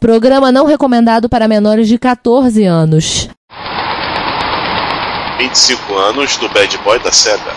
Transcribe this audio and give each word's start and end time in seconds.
Programa 0.00 0.50
não 0.50 0.64
recomendado 0.64 1.28
para 1.28 1.46
menores 1.46 1.86
de 1.86 1.98
14 1.98 2.64
anos. 2.64 3.28
25 5.36 5.94
anos 5.94 6.38
do 6.38 6.48
bad 6.48 6.78
boy 6.78 6.98
da 7.00 7.12
SEGA. 7.12 7.52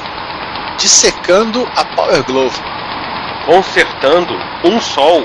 Dissecando 0.77 1.65
a 1.73 1.85
Power 1.95 2.21
Glove. 2.25 2.59
Consertando 3.45 4.33
um 4.65 4.81
sol. 4.81 5.23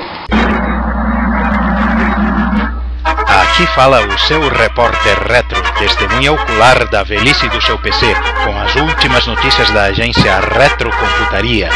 Aqui 3.27 3.67
fala 3.75 4.07
o 4.07 4.19
seu 4.21 4.49
repórter 4.49 5.19
retro, 5.27 5.61
testemunha 5.77 6.33
ocular 6.33 6.89
da 6.89 7.03
velhice 7.03 7.49
do 7.49 7.61
seu 7.61 7.77
PC, 7.79 8.07
com 8.45 8.57
as 8.61 8.77
últimas 8.77 9.27
notícias 9.27 9.69
da 9.73 9.85
agência 9.87 10.39
Retrocomputaria. 10.39 11.69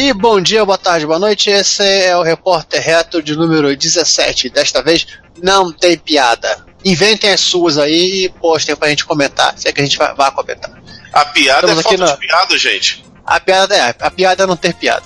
E 0.00 0.12
bom 0.12 0.40
dia, 0.40 0.64
boa 0.64 0.78
tarde, 0.78 1.04
boa 1.04 1.18
noite. 1.18 1.50
Esse 1.50 1.82
é 1.82 2.16
o 2.16 2.22
repórter 2.22 2.80
retro 2.80 3.20
de 3.20 3.34
número 3.34 3.74
17. 3.76 4.48
Desta 4.48 4.80
vez 4.80 5.06
não 5.42 5.72
tem 5.72 5.98
piada. 5.98 6.64
Inventem 6.84 7.30
as 7.30 7.40
suas 7.40 7.76
aí 7.76 8.26
e 8.26 8.28
postem 8.28 8.76
pra 8.76 8.88
gente 8.90 9.04
comentar. 9.04 9.58
Se 9.58 9.68
é 9.68 9.72
que 9.72 9.80
a 9.80 9.84
gente 9.84 9.98
vai, 9.98 10.14
vai 10.14 10.30
comentar. 10.30 10.70
A 11.12 11.24
piada 11.24 11.66
Estamos 11.66 11.84
é 11.84 11.88
aqui 11.88 11.96
falta 11.98 12.12
na- 12.12 12.20
de 12.20 12.26
piada, 12.26 12.58
gente. 12.58 13.04
A 13.26 13.40
piada 13.40 13.76
é 13.76 13.94
a 13.98 14.10
piada 14.10 14.44
é 14.44 14.46
não 14.46 14.56
ter 14.56 14.72
piada. 14.74 15.02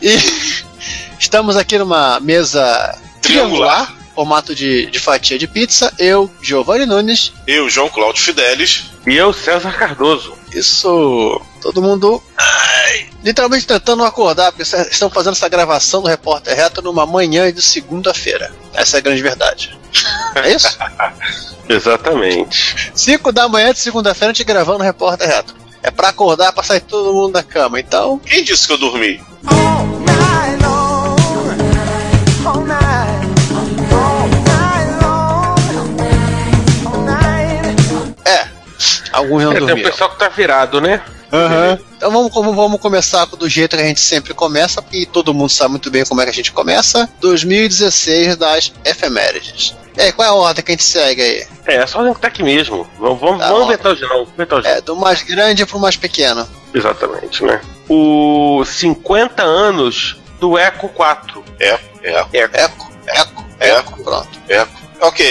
E 0.00 0.16
estamos 1.18 1.56
aqui 1.56 1.76
numa 1.76 2.20
mesa 2.20 2.96
triangular, 3.20 3.92
formato 4.14 4.54
de, 4.54 4.86
de 4.86 5.00
fatia 5.00 5.36
de 5.36 5.48
pizza. 5.48 5.92
Eu, 5.98 6.32
Giovanni 6.40 6.86
Nunes. 6.86 7.32
Eu, 7.44 7.68
João 7.68 7.88
Cláudio 7.88 8.22
Fidelis. 8.22 8.84
E 9.04 9.16
eu, 9.16 9.32
César 9.32 9.72
Cardoso. 9.76 10.43
Isso. 10.54 11.40
Todo 11.60 11.82
mundo. 11.82 12.22
ai, 12.36 13.08
literalmente 13.22 13.66
tentando 13.66 14.04
acordar, 14.04 14.52
porque 14.52 14.62
estão 14.62 15.10
fazendo 15.10 15.32
essa 15.32 15.48
gravação 15.48 16.02
do 16.02 16.08
Repórter 16.08 16.56
Reto 16.56 16.80
numa 16.82 17.04
manhã 17.06 17.52
de 17.52 17.60
segunda-feira. 17.62 18.52
Essa 18.72 18.96
é 18.96 18.98
a 18.98 19.02
grande 19.02 19.22
verdade. 19.22 19.78
É 20.34 20.52
isso? 20.52 20.76
Exatamente. 21.68 22.90
5 22.94 23.32
da 23.32 23.48
manhã 23.48 23.72
de 23.72 23.78
segunda-feira 23.78 24.30
a 24.30 24.34
gente 24.34 24.44
gravando 24.44 24.80
o 24.80 24.82
Repórter 24.82 25.28
Reto. 25.28 25.54
É 25.82 25.90
pra 25.90 26.08
acordar, 26.08 26.52
pra 26.52 26.62
sair 26.62 26.80
todo 26.80 27.12
mundo 27.12 27.32
da 27.32 27.42
cama. 27.42 27.78
Então, 27.78 28.18
Quem 28.18 28.42
disse 28.44 28.66
que 28.66 28.72
eu 28.72 28.78
dormi? 28.78 29.20
é. 29.50 30.93
Alguns 39.16 39.42
não 39.44 39.52
É, 39.52 39.54
tem 39.54 39.62
o 39.64 39.66
dormiram. 39.66 39.90
pessoal 39.90 40.10
que 40.10 40.18
tá 40.18 40.28
virado, 40.28 40.80
né? 40.80 41.02
Aham. 41.32 41.78
Então 41.96 42.10
vamos, 42.12 42.32
vamos, 42.32 42.54
vamos 42.54 42.80
começar 42.80 43.24
do 43.26 43.48
jeito 43.48 43.76
que 43.76 43.82
a 43.82 43.86
gente 43.86 44.00
sempre 44.00 44.32
começa, 44.34 44.80
porque 44.80 45.04
todo 45.06 45.34
mundo 45.34 45.48
sabe 45.50 45.70
muito 45.70 45.90
bem 45.90 46.04
como 46.04 46.20
é 46.20 46.24
que 46.24 46.30
a 46.30 46.34
gente 46.34 46.52
começa. 46.52 47.08
2016 47.20 48.36
das 48.36 48.72
efemérides. 48.84 49.74
E 49.96 50.00
aí, 50.02 50.12
qual 50.12 50.26
é 50.26 50.30
a 50.30 50.34
ordem 50.34 50.64
que 50.64 50.72
a 50.72 50.74
gente 50.74 50.84
segue 50.84 51.22
aí? 51.22 51.46
É, 51.66 51.76
é 51.76 51.86
só 51.86 52.02
tá 52.14 52.26
aqui 52.28 52.42
mesmo. 52.42 52.86
Vamos, 52.98 53.20
vamos, 53.20 53.38
Tá 53.40 53.48
vamos 53.48 53.66
inventar 53.68 53.92
o 53.92 53.96
geral. 53.96 54.22
O. 54.22 54.66
É, 54.66 54.80
do 54.80 54.96
mais 54.96 55.22
grande 55.22 55.64
pro 55.64 55.78
mais 55.78 55.96
pequeno. 55.96 56.48
Exatamente, 56.74 57.44
né? 57.44 57.60
Os 57.88 58.68
50 58.70 59.42
anos 59.42 60.16
do 60.40 60.58
Eco 60.58 60.88
4. 60.88 61.44
É, 61.60 61.78
é, 62.02 62.18
Eco. 62.18 62.30
Eco, 62.56 62.92
eco, 63.06 63.44
eco, 63.60 64.02
pronto. 64.04 64.28
é. 64.48 64.66
Ok, 65.00 65.26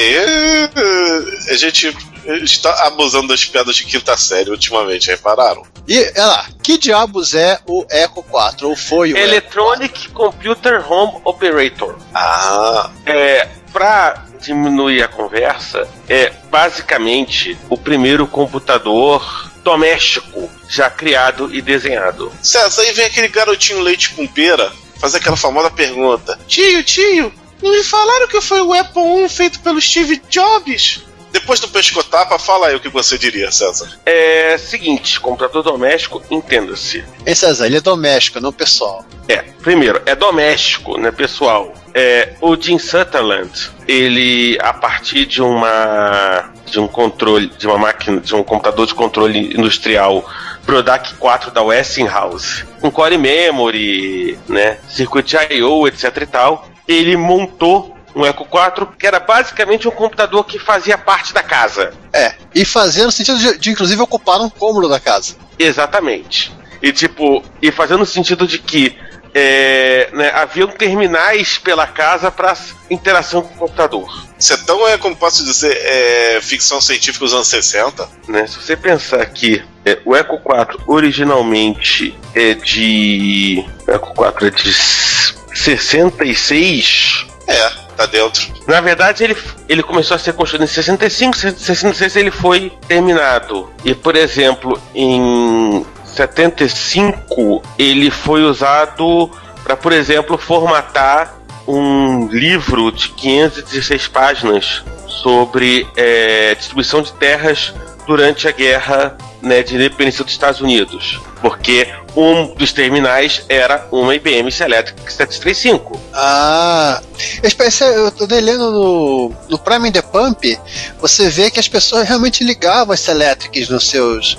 a 1.49 1.53
gente 1.55 1.95
está 2.43 2.87
abusando 2.87 3.27
das 3.29 3.45
piadas 3.45 3.75
de 3.75 3.85
quinta 3.85 4.15
série 4.17 4.49
ultimamente, 4.49 5.07
repararam? 5.07 5.63
E, 5.87 5.99
olha 5.99 6.25
lá, 6.25 6.47
que 6.61 6.77
diabos 6.77 7.33
é 7.33 7.59
o 7.67 7.85
Eco 7.89 8.23
4? 8.23 8.69
Ou 8.69 8.75
foi 8.75 9.13
o 9.13 9.17
Electronic 9.17 10.09
Computer 10.09 10.91
Home 10.91 11.21
Operator. 11.25 11.97
Ah, 12.13 12.89
É, 13.05 13.47
pra 13.71 14.25
diminuir 14.39 15.01
a 15.03 15.07
conversa, 15.07 15.87
é 16.07 16.31
basicamente 16.49 17.57
o 17.69 17.77
primeiro 17.77 18.27
computador 18.27 19.51
doméstico 19.63 20.49
já 20.67 20.89
criado 20.89 21.53
e 21.53 21.61
desenhado. 21.61 22.31
César, 22.41 22.81
aí 22.81 22.91
vem 22.91 23.05
aquele 23.05 23.29
garotinho 23.29 23.79
leite 23.79 24.11
com 24.11 24.27
pera 24.27 24.71
fazer 24.99 25.17
aquela 25.17 25.37
famosa 25.37 25.71
pergunta: 25.71 26.39
Tio, 26.47 26.83
tio, 26.83 27.33
não 27.61 27.71
me 27.71 27.83
falaram 27.83 28.27
que 28.27 28.39
foi 28.41 28.61
o 28.61 28.73
Apple 28.73 29.01
1 29.01 29.29
feito 29.29 29.59
pelo 29.61 29.81
Steve 29.81 30.21
Jobs? 30.29 31.01
Depois 31.33 31.59
do 31.59 31.67
pescotapa, 31.67 32.37
fala 32.37 32.67
aí 32.67 32.75
o 32.75 32.79
que 32.79 32.87
você 32.87 33.17
diria, 33.17 33.51
César. 33.51 33.99
É 34.05 34.55
seguinte, 34.55 35.19
computador 35.19 35.63
doméstico, 35.63 36.21
entenda-se. 36.29 37.03
Hein, 37.25 37.33
César? 37.33 37.65
Ele 37.65 37.77
é 37.77 37.81
doméstico, 37.81 38.39
não 38.39 38.53
pessoal. 38.53 39.03
É, 39.27 39.37
primeiro, 39.37 39.99
é 40.05 40.15
doméstico, 40.15 40.95
né, 40.99 41.11
pessoal? 41.11 41.73
É, 41.91 42.33
o 42.39 42.55
Jim 42.55 42.77
Sutherland, 42.77 43.71
ele, 43.87 44.59
a 44.61 44.73
partir 44.73 45.25
de 45.25 45.41
uma 45.41 46.51
de 46.65 46.79
um 46.79 46.87
controle, 46.87 47.47
de 47.57 47.67
uma 47.67 47.77
máquina, 47.77 48.19
de 48.19 48.35
um 48.35 48.43
computador 48.43 48.85
de 48.85 48.93
controle 48.93 49.53
industrial 49.57 50.27
Prodac 50.65 51.15
4 51.15 51.51
da 51.51 51.61
Westinghouse, 51.61 52.63
com 52.79 52.89
core 52.91 53.17
memory, 53.17 54.39
né, 54.47 54.77
circuit 54.87 55.35
I/O, 55.51 55.87
etc 55.87 56.15
e 56.21 56.25
tal, 56.25 56.67
ele 56.87 57.15
montou 57.17 57.92
um 58.15 58.25
Eco 58.25 58.45
4 58.45 58.93
que 58.97 59.07
era 59.07 59.19
basicamente 59.19 59.87
um 59.87 59.91
computador 59.91 60.43
que 60.45 60.59
fazia 60.59 60.97
parte 60.97 61.33
da 61.33 61.43
casa. 61.43 61.93
É, 62.11 62.33
e 62.53 62.65
fazendo 62.65 63.11
sentido 63.11 63.37
de, 63.37 63.57
de 63.57 63.71
inclusive 63.71 64.01
ocupar 64.01 64.41
um 64.41 64.49
cômodo 64.49 64.89
da 64.89 64.99
casa. 64.99 65.35
Exatamente. 65.57 66.53
E 66.81 66.91
tipo, 66.91 67.43
e 67.61 67.71
fazendo 67.71 67.99
no 67.99 68.05
sentido 68.05 68.45
de 68.45 68.59
que 68.59 68.97
é, 69.33 70.09
né, 70.13 70.31
haviam 70.33 70.67
terminais 70.67 71.57
pela 71.57 71.87
casa 71.87 72.29
para 72.29 72.55
interação 72.89 73.41
com 73.41 73.53
o 73.55 73.57
computador. 73.57 74.27
Isso 74.37 74.53
é 74.53 74.57
tão, 74.57 74.85
é, 74.87 74.97
como 74.97 75.15
posso 75.15 75.43
dizer, 75.43 75.75
é, 75.75 76.39
ficção 76.41 76.79
científica 76.79 77.25
dos 77.25 77.33
anos 77.33 77.47
60. 77.47 78.07
Né? 78.27 78.45
Se 78.45 78.57
você 78.57 78.77
pensar 78.77 79.25
que 79.25 79.63
é, 79.85 79.97
o 80.05 80.15
Eco 80.15 80.37
4 80.39 80.83
originalmente 80.85 82.15
é 82.35 82.53
de. 82.53 83.65
O 83.87 83.91
Eco 83.91 84.13
4 84.13 84.47
é 84.47 84.51
de 84.51 84.73
66. 84.73 87.25
É, 87.47 87.69
tá 87.95 88.05
dentro. 88.05 88.53
Na 88.67 88.81
verdade, 88.81 89.23
ele, 89.23 89.37
ele 89.67 89.83
começou 89.83 90.15
a 90.15 90.17
ser 90.17 90.33
construído 90.33 90.63
em 90.63 90.67
65, 90.67 91.35
66 91.35 92.15
ele 92.15 92.31
foi 92.31 92.71
terminado. 92.87 93.69
E, 93.83 93.93
por 93.93 94.15
exemplo, 94.15 94.81
em 94.95 95.85
75 96.05 97.61
ele 97.77 98.09
foi 98.09 98.43
usado 98.43 99.29
para, 99.63 99.75
por 99.75 99.91
exemplo, 99.91 100.37
formatar 100.37 101.35
um 101.67 102.27
livro 102.27 102.91
de 102.91 103.09
516 103.09 104.07
páginas 104.07 104.83
sobre 105.07 105.87
é, 105.95 106.53
distribuição 106.55 107.01
de 107.01 107.13
terras 107.13 107.73
durante 108.05 108.47
a 108.47 108.51
guerra 108.51 109.17
né, 109.41 109.61
de 109.61 109.75
independência 109.75 110.23
dos 110.23 110.33
Estados 110.33 110.61
Unidos. 110.61 111.19
Porque 111.41 111.87
um 112.15 112.53
dos 112.55 112.71
terminais 112.71 113.43
era 113.49 113.85
uma 113.91 114.15
IBM 114.15 114.49
Selectric 114.51 115.01
735. 115.01 115.99
Ah, 116.13 117.01
eu 117.41 117.87
eu 118.03 118.11
tô 118.11 118.25
lendo 118.25 118.71
no, 118.71 119.35
no 119.49 119.59
Prime 119.59 119.91
the 119.91 120.01
Pump, 120.01 120.57
você 120.99 121.29
vê 121.29 121.51
que 121.51 121.59
as 121.59 121.67
pessoas 121.67 122.07
realmente 122.07 122.43
ligavam 122.43 122.93
as 122.93 123.07
Electrics 123.07 123.69
nos 123.69 123.87
seus 123.89 124.37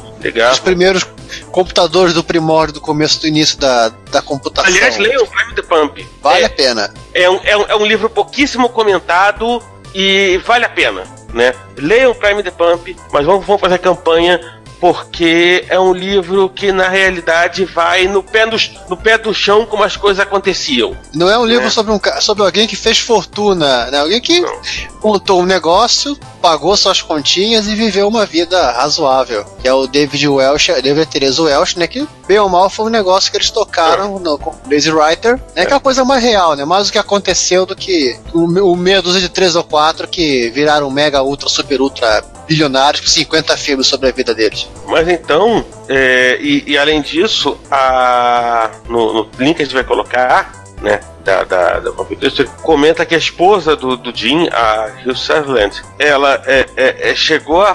os 0.52 0.58
primeiros 0.58 1.06
computadores 1.50 2.14
do 2.14 2.24
primórdio, 2.24 2.74
do 2.74 2.80
começo 2.80 3.20
do 3.20 3.26
início 3.26 3.58
da, 3.58 3.90
da 4.10 4.22
computação. 4.22 4.72
Aliás, 4.72 4.96
leiam 4.96 5.22
o 5.22 5.26
Prime 5.26 5.54
the 5.54 5.62
Pump. 5.62 6.08
Vale 6.22 6.42
É, 6.42 6.46
a 6.46 6.50
pena. 6.50 6.94
é, 7.12 7.28
um, 7.28 7.40
é, 7.44 7.56
um, 7.56 7.62
é 7.62 7.76
um 7.76 7.84
livro 7.84 8.08
pouquíssimo 8.08 8.68
comentado 8.70 9.62
e 9.94 10.40
vale 10.46 10.64
a 10.64 10.68
pena, 10.68 11.02
né? 11.34 11.54
Leiam 11.76 12.14
Prime 12.14 12.42
the 12.42 12.50
Pump, 12.50 12.96
mas 13.12 13.26
vamos, 13.26 13.44
vamos 13.44 13.60
fazer 13.60 13.74
a 13.74 13.78
campanha 13.78 14.40
porque 14.80 15.64
é 15.68 15.80
um 15.80 15.92
livro 15.94 16.48
que 16.50 16.70
na 16.70 16.88
realidade 16.88 17.64
vai 17.64 18.06
no 18.06 18.22
pé 18.22 18.46
do, 18.46 18.56
no 18.88 18.96
pé 18.96 19.16
do 19.16 19.32
chão 19.32 19.64
como 19.64 19.82
as 19.82 19.96
coisas 19.96 20.20
aconteciam. 20.20 20.94
Não 21.14 21.30
é 21.30 21.38
um 21.38 21.46
livro 21.46 21.66
É. 21.66 21.70
sobre, 21.70 21.92
um, 21.92 22.00
sobre 22.20 22.44
alguém 22.44 22.66
que 22.66 22.76
fez 22.76 22.98
fortuna, 22.98 23.90
né? 23.90 24.00
Alguém 24.00 24.20
que 24.20 24.44
montou 25.02 25.40
um 25.40 25.46
negócio, 25.46 26.18
pagou 26.44 26.76
suas 26.76 27.00
continhas 27.00 27.66
e 27.68 27.74
viveu 27.74 28.06
uma 28.06 28.26
vida 28.26 28.70
razoável. 28.72 29.46
Que 29.62 29.66
é 29.66 29.72
o 29.72 29.86
David 29.86 30.28
Welsh, 30.28 30.66
David 30.82 31.06
Teresa 31.06 31.40
Welsh, 31.40 31.74
né? 31.76 31.86
Que 31.86 32.06
bem 32.28 32.38
ou 32.38 32.50
mal 32.50 32.68
foi 32.68 32.84
um 32.84 32.90
negócio 32.90 33.30
que 33.30 33.38
eles 33.38 33.48
tocaram 33.48 34.18
no 34.18 34.36
com 34.36 34.54
Lazy 34.70 34.92
Writer. 34.92 35.40
Né, 35.56 35.64
Que 35.64 35.72
é 35.72 35.74
uma 35.74 35.80
coisa 35.80 36.04
mais 36.04 36.22
real, 36.22 36.54
né? 36.54 36.66
Mais 36.66 36.90
o 36.90 36.92
que 36.92 36.98
aconteceu 36.98 37.64
do 37.64 37.74
que 37.74 38.14
o, 38.34 38.44
o 38.44 38.76
meia 38.76 39.00
dúzia 39.00 39.22
de 39.22 39.30
três 39.30 39.56
ou 39.56 39.64
quatro 39.64 40.06
que 40.06 40.50
viraram 40.50 40.90
mega, 40.90 41.22
ultra, 41.22 41.48
super, 41.48 41.80
ultra 41.80 42.22
bilionários 42.46 43.00
com 43.00 43.08
50 43.08 43.56
filmes 43.56 43.86
sobre 43.86 44.10
a 44.10 44.12
vida 44.12 44.34
deles. 44.34 44.68
Mas 44.86 45.08
então, 45.08 45.64
é, 45.88 46.36
e, 46.42 46.62
e 46.66 46.76
além 46.76 47.00
disso, 47.00 47.56
a, 47.70 48.70
no, 48.86 49.14
no 49.14 49.30
link 49.38 49.56
que 49.56 49.62
a 49.62 49.64
gente 49.64 49.74
vai 49.74 49.84
colocar, 49.84 50.63
né? 50.84 51.00
da, 51.24 51.42
da, 51.42 51.80
da 51.80 51.90
comenta 52.62 53.04
que 53.06 53.14
a 53.14 53.18
esposa 53.18 53.74
do, 53.74 53.96
do 53.96 54.14
Jim, 54.14 54.46
a 54.52 54.90
Hugh 55.04 55.16
Sutherland, 55.16 55.82
ela 55.98 56.40
é, 56.46 56.66
é, 56.76 57.10
é, 57.10 57.14
chegou 57.14 57.62
a, 57.62 57.74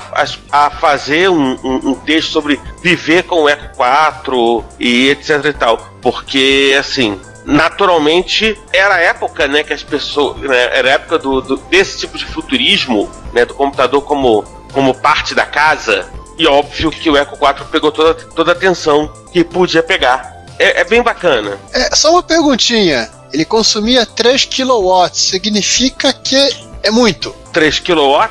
a 0.51 0.69
fazer 0.69 1.29
um, 1.29 1.57
um, 1.63 1.89
um, 1.89 1.95
texto 1.95 2.31
sobre 2.31 2.61
viver 2.81 3.23
com 3.23 3.43
o 3.43 3.49
Eco 3.49 3.75
4 3.75 4.63
e 4.79 5.09
etc 5.09 5.45
e 5.45 5.53
tal. 5.53 5.77
Porque, 6.01 6.75
assim, 6.79 7.19
naturalmente 7.43 8.57
era 8.71 8.95
a 8.95 8.99
época 8.99 9.47
né, 9.47 9.63
que 9.63 9.73
as 9.73 9.83
pessoas. 9.83 10.37
Né, 10.37 10.77
era 10.77 10.89
a 10.89 10.91
época 10.93 11.17
do, 11.17 11.41
do, 11.41 11.57
desse 11.57 11.97
tipo 11.97 12.17
de 12.17 12.25
futurismo, 12.25 13.09
né, 13.33 13.45
do 13.45 13.55
computador 13.55 14.03
como, 14.03 14.43
como 14.71 14.93
parte 14.93 15.33
da 15.33 15.45
casa. 15.45 16.07
E 16.37 16.47
óbvio 16.47 16.89
que 16.89 17.09
o 17.09 17.17
Eco 17.17 17.37
4 17.37 17.65
pegou 17.65 17.91
toda, 17.91 18.13
toda 18.13 18.51
a 18.51 18.55
atenção 18.55 19.11
que 19.33 19.43
podia 19.43 19.83
pegar. 19.83 20.38
É, 20.59 20.81
é 20.81 20.83
bem 20.83 21.01
bacana. 21.01 21.57
É, 21.73 21.95
só 21.95 22.11
uma 22.11 22.21
perguntinha. 22.21 23.09
Ele 23.31 23.45
consumia 23.45 24.05
3 24.05 24.45
kW, 24.45 25.09
significa 25.13 26.11
que 26.11 26.35
é 26.83 26.91
muito. 26.91 27.33
3 27.53 27.79
kW? 27.79 28.29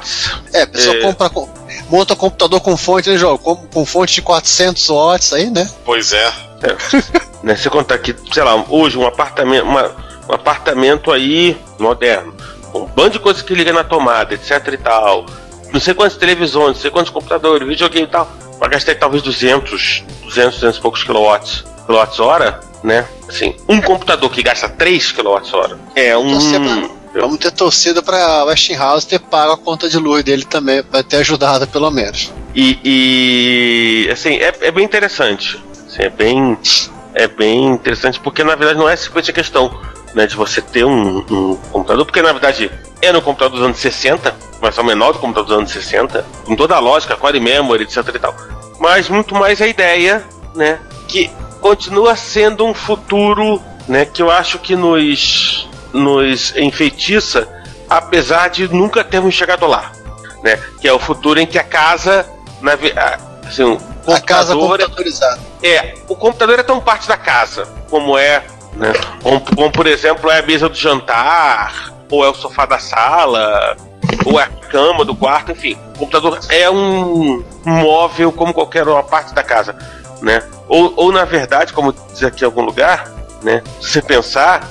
É, 0.53 0.63
a 0.63 0.67
pessoa 0.67 0.97
é... 0.97 1.01
compra, 1.01 1.31
monta 1.89 2.15
computador 2.15 2.61
com 2.61 2.77
fonte, 2.77 3.09
né, 3.09 3.17
João? 3.17 3.39
Com, 3.39 3.57
com 3.57 3.87
fonte 3.87 4.15
de 4.15 4.23
400 4.23 4.89
watts 4.89 5.33
aí, 5.33 5.51
né? 5.51 5.69
Pois 5.85 6.13
é. 6.13 6.27
é. 6.63 6.77
né, 7.43 7.57
você 7.57 7.71
contar 7.71 7.99
que, 7.99 8.15
sei 8.33 8.43
lá, 8.43 8.63
hoje 8.69 8.99
um 8.99 9.07
apartamento, 9.07 9.65
uma, 9.65 9.91
um 10.29 10.35
apartamento 10.35 11.11
aí 11.11 11.57
moderno, 11.79 12.35
um 12.75 12.85
bando 12.85 13.11
de 13.11 13.19
coisas 13.19 13.43
que 13.43 13.55
liga 13.55 13.73
na 13.73 13.85
tomada, 13.85 14.35
etc 14.35 14.69
e 14.73 14.77
tal, 14.77 15.25
não 15.73 15.81
sei 15.81 15.95
quantas 15.95 16.17
televisões, 16.17 16.77
não 16.77 16.83
sei 16.83 16.91
quantos 16.91 17.11
computadores, 17.11 17.67
videogame 17.67 18.07
e 18.07 18.11
tal, 18.11 18.31
vai 18.59 18.69
gastar 18.69 18.95
talvez 18.97 19.23
200, 19.23 20.05
200, 20.25 20.55
200 20.55 20.79
e 20.79 20.81
poucos 20.81 21.05
kilowatts, 21.05 21.65
kilowatts-hora, 21.87 22.61
né? 22.83 23.07
Assim, 23.29 23.55
um 23.69 23.81
computador 23.81 24.31
que 24.31 24.43
gasta 24.43 24.69
3 24.69 25.13
kWh 25.13 25.77
é 25.95 26.17
um. 26.17 26.99
Vamos 27.15 27.39
ter 27.39 27.51
torcida 27.51 28.03
para 28.03 28.45
Westinghouse 28.45 29.07
ter 29.07 29.19
pago 29.19 29.53
a 29.53 29.57
conta 29.57 29.89
de 29.89 29.97
luz 29.99 30.23
dele 30.23 30.45
também, 30.45 30.83
para 30.83 31.03
ter 31.03 31.17
ajudado 31.17 31.67
pelo 31.67 31.91
menos. 31.91 32.33
E, 32.55 32.79
e 32.85 34.11
assim, 34.11 34.35
é, 34.35 34.53
é, 34.61 34.71
bem 34.71 34.85
interessante. 34.85 35.63
Assim, 35.87 36.03
é 36.03 36.11
bem. 36.11 36.59
É 37.15 37.27
bem 37.27 37.65
interessante, 37.67 38.21
porque 38.21 38.45
na 38.45 38.55
verdade 38.55 38.79
não 38.79 38.89
é 38.89 38.95
simplesmente 38.95 39.31
a 39.31 39.35
questão 39.35 39.81
né, 40.19 40.27
de 40.27 40.35
você 40.35 40.61
ter 40.61 40.85
um, 40.85 41.19
um, 41.19 41.57
computador, 41.71 42.05
porque 42.05 42.21
na 42.21 42.33
verdade 42.33 42.69
é 43.01 43.13
no 43.13 43.23
computador 43.23 43.57
dos 43.57 43.65
anos 43.65 43.79
60, 43.79 44.35
mas 44.61 44.77
é 44.77 44.81
o 44.81 44.85
menor 44.85 45.13
do 45.13 45.21
computador 45.21 45.47
dos 45.47 45.59
anos 45.59 45.71
60, 45.71 46.27
com 46.45 46.57
toda 46.57 46.75
a 46.75 46.81
lógica, 46.81 47.15
core 47.15 47.39
memory, 47.39 47.85
etc 47.85 47.99
e 48.13 48.19
tal. 48.19 48.35
Mas 48.81 49.09
muito 49.09 49.33
mais 49.37 49.63
a 49.63 49.69
ideia, 49.69 50.25
né, 50.57 50.81
que 51.07 51.31
continua 51.61 52.17
sendo 52.17 52.67
um 52.67 52.75
futuro 52.75 53.63
né, 53.87 54.05
que 54.07 54.21
eu 54.21 54.29
acho 54.29 54.59
que 54.59 54.75
nos, 54.75 55.69
nos 55.93 56.53
enfeitiça, 56.57 57.47
apesar 57.89 58.49
de 58.49 58.67
nunca 58.67 59.05
termos 59.05 59.37
chegado 59.37 59.69
lá. 59.69 59.93
Né, 60.43 60.61
que 60.81 60.89
é 60.89 60.93
o 60.93 60.99
futuro 60.99 61.39
em 61.39 61.47
que 61.47 61.61
a 61.61 61.65
casa. 61.65 62.27
Na, 62.61 62.73
assim, 63.47 63.79
a 64.09 64.21
casa 64.21 64.57
computadorizada. 64.57 65.41
É, 65.63 65.95
o 66.09 66.17
computador 66.17 66.59
é 66.59 66.63
tão 66.65 66.81
parte 66.81 67.07
da 67.07 67.17
casa, 67.17 67.69
como 67.89 68.19
é. 68.19 68.43
Né, 68.75 68.93
como, 69.23 69.41
como, 69.41 69.73
por 69.73 69.87
exemplo, 69.87 70.31
é 70.31 70.39
a 70.39 70.43
mesa 70.43 70.69
do 70.69 70.77
jantar, 70.77 71.93
ou 72.11 72.25
é 72.25 72.29
o 72.29 72.35
sofá 72.35 72.65
da 72.65 72.79
sala, 72.79 73.77
ou 74.25 74.39
é 74.39 74.45
a 74.45 74.47
cama 74.47 75.05
do 75.05 75.15
quarto, 75.15 75.53
enfim. 75.53 75.77
O 75.97 75.99
computador 76.01 76.39
é 76.49 76.71
um 76.71 77.45
móvel 77.65 78.31
como 78.33 78.55
qualquer 78.55 78.87
outra 78.87 79.03
parte 79.03 79.35
da 79.35 79.43
casa 79.43 79.77
né? 80.23 80.43
Ou, 80.69 80.93
ou 80.97 81.13
na 81.13 81.25
verdade, 81.25 81.73
como 81.73 81.93
diz 81.93 82.23
aqui 82.23 82.43
em 82.43 82.47
algum 82.47 82.63
lugar, 82.63 83.09
né? 83.43 83.63
Se 83.81 83.91
você 83.91 84.03
pensar 84.03 84.69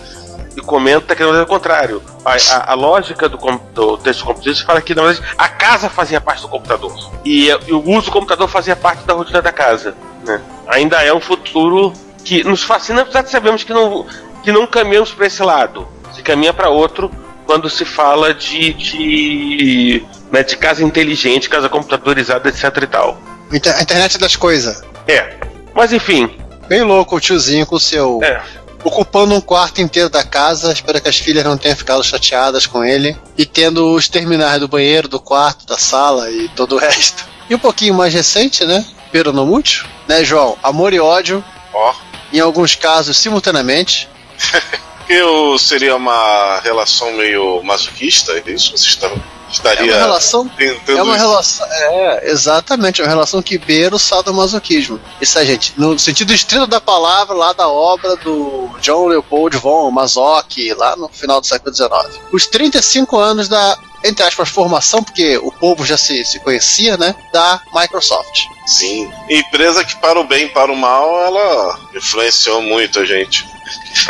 e 0.55 0.61
comenta 0.61 1.15
que 1.15 1.21
é 1.21 1.25
o 1.25 1.45
contrário. 1.45 2.01
A, 2.25 2.33
a, 2.33 2.71
a 2.71 2.73
lógica 2.73 3.29
do, 3.29 3.37
do 3.73 3.97
texto 3.97 4.25
computador 4.25 4.55
fala 4.65 4.81
que 4.81 4.95
na 4.95 5.03
verdade 5.03 5.25
a 5.37 5.47
casa 5.47 5.89
fazia 5.89 6.19
parte 6.19 6.41
do 6.41 6.49
computador 6.49 6.91
e, 7.23 7.47
e, 7.47 7.71
o 7.71 7.89
uso 7.89 8.07
do 8.07 8.11
computador 8.11 8.47
fazia 8.47 8.75
parte 8.75 9.03
da 9.03 9.13
rotina 9.13 9.41
da 9.41 9.51
casa. 9.51 9.95
Né? 10.25 10.41
Ainda 10.67 11.01
é 11.03 11.13
um 11.13 11.21
futuro 11.21 11.93
que 12.27 12.43
nos 12.43 12.61
fascina, 12.61 13.03
apesar 13.03 13.21
de 13.21 13.29
sabermos 13.29 13.63
que 13.63 13.71
não, 13.71 14.05
que 14.43 14.51
não 14.51 14.67
caminhamos 14.67 15.13
para 15.13 15.27
esse 15.27 15.41
lado, 15.41 15.87
se 16.13 16.21
caminha 16.21 16.53
para 16.53 16.67
outro 16.67 17.09
quando 17.45 17.69
se 17.69 17.85
fala 17.85 18.33
de, 18.33 18.73
de, 18.73 20.03
né, 20.29 20.43
de 20.43 20.57
casa 20.57 20.83
inteligente, 20.83 21.49
casa 21.49 21.69
computadorizada, 21.69 22.49
etc 22.49 22.65
e 22.83 22.87
tal. 22.87 23.17
A 23.49 23.81
internet 23.81 24.17
das 24.17 24.35
coisas. 24.35 24.83
É. 25.07 25.37
Mas 25.73 25.93
enfim. 25.93 26.29
Bem 26.67 26.83
louco 26.83 27.15
o 27.15 27.19
tiozinho 27.21 27.65
com 27.65 27.75
o 27.77 27.79
seu. 27.79 28.19
É. 28.21 28.43
Ocupando 28.83 29.33
um 29.33 29.39
quarto 29.39 29.81
inteiro 29.81 30.09
da 30.09 30.21
casa, 30.25 30.73
espero 30.73 30.99
que 30.99 31.07
as 31.07 31.17
filhas 31.17 31.45
não 31.45 31.57
tenham 31.57 31.77
ficado 31.77 32.03
chateadas 32.03 32.67
com 32.67 32.83
ele. 32.83 33.17
E 33.37 33.45
tendo 33.45 33.93
os 33.93 34.09
terminais 34.09 34.59
do 34.59 34.67
banheiro, 34.67 35.07
do 35.07 35.21
quarto, 35.21 35.65
da 35.65 35.77
sala 35.77 36.29
e 36.29 36.49
todo 36.49 36.75
o 36.75 36.77
resto. 36.77 37.25
E 37.49 37.55
um 37.55 37.59
pouquinho 37.59 37.93
mais 37.93 38.13
recente, 38.13 38.65
né? 38.65 38.85
Pero 39.13 39.31
no 39.31 39.63
né, 40.09 40.25
João? 40.25 40.57
Amor 40.61 40.93
e 40.93 40.99
ódio. 40.99 41.41
Ó. 41.73 41.91
Oh. 41.91 42.06
Em 42.31 42.39
alguns 42.39 42.75
casos, 42.75 43.17
simultaneamente. 43.17 44.07
Eu 45.09 45.57
seria 45.57 45.95
uma 45.95 46.59
relação 46.59 47.13
meio 47.13 47.63
masoquista, 47.63 48.33
é 48.33 48.51
isso? 48.51 48.71
Vocês 48.71 48.89
estão 48.89 49.11
estaria 49.51 49.91
é 49.91 49.95
uma 49.95 50.03
relação 50.03 50.51
é 50.59 51.01
uma 51.01 51.17
relação 51.17 51.67
é 51.69 52.29
exatamente 52.29 53.01
é 53.01 53.03
uma 53.03 53.09
relação 53.09 53.41
que 53.41 53.57
beira 53.57 53.95
o 53.95 53.99
sadomasoquismo 53.99 54.99
isso 55.21 55.37
aí 55.39 55.47
gente 55.47 55.73
no 55.77 55.97
sentido 55.97 56.33
estrito 56.33 56.67
da 56.67 56.81
palavra 56.81 57.35
lá 57.35 57.53
da 57.53 57.67
obra 57.67 58.15
do 58.17 58.69
John 58.81 59.07
Leopold 59.07 59.57
von 59.57 59.89
Masoch 59.91 60.73
lá 60.73 60.95
no 60.95 61.07
final 61.09 61.39
do 61.39 61.47
século 61.47 61.73
XIX 61.73 61.91
os 62.31 62.45
35 62.47 63.17
anos 63.17 63.47
da 63.47 63.77
entre 64.03 64.23
aspas, 64.23 64.49
formação, 64.49 65.03
porque 65.03 65.37
o 65.37 65.51
povo 65.51 65.85
já 65.85 65.97
se, 65.97 66.23
se 66.23 66.39
conhecia, 66.39 66.97
né? 66.97 67.15
Da 67.33 67.61
Microsoft. 67.73 68.45
Sim. 68.65 69.11
Empresa 69.29 69.83
que, 69.83 69.95
para 69.95 70.19
o 70.19 70.23
bem 70.23 70.45
e 70.45 70.49
para 70.49 70.71
o 70.71 70.75
mal, 70.75 71.19
ela 71.25 71.79
influenciou 71.95 72.61
muito 72.61 72.99
a 72.99 73.05
gente. 73.05 73.45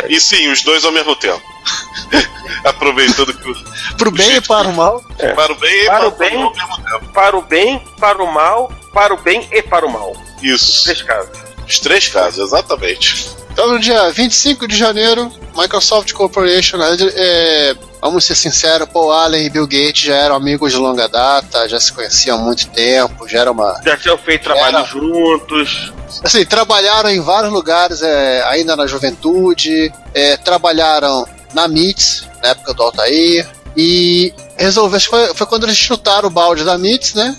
E 0.08 0.20
sim, 0.20 0.50
os 0.50 0.62
dois 0.62 0.84
ao 0.84 0.92
mesmo 0.92 1.16
tempo. 1.16 1.42
Aproveitando 2.64 3.32
que 3.34 3.50
o. 3.50 3.96
Pro 3.96 4.10
bem 4.10 4.36
e 4.36 4.40
para 4.40 4.68
o 4.68 4.72
mal. 4.72 5.02
É. 5.18 5.32
Para 5.32 5.52
o 5.52 5.56
bem 5.56 5.82
e 5.82 5.86
para, 5.86 5.98
para 5.98 6.08
o 6.08 6.10
bem, 6.12 6.38
mal 6.38 6.52
Para 7.12 7.36
o 7.36 7.42
bem, 7.42 7.84
para 7.98 8.22
o 8.22 8.32
mal, 8.32 8.72
para 8.92 9.14
o 9.14 9.16
bem 9.16 9.48
e 9.52 9.62
para 9.62 9.86
o 9.86 9.92
mal. 9.92 10.16
Isso. 10.42 10.70
Os 10.70 10.82
três 10.82 11.02
casos. 11.02 11.38
Os 11.66 11.78
três 11.80 12.08
casos, 12.08 12.38
exatamente. 12.38 13.38
Então, 13.58 13.72
no 13.72 13.80
dia 13.80 14.08
25 14.10 14.68
de 14.68 14.76
janeiro, 14.76 15.32
Microsoft 15.56 16.12
Corporation, 16.12 16.78
é, 16.80 17.74
vamos 18.00 18.24
ser 18.24 18.36
sinceros, 18.36 18.88
Paul 18.88 19.10
Allen 19.10 19.44
e 19.44 19.50
Bill 19.50 19.66
Gates 19.66 20.02
já 20.02 20.14
eram 20.14 20.36
amigos 20.36 20.70
de 20.70 20.78
longa 20.78 21.08
data, 21.08 21.68
já 21.68 21.80
se 21.80 21.92
conheciam 21.92 22.38
há 22.38 22.40
muito 22.40 22.68
tempo, 22.68 23.26
já 23.26 23.40
era 23.40 23.50
uma. 23.50 23.80
Já 23.84 23.96
tinham 23.96 24.16
feito 24.16 24.44
trabalho 24.44 24.76
era... 24.76 24.84
juntos. 24.86 25.92
Assim, 26.22 26.44
trabalharam 26.44 27.10
em 27.10 27.20
vários 27.20 27.52
lugares, 27.52 28.00
é, 28.00 28.44
ainda 28.44 28.76
na 28.76 28.86
juventude, 28.86 29.92
é, 30.14 30.36
trabalharam 30.36 31.26
na 31.54 31.68
MITS, 31.68 32.26
na 32.42 32.50
época 32.50 32.74
do 32.74 32.82
Altair, 32.82 33.48
e 33.76 34.32
resolveram, 34.56 35.04
foi, 35.04 35.34
foi 35.34 35.46
quando 35.46 35.64
eles 35.64 35.76
chutaram 35.76 36.28
o 36.28 36.32
balde 36.32 36.64
da 36.64 36.76
MITS, 36.76 37.14
né? 37.14 37.36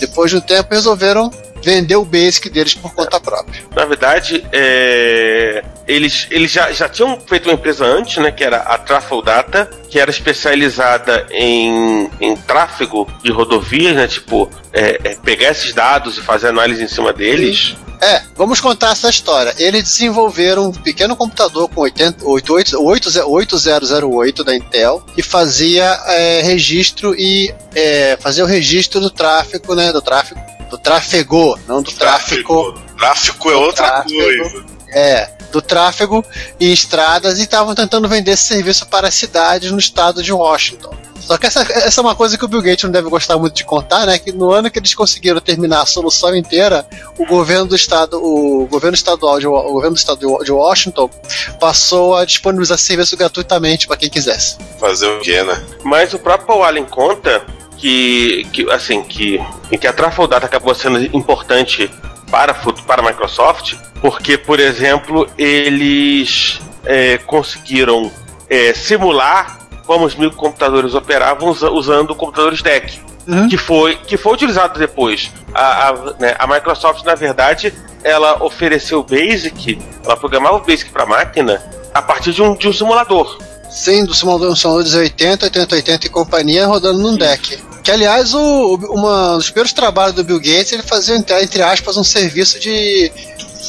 Depois 0.00 0.30
de 0.30 0.36
um 0.36 0.40
tempo 0.40 0.74
resolveram 0.74 1.30
vender 1.62 1.96
o 1.96 2.04
basic 2.04 2.50
deles 2.50 2.74
por 2.74 2.92
conta 2.94 3.20
própria. 3.20 3.62
Na 3.74 3.84
verdade, 3.84 4.44
é, 4.52 5.64
eles, 5.86 6.26
eles 6.30 6.50
já, 6.50 6.72
já 6.72 6.88
tinham 6.88 7.18
feito 7.20 7.48
uma 7.48 7.54
empresa 7.54 7.84
antes, 7.84 8.16
né, 8.18 8.30
que 8.30 8.44
era 8.44 8.58
a 8.58 8.78
Traffic 8.78 9.24
Data, 9.24 9.70
que 9.88 9.98
era 9.98 10.10
especializada 10.10 11.26
em, 11.30 12.10
em 12.20 12.36
tráfego 12.36 13.08
de 13.22 13.30
rodovias, 13.30 13.94
né, 13.94 14.06
tipo, 14.06 14.50
é, 14.72 15.00
é, 15.04 15.14
pegar 15.16 15.50
esses 15.50 15.72
dados 15.72 16.18
e 16.18 16.20
fazer 16.20 16.48
análise 16.48 16.82
em 16.82 16.88
cima 16.88 17.12
deles. 17.12 17.76
É, 18.00 18.22
vamos 18.34 18.60
contar 18.60 18.90
essa 18.90 19.08
história. 19.08 19.54
Eles 19.58 19.84
desenvolveram 19.84 20.70
um 20.70 20.72
pequeno 20.72 21.14
computador 21.14 21.68
com 21.68 21.82
80, 21.82 22.26
8008 22.26 24.42
da 24.42 24.56
Intel 24.56 25.06
que 25.14 25.22
fazia 25.22 25.84
é, 26.06 26.42
registro 26.42 27.14
e 27.16 27.54
é, 27.76 28.18
fazia 28.20 28.42
o 28.42 28.46
registro 28.46 29.00
do 29.00 29.08
tráfego, 29.08 29.76
né, 29.76 29.92
do 29.92 30.02
tráfego 30.02 30.40
do 30.72 30.78
tráfego, 30.78 31.58
não 31.68 31.82
do 31.82 31.92
tráfico. 31.92 32.72
Tráfico 32.96 33.50
é 33.50 33.54
outra 33.54 33.86
tráfego, 33.86 34.22
coisa. 34.22 34.64
É, 34.88 35.30
do 35.52 35.60
tráfego 35.60 36.24
em 36.58 36.72
estradas 36.72 37.38
e 37.38 37.42
estavam 37.42 37.74
tentando 37.74 38.08
vender 38.08 38.30
esse 38.30 38.44
serviço 38.44 38.86
para 38.86 39.10
cidades 39.10 39.70
no 39.70 39.78
estado 39.78 40.22
de 40.22 40.32
Washington. 40.32 40.96
Só 41.20 41.36
que 41.36 41.46
essa, 41.46 41.60
essa 41.60 42.00
é 42.00 42.02
uma 42.02 42.14
coisa 42.14 42.38
que 42.38 42.44
o 42.44 42.48
Bill 42.48 42.62
Gates 42.62 42.84
não 42.84 42.90
deve 42.90 43.08
gostar 43.10 43.36
muito 43.36 43.54
de 43.54 43.64
contar, 43.64 44.06
né? 44.06 44.18
Que 44.18 44.32
no 44.32 44.50
ano 44.50 44.70
que 44.70 44.78
eles 44.78 44.94
conseguiram 44.94 45.40
terminar 45.40 45.82
a 45.82 45.86
solução 45.86 46.34
inteira, 46.34 46.86
o 47.18 47.26
governo 47.26 47.66
do 47.66 47.76
estado, 47.76 48.16
o 48.16 48.66
governo 48.66 48.94
estadual 48.94 49.38
de, 49.38 49.46
o 49.46 49.72
governo 49.72 49.94
do 49.94 49.98
estado 49.98 50.42
de 50.42 50.50
Washington 50.50 51.08
passou 51.60 52.16
a 52.16 52.24
disponibilizar 52.24 52.78
serviço 52.78 53.14
gratuitamente 53.16 53.86
para 53.86 53.98
quem 53.98 54.08
quisesse. 54.08 54.56
Fazer 54.80 55.06
o 55.06 55.20
quê, 55.20 55.42
né? 55.42 55.62
Mas 55.84 56.14
o 56.14 56.18
próprio 56.18 56.46
Paul 56.46 56.64
Allen 56.64 56.86
conta 56.86 57.46
que, 57.82 58.46
que 58.52 58.70
assim, 58.70 59.02
que, 59.02 59.42
em 59.72 59.76
que 59.76 59.88
a 59.88 59.92
Truffle 59.92 60.28
Data 60.28 60.46
acabou 60.46 60.72
sendo 60.72 61.00
importante 61.16 61.90
para, 62.30 62.54
para 62.54 63.02
a 63.02 63.04
Microsoft, 63.04 63.74
porque, 64.00 64.38
por 64.38 64.60
exemplo, 64.60 65.28
eles 65.36 66.60
é, 66.84 67.18
conseguiram 67.18 68.08
é, 68.48 68.72
simular 68.72 69.58
como 69.84 70.04
os 70.04 70.14
microcomputadores 70.14 70.94
operavam 70.94 71.48
usa- 71.48 71.70
usando 71.72 72.14
computadores 72.14 72.62
DEC. 72.62 73.00
Uhum. 73.26 73.48
Que, 73.48 73.56
foi, 73.56 73.96
que 73.96 74.16
foi 74.16 74.32
utilizado 74.32 74.78
depois. 74.78 75.32
A, 75.52 75.88
a, 75.88 75.92
né, 76.20 76.36
a 76.38 76.46
Microsoft, 76.46 77.04
na 77.04 77.16
verdade, 77.16 77.74
ela 78.04 78.44
ofereceu 78.44 79.00
o 79.00 79.02
Basic, 79.02 79.76
ela 80.04 80.16
programava 80.16 80.56
o 80.56 80.60
Basic 80.60 80.90
para 80.90 81.04
máquina 81.04 81.60
a 81.92 82.00
partir 82.00 82.32
de 82.32 82.42
um, 82.42 82.54
de 82.54 82.68
um 82.68 82.72
simulador. 82.72 83.38
Sim, 83.70 84.04
do 84.04 84.14
simulador, 84.14 84.52
um 84.52 84.56
simulador 84.56 84.84
dos 84.84 84.94
80, 84.94 85.46
80, 85.46 85.74
80 85.74 86.06
e 86.06 86.10
companhia 86.10 86.66
rodando 86.66 87.00
num 87.00 87.16
deck. 87.16 87.71
Que, 87.82 87.90
aliás, 87.90 88.32
o, 88.32 88.76
uma, 88.90 89.34
um 89.34 89.36
dos 89.38 89.46
primeiros 89.46 89.72
trabalhos 89.72 90.14
do 90.14 90.22
Bill 90.22 90.38
Gates, 90.38 90.72
ele 90.72 90.82
fazia, 90.82 91.16
entre, 91.16 91.42
entre 91.42 91.62
aspas, 91.62 91.96
um 91.96 92.04
serviço 92.04 92.58
de 92.60 93.10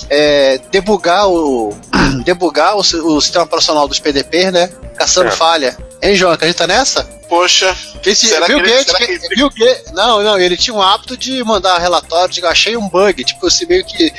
é, 0.09 0.59
debugar 0.71 1.27
o 1.29 1.75
debugar 2.23 2.75
o, 2.75 2.79
o 2.79 3.21
sistema 3.21 3.45
operacional 3.45 3.87
dos 3.87 3.99
PDP, 3.99 4.51
né? 4.51 4.69
Caçando 4.95 5.29
É. 5.29 5.31
falha. 5.31 5.77
Hein, 6.03 6.15
João, 6.15 6.33
acredita 6.33 6.67
nessa? 6.67 7.03
Poxa, 7.29 7.75
esse 8.05 8.27
Será 8.27 8.45
Bill 8.45 8.61
que 8.61 8.69
ele- 8.69 8.83
Gates, 8.83 8.93
que- 9.29 9.35
Bill 9.35 9.49
Gates- 9.49 9.91
não, 9.93 10.21
não, 10.21 10.37
ele 10.37 10.57
tinha 10.57 10.73
um 10.75 10.81
hábito 10.81 11.15
de 11.15 11.41
mandar 11.43 11.79
relatório 11.79 12.31
de 12.33 12.45
achei 12.45 12.75
um 12.75 12.87
bug, 12.89 13.23
tipo, 13.23 13.47
assim, 13.47 13.65
meio 13.65 13.85
que 13.85 14.11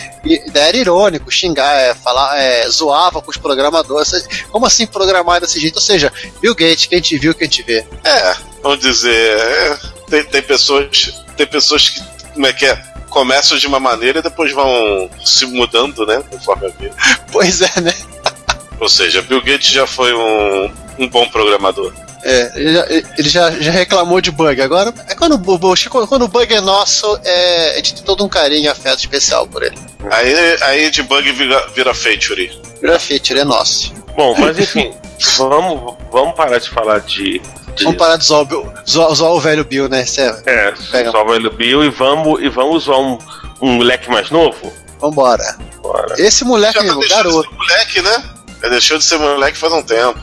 era 0.54 0.76
irônico, 0.76 1.30
xingar, 1.30 1.72
é, 1.76 1.94
falar, 1.94 2.36
é, 2.40 2.66
zoava 2.70 3.20
com 3.20 3.30
os 3.30 3.36
programadores, 3.36 4.26
como 4.50 4.64
assim 4.66 4.86
programar 4.86 5.40
desse 5.42 5.60
jeito? 5.60 5.76
Ou 5.76 5.82
seja, 5.82 6.10
Bill 6.40 6.54
Gates, 6.54 6.86
quem 6.86 7.00
te 7.00 7.18
viu, 7.18 7.34
quem 7.34 7.48
te 7.48 7.62
vê. 7.62 7.86
é, 8.02 8.34
vamos 8.62 8.80
dizer, 8.80 9.14
é, 9.38 9.78
tem, 10.08 10.24
tem 10.24 10.42
pessoas, 10.42 11.22
tem 11.36 11.46
pessoas 11.46 11.90
que, 11.90 12.02
como 12.32 12.46
é 12.46 12.52
que 12.54 12.64
é, 12.66 12.74
começam 13.10 13.58
de 13.58 13.66
uma 13.66 13.78
maneira 13.78 14.18
e 14.20 14.22
depois 14.22 14.50
vão 14.52 15.08
se 15.24 15.44
mudando, 15.46 16.04
né, 16.06 16.20
conforme 16.30 16.66
a 16.66 16.70
vida. 16.70 16.94
Pois 17.30 17.60
é, 17.60 17.80
né? 17.80 17.94
Ou 18.80 18.88
seja, 18.88 19.22
Bill 19.22 19.40
Gates 19.42 19.68
já 19.68 19.86
foi 19.86 20.12
um, 20.14 20.72
um 20.98 21.08
bom 21.08 21.28
programador. 21.28 21.92
É, 22.22 22.52
ele, 22.54 22.72
já, 22.72 22.86
ele 23.18 23.28
já, 23.28 23.50
já 23.50 23.70
reclamou 23.70 24.20
de 24.20 24.30
bug. 24.30 24.60
Agora, 24.60 24.94
é 25.08 25.14
quando, 25.14 25.38
quando, 26.08 26.22
o 26.22 26.28
bug 26.28 26.54
é 26.54 26.60
nosso, 26.60 27.18
é, 27.22 27.72
a 27.72 27.76
gente 27.76 27.96
tem 27.96 28.04
todo 28.04 28.24
um 28.24 28.28
carinho 28.28 28.64
e 28.64 28.68
afeto 28.68 28.98
especial 28.98 29.46
por 29.46 29.62
ele. 29.62 29.76
Aí, 30.10 30.34
aí 30.62 30.90
de 30.90 31.02
bug 31.02 31.30
vira, 31.32 31.66
vira 31.74 31.94
feature. 31.94 32.50
Vira 32.80 32.98
feature, 32.98 33.40
é 33.40 33.44
nosso. 33.44 33.92
Bom, 34.16 34.34
mas 34.38 34.58
enfim, 34.58 34.92
vamos, 35.36 35.96
vamos 36.10 36.34
parar 36.34 36.58
de 36.58 36.70
falar 36.70 37.00
de. 37.00 37.42
de 37.74 37.84
Vamos 37.84 37.98
parar 37.98 38.16
de 38.16 38.24
zoar, 38.24 38.46
zoar, 38.88 39.14
zoar 39.14 39.32
o 39.32 39.40
velho 39.40 39.64
Bill, 39.64 39.88
né? 39.88 40.06
Cê, 40.06 40.22
é, 40.46 40.72
Pega. 40.90 41.10
só 41.10 41.22
o 41.22 41.28
velho 41.28 41.50
Bill 41.50 41.84
e 41.84 41.90
vamos, 41.90 42.42
e 42.42 42.48
vamos 42.48 42.86
usar 42.86 42.96
um, 42.96 43.18
um 43.60 43.72
moleque 43.72 44.10
mais 44.10 44.30
novo? 44.30 44.72
vambora. 45.04 45.56
Bora. 45.82 46.14
Esse 46.18 46.44
moleque 46.44 46.74
Já 46.74 46.80
tá 46.80 46.84
mesmo, 46.86 47.00
deixando 47.00 47.18
de 47.18 47.30
garoto. 47.30 47.50
ser 47.50 47.56
moleque, 47.56 48.02
né? 48.02 48.24
Já 48.62 48.68
deixou 48.70 48.98
de 48.98 49.04
ser 49.04 49.18
moleque 49.18 49.58
faz 49.58 49.72
um 49.72 49.82
tempo. 49.82 50.18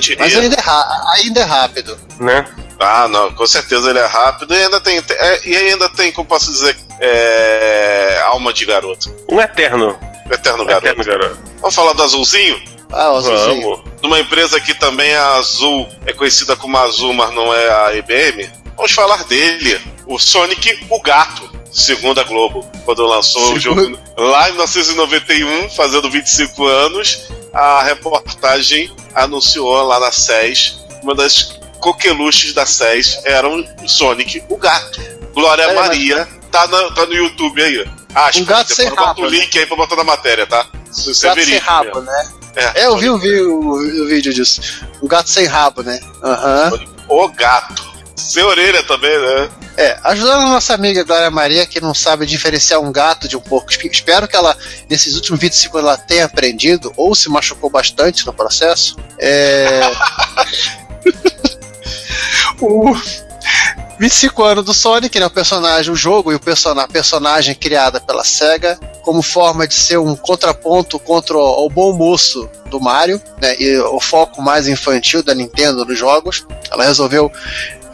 Diria? 0.00 0.16
Mas 0.18 0.36
ainda 0.36 0.56
é, 0.56 1.18
ainda 1.20 1.40
é 1.40 1.44
rápido. 1.44 1.98
Né? 2.20 2.46
Ah, 2.80 3.06
não, 3.08 3.32
com 3.34 3.46
certeza 3.46 3.90
ele 3.90 3.98
é 3.98 4.06
rápido 4.06 4.52
e 4.54 4.62
ainda 4.64 4.80
tem, 4.80 4.98
é, 4.98 5.40
e 5.48 5.56
ainda 5.56 5.88
tem, 5.88 6.10
como 6.12 6.26
posso 6.28 6.50
dizer, 6.52 6.76
é, 7.00 8.20
alma 8.26 8.52
de 8.52 8.64
garoto. 8.66 9.14
Um 9.30 9.40
eterno. 9.40 9.98
Eterno 10.30 10.62
Um 10.62 10.66
garoto. 10.66 10.86
eterno 10.86 11.04
garoto. 11.04 11.38
Vamos 11.60 11.74
falar 11.74 11.92
do 11.92 12.02
azulzinho? 12.02 12.60
Ah, 12.92 13.10
o 13.12 13.16
azulzinho. 13.16 13.62
Vamos. 13.62 13.80
De 14.00 14.06
uma 14.06 14.20
empresa 14.20 14.60
que 14.60 14.74
também 14.74 15.10
é 15.10 15.18
azul, 15.18 15.88
é 16.06 16.12
conhecida 16.12 16.56
como 16.56 16.76
azul, 16.78 17.12
mas 17.12 17.32
não 17.34 17.52
é 17.54 17.68
a 17.86 17.94
IBM. 17.94 18.50
Vamos 18.76 18.92
falar 18.92 19.24
dele, 19.24 19.80
o 20.06 20.18
Sonic 20.18 20.86
o 20.90 21.00
Gato. 21.00 21.52
Segundo 21.72 22.20
a 22.20 22.24
Globo, 22.24 22.64
quando 22.84 23.04
lançou 23.04 23.42
o 23.52 23.60
Segundo- 23.60 23.82
jogo 23.96 23.98
lá 24.16 24.48
em 24.48 24.52
1991, 24.52 25.68
fazendo 25.70 26.08
25 26.08 26.64
anos, 26.66 27.22
a 27.54 27.82
reportagem 27.82 28.94
anunciou 29.14 29.82
lá 29.84 30.00
na 30.00 30.10
SES, 30.10 30.78
uma 31.02 31.14
das 31.14 31.54
coqueluches 31.80 32.52
da 32.54 32.66
SES 32.66 33.20
era 33.24 33.48
o 33.48 33.64
Sonic 33.88 34.42
o 34.48 34.56
Gato. 34.56 35.00
Glória 35.34 35.62
É, 35.62 35.74
mas- 35.74 35.86
Maria, 35.88 36.28
tá, 36.50 36.66
na- 36.66 36.90
tá 36.92 37.06
no 37.06 37.14
YouTube 37.14 37.62
aí. 37.62 37.86
Aspas, 38.14 38.36
Um 38.36 38.44
gato 38.44 38.74
sem 38.74 38.88
rabo, 38.88 39.22
o 39.22 39.26
link 39.26 39.58
aí 39.58 39.66
pra 39.66 39.76
botar 39.76 39.96
na 39.96 40.04
matéria, 40.04 40.46
tá? 40.46 40.66
Isso 40.90 41.10
isso 41.10 41.26
é 41.26 41.28
gato 41.30 41.36
sem 41.40 41.46
verídico. 41.46 41.72
rabo, 41.72 42.00
né? 42.02 42.28
É, 42.56 42.82
É, 42.82 42.86
eu 42.86 42.96
vi, 42.96 43.10
vi 43.18 43.40
o, 43.42 43.60
o 43.70 44.06
vídeo 44.06 44.32
disso. 44.32 44.60
Um 45.02 45.08
gato 45.08 45.28
sem 45.28 45.46
rabo, 45.46 45.82
né? 45.82 45.98
Aham. 46.22 46.72
O 47.08 47.28
gato. 47.28 47.93
Sem 48.16 48.42
orelha 48.44 48.82
também, 48.84 49.10
né? 49.18 49.48
É, 49.76 49.98
ajudando 50.04 50.42
a 50.42 50.50
nossa 50.50 50.72
amiga 50.74 51.02
Glória 51.02 51.30
Maria, 51.30 51.66
que 51.66 51.80
não 51.80 51.92
sabe 51.92 52.24
diferenciar 52.26 52.80
um 52.80 52.92
gato 52.92 53.26
de 53.26 53.36
um 53.36 53.40
porco. 53.40 53.70
Esp- 53.70 53.84
Espero 53.92 54.28
que 54.28 54.36
ela, 54.36 54.56
nesses 54.88 55.14
últimos 55.16 55.40
25 55.40 55.78
anos, 55.78 55.88
ela 55.90 55.98
tenha 55.98 56.24
aprendido, 56.24 56.92
ou 56.96 57.14
se 57.14 57.28
machucou 57.28 57.68
bastante 57.68 58.24
no 58.24 58.32
processo. 58.32 58.96
É. 59.18 59.80
o 62.60 62.94
25 63.98 64.42
anos 64.42 64.64
do 64.64 64.74
Sonic, 64.74 65.18
né? 65.18 65.26
O 65.26 65.30
personagem, 65.30 65.92
o 65.92 65.96
jogo 65.96 66.32
e 66.32 66.34
o 66.34 66.40
person 66.40 66.70
a 66.78 66.88
personagem 66.88 67.54
criada 67.54 68.00
pela 68.00 68.24
SEGA, 68.24 68.78
como 69.02 69.22
forma 69.22 69.66
de 69.68 69.74
ser 69.74 69.98
um 69.98 70.16
contraponto 70.16 70.98
contra 70.98 71.36
o, 71.36 71.66
o 71.66 71.70
bom 71.70 71.92
moço 71.92 72.48
do 72.66 72.80
Mario, 72.80 73.20
né? 73.40 73.54
E 73.60 73.76
o 73.78 74.00
foco 74.00 74.42
mais 74.42 74.66
infantil 74.66 75.22
da 75.22 75.34
Nintendo 75.34 75.84
nos 75.84 75.98
jogos. 75.98 76.44
Ela 76.70 76.84
resolveu 76.84 77.30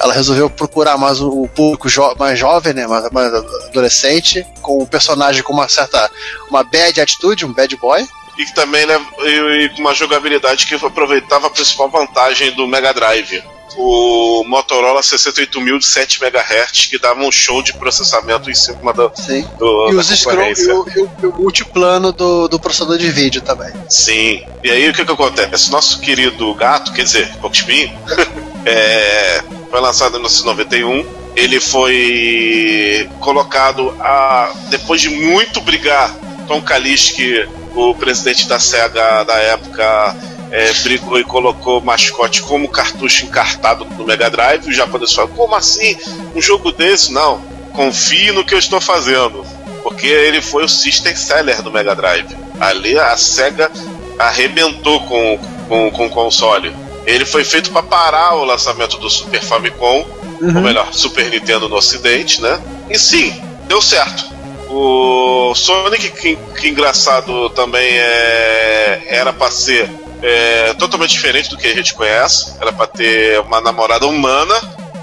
ela 0.00 0.12
resolveu 0.14 0.49
procurar 0.50 0.97
mais 0.99 1.21
o 1.21 1.30
o 1.42 1.49
público 1.49 1.88
jo- 1.88 2.14
mais 2.19 2.38
jovem, 2.38 2.73
né, 2.75 2.87
mais, 2.87 3.09
mais 3.11 3.33
adolescente, 3.33 4.45
com 4.62 4.83
um 4.83 4.87
personagem 4.87 5.42
com 5.42 5.52
uma 5.52 5.69
certa 5.69 6.11
uma 6.49 6.62
bad 6.64 7.00
atitude, 7.00 7.45
um 7.47 7.52
bad 7.52 7.75
boy. 7.76 8.07
E 8.38 8.45
que 8.45 8.54
também 8.54 8.87
né, 8.87 8.99
e, 9.21 9.64
e 9.64 9.69
com 9.71 9.80
uma 9.80 9.95
jogabilidade 9.95 10.66
que 10.66 10.75
aproveitava 10.75 11.47
a 11.47 11.50
principal 11.50 11.88
vantagem 11.90 12.52
do 12.52 12.66
Mega 12.66 12.92
Drive. 12.92 13.42
O 13.76 14.42
Motorola 14.49 15.00
68000 15.00 15.78
de 15.78 15.87
7 15.87 16.21
MHz, 16.25 16.87
que 16.87 16.99
dava 16.99 17.21
um 17.21 17.30
show 17.30 17.62
de 17.62 17.73
processamento 17.75 18.50
em 18.50 18.54
cima 18.54 18.92
do, 18.92 19.12
Sim. 19.14 19.47
do 19.61 19.90
E 19.90 19.95
da 19.95 20.00
os 20.00 20.07
scroll, 20.09 20.42
e 20.42 20.73
o, 20.73 20.87
e 21.23 21.26
o- 21.26 21.30
o 21.30 21.42
multiplano 21.42 22.11
do, 22.12 22.49
do 22.49 22.59
processador 22.59 22.99
de 22.99 23.09
vídeo 23.11 23.40
também. 23.40 23.73
Sim. 23.88 24.45
E 24.64 24.71
aí 24.73 24.88
o 24.88 24.92
que, 24.92 25.04
que 25.04 25.12
acontece? 25.12 25.71
Nosso 25.71 26.00
querido 26.00 26.52
gato, 26.54 26.92
quer 26.92 27.04
dizer, 27.04 27.30
Espinho, 27.52 27.97
é, 28.66 29.40
foi 29.70 29.80
lançado 29.80 30.16
em 30.16 30.20
1991. 30.20 31.06
Ele 31.36 31.60
foi 31.60 33.08
colocado 33.20 33.94
a. 34.00 34.52
Depois 34.68 35.00
de 35.00 35.08
muito 35.08 35.60
brigar, 35.60 36.14
Tom 36.48 36.60
Kalinske, 36.60 37.48
o 37.74 37.94
presidente 37.94 38.48
da 38.48 38.58
SEGA 38.58 39.24
da 39.24 39.36
época, 39.36 40.16
é, 40.50 40.72
brigou 40.82 41.18
e 41.20 41.24
colocou 41.24 41.78
o 41.78 41.84
mascote 41.84 42.42
como 42.42 42.68
cartucho 42.68 43.24
encartado 43.24 43.84
no 43.84 44.04
Mega 44.04 44.28
Drive. 44.28 44.68
Os 44.68 44.76
japoneses 44.76 45.14
falaram: 45.14 45.36
como 45.36 45.54
assim? 45.54 45.96
Um 46.34 46.42
jogo 46.42 46.72
desse? 46.72 47.12
Não. 47.12 47.40
Confie 47.72 48.32
no 48.32 48.44
que 48.44 48.54
eu 48.54 48.58
estou 48.58 48.80
fazendo. 48.80 49.46
Porque 49.84 50.08
ele 50.08 50.42
foi 50.42 50.64
o 50.64 50.68
System 50.68 51.14
Seller 51.14 51.62
do 51.62 51.70
Mega 51.70 51.94
Drive. 51.94 52.36
Ali 52.60 52.98
a 52.98 53.16
SEGA 53.16 53.70
arrebentou 54.18 55.00
com, 55.00 55.38
com, 55.68 55.90
com 55.90 56.06
o 56.06 56.10
console. 56.10 56.74
Ele 57.07 57.25
foi 57.25 57.45
feito 57.45 57.71
para 57.71 57.83
parar 57.83 58.35
o 58.35 58.45
lançamento 58.45 58.99
do 58.99 59.09
Super 59.09 59.42
Famicom, 59.42 60.07
ou 60.42 60.61
melhor, 60.61 60.92
Super 60.92 61.30
Nintendo 61.30 61.69
no 61.69 61.76
Ocidente, 61.76 62.40
né? 62.40 62.61
E 62.88 62.99
sim, 62.99 63.42
deu 63.66 63.80
certo. 63.80 64.25
O 64.69 65.52
Sonic, 65.54 66.11
que, 66.11 66.37
que 66.59 66.69
engraçado 66.69 67.50
também 67.50 67.88
é, 67.88 69.02
era 69.09 69.33
para 69.33 69.50
ser 69.50 69.90
é, 70.23 70.75
totalmente 70.75 71.11
diferente 71.11 71.50
do 71.50 71.57
que 71.57 71.66
a 71.66 71.75
gente 71.75 71.95
conhece. 71.95 72.54
Era 72.61 72.73
para 72.73 72.87
ter 72.87 73.40
uma 73.40 73.61
namorada 73.61 74.07
humana. 74.07 74.54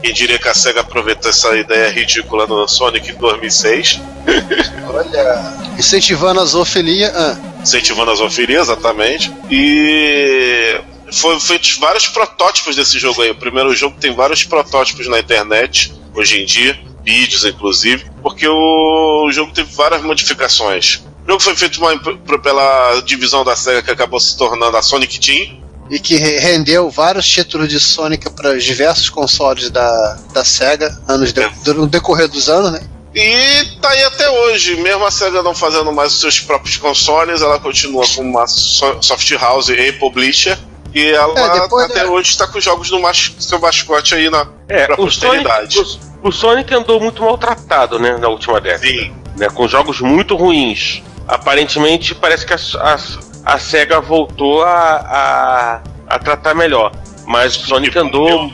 Quem 0.02 0.14
diria 0.14 0.40
que 0.40 0.48
a 0.48 0.54
SEGA 0.54 0.82
aproveitou 0.82 1.30
essa 1.30 1.58
ideia 1.58 1.90
ridícula 1.90 2.48
no 2.48 2.68
Sonic 2.68 3.12
em 3.12 3.16
2006, 3.16 4.00
Olha. 4.94 5.54
Incentivando 5.78 6.40
a 6.42 6.46
zoofilia. 6.46 7.12
Ah, 7.16 7.38
incentivando 7.62 8.12
a 8.12 8.16
zoofilia, 8.16 8.60
exatamente. 8.60 9.34
E 9.50 10.80
foi 11.12 11.40
feitos 11.40 11.78
vários 11.78 12.08
protótipos 12.08 12.76
desse 12.76 13.00
jogo 13.00 13.22
aí. 13.22 13.32
O 13.32 13.36
primeiro 13.36 13.76
jogo 13.76 13.96
tem 14.00 14.14
vários 14.14 14.44
protótipos 14.44 15.08
na 15.08 15.20
internet, 15.20 15.94
hoje 16.14 16.42
em 16.42 16.46
dia, 16.46 16.78
vídeos 17.04 17.46
inclusive, 17.46 18.06
porque 18.22 18.48
o 18.48 19.30
jogo 19.32 19.52
teve 19.54 19.74
várias 19.74 20.02
modificações. 20.02 21.02
O 21.26 21.30
jogo 21.32 21.42
foi 21.44 21.56
feito 21.56 21.78
uma- 21.78 21.98
pela 22.40 23.02
divisão 23.02 23.44
da 23.44 23.56
SEGA 23.56 23.82
que 23.82 23.92
acabou 23.92 24.20
se 24.20 24.38
tornando 24.38 24.76
a 24.78 24.82
Sonic 24.82 25.20
Team. 25.20 25.66
e 25.90 26.00
que 26.00 26.16
re- 26.18 26.38
rendeu 26.40 26.90
vários 26.90 27.26
títulos 27.26 27.70
de 27.70 27.80
Sonic 27.80 28.30
para 28.32 28.52
os 28.58 28.64
diversos 28.66 29.10
consoles 29.10 29.70
da, 29.70 30.18
da 30.34 30.44
SEGA 30.44 31.02
anos 31.08 31.32
de, 31.32 31.42
no 31.74 31.88
decorrer 31.88 32.28
dos 32.28 32.50
anos, 32.50 32.74
né? 32.74 32.82
E 33.16 33.64
tá 33.82 33.90
aí 33.92 34.04
até 34.04 34.30
hoje, 34.30 34.76
mesmo 34.76 35.06
a 35.06 35.10
SEGA 35.12 35.42
não 35.42 35.56
fazendo 35.56 35.90
mais 35.94 36.14
os 36.14 36.20
seus 36.20 36.42
próprios 36.42 36.76
consoles, 36.76 37.42
ela 37.42 37.58
continua 37.58 38.06
como 38.14 38.30
uma 38.30 38.46
so- 38.48 39.02
soft 39.02 39.32
house 39.40 39.70
e 39.70 39.92
publisher. 39.94 40.58
E 40.94 41.12
ela 41.12 41.38
É, 41.40 41.84
até 41.86 42.04
né? 42.04 42.06
hoje 42.06 42.30
está 42.32 42.48
com 42.48 42.60
jogos 42.60 42.90
do 42.90 43.00
mas- 43.00 43.36
seu 43.40 43.60
mascote 43.60 44.16
aí 44.16 44.30
na 44.30 44.48
É, 44.68 44.86
pra 44.86 45.02
o 45.02 45.10
Sonic, 45.10 45.44
posteridade. 45.44 45.80
o, 46.24 46.30
o 46.30 46.32
Sonic 46.32 46.74
andou 46.74 47.00
muito 47.00 47.22
maltratado, 47.22 48.00
né, 48.00 48.18
na 48.18 48.28
última 48.28 48.60
década. 48.60 48.88
Sim. 48.88 49.14
Né, 49.38 49.50
com 49.50 49.68
jogos 49.68 50.02
muito 50.02 50.36
ruins. 50.36 51.04
Aparentemente, 51.28 52.16
parece 52.16 52.46
que 52.46 52.54
a, 52.54 52.58
a, 52.80 52.98
a 53.54 53.60
SEGA 53.60 54.00
voltou 54.00 54.64
a, 54.64 54.70
a, 54.70 55.82
a 56.16 56.20
tratar 56.20 56.56
melhor. 56.56 56.92
Mas 57.26 57.56
o 57.58 57.68
Sonic 57.68 57.98
andou. 58.00 58.52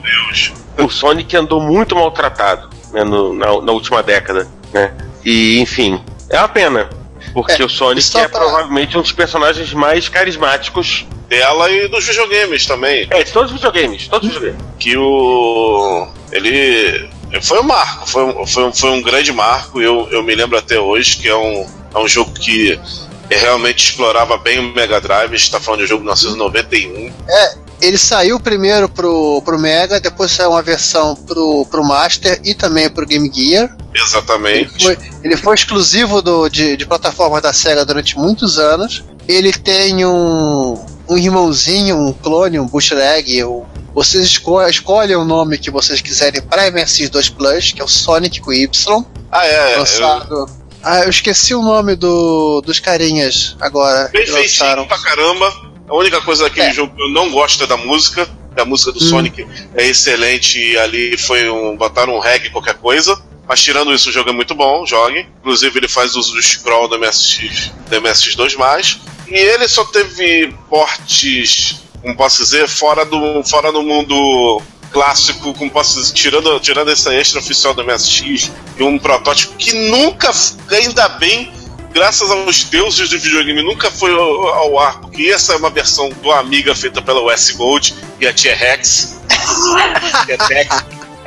O 0.80 0.90
Sonic 0.90 1.38
andou 1.38 1.62
muito 1.62 1.96
maltratado 1.96 2.68
né, 2.92 3.04
no, 3.04 3.32
na, 3.34 3.46
na, 3.62 3.72
última 3.72 4.02
década. 4.02 4.48
Né? 4.74 4.92
E, 5.24 5.60
enfim, 5.60 6.04
é 6.30 6.40
uma 6.40 6.50
pena. 6.50 6.90
Porque 7.32 7.62
é, 7.62 7.66
o 7.66 7.70
Sonic 7.70 8.18
é 8.18 8.28
pra... 8.28 8.40
provavelmente 8.40 8.98
um 8.98 9.02
dos 9.02 9.12
personagens 9.12 9.72
mais 9.74 10.10
carismáticos 10.10 11.06
dela 11.28 11.70
e 11.72 11.88
dos 11.88 12.06
videogames 12.06 12.66
também. 12.66 13.08
É, 13.10 13.24
de 13.24 13.32
todos 13.32 13.52
os 13.52 13.56
videogames, 13.56 14.08
todos 14.08 14.30
os 14.30 14.36
videogames. 14.36 14.66
Que 14.80 14.98
o. 14.98 16.08
Ele. 16.32 17.10
Foi 17.42 17.60
um 17.60 17.64
marco, 17.64 18.08
foi, 18.08 18.46
foi, 18.46 18.72
foi 18.74 18.90
um 18.92 19.02
grande 19.02 19.32
marco. 19.32 19.82
Eu, 19.82 20.08
eu 20.12 20.22
me 20.22 20.36
lembro 20.36 20.58
até 20.58 20.80
hoje 20.80 21.18
que 21.18 21.28
é 21.28 21.36
um, 21.36 21.66
é 21.96 21.98
um 21.98 22.08
jogo 22.08 22.32
que 22.32 22.80
realmente 23.30 23.90
explorava 23.90 24.38
bem 24.38 24.60
o 24.60 24.74
Mega 24.74 25.02
Drive. 25.02 25.34
A 25.34 25.38
gente 25.38 25.52
tá 25.52 25.60
falando 25.60 25.80
de 25.80 25.86
um 25.86 25.88
jogo 25.88 26.02
de 26.02 26.24
1991. 26.24 27.12
É, 27.28 27.56
ele 27.82 27.98
saiu 27.98 28.40
primeiro 28.40 28.88
pro, 28.88 29.42
pro 29.44 29.60
Mega, 29.60 30.00
depois 30.00 30.32
saiu 30.32 30.52
uma 30.52 30.62
versão 30.62 31.16
pro, 31.16 31.66
pro 31.70 31.84
Master 31.84 32.40
e 32.44 32.54
também 32.54 32.90
pro 32.90 33.06
Game 33.06 33.32
Gear. 33.34 33.76
Exatamente. 33.94 34.74
Ele 34.76 34.84
foi, 34.84 34.98
ele 35.24 35.38
foi 35.38 35.56
exclusivo 35.56 36.22
do, 36.22 36.50
de, 36.50 36.78
de 36.78 36.86
plataforma 36.86 37.40
da 37.40 37.54
SEGA 37.54 37.86
durante 37.86 38.18
muitos 38.18 38.58
anos. 38.58 39.04
Ele 39.28 39.52
tem 39.54 40.06
um, 40.06 40.86
um 41.08 41.18
irmãozinho, 41.18 41.98
um 41.98 42.14
clone, 42.14 42.60
um 42.60 42.68
bootleg. 42.68 43.44
Um, 43.44 43.64
vocês 43.94 44.26
esco 44.26 44.62
escolhem 44.68 45.16
o 45.16 45.24
nome 45.24 45.58
que 45.58 45.70
vocês 45.70 46.02
quiserem 46.02 46.42
para 46.42 46.72
MSX2 46.72 47.34
Plus, 47.34 47.72
que 47.72 47.82
é 47.82 47.84
o 47.84 47.88
Sonic 47.88 48.42
com 48.42 48.52
Y. 48.52 49.06
Ah, 49.32 49.46
é. 49.46 49.78
Lançado. 49.78 50.34
Eu... 50.34 50.64
Ah, 50.86 51.04
eu 51.04 51.10
esqueci 51.10 51.56
o 51.56 51.62
nome 51.62 51.96
do, 51.96 52.62
dos 52.62 52.80
carinhas 52.80 53.56
agora. 53.62 54.10
Bem 54.12 54.28
feitinho 54.28 54.86
pra 54.86 54.98
caramba 55.00 55.74
a 55.88 55.96
única 55.96 56.22
coisa 56.22 56.44
daquele 56.44 56.68
é. 56.68 56.74
jogo 56.74 56.96
que 56.96 57.02
eu 57.02 57.10
não 57.10 57.30
gosto 57.30 57.64
é 57.64 57.68
da 57.68 57.78
música. 57.78 58.28
A 58.56 58.66
música 58.66 58.92
do 58.92 59.04
hum. 59.04 59.10
Sonic 59.10 59.48
é 59.76 59.88
excelente 59.88 60.60
e 60.60 60.78
ali 60.78 61.18
foi 61.18 61.50
um. 61.50 61.76
botaram 61.76 62.16
um 62.16 62.20
reggae, 62.20 62.52
qualquer 62.52 62.76
coisa. 62.76 63.20
Mas 63.48 63.62
tirando 63.62 63.94
isso, 63.94 64.10
o 64.10 64.12
jogo 64.12 64.30
é 64.30 64.34
muito 64.34 64.56
bom, 64.56 64.86
jogue. 64.86 65.28
Inclusive 65.40 65.80
ele 65.80 65.88
faz 65.88 66.16
uso 66.16 66.34
do 66.34 66.42
scroll 66.42 66.88
do 66.88 66.98
MSX, 66.98 67.72
do 67.90 68.02
MSX2+. 68.02 69.00
E 69.28 69.36
ele 69.36 69.68
só 69.68 69.84
teve 69.86 70.54
portes, 70.70 71.82
como 72.02 72.16
posso 72.16 72.44
dizer, 72.44 72.68
fora 72.68 73.06
do, 73.06 73.44
fora 73.44 73.72
do 73.72 73.84
mundo 73.84 74.62
clássico, 74.92 75.54
como 75.56 75.72
posso 75.72 76.00
dizer, 76.00 76.14
tirando, 76.14 76.60
tirando 76.60 76.92
essa 76.92 77.14
extra 77.14 77.40
oficial 77.40 77.74
do 77.74 77.84
MSX 77.84 78.52
e 78.78 78.84
um 78.84 79.00
protótipo 79.00 79.56
que 79.56 79.74
nunca, 79.90 80.32
ainda 80.70 81.10
bem, 81.10 81.52
graças 81.92 82.30
aos 82.30 82.64
deuses 82.66 83.10
do 83.10 83.20
videogame, 83.20 83.64
nunca 83.64 83.90
foi 83.90 84.14
ao, 84.14 84.48
ao 84.48 84.80
ar, 84.80 85.00
porque 85.02 85.32
essa 85.32 85.54
é 85.54 85.58
uma 85.58 85.70
versão 85.70 86.10
do 86.10 86.32
Amiga 86.32 86.76
feita 86.76 87.02
pela 87.02 87.22
US 87.22 87.52
Gold 87.52 87.96
e 88.20 88.28
a 88.28 88.34
Tia 88.34 88.56
Rex. 88.56 89.20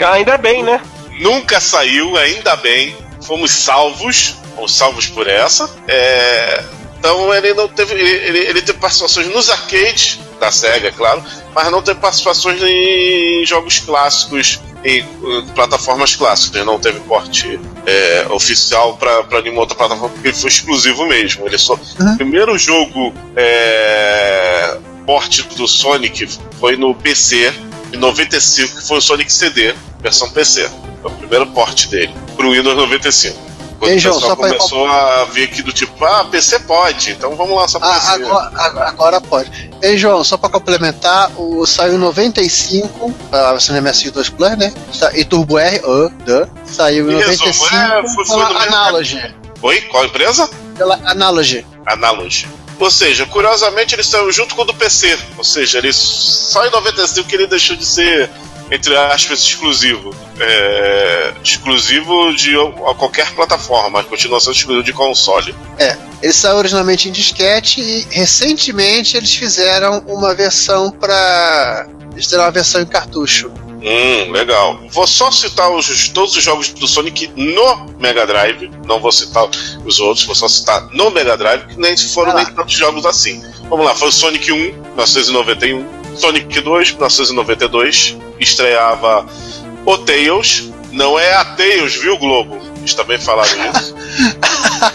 ainda 0.01 0.39
bem, 0.39 0.63
né? 0.63 0.81
Nunca 1.21 1.61
saiu, 1.61 2.17
ainda 2.17 2.57
bem. 2.57 2.97
Fomos 3.23 3.51
salvos, 3.51 4.37
fomos 4.55 4.75
salvos 4.75 5.07
por 5.07 5.27
essa. 5.27 5.69
É... 5.89 6.65
Então 6.99 7.33
ele 7.35 7.55
não 7.55 7.69
teve. 7.69 7.95
Ele, 7.95 8.39
ele 8.39 8.63
teve 8.63 8.79
participações 8.79 9.29
nos 9.29 9.51
arcades 9.51 10.19
da 10.41 10.51
SEGA, 10.51 10.89
é 10.89 10.93
claro, 10.93 11.23
mas 11.55 11.71
não 11.71 11.83
teve 11.83 12.01
participações 12.01 12.61
em 12.63 13.45
jogos 13.47 13.79
clássicos 13.79 14.61
em, 14.85 15.01
em 15.01 15.47
plataformas 15.55 16.15
clássicas. 16.15 16.65
Não 16.65 16.79
teve 16.79 17.01
porte 17.01 17.59
é, 17.85 18.27
oficial 18.31 18.97
para 18.97 19.43
nenhuma 19.43 19.61
outra 19.61 19.77
plataforma, 19.77 20.09
porque 20.11 20.29
ele 20.29 20.37
foi 20.37 20.49
exclusivo 20.49 21.07
mesmo. 21.07 21.47
Ele 21.47 21.59
só, 21.59 21.75
uhum. 21.75 22.13
O 22.13 22.17
primeiro 22.17 22.59
jogo 22.59 23.13
é, 23.35 24.79
porte 25.05 25.43
do 25.43 25.67
Sonic 25.67 26.29
foi 26.59 26.77
no 26.77 26.95
PC, 26.95 27.53
em 27.93 27.97
95, 27.97 28.76
que 28.76 28.87
foi 28.87 28.99
o 28.99 29.00
Sonic 29.00 29.33
CD, 29.33 29.75
versão 30.00 30.31
PC. 30.31 30.69
Foi 31.02 31.11
o 31.11 31.14
primeiro 31.14 31.47
porte 31.49 31.88
dele, 31.88 32.14
para 32.37 32.47
o 32.47 32.52
Windows 32.52 32.76
95. 32.76 33.47
Quando 33.78 33.90
Ei, 33.90 33.99
João, 33.99 34.14
pessoal 34.14 34.37
começou 34.37 34.87
pra... 34.87 35.21
a 35.21 35.25
ver 35.26 35.49
que 35.49 35.62
do 35.62 35.73
tipo, 35.73 36.02
ah, 36.05 36.25
PC 36.25 36.61
pode, 36.61 37.11
então 37.11 37.37
vamos 37.37 37.57
lançar 37.57 37.78
pra 37.78 37.88
ah. 37.88 38.12
Agora, 38.12 38.88
agora 38.88 39.21
pode. 39.21 39.71
Ei, 39.83 39.99
João, 39.99 40.25
só 40.25 40.38
pra 40.38 40.49
complementar, 40.49 41.31
o 41.37 41.66
saiu 41.66 41.95
em 41.95 41.99
95, 41.99 43.14
a 43.31 43.52
versão 43.52 43.76
MSI2 43.76 44.33
Plus, 44.33 44.57
né? 44.57 44.73
E 45.15 45.25
Turbo 45.25 45.58
R, 45.58 45.78
uh, 45.84 46.08
duh, 46.25 46.49
saiu 46.65 47.11
em 47.11 47.15
95 47.15 47.67
é, 47.67 48.08
foi, 48.08 48.25
foi 48.25 48.37
pela 48.37 48.63
Analogy. 48.63 49.34
Oi? 49.61 49.80
Qual 49.82 50.04
empresa? 50.06 50.49
Pela 50.76 50.99
Analogy. 51.04 51.67
Analogy. 51.84 52.49
Ou 52.78 52.91
seja, 52.91 53.26
curiosamente 53.26 53.95
ele 53.95 54.04
saiu 54.04 54.30
junto 54.30 54.54
com 54.54 54.62
o 54.62 54.65
do 54.65 54.75
PC. 54.75 55.19
Ou 55.39 55.45
seja, 55.45 55.78
ele 55.78 55.93
só 55.93 56.67
em 56.67 56.71
95 56.71 57.28
que 57.28 57.34
ele 57.34 57.47
deixou 57.47 57.76
de 57.76 57.86
ser 57.86 58.30
entre 58.71 58.97
aspas, 58.97 59.41
exclusivo. 59.41 60.15
É, 60.41 61.34
exclusivo 61.43 62.34
de 62.34 62.54
a 62.56 62.95
qualquer 62.95 63.32
plataforma, 63.34 63.91
mas 63.91 64.06
continua 64.06 64.41
sendo 64.41 64.54
exclusivo 64.54 64.84
de 64.84 64.93
console. 64.93 65.54
É, 65.78 65.97
ele 66.23 66.32
saiu 66.32 66.56
originalmente 66.56 67.08
em 67.08 67.12
disquete 67.12 67.80
e 67.80 68.06
recentemente 68.10 69.17
eles 69.17 69.34
fizeram 69.34 70.02
uma 70.06 70.34
versão 70.34 70.91
para. 70.91 71.86
Eles 72.12 72.25
fizeram 72.25 72.45
uma 72.45 72.50
versão 72.50 72.80
em 72.80 72.86
cartucho. 72.86 73.50
Hum, 73.87 74.33
legal. 74.33 74.81
Vou 74.91 75.07
só 75.07 75.31
citar 75.31 75.71
os, 75.71 76.09
todos 76.09 76.37
os 76.37 76.43
jogos 76.43 76.71
do 76.71 76.89
Sonic 76.89 77.31
no 77.37 77.87
Mega 78.01 78.27
Drive. 78.27 78.69
Não 78.85 78.99
vou 78.99 79.13
citar 79.13 79.49
os 79.85 80.01
outros, 80.01 80.27
vou 80.27 80.35
só 80.35 80.49
citar 80.49 80.89
no 80.93 81.09
Mega 81.09 81.37
Drive, 81.37 81.69
que 81.69 81.79
nem 81.79 81.97
foram 81.97 82.35
nem 82.35 82.45
tantos 82.47 82.75
jogos 82.75 83.07
assim. 83.07 83.41
Vamos 83.71 83.87
lá, 83.87 83.95
foi 83.95 84.09
o 84.09 84.13
Sonic 84.13 84.51
1, 84.51 84.57
1991. 84.57 85.87
Sonic 86.17 86.61
2, 86.61 86.91
1992, 86.93 88.17
estreava 88.41 89.25
o 89.85 89.99
Tails. 89.99 90.73
Não 90.91 91.17
é 91.17 91.35
a 91.35 91.45
Tails, 91.45 91.95
viu, 91.95 92.19
Globo? 92.19 92.59
Eles 92.79 92.95
também 92.95 93.19
falaram 93.19 93.53
isso. 93.71 93.95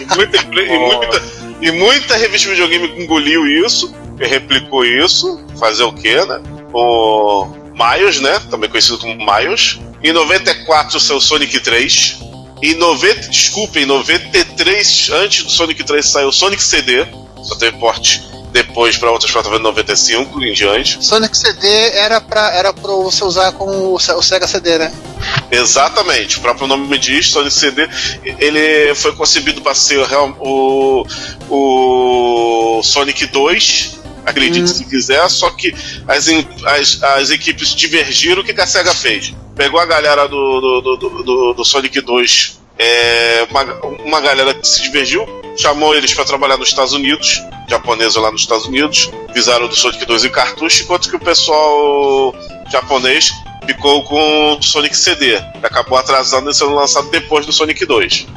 e, 0.01 0.15
muita, 0.15 0.37
e, 0.37 0.79
muita, 0.79 1.23
e 1.61 1.71
muita 1.71 2.17
revista 2.17 2.49
de 2.49 2.55
videogame 2.55 3.01
engoliu 3.01 3.47
isso, 3.47 3.93
e 4.19 4.27
replicou 4.27 4.83
isso. 4.83 5.39
Fazer 5.57 5.83
o 5.83 5.93
quê, 5.93 6.25
né? 6.25 6.41
O 6.73 7.60
Miles, 7.81 8.19
né? 8.19 8.39
Também 8.49 8.69
conhecido 8.69 8.99
como 8.99 9.15
Miles. 9.15 9.79
Em 10.03 10.11
94 10.11 10.99
saiu 10.99 11.21
Sonic 11.21 11.59
3. 11.59 12.19
Em 12.61 12.75
90, 12.75 13.29
desculpa, 13.29 13.79
em 13.79 13.85
93, 13.85 15.09
antes 15.13 15.43
do 15.43 15.51
Sonic 15.51 15.83
3 15.83 16.05
saiu 16.05 16.31
Sonic 16.31 16.61
CD. 16.61 17.07
Só 17.41 17.55
teve 17.55 17.77
porte 17.77 18.21
depois 18.51 18.97
para 18.97 19.09
outras 19.09 19.31
plataformas 19.31 19.63
95 19.63 20.43
em 20.43 20.53
diante. 20.53 21.03
Sonic 21.03 21.35
CD 21.35 21.67
era 21.95 22.19
para 22.21 22.53
era 22.53 22.73
pra 22.73 22.91
você 22.91 23.23
usar 23.23 23.51
com 23.53 23.93
o, 23.93 23.99
Sega 23.99 24.47
CD, 24.47 24.77
né? 24.77 24.91
Exatamente, 25.49 26.37
o 26.37 26.41
próprio 26.41 26.67
nome 26.67 26.87
me 26.87 26.97
diz, 26.97 27.29
Sonic 27.29 27.53
CD, 27.53 27.87
ele 28.39 28.93
foi 28.95 29.13
concebido 29.15 29.61
para 29.61 29.73
ser 29.73 30.05
o, 30.39 31.05
o 31.49 32.81
Sonic 32.83 33.27
2, 33.27 34.00
acredite 34.25 34.63
hum. 34.63 34.67
se 34.67 34.85
quiser, 34.85 35.27
só 35.29 35.49
que 35.51 35.73
as, 36.07 36.27
as, 36.65 37.03
as 37.03 37.29
equipes 37.29 37.75
divergiram, 37.75 38.41
o 38.41 38.45
que, 38.45 38.53
que 38.53 38.61
a 38.61 38.67
SEGA 38.67 38.93
fez? 38.93 39.33
Pegou 39.55 39.79
a 39.79 39.85
galera 39.85 40.27
do, 40.27 40.61
do, 40.61 40.97
do, 40.97 41.23
do, 41.23 41.53
do 41.53 41.65
Sonic 41.65 41.99
2, 42.01 42.59
é, 42.79 43.47
uma, 43.49 43.63
uma 44.03 44.21
galera 44.21 44.53
que 44.53 44.67
se 44.67 44.81
divergiu, 44.81 45.27
chamou 45.57 45.95
eles 45.95 46.13
para 46.13 46.25
trabalhar 46.25 46.57
nos 46.57 46.69
Estados 46.69 46.93
Unidos, 46.93 47.41
japonesa 47.69 48.19
lá 48.19 48.31
nos 48.31 48.41
Estados 48.41 48.65
Unidos, 48.65 49.09
fizeram 49.33 49.67
do 49.67 49.75
Sonic 49.75 50.05
2 50.05 50.25
em 50.25 50.29
cartucho, 50.29 50.83
enquanto 50.83 51.09
que 51.09 51.15
o 51.15 51.19
pessoal 51.19 52.33
japonês 52.71 53.31
ficou 53.65 54.03
com 54.03 54.57
o 54.57 54.63
Sonic 54.63 54.95
CD, 54.95 55.37
que 55.59 55.65
acabou 55.65 55.97
atrasando 55.97 56.49
e 56.49 56.53
sendo 56.53 56.73
lançado 56.73 57.09
depois 57.09 57.45
do 57.45 57.53
Sonic 57.53 57.85
2. 57.85 58.27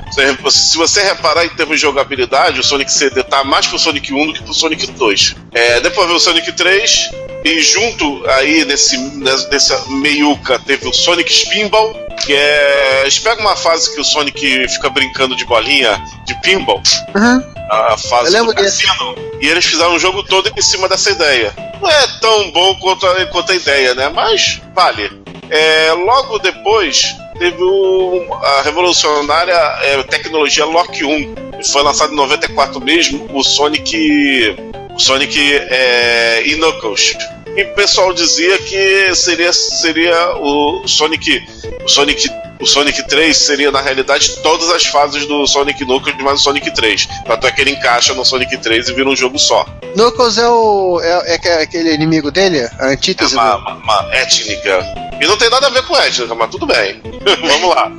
Se 0.50 0.76
você 0.76 1.02
reparar 1.02 1.44
em 1.44 1.50
termos 1.50 1.76
de 1.76 1.82
jogabilidade, 1.82 2.60
o 2.60 2.62
Sonic 2.62 2.92
CD 2.92 3.22
tá 3.22 3.42
mais 3.42 3.66
pro 3.66 3.78
Sonic 3.78 4.12
1 4.12 4.26
do 4.26 4.32
que 4.34 4.42
pro 4.42 4.54
Sonic 4.54 4.86
2. 4.86 5.36
É, 5.54 5.80
depois 5.80 6.06
veio 6.06 6.16
o 6.16 6.20
Sonic 6.20 6.52
3, 6.52 7.10
e 7.44 7.60
junto 7.60 8.22
aí 8.28 8.64
nesse, 8.64 8.96
nessa 8.98 9.84
meiuca 9.88 10.58
teve 10.58 10.88
o 10.88 10.92
Sonic 10.92 11.32
Spinball, 11.32 11.94
que 12.24 12.34
é. 12.34 13.02
Eles 13.02 13.18
pegam 13.18 13.44
uma 13.44 13.56
fase 13.56 13.94
que 13.94 14.00
o 14.00 14.04
Sonic 14.04 14.68
fica 14.68 14.88
brincando 14.88 15.36
de 15.36 15.44
bolinha 15.44 16.02
de 16.26 16.34
pinball. 16.40 16.82
Uhum. 17.14 17.54
A 17.70 17.96
fase 17.96 18.36
do 18.38 18.54
cassino. 18.54 19.14
E 19.40 19.46
eles 19.46 19.64
fizeram 19.64 19.94
um 19.94 19.98
jogo 19.98 20.22
todo 20.22 20.50
em 20.56 20.62
cima 20.62 20.88
dessa 20.88 21.10
ideia. 21.10 21.54
Não 21.80 21.90
é 21.90 22.06
tão 22.20 22.50
bom 22.50 22.74
quanto 22.76 23.06
a, 23.06 23.26
quanto 23.26 23.52
a 23.52 23.54
ideia, 23.54 23.94
né? 23.94 24.08
Mas 24.08 24.60
vale. 24.74 25.10
É, 25.50 25.92
logo 25.92 26.38
depois 26.38 27.14
teve 27.38 27.62
o, 27.62 28.26
a 28.42 28.62
revolucionária 28.62 29.54
é, 29.82 30.02
tecnologia 30.04 30.64
Lock 30.64 31.04
1. 31.04 31.34
Foi 31.72 31.82
lançado 31.82 32.12
em 32.12 32.16
94 32.16 32.80
mesmo, 32.80 33.28
o 33.32 33.42
Sonic. 33.42 34.56
Sonic 34.98 35.38
é, 35.38 36.42
e 36.46 36.56
Knuckles. 36.56 37.16
E 37.56 37.62
o 37.62 37.74
pessoal 37.74 38.12
dizia 38.12 38.58
que 38.58 39.14
seria, 39.14 39.52
seria 39.52 40.36
o 40.36 40.86
Sonic. 40.86 41.44
O 41.84 41.88
Sonic 41.88 42.28
o 42.60 42.66
Sonic 42.66 43.06
3 43.08 43.36
seria, 43.36 43.70
na 43.70 43.80
realidade, 43.80 44.36
todas 44.42 44.70
as 44.70 44.84
fases 44.86 45.26
do 45.26 45.46
Sonic 45.46 45.84
Knuckles 45.84 46.16
mais 46.22 46.40
o 46.40 46.44
Sonic 46.44 46.70
3. 46.70 47.08
Tanto 47.26 47.46
é 47.46 47.52
que 47.52 47.60
ele 47.60 47.72
encaixa 47.72 48.14
no 48.14 48.24
Sonic 48.24 48.56
3 48.56 48.88
e 48.88 48.92
vira 48.94 49.08
um 49.08 49.16
jogo 49.16 49.38
só. 49.38 49.66
Knuckles 49.94 50.38
é 50.38 50.48
o. 50.48 51.00
É, 51.02 51.38
é 51.44 51.62
aquele 51.62 51.92
inimigo 51.92 52.30
dele? 52.30 52.68
A 52.78 52.90
É 52.90 52.92
antítese 52.94 53.34
uma, 53.34 53.56
do. 53.56 53.58
uma, 53.58 53.74
uma 53.74 54.14
étnica. 54.14 54.82
E 55.20 55.26
não 55.26 55.36
tem 55.36 55.50
nada 55.50 55.66
a 55.66 55.70
ver 55.70 55.82
com 55.86 55.96
étnica, 55.96 56.34
mas 56.34 56.50
tudo 56.50 56.66
bem. 56.66 57.00
Vamos 57.42 57.68
lá. 57.70 57.92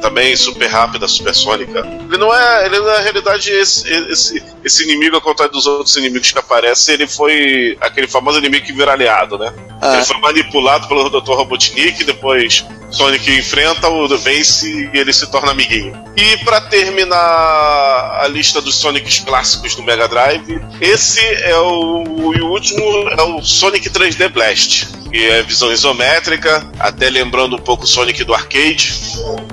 Também 0.00 0.36
super 0.36 0.66
rápida, 0.66 1.06
super 1.08 1.34
sônica. 1.34 1.80
Ele 2.08 2.18
não 2.18 2.34
é. 2.34 2.66
Ele 2.66 2.80
na 2.80 2.98
realidade, 2.98 3.50
esse, 3.50 3.88
esse, 4.10 4.42
esse 4.64 4.82
inimigo, 4.84 5.16
ao 5.16 5.22
contrário 5.22 5.52
dos 5.52 5.66
outros 5.66 5.96
inimigos 5.96 6.30
que 6.30 6.38
aparecem, 6.38 6.94
ele 6.94 7.06
foi 7.06 7.76
aquele 7.80 8.08
famoso 8.08 8.38
inimigo 8.38 8.66
que 8.66 8.72
vira 8.72 8.92
aliado, 8.92 9.38
né? 9.38 9.52
Ah. 9.80 9.96
Ele 9.96 10.04
foi 10.04 10.18
manipulado 10.18 10.88
pelo 10.88 11.08
Dr. 11.08 11.32
Robotnik, 11.32 12.04
depois 12.04 12.64
Sonic 12.92 13.38
enfrenta, 13.38 13.88
o 13.88 14.06
vence 14.18 14.90
e 14.92 14.98
ele 14.98 15.12
se 15.12 15.26
torna 15.30 15.52
amiguinho. 15.52 15.92
E 16.16 16.36
pra 16.44 16.60
terminar 16.60 17.16
a 17.16 18.28
lista 18.28 18.60
dos 18.60 18.76
Sonics 18.76 19.20
clássicos 19.20 19.74
do 19.74 19.82
Mega 19.82 20.06
Drive, 20.06 20.60
esse 20.80 21.20
é 21.20 21.56
o, 21.56 22.04
o 22.04 22.50
último 22.50 23.08
é 23.08 23.22
o 23.22 23.42
Sonic 23.42 23.88
3D 23.88 24.28
Blast, 24.28 24.86
que 25.10 25.24
é 25.24 25.42
visão 25.42 25.72
isométrica, 25.72 26.66
até 26.78 27.08
lembrando 27.08 27.56
um 27.56 27.60
pouco 27.60 27.84
o 27.84 27.86
Sonic 27.86 28.24
do 28.24 28.34
arcade. 28.34 28.92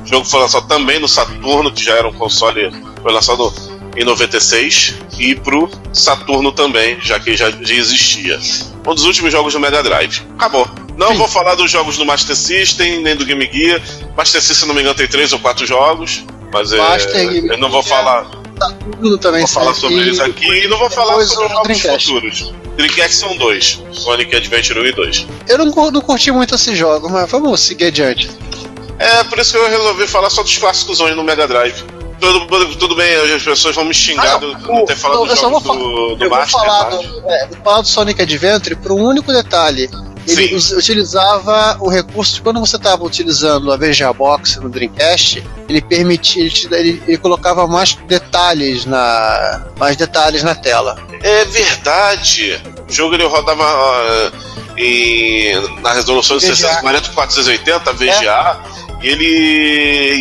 O 0.03 0.05
jogo 0.05 0.25
foi 0.25 0.41
lançado 0.41 0.67
também 0.67 0.99
no 0.99 1.07
Saturno, 1.07 1.71
que 1.71 1.83
já 1.83 1.95
era 1.95 2.07
um 2.07 2.13
console, 2.13 2.71
foi 3.01 3.11
lançado 3.11 3.53
em 3.95 4.03
96 4.03 4.95
e 5.17 5.35
pro 5.35 5.69
Saturno 5.93 6.51
também, 6.51 6.99
já 7.01 7.19
que 7.19 7.35
já 7.35 7.49
existia. 7.49 8.39
Um 8.85 8.93
dos 8.93 9.05
últimos 9.05 9.31
jogos 9.31 9.53
do 9.53 9.59
Mega 9.59 9.81
Drive. 9.81 10.21
Acabou. 10.37 10.88
Não 10.99 11.07
Sim. 11.11 11.17
vou 11.17 11.27
falar 11.29 11.55
dos 11.55 11.71
jogos 11.71 11.95
do 11.97 12.05
Master 12.05 12.35
System, 12.35 12.99
nem 13.01 13.15
do 13.15 13.25
Game 13.25 13.49
Gear. 13.51 13.81
Master 14.17 14.41
System, 14.41 14.57
se 14.57 14.65
não 14.65 14.75
me 14.75 14.81
engano, 14.81 14.95
tem 14.95 15.07
três 15.07 15.31
ou 15.31 15.39
quatro 15.39 15.65
jogos. 15.65 16.25
Mas 16.51 16.73
é, 16.73 16.77
Master, 16.77 17.29
Game 17.29 17.47
eu 17.47 17.57
não 17.57 17.69
vou 17.69 17.81
Gear, 17.81 17.97
falar, 17.99 18.25
Tudo 18.99 19.17
também 19.17 19.39
vou 19.39 19.47
falar 19.47 19.73
sobre 19.73 19.97
eles 19.99 20.19
aqui 20.19 20.45
e 20.45 20.67
não 20.67 20.77
vou 20.77 20.89
falar 20.89 21.23
sobre 21.23 21.45
o 21.45 21.49
jogos 21.49 21.63
Dreamcast. 21.63 22.05
futuros. 22.07 22.53
Dreamcast 22.75 23.15
são 23.15 23.37
dois: 23.37 23.81
Sonic 23.93 24.35
Adventure 24.35 24.77
1 24.81 24.85
e 24.87 24.91
2. 24.91 25.27
Eu 25.47 25.57
não, 25.59 25.65
não 25.91 26.01
curti 26.01 26.31
muito 26.31 26.55
esse 26.55 26.75
jogo, 26.75 27.09
mas 27.09 27.31
vamos 27.31 27.61
seguir 27.61 27.85
adiante. 27.85 28.29
É, 28.99 29.23
por 29.23 29.39
isso 29.39 29.51
que 29.53 29.57
eu 29.57 29.69
resolvi 29.69 30.05
falar 30.05 30.29
só 30.29 30.43
dos 30.43 30.57
clássicos 30.57 30.99
no 30.99 31.23
Mega 31.23 31.47
Drive. 31.47 31.81
Tudo, 32.19 32.75
tudo 32.75 32.95
bem, 32.95 33.15
as 33.15 33.41
pessoas 33.41 33.73
vão 33.73 33.85
me 33.85 33.93
xingar 33.93 34.35
Ah, 34.35 34.37
de 34.39 34.45
não, 34.47 34.59
não 34.59 34.85
ter 34.85 34.97
falado 34.97 35.25
dos 35.25 35.39
jogos 35.39 35.63
vou 35.63 35.75
do, 35.77 36.15
do 36.17 36.25
eu 36.25 36.29
vou 36.29 36.37
Master. 36.37 36.59
falar 36.59 36.85
tá? 36.85 36.97
do, 36.97 37.29
é, 37.31 37.47
vou 37.47 37.63
falar 37.63 37.81
do 37.81 37.87
Sonic 37.87 38.21
Adventure 38.21 38.75
por 38.75 38.91
um 38.91 39.05
único 39.05 39.31
detalhe. 39.31 39.89
Ele 40.27 40.55
us- 40.55 40.71
utilizava 40.71 41.77
o 41.79 41.89
recurso 41.89 42.35
de 42.35 42.41
quando 42.41 42.59
você 42.59 42.75
estava 42.75 43.03
utilizando 43.03 43.71
a 43.71 43.77
VGA 43.77 44.13
Box 44.13 44.57
no 44.57 44.69
Dreamcast, 44.69 45.43
ele 45.67 45.81
permitia, 45.81 46.41
ele, 46.41 46.49
te- 46.51 46.67
ele- 46.73 47.01
ele 47.07 47.17
colocava 47.17 47.65
mais 47.67 47.95
detalhes 48.07 48.85
na 48.85 49.65
mais 49.77 49.95
detalhes 49.97 50.43
na 50.43 50.53
tela. 50.55 50.97
É 51.23 51.45
verdade. 51.45 52.61
O 52.89 52.91
jogo 52.93 53.15
ele 53.15 53.25
rodava 53.25 53.63
ah, 53.63 54.31
em, 54.77 55.53
na 55.81 55.93
resolução 55.93 56.37
de 56.37 56.45
VGA. 56.45 56.55
640 56.55 57.07
por 57.09 57.15
480 57.15 57.93
VGA 57.93 58.59
e 59.01 59.07
ele 59.07 59.25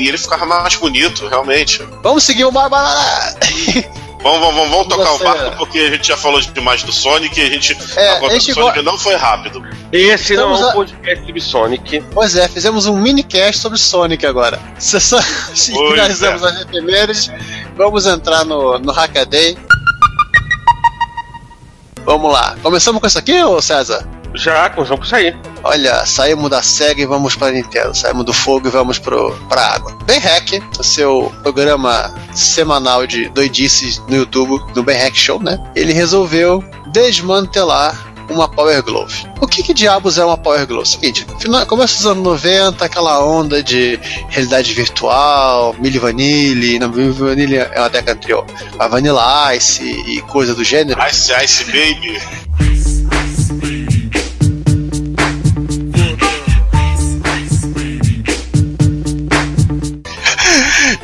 e 0.03 0.09
ele 0.09 0.19
ficava 0.19 0.47
mais 0.47 0.75
bonito, 0.77 1.27
realmente. 1.29 1.83
Vamos 2.03 2.25
seguir 2.25 2.45
o 2.45 2.53
Bárbara! 2.53 3.35
Vamos, 4.21 4.41
vamos, 4.41 4.55
vamos, 4.57 4.71
vamos 4.71 4.89
tocar 4.89 5.11
Você- 5.11 5.23
o 5.25 5.27
barco 5.27 5.57
porque 5.59 5.79
a 5.79 5.91
gente 5.91 6.09
já 6.09 6.17
falou 6.17 6.41
demais 6.41 6.83
do 6.83 6.93
Sonic 6.93 7.39
e 7.41 7.45
a 7.45 7.51
gente 7.51 7.77
É, 7.97 8.19
a 8.19 8.29
gente 8.31 8.53
Sonic 8.53 8.79
go- 8.79 8.83
não 8.83 8.99
foi 8.99 9.15
rápido. 9.15 9.63
Esse 9.93 10.35
não 10.37 10.55
é 10.57 10.59
um 10.61 10.69
a- 10.69 10.73
podcast 10.73 11.25
sobre 11.25 11.41
Sonic. 11.41 12.05
Pois 12.13 12.35
é, 12.37 12.49
fizemos 12.49 12.87
um 12.87 12.97
mini 12.97 13.23
cast 13.23 13.61
sobre 13.63 13.79
Sonic 13.79 14.27
agora. 14.27 14.61
Se 14.79 14.99
só- 15.01 15.21
finalizamos 15.23 16.43
as 16.43 16.61
efemérides, 16.63 17.31
vamos 17.77 18.07
entrar 18.07 18.45
no, 18.45 18.79
no 18.79 18.93
Hackaday. 18.93 19.57
Vamos 22.05 22.33
lá. 22.33 22.57
Começamos 22.63 23.01
com 23.01 23.07
isso 23.07 23.19
aqui, 23.19 23.41
ô 23.43 23.61
César? 23.61 24.07
Já 24.35 24.71
começamos 24.71 25.07
isso 25.07 25.17
aí. 25.17 25.35
Olha, 25.65 26.07
saímos 26.07 26.51
da 26.51 26.63
SEGA 26.63 27.03
e 27.03 27.07
vamos 27.07 27.35
pra 27.35 27.51
Nintendo. 27.51 27.95
Saímos 27.95 28.25
do 28.25 28.33
fogo 28.33 28.69
e 28.69 28.71
vamos 28.71 28.99
pro, 28.99 29.33
pra 29.49 29.75
água. 29.75 29.97
Ben 30.05 30.19
Hack, 30.19 30.63
o 30.79 30.83
seu 30.83 31.33
programa 31.43 32.15
semanal 32.35 33.07
de 33.07 33.29
doidices 33.31 33.99
no 34.09 34.17
YouTube, 34.17 34.63
no 34.75 34.83
Ben 34.83 34.97
Hack 34.99 35.17
Show, 35.17 35.43
né? 35.43 35.59
Ele 35.75 35.93
resolveu 35.93 36.63
desmantelar 36.93 38.09
uma 38.31 38.49
Power 38.49 38.83
Glove. 38.83 39.27
O 39.41 39.47
que, 39.47 39.63
que 39.63 39.73
diabos 39.73 40.19
é 40.19 40.25
uma 40.25 40.37
Power 40.37 40.67
Glove? 40.67 40.89
Seguinte, 40.89 41.27
final, 41.41 41.65
começo 41.67 41.97
dos 41.97 42.07
anos 42.07 42.23
90, 42.23 42.85
aquela 42.85 43.25
onda 43.25 43.63
de 43.63 43.99
realidade 44.29 44.73
virtual, 44.75 45.75
Milli 45.79 45.99
Vanilli, 45.99 46.79
não, 46.79 46.91
Milli 46.91 47.11
Vanilli 47.11 47.57
é 47.57 47.79
uma 47.79 47.89
década 47.89 48.13
anterior, 48.13 48.45
a 48.79 48.87
Vanilla 48.87 49.55
Ice 49.57 49.83
e 49.83 50.21
coisa 50.23 50.55
do 50.55 50.63
gênero. 50.63 51.01
Ice 51.09 51.33
Ice 51.43 51.65
Baby. 51.65 52.21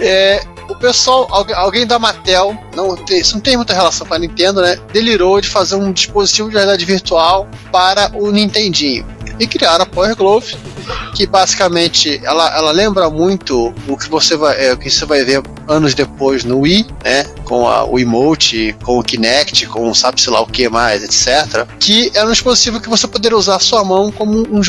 É, 0.06 0.44
o 0.68 0.74
pessoal, 0.74 1.26
alguém, 1.30 1.86
da 1.86 1.98
Mattel, 1.98 2.56
não 2.74 2.94
tem, 2.94 3.20
isso 3.20 3.34
não 3.34 3.40
tem 3.40 3.56
muita 3.56 3.72
relação 3.72 4.06
com 4.06 4.12
a 4.12 4.18
Nintendo, 4.18 4.60
né? 4.60 4.76
Delirou 4.92 5.40
de 5.40 5.48
fazer 5.48 5.76
um 5.76 5.92
dispositivo 5.92 6.48
de 6.48 6.54
realidade 6.56 6.84
virtual 6.84 7.48
para 7.72 8.10
o 8.14 8.30
Nintendinho. 8.30 9.06
E 9.40 9.46
criaram 9.46 9.84
a 9.84 9.86
Power 9.86 10.14
Glove, 10.14 10.54
que 11.14 11.26
basicamente 11.26 12.20
ela, 12.24 12.54
ela 12.56 12.70
lembra 12.70 13.08
muito 13.10 13.74
o 13.88 13.96
que 13.96 14.08
você 14.08 14.36
vai, 14.36 14.66
é, 14.66 14.72
o 14.72 14.78
que 14.78 14.90
você 14.90 15.04
vai 15.04 15.24
ver 15.24 15.42
anos 15.68 15.94
depois 15.94 16.44
no 16.44 16.60
Wii, 16.60 16.86
né? 17.02 17.24
Com 17.44 17.68
a, 17.68 17.84
o 17.84 17.98
emote, 17.98 18.74
com 18.82 18.98
o 18.98 19.02
Kinect, 19.02 19.66
com 19.66 19.88
o 19.88 19.94
sabe-se 19.94 20.30
lá 20.30 20.40
o 20.40 20.46
que 20.46 20.68
mais, 20.68 21.02
etc. 21.02 21.66
Que 21.78 22.10
era 22.14 22.26
um 22.26 22.32
dispositivo 22.32 22.80
que 22.80 22.88
você 22.88 23.06
poderia 23.06 23.36
usar 23.36 23.56
a 23.56 23.60
sua 23.60 23.84
mão 23.84 24.10
como 24.10 24.38
um 24.38 24.60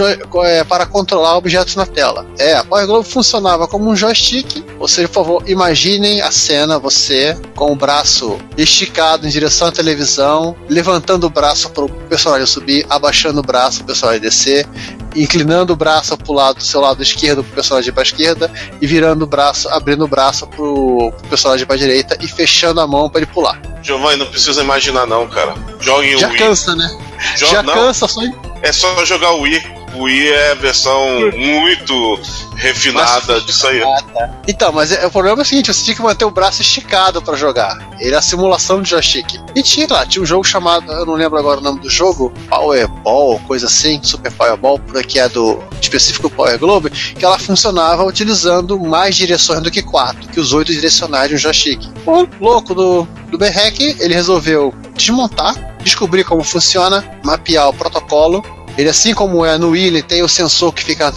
é, 0.44 0.64
para 0.64 0.86
controlar 0.86 1.38
objetos 1.38 1.76
na 1.76 1.86
tela. 1.86 2.26
É, 2.38 2.56
a 2.56 2.64
Power 2.64 2.86
Glove 2.86 3.10
funcionava 3.10 3.68
como 3.68 3.90
um 3.90 3.96
joystick. 3.96 4.64
Ou 4.80 4.88
seja, 4.88 5.08
por 5.08 5.14
favor, 5.14 5.44
imaginem 5.48 6.22
a 6.22 6.32
cena, 6.32 6.78
você 6.78 7.38
com 7.56 7.72
o 7.72 7.76
braço 7.76 8.38
esticado 8.58 9.26
em 9.26 9.30
direção 9.30 9.68
à 9.68 9.72
televisão, 9.72 10.56
levantando 10.68 11.28
o 11.28 11.30
braço 11.30 11.70
para 11.70 11.86
o 11.86 11.90
personagem 11.90 12.46
subir, 12.46 12.86
abaixando 12.90 13.40
o 13.40 13.44
braço 13.44 13.78
para 13.78 13.84
o 13.84 13.88
personagem 13.88 14.22
descer, 14.22 14.68
inclinando 15.16 15.74
o 15.74 15.76
braço 15.76 16.18
para 16.18 16.32
o 16.32 16.36
lado 16.36 16.58
do 16.58 16.64
seu 16.64 16.82
lado 16.82 17.02
esquerdo 17.02 17.44
para 17.44 17.52
o 17.52 17.56
personagem 17.56 17.92
para 17.94 18.02
a 18.02 18.06
esquerda 18.06 18.52
e 18.82 18.88
virando 18.88 19.24
o 19.24 19.28
braço, 19.28 19.70
abrindo 19.70 20.04
o 20.06 20.08
braço 20.08 20.46
para 20.48 20.62
o 20.64 21.12
personagem 21.30 21.66
para 21.66 21.76
a 21.76 21.80
direita 21.80 22.18
e 22.22 22.28
fechando 22.28 22.82
a 22.82 22.88
mão 22.88 23.10
para 23.10 23.22
ele 23.22 23.32
pular. 23.32 23.60
Giovanni, 23.82 24.18
não 24.18 24.26
precisa 24.28 24.62
imaginar 24.64 25.06
não, 25.06 25.28
cara. 25.28 25.54
Jogue 25.80 26.16
o 26.16 26.20
Já 26.20 26.30
Wii. 26.30 26.38
cansa, 26.38 26.76
né? 26.76 26.90
Jo- 27.38 27.48
Já 27.48 27.64
não, 27.64 27.74
cansa 27.74 28.08
só 28.08 28.22
É 28.62 28.72
só 28.72 29.06
jogar 29.06 29.32
o 29.32 29.42
Wii. 29.42 29.85
O 29.96 30.04
Wii 30.04 30.30
é 30.30 30.52
a 30.52 30.56
versão 30.56 31.00
muito 31.36 32.20
refinada 32.56 33.40
disso 33.42 33.68
aí. 33.68 33.82
Então, 34.48 34.72
mas 34.72 34.92
é- 34.92 35.06
o 35.06 35.12
problema 35.12 35.40
é 35.40 35.44
o 35.44 35.46
seguinte: 35.46 35.74
você 35.74 35.84
tinha 35.84 35.96
que 35.96 36.02
manter 36.02 36.26
o 36.26 36.32
braço 36.32 36.62
esticado 36.62 37.22
pra 37.22 37.36
jogar. 37.36 37.78
Ele 38.00 38.14
é 38.14 38.18
a 38.18 38.22
simulação 38.22 38.82
de 38.82 38.90
joystick. 38.90 39.40
E 39.56 39.64
tinha 39.64 39.88
lá, 39.90 40.06
tinha 40.06 40.22
um 40.22 40.26
jogo 40.26 40.44
chamado, 40.44 40.92
eu 40.92 41.06
não 41.06 41.14
lembro 41.14 41.38
agora 41.38 41.60
o 41.60 41.64
nome 41.64 41.80
do 41.80 41.90
jogo, 41.90 42.32
Powerball, 42.50 43.40
coisa 43.48 43.68
assim, 43.68 44.00
Super 44.04 44.32
Powerball, 44.32 44.80
que 45.08 45.20
é 45.20 45.30
do 45.30 45.60
específico 45.82 46.30
Power 46.30 46.58
Globe, 46.60 46.90
que 46.90 47.24
ela 47.24 47.40
funcionava 47.40 48.04
utilizando 48.04 48.80
mais 48.80 49.16
direções 49.16 49.62
do 49.62 49.72
que 49.72 49.82
quatro, 49.82 50.28
que 50.30 50.40
os 50.40 50.52
oito 50.54 50.72
direcionais 50.74 51.30
de 51.30 51.36
um 51.36 51.38
joystick. 51.38 51.88
O 52.06 52.28
louco 52.42 52.76
do, 52.76 53.08
do 53.30 53.38
Berrec, 53.38 53.96
ele 54.00 54.14
resolveu 54.14 54.74
desmontar, 54.96 55.56
descobrir 55.84 56.24
como 56.24 56.44
funciona, 56.44 57.04
mapear 57.24 57.70
o 57.70 57.74
protocolo 57.74 58.44
ele, 58.78 58.90
assim 58.90 59.14
como 59.14 59.46
é 59.46 59.58
no 59.58 59.70
Wii, 59.70 60.04
tem 60.04 60.22
o 60.22 60.28
sensor 60.28 60.74
que 60.74 60.84
fica 60.84 61.12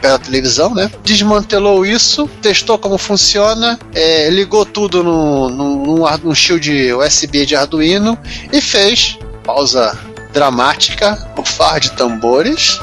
pela 0.00 0.18
televisão, 0.18 0.74
né? 0.74 0.90
Desmantelou 1.02 1.84
isso, 1.84 2.28
testou 2.40 2.78
como 2.78 2.96
funciona, 2.96 3.78
é, 3.94 4.30
ligou 4.30 4.64
tudo 4.64 5.02
num 5.02 6.04
num 6.22 6.34
shield 6.34 6.92
USB 6.94 7.44
de 7.44 7.56
Arduino 7.56 8.18
e 8.52 8.60
fez, 8.60 9.18
pausa 9.42 9.98
dramática, 10.32 11.30
o 11.36 11.44
far 11.44 11.78
de 11.78 11.92
tambores. 11.92 12.80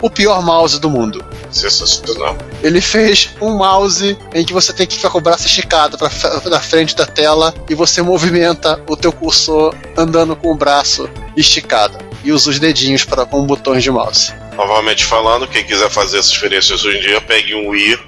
O 0.00 0.10
pior 0.10 0.42
mouse 0.42 0.80
do 0.80 0.90
mundo. 0.90 1.24
Sensacional. 1.52 2.36
Ele 2.62 2.80
fez 2.80 3.30
um 3.40 3.56
mouse 3.56 4.16
em 4.34 4.44
que 4.44 4.52
você 4.52 4.72
tem 4.72 4.86
que 4.86 4.96
ficar 4.96 5.10
com 5.10 5.18
o 5.18 5.20
braço 5.20 5.46
esticado 5.46 5.98
pra, 5.98 6.10
na 6.46 6.60
frente 6.60 6.96
da 6.96 7.06
tela 7.06 7.54
e 7.68 7.74
você 7.74 8.02
movimenta 8.02 8.82
o 8.88 8.96
teu 8.96 9.12
cursor 9.12 9.74
andando 9.96 10.34
com 10.34 10.50
o 10.50 10.54
braço 10.54 11.08
esticado 11.36 11.98
e 12.24 12.32
usa 12.32 12.50
os 12.50 12.58
dedinhos 12.58 13.04
para 13.04 13.26
com 13.26 13.44
botões 13.44 13.82
de 13.82 13.90
mouse. 13.90 14.32
Novamente 14.56 15.04
falando, 15.04 15.46
quem 15.48 15.64
quiser 15.64 15.90
fazer 15.90 16.18
essas 16.18 16.32
experiências 16.32 16.84
hoje 16.84 16.98
em 16.98 17.00
dia, 17.00 17.20
pegue 17.20 17.54
um 17.54 17.68
Wii. 17.70 17.98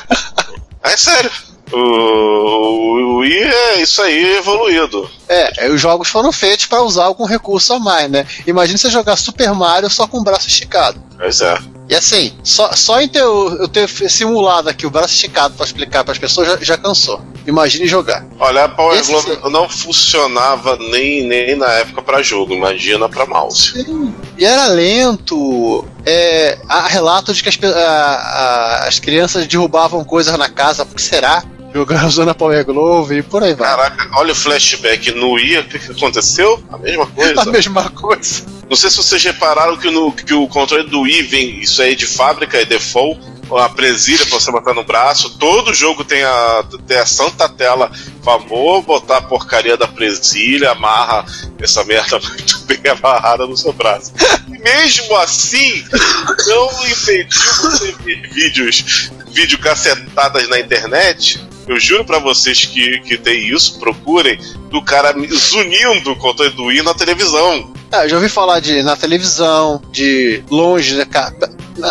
é 0.82 0.96
sério. 0.96 1.30
O, 1.72 1.76
o 1.76 3.16
Wii 3.18 3.42
é 3.42 3.82
isso 3.82 4.00
aí 4.02 4.36
evoluído. 4.36 5.10
É, 5.28 5.66
é, 5.66 5.70
os 5.70 5.80
jogos 5.80 6.08
foram 6.08 6.30
feitos 6.30 6.66
para 6.66 6.82
usar 6.82 7.04
algum 7.04 7.24
recurso 7.24 7.72
a 7.72 7.78
mais, 7.78 8.10
né? 8.10 8.26
Imagina 8.46 8.78
você 8.78 8.90
jogar 8.90 9.16
Super 9.16 9.52
Mario 9.52 9.90
só 9.90 10.06
com 10.06 10.18
o 10.18 10.24
braço 10.24 10.46
esticado. 10.46 11.02
Pois 11.18 11.40
é. 11.40 11.58
E 11.94 11.96
E 11.96 11.98
assim, 11.98 12.32
só, 12.42 12.72
só 12.72 13.00
em 13.00 13.06
ter, 13.06 13.20
eu 13.20 13.68
ter 13.68 13.88
simulado 13.88 14.68
aqui 14.68 14.84
o 14.84 14.90
braço 14.90 15.14
esticado 15.14 15.54
para 15.54 15.64
explicar 15.64 16.02
para 16.02 16.12
as 16.12 16.18
pessoas 16.18 16.48
já, 16.48 16.56
já, 16.60 16.76
cansou. 16.76 17.22
Imagine 17.46 17.86
jogar. 17.86 18.26
Olha, 18.40 18.64
a 18.64 18.68
Power 18.68 18.98
Esse 18.98 19.12
Glove 19.12 19.34
sim. 19.34 19.50
não 19.50 19.68
funcionava 19.68 20.76
nem, 20.76 21.24
nem 21.24 21.54
na 21.54 21.70
época 21.74 22.02
para 22.02 22.20
jogo, 22.20 22.52
imagina 22.52 23.08
para 23.08 23.26
mouse. 23.26 23.84
Sim. 23.84 24.12
E 24.36 24.44
era 24.44 24.66
lento. 24.66 25.84
É, 26.04 26.58
há 26.68 26.88
relatos 26.88 27.36
de 27.36 27.44
que 27.44 27.48
as, 27.48 27.58
a, 27.62 27.78
a, 27.78 28.88
as 28.88 28.98
crianças 28.98 29.46
derrubavam 29.46 30.04
coisas 30.04 30.36
na 30.36 30.48
casa, 30.48 30.84
por 30.84 30.96
que 30.96 31.02
será? 31.02 31.44
Jogando 31.74 32.06
usando 32.06 32.28
a 32.28 32.34
Power 32.34 32.64
Glove 32.64 33.18
e 33.18 33.22
por 33.22 33.42
aí 33.42 33.52
vai. 33.52 33.68
Caraca, 33.68 34.08
olha 34.14 34.32
o 34.32 34.36
flashback 34.36 35.10
no 35.10 35.32
Wii, 35.32 35.58
o 35.58 35.64
que, 35.64 35.78
que 35.80 35.90
aconteceu? 35.90 36.62
A 36.70 36.78
mesma 36.78 37.06
coisa. 37.06 37.42
a 37.42 37.44
mesma 37.46 37.90
coisa. 37.90 38.46
Não 38.70 38.76
sei 38.76 38.90
se 38.90 38.96
vocês 38.96 39.22
repararam 39.24 39.76
que, 39.76 39.90
no, 39.90 40.12
que 40.12 40.32
o 40.32 40.46
controle 40.46 40.88
do 40.88 41.00
Wii 41.00 41.22
vem, 41.22 41.60
isso 41.60 41.82
aí 41.82 41.96
de 41.96 42.06
fábrica, 42.06 42.56
é 42.58 42.64
default, 42.64 43.20
a 43.58 43.68
presilha 43.68 44.24
pra 44.24 44.38
você 44.38 44.50
botar 44.52 44.72
no 44.72 44.84
braço. 44.84 45.36
Todo 45.36 45.74
jogo 45.74 46.04
tem 46.04 46.22
a, 46.22 46.64
tem 46.86 46.96
a 46.96 47.06
santa 47.06 47.48
tela. 47.48 47.90
Favor, 48.22 48.80
botar 48.82 49.18
a 49.18 49.22
porcaria 49.22 49.76
da 49.76 49.86
presilha, 49.86 50.70
amarra 50.70 51.26
essa 51.60 51.84
merda 51.84 52.18
muito 52.24 52.58
bem 52.66 52.80
amarrada 52.90 53.46
no 53.46 53.56
seu 53.56 53.72
braço. 53.72 54.12
E 54.48 54.58
mesmo 54.62 55.14
assim, 55.16 55.84
não 56.46 56.86
impediu 56.86 57.52
você 57.62 57.92
ver 58.02 58.28
vídeos, 58.30 59.10
vídeo 59.32 59.58
cacetadas 59.58 60.48
na 60.48 60.58
internet 60.58 61.38
eu 61.66 61.78
juro 61.80 62.04
para 62.04 62.18
vocês 62.18 62.64
que, 62.64 63.00
que 63.00 63.16
tem 63.16 63.48
isso, 63.48 63.78
procurem, 63.78 64.38
do 64.70 64.82
cara 64.82 65.14
zunindo 65.32 66.12
o 66.12 66.16
controle 66.16 66.50
do 66.50 66.64
Wii 66.64 66.82
na 66.82 66.94
televisão. 66.94 67.72
Ah, 67.90 68.06
já 68.08 68.16
ouvi 68.16 68.28
falar 68.28 68.60
de 68.60 68.82
na 68.82 68.96
televisão, 68.96 69.80
de 69.90 70.42
longe, 70.50 70.94
né, 70.94 71.06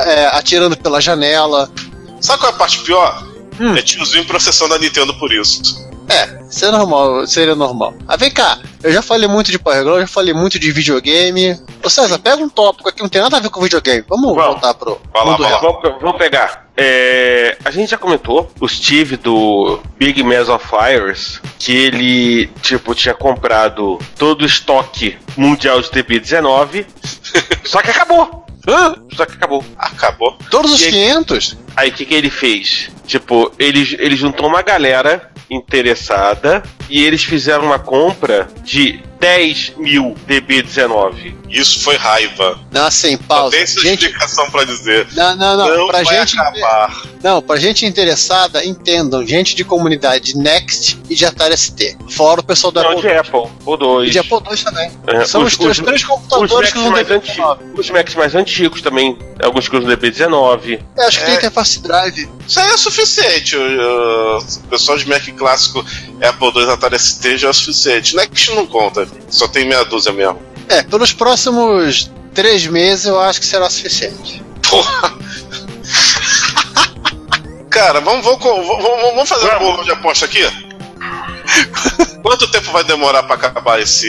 é, 0.06 0.26
atirando 0.28 0.78
pela 0.78 1.02
janela. 1.02 1.72
Sabe 2.20 2.40
qual 2.40 2.52
é 2.52 2.56
a 2.56 2.58
parte 2.58 2.80
pior? 2.80 3.28
Hum. 3.60 3.76
É 3.76 3.82
tiozinho 3.82 4.26
processando 4.26 4.74
a 4.74 4.80
Nintendo 4.80 5.14
por 5.16 5.32
isso. 5.32 5.84
É, 6.10 6.44
isso 6.50 6.66
é 6.66 6.72
normal, 6.72 7.26
seria 7.26 7.56
normal. 7.56 7.94
Ah, 8.08 8.18
vem 8.18 8.32
cá, 8.32 8.60
eu 8.84 8.92
já 8.92 9.02
falei 9.02 9.28
muito 9.28 9.52
de 9.52 9.60
Power 9.60 9.84
Glove, 9.84 10.02
já 10.02 10.08
falei 10.08 10.34
muito 10.34 10.60
de 10.60 10.72
videogame. 10.72 11.60
Ô 11.84 11.90
César, 11.90 12.20
pega 12.20 12.42
um 12.44 12.50
tópico 12.50 12.90
aqui, 12.90 13.02
não 13.02 13.10
tem 13.10 13.22
nada 13.22 13.38
a 13.38 13.40
ver 13.40 13.50
com 13.50 13.62
videogame. 13.62 14.04
Vamos, 14.08 14.36
vamos. 14.36 14.46
voltar 14.46 14.74
pro. 14.74 15.00
Vai 15.14 15.26
lá, 15.26 15.38
vai 15.38 15.52
lá. 15.52 15.60
Vamos, 15.60 15.82
vamos 16.02 16.18
pegar. 16.18 16.68
É, 16.76 17.58
a 17.64 17.72
gente 17.72 17.92
já 17.92 17.98
comentou, 17.98 18.52
o 18.60 18.68
Steve 18.68 19.16
do 19.16 19.80
Big 19.98 20.24
Mess 20.24 20.50
of 20.50 20.66
Fires, 20.68 21.40
que 21.60 21.72
ele, 21.72 22.48
tipo, 22.62 22.96
tinha 22.96 23.14
comprado 23.14 24.00
todo 24.18 24.42
o 24.42 24.46
estoque 24.46 25.18
mundial 25.38 25.82
de 25.82 25.90
TB19, 25.90 26.86
só 27.64 27.82
que 27.82 27.92
acabou. 27.92 28.44
Só 29.16 29.26
que 29.26 29.34
acabou. 29.34 29.64
Acabou. 29.78 30.38
Todos 30.50 30.74
os 30.74 30.82
aí, 30.84 30.92
500? 30.92 31.58
Aí 31.76 31.90
o 31.90 31.94
que, 31.94 32.06
que 32.06 32.14
ele 32.14 32.30
fez? 32.30 32.90
Tipo, 33.06 33.52
ele, 33.60 33.96
ele 34.00 34.16
juntou 34.16 34.48
uma 34.48 34.62
galera 34.62 35.32
interessada 35.50 36.64
e 36.90 37.04
eles 37.04 37.24
fizeram 37.24 37.66
uma 37.66 37.80
compra 37.80 38.48
de 38.64 39.02
10 39.24 39.76
mil 39.78 40.16
DB19. 40.28 41.34
Isso 41.50 41.80
foi 41.82 41.96
raiva. 41.96 42.60
Não, 42.72 42.88
assim, 42.88 43.16
pausa. 43.16 43.44
Não 43.44 43.52
tem 43.52 43.62
essa 43.62 43.80
gente... 43.80 44.06
explicação 44.06 44.52
pra 44.52 44.66
dizer. 44.66 45.08
Não, 45.14 45.34
não, 45.36 45.56
não. 45.56 45.78
Não 45.78 45.88
pra 45.88 46.04
vai 46.04 46.20
gente 46.20 46.38
acabar. 46.38 47.04
Não, 47.24 47.42
pra 47.42 47.56
gente 47.58 47.86
interessada, 47.86 48.66
entendam. 48.66 49.26
Gente 49.26 49.56
de 49.56 49.64
comunidade 49.64 50.36
Next 50.36 51.00
e 51.10 51.16
de 51.16 51.26
Atari 51.26 51.56
ST. 51.56 51.96
Fora 52.10 52.42
o 52.42 52.44
pessoal 52.44 52.72
da 52.74 52.84
não, 52.84 52.92
Apple. 52.92 53.02
de 53.02 53.18
Apple, 53.18 53.52
o 53.66 53.78
2. 53.78 54.10
E 54.10 54.12
de 54.12 54.20
Apple 54.20 54.42
2 54.44 54.64
também. 54.64 54.92
É, 55.08 55.24
São 55.24 55.44
os, 55.44 55.58
os, 55.58 55.66
os, 55.68 55.80
três 55.80 56.04
computadores 56.04 56.74
que 56.74 56.80
usam 56.80 56.92
DB19. 56.92 57.58
Os 57.78 57.90
Macs 57.92 58.16
mais 58.16 58.36
antigos 58.36 58.82
também. 58.82 59.18
Alguns 59.42 59.70
que 59.70 59.78
usam 59.78 59.90
DB19. 59.90 60.82
É, 60.98 61.06
acho 61.06 61.20
que 61.20 61.24
é. 61.24 61.28
tem 61.28 61.36
interface 61.36 61.63
drive. 61.82 62.30
Isso 62.48 62.60
aí 62.60 62.70
é 62.72 62.78
suficiente. 62.78 63.56
O, 63.58 64.38
o 64.38 64.68
pessoal 64.70 64.98
de 64.98 65.08
Mac 65.08 65.24
clássico 65.38 65.86
Apple 66.22 66.52
2 66.54 66.70
Atari 66.70 67.00
ST 67.00 67.38
já 67.38 67.50
é 67.50 67.54
suficiente. 67.54 68.16
Next 68.16 68.52
não 68.54 68.66
conta. 68.66 69.08
Só 69.30 69.48
tem 69.48 69.66
meia 69.66 69.84
dúzia 69.86 70.12
mesmo. 70.12 70.40
É, 70.70 70.84
pelos 70.84 71.14
próximos 71.14 72.12
três 72.34 72.66
meses 72.66 73.06
eu 73.06 73.20
acho 73.20 73.40
que 73.40 73.46
será 73.46 73.70
suficiente. 73.70 74.44
Porra! 74.70 75.14
Cara, 77.70 78.00
vamos, 78.02 78.24
vamos, 78.24 78.44
vamos, 78.44 79.02
vamos 79.02 79.30
fazer 79.30 79.56
um 79.56 79.60
bolão 79.60 79.84
de 79.84 79.92
aposta 79.92 80.26
aqui? 80.26 80.44
Quanto 82.22 82.50
tempo 82.50 82.72
vai 82.72 82.84
demorar 82.84 83.24
para 83.24 83.36
acabar 83.36 83.82
esse, 83.82 84.08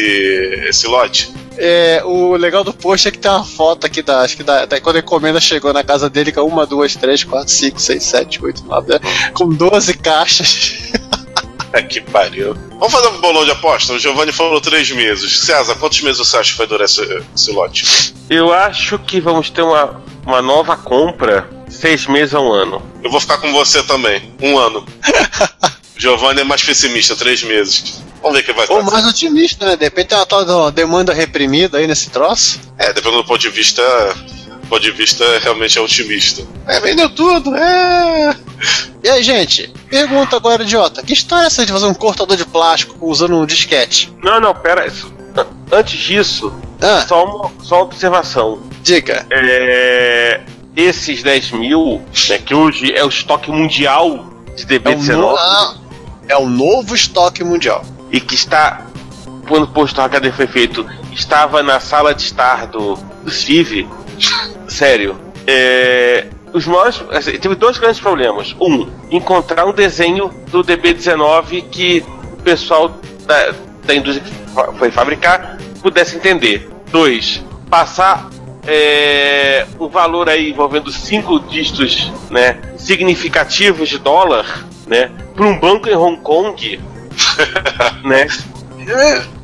esse 0.69 0.87
lote? 0.87 1.33
É, 1.57 2.03
o 2.05 2.35
legal 2.37 2.65
do 2.65 2.73
post 2.73 3.07
é 3.07 3.11
que 3.11 3.19
tem 3.19 3.31
uma 3.31 3.45
foto 3.45 3.87
aqui 3.87 4.03
da. 4.03 4.21
Acho 4.21 4.37
que 4.37 4.43
da, 4.43 4.67
da, 4.67 4.81
quando 4.81 4.97
a 4.97 4.99
encomenda 5.01 5.41
chegou 5.41 5.73
na 5.73 5.85
casa 5.85 6.11
dele 6.11 6.33
com 6.33 6.43
uma, 6.43 6.67
duas, 6.67 6.95
três, 6.97 7.23
quatro, 7.23 7.53
cinco, 7.53 7.81
seis, 7.81 8.03
sete, 8.05 8.45
oito, 8.45 8.65
nove, 8.65 8.93
né? 8.93 9.01
com 9.33 9.49
12 9.49 9.95
caixas. 9.99 10.93
que 11.89 12.01
pariu. 12.01 12.55
Vamos 12.79 12.93
fazer 12.93 13.09
um 13.09 13.21
bolão 13.21 13.45
de 13.45 13.51
aposta? 13.51 13.93
O 13.93 13.99
Giovanni 13.99 14.33
falou 14.33 14.61
três 14.61 14.91
meses. 14.91 15.41
César, 15.41 15.75
quantos 15.77 16.01
meses 16.03 16.19
você 16.19 16.37
acha 16.37 16.53
que 16.53 16.59
vai 16.59 16.67
durar 16.67 16.85
esse, 16.85 17.03
esse 17.35 17.51
lote? 17.53 18.15
Eu 18.31 18.53
acho 18.53 18.99
que 18.99 19.21
vamos 19.21 19.51
ter 19.51 19.63
uma, 19.63 20.01
uma 20.25 20.41
nova 20.41 20.77
compra 20.77 21.49
seis 21.69 22.07
meses 22.07 22.35
a 22.35 22.41
um 22.41 22.53
ano. 22.53 22.83
Eu 23.03 23.11
vou 23.11 23.21
ficar 23.21 23.39
com 23.39 23.53
você 23.53 23.83
também. 23.83 24.35
Um 24.41 24.59
ano. 24.59 24.85
Giovanni 25.97 26.41
é 26.41 26.45
mais 26.45 26.63
pessimista, 26.63 27.15
três 27.17 27.43
meses. 27.43 28.03
Vamos 28.23 28.39
ver 28.39 28.43
o 28.43 28.47
que 28.47 28.53
vai 28.53 28.67
Ou 28.69 28.83
mais 28.83 29.07
otimista, 29.07 29.67
né? 29.67 29.77
De 29.77 29.85
repente 29.85 30.09
tem 30.09 30.19
uma 30.19 30.27
tal 30.27 30.71
demanda 30.71 31.13
reprimida 31.13 31.79
aí 31.79 31.87
nesse 31.87 32.11
troço. 32.11 32.61
É, 32.79 32.93
dependendo 32.93 33.23
do 33.23 33.27
ponto 33.27 33.41
de 33.41 33.51
vista 33.51 33.83
ponto 34.75 34.83
de 34.83 34.91
vista 34.91 35.25
realmente 35.39 35.79
é 35.79 35.81
otimista. 35.81 36.43
É, 36.67 36.81
vendeu 36.81 37.09
tudo, 37.11 37.55
é. 37.55 38.37
E 39.03 39.09
aí, 39.09 39.23
gente, 39.23 39.73
pergunta 39.89 40.37
agora, 40.37 40.63
idiota: 40.63 41.03
que 41.03 41.13
história 41.13 41.45
é 41.45 41.47
essa 41.47 41.65
de 41.65 41.73
fazer 41.73 41.87
um 41.87 41.95
cortador 41.95 42.37
de 42.37 42.45
plástico 42.45 42.97
usando 43.01 43.37
um 43.37 43.47
disquete? 43.47 44.13
Não, 44.23 44.41
não, 44.41 44.55
pera. 44.55 44.93
Antes 45.71 45.99
disso, 45.99 46.53
ah. 46.81 47.05
só, 47.07 47.25
uma, 47.25 47.53
só 47.63 47.77
uma 47.77 47.85
observação. 47.85 48.63
Diga. 48.83 49.27
É, 49.31 50.41
esses 50.77 51.23
10 51.23 51.53
mil, 51.53 52.03
né, 52.29 52.39
que 52.39 52.55
hoje 52.55 52.93
é 52.95 53.05
o 53.05 53.09
estoque 53.09 53.51
mundial 53.51 54.31
de 54.57 54.67
DB19. 54.67 55.35
É 55.35 55.39
ah, 55.39 55.75
é 56.29 56.37
o 56.37 56.47
novo 56.47 56.95
estoque 56.95 57.43
mundial. 57.43 57.85
E 58.11 58.21
que 58.21 58.35
está, 58.35 58.87
quando 59.49 59.65
o 59.65 59.69
posto 59.69 60.01
HD 60.01 60.31
foi 60.33 60.47
feito, 60.47 60.87
estava 61.13 61.63
na 61.63 61.81
sala 61.81 62.15
de 62.15 62.23
estar 62.23 62.67
do, 62.67 62.97
do 63.23 63.31
Steve 63.31 63.89
sério. 64.69 65.19
É, 65.47 66.27
os 66.53 66.67
maiores. 66.67 67.03
Assim, 67.11 67.33
teve 67.33 67.55
dois 67.55 67.79
grandes 67.79 68.01
problemas. 68.01 68.55
Um, 68.61 68.89
encontrar 69.11 69.67
um 69.67 69.73
desenho 69.73 70.31
do 70.51 70.63
DB19 70.63 71.65
que 71.71 72.05
o 72.33 72.43
pessoal 72.43 72.89
da, 73.27 73.55
da 73.85 73.95
indústria 73.95 74.25
que 74.25 74.79
foi 74.79 74.91
fabricar 74.91 75.59
pudesse 75.83 76.17
entender. 76.17 76.71
Dois, 76.91 77.43
passar 77.69 78.31
é, 78.67 79.67
um 79.79 79.89
valor 79.89 80.29
aí 80.29 80.51
envolvendo 80.51 80.91
cinco 80.91 81.41
dígitos 81.41 82.11
né, 82.31 82.59
significativos 82.79 83.89
de 83.89 83.99
dólar 83.99 84.65
né, 84.87 85.11
para 85.35 85.47
um 85.47 85.59
banco 85.59 85.89
em 85.89 85.95
Hong 85.95 86.21
Kong. 86.21 86.81
né? 88.05 88.27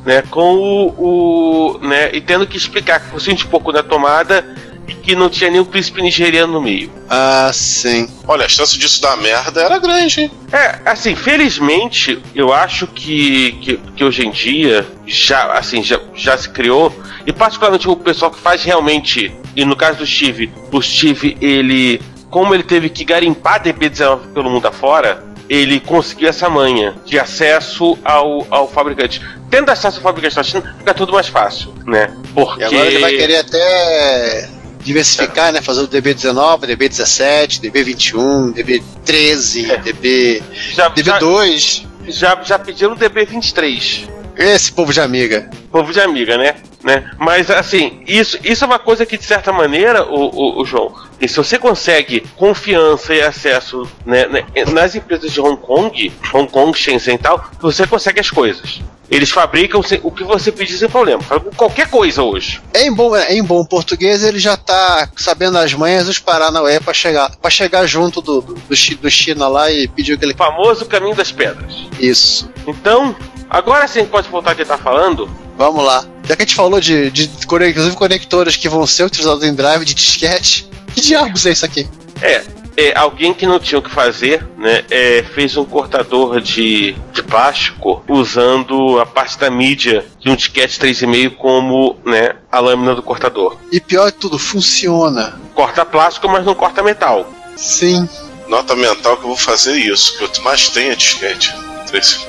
né, 0.05 0.21
com 0.29 0.55
o, 0.55 1.75
o 1.75 1.79
né, 1.79 2.13
e 2.13 2.21
tendo 2.21 2.45
que 2.45 2.57
explicar 2.57 2.99
que 2.99 3.09
fosse 3.09 3.31
um 3.31 3.35
pouco 3.35 3.71
na 3.71 3.81
tomada 3.81 4.45
e 4.87 4.93
que 4.93 5.15
não 5.15 5.29
tinha 5.29 5.61
o 5.61 5.65
príncipe 5.65 6.01
nigeriano 6.01 6.53
no 6.53 6.61
meio. 6.61 6.91
Ah, 7.09 7.51
sim. 7.53 8.09
Olha, 8.27 8.45
a 8.45 8.49
chance 8.49 8.77
disso 8.77 9.01
dar 9.01 9.17
merda 9.17 9.61
era 9.61 9.79
grande, 9.79 10.21
hein? 10.21 10.31
É, 10.51 10.79
assim, 10.85 11.15
felizmente, 11.15 12.21
eu 12.35 12.53
acho 12.53 12.87
que, 12.87 13.53
que, 13.61 13.77
que 13.95 14.03
hoje 14.03 14.25
em 14.25 14.31
dia 14.31 14.85
já, 15.05 15.53
assim, 15.53 15.83
já, 15.83 15.99
já 16.15 16.37
se 16.37 16.49
criou, 16.49 16.93
e 17.25 17.31
particularmente 17.31 17.87
o 17.87 17.95
pessoal 17.95 18.31
que 18.31 18.39
faz 18.39 18.63
realmente, 18.63 19.33
e 19.55 19.63
no 19.63 19.75
caso 19.75 19.99
do 19.99 20.05
Steve, 20.05 20.51
o 20.71 20.81
Steve, 20.81 21.37
ele, 21.39 22.01
como 22.29 22.53
ele 22.53 22.63
teve 22.63 22.89
que 22.89 23.03
garimpar 23.03 23.63
DB19 23.63 24.33
pelo 24.33 24.49
mundo 24.49 24.67
afora, 24.67 25.30
ele 25.51 25.81
conseguiu 25.81 26.29
essa 26.29 26.49
manha 26.49 26.95
de 27.05 27.19
acesso 27.19 27.99
ao, 28.05 28.47
ao 28.49 28.69
fabricante. 28.69 29.21
Tendo 29.49 29.69
acesso 29.69 29.97
ao 29.97 30.03
fabricante 30.03 30.37
na 30.37 30.43
China, 30.43 30.75
fica 30.77 30.93
tudo 30.93 31.11
mais 31.11 31.27
fácil, 31.27 31.73
né? 31.85 32.15
Porque... 32.33 32.61
E 32.61 32.63
agora 32.63 32.85
ele 32.85 32.99
vai 32.99 33.11
querer 33.11 33.35
até 33.35 34.49
diversificar, 34.79 35.51
né? 35.51 35.61
Fazer 35.61 35.81
o 35.81 35.89
DB19, 35.89 36.61
DB17, 36.61 37.59
DB21, 37.59 38.53
DB13, 38.53 39.71
é. 39.71 39.77
DB. 39.79 40.41
Já, 40.73 40.89
DB2. 40.89 41.85
Já, 42.07 42.41
já 42.41 42.57
pediram 42.57 42.95
DB23. 42.95 44.07
Esse 44.37 44.71
povo 44.71 44.93
de 44.93 45.01
amiga. 45.01 45.49
Povo 45.71 45.91
de 45.91 45.99
amiga, 45.99 46.37
né? 46.37 46.55
né? 46.83 47.09
Mas 47.17 47.49
assim, 47.49 48.01
isso, 48.07 48.37
isso 48.43 48.63
é 48.63 48.67
uma 48.67 48.79
coisa 48.79 49.05
que, 49.05 49.17
de 49.17 49.23
certa 49.23 49.51
maneira, 49.51 50.03
o, 50.03 50.29
o, 50.29 50.61
o 50.61 50.65
João, 50.65 50.93
e 51.19 51.27
se 51.27 51.37
você 51.37 51.57
consegue 51.57 52.21
confiança 52.35 53.13
e 53.13 53.21
acesso 53.21 53.87
né, 54.05 54.27
né, 54.27 54.43
nas 54.71 54.95
empresas 54.95 55.31
de 55.31 55.39
Hong 55.39 55.61
Kong, 55.61 56.11
Hong 56.33 56.51
Kong, 56.51 56.77
Shenzhen 56.77 57.15
e 57.15 57.19
tal, 57.19 57.43
você 57.59 57.85
consegue 57.85 58.19
as 58.19 58.29
coisas. 58.29 58.81
Eles 59.09 59.29
fabricam 59.29 59.81
o 60.03 60.11
que 60.11 60.23
você 60.23 60.53
pedir 60.53 60.77
sem 60.77 60.87
problema. 60.87 61.21
Qualquer 61.57 61.89
coisa 61.89 62.23
hoje. 62.23 62.61
Em 62.73 62.93
bom, 62.93 63.13
em 63.17 63.43
bom 63.43 63.65
português, 63.65 64.23
ele 64.23 64.39
já 64.39 64.55
tá 64.55 65.09
sabendo 65.17 65.57
as 65.57 65.73
manhas 65.73 66.05
dos 66.05 66.17
Paranauê 66.17 66.79
pra 66.79 66.93
chegar, 66.93 67.29
pra 67.35 67.51
chegar 67.51 67.85
junto 67.85 68.21
do, 68.21 68.39
do, 68.39 68.53
do 68.53 69.11
China 69.11 69.49
lá 69.49 69.69
e 69.69 69.85
pedir 69.89 70.13
o 70.13 70.17
que 70.17 70.23
ele 70.23 70.33
O 70.33 70.37
famoso 70.37 70.85
caminho 70.85 71.13
das 71.13 71.29
pedras. 71.29 71.75
Isso. 71.99 72.49
Então, 72.65 73.13
agora 73.51 73.87
sim 73.87 74.05
pode 74.05 74.29
voltar 74.29 74.51
a 74.51 74.55
quem 74.55 74.65
tá 74.65 74.77
falando. 74.77 75.29
Vamos 75.57 75.83
lá. 75.85 76.03
Já 76.23 76.35
que 76.35 76.41
a 76.41 76.45
gente 76.45 76.55
falou 76.55 76.79
de, 76.79 77.11
de 77.11 77.27
conec- 77.45 77.71
inclusive 77.71 77.95
conectores 77.95 78.55
que 78.55 78.67
vão 78.69 78.87
ser 78.87 79.03
utilizados 79.03 79.43
em 79.43 79.53
drive 79.53 79.85
de 79.85 79.93
disquete, 79.93 80.67
que 80.95 81.01
diabos 81.01 81.45
é 81.45 81.51
isso 81.51 81.65
aqui? 81.65 81.87
É, 82.21 82.43
é, 82.77 82.97
alguém 82.97 83.33
que 83.33 83.45
não 83.45 83.59
tinha 83.59 83.77
o 83.77 83.81
que 83.81 83.89
fazer, 83.91 84.43
né, 84.57 84.83
é, 84.89 85.23
fez 85.35 85.57
um 85.57 85.65
cortador 85.65 86.39
de, 86.39 86.95
de 87.13 87.21
plástico 87.21 88.03
usando 88.07 88.99
a 88.99 89.05
parte 89.05 89.37
da 89.37 89.49
mídia 89.51 90.05
de 90.19 90.29
um 90.29 90.35
disquete 90.35 90.79
3,5 90.79 91.35
como 91.35 91.97
né, 92.05 92.35
a 92.51 92.59
lâmina 92.59 92.95
do 92.95 93.03
cortador. 93.03 93.57
E 93.71 93.79
pior 93.81 94.11
de 94.11 94.17
tudo, 94.17 94.39
funciona. 94.39 95.39
Corta 95.53 95.85
plástico, 95.85 96.27
mas 96.29 96.45
não 96.45 96.55
corta 96.55 96.81
metal. 96.81 97.29
Sim. 97.57 98.07
Nota 98.47 98.75
mental 98.75 99.17
que 99.17 99.23
eu 99.23 99.27
vou 99.29 99.37
fazer 99.37 99.75
isso, 99.77 100.17
que 100.17 100.23
eu 100.23 100.43
mais 100.43 100.69
tenho 100.69 100.91
é 100.91 100.95
disquete. 100.95 101.53
Três- 101.87 102.25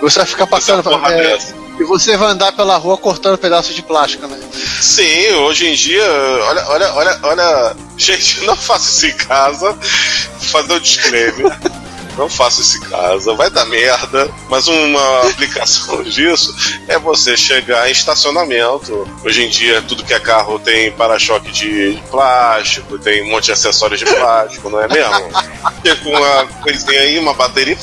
Você 0.00 0.18
vai 0.18 0.26
ficar 0.26 0.46
passando. 0.46 0.82
Porra 0.82 1.12
é, 1.12 1.38
e 1.78 1.84
você 1.84 2.16
vai 2.16 2.30
andar 2.30 2.52
pela 2.52 2.76
rua 2.76 2.96
cortando 2.98 3.38
pedaços 3.38 3.74
de 3.74 3.82
plástico, 3.82 4.26
né? 4.26 4.38
Sim, 4.80 5.30
hoje 5.34 5.66
em 5.66 5.74
dia, 5.74 6.04
olha, 6.48 6.64
olha, 6.68 6.92
olha, 6.94 7.18
olha. 7.22 7.76
Gente, 7.96 8.44
não 8.44 8.56
faça 8.56 8.88
isso 8.88 9.06
em 9.06 9.16
casa. 9.26 9.76
Fazer 10.40 10.72
um 10.72 10.80
disclaimer. 10.80 11.58
Não 12.18 12.28
faça 12.28 12.60
isso 12.60 12.78
em 12.78 12.80
casa, 12.80 13.32
vai 13.34 13.48
dar 13.48 13.64
merda. 13.64 14.28
Mas 14.50 14.66
uma 14.66 15.30
aplicação 15.30 16.02
disso 16.02 16.52
é 16.88 16.98
você 16.98 17.36
chegar 17.36 17.88
em 17.88 17.92
estacionamento. 17.92 19.08
Hoje 19.24 19.44
em 19.44 19.48
dia, 19.48 19.80
tudo 19.82 20.02
que 20.02 20.12
é 20.12 20.18
carro 20.18 20.58
tem 20.58 20.90
para-choque 20.90 21.52
de 21.52 22.02
plástico, 22.10 22.98
tem 22.98 23.22
um 23.22 23.30
monte 23.30 23.44
de 23.44 23.52
acessórios 23.52 24.00
de 24.00 24.06
plástico, 24.06 24.68
não 24.68 24.80
é 24.80 24.88
mesmo? 24.88 25.30
Chega 25.84 25.96
com 26.02 26.10
uma 26.10 26.46
coisinha 26.60 27.00
aí, 27.00 27.18
uma 27.20 27.34
bateria. 27.34 27.78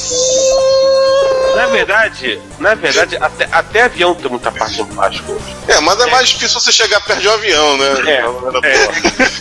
Na 1.56 1.68
verdade, 1.68 2.42
na 2.60 2.76
verdade, 2.76 3.18
até, 3.20 3.48
até 3.50 3.82
avião 3.84 4.14
tem 4.14 4.30
muita 4.30 4.52
parte 4.52 4.82
em 4.82 4.86
plástico 4.86 5.32
hoje. 5.32 5.56
É, 5.70 5.80
mas 5.80 6.00
é 6.02 6.06
mais 6.08 6.30
difícil 6.30 6.60
você 6.60 6.72
chegar 6.72 7.00
perto 7.00 7.22
de 7.22 7.28
um 7.30 7.34
avião, 7.34 7.78
né? 7.78 7.86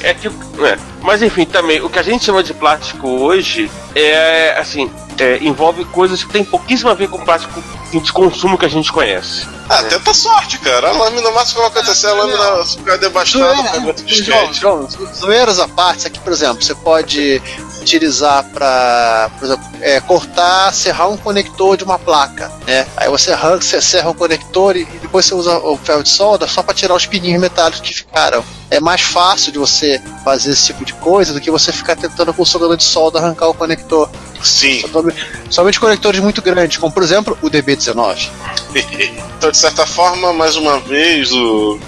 É, 0.00 0.10
é 0.10 0.14
que. 0.14 0.28
é. 0.28 0.78
Mas 1.02 1.22
enfim, 1.22 1.44
também, 1.44 1.82
o 1.82 1.90
que 1.90 1.98
a 1.98 2.02
gente 2.02 2.24
chama 2.24 2.42
de 2.42 2.54
plástico 2.54 3.08
hoje 3.08 3.68
é 3.96 4.56
assim. 4.56 4.83
É, 5.18 5.38
envolve 5.42 5.84
coisas 5.86 6.24
que 6.24 6.32
tem 6.32 6.44
pouquíssimo 6.44 6.90
a 6.90 6.94
ver 6.94 7.08
com 7.08 7.18
o 7.18 7.24
plástico 7.24 7.62
de 7.92 8.12
consumo 8.12 8.58
que 8.58 8.66
a 8.66 8.68
gente 8.68 8.92
conhece. 8.92 9.46
Ah, 9.68 9.82
tenta 9.84 10.12
sorte, 10.12 10.58
cara. 10.58 10.90
A 10.90 10.92
lâmina, 10.92 11.28
o 11.28 11.34
máximo 11.34 11.62
que 11.62 11.70
vai 11.70 11.80
acontecer 11.80 12.08
é 12.08 12.10
a 12.10 12.14
lâmina 12.14 12.64
ficar 12.64 12.96
devastada 12.96 13.80
conta 13.80 14.02
de 14.02 14.22
João. 14.22 14.52
João, 14.52 14.88
zoeiras 15.14 15.58
à 15.58 15.68
parte, 15.68 15.98
isso 15.98 16.06
aqui, 16.08 16.18
por 16.18 16.32
exemplo, 16.32 16.62
você 16.62 16.74
pode 16.74 17.40
utilizar 17.84 18.44
para, 18.44 19.30
por 19.38 19.44
exemplo, 19.44 19.64
é, 19.80 20.00
cortar, 20.00 20.72
serrar 20.72 21.10
um 21.10 21.16
conector 21.16 21.76
de 21.76 21.84
uma 21.84 21.98
placa, 21.98 22.50
né? 22.66 22.86
Aí 22.96 23.08
você 23.08 23.32
arranca, 23.32 23.60
você 23.60 23.80
serra 23.80 24.10
o 24.10 24.14
conector 24.14 24.76
e 24.76 24.84
depois 24.84 25.26
você 25.26 25.34
usa 25.34 25.58
o 25.58 25.76
ferro 25.76 26.02
de 26.02 26.08
solda 26.08 26.48
só 26.48 26.62
para 26.62 26.74
tirar 26.74 26.94
os 26.94 27.06
pininhos 27.06 27.40
metálicos 27.40 27.80
que 27.80 27.94
ficaram. 27.94 28.42
É 28.70 28.80
mais 28.80 29.02
fácil 29.02 29.52
de 29.52 29.58
você 29.58 30.00
fazer 30.24 30.52
esse 30.52 30.66
tipo 30.66 30.84
de 30.84 30.94
coisa 30.94 31.32
do 31.32 31.40
que 31.40 31.50
você 31.50 31.70
ficar 31.70 31.94
tentando 31.94 32.32
com 32.32 32.42
o 32.42 32.46
soldador 32.46 32.76
de 32.76 32.84
solda 32.84 33.18
arrancar 33.18 33.48
o 33.48 33.54
conector. 33.54 34.08
Sim. 34.42 34.84
Somente, 34.90 35.26
somente 35.50 35.80
conectores 35.80 36.20
muito 36.20 36.42
grandes, 36.42 36.78
como 36.78 36.92
por 36.92 37.02
exemplo 37.02 37.38
o 37.42 37.50
DB19. 37.50 38.28
Então, 39.36 39.50
de 39.50 39.58
certa 39.58 39.84
forma, 39.84 40.32
mais 40.32 40.56
uma 40.56 40.80
vez, 40.80 41.30
o... 41.30 41.78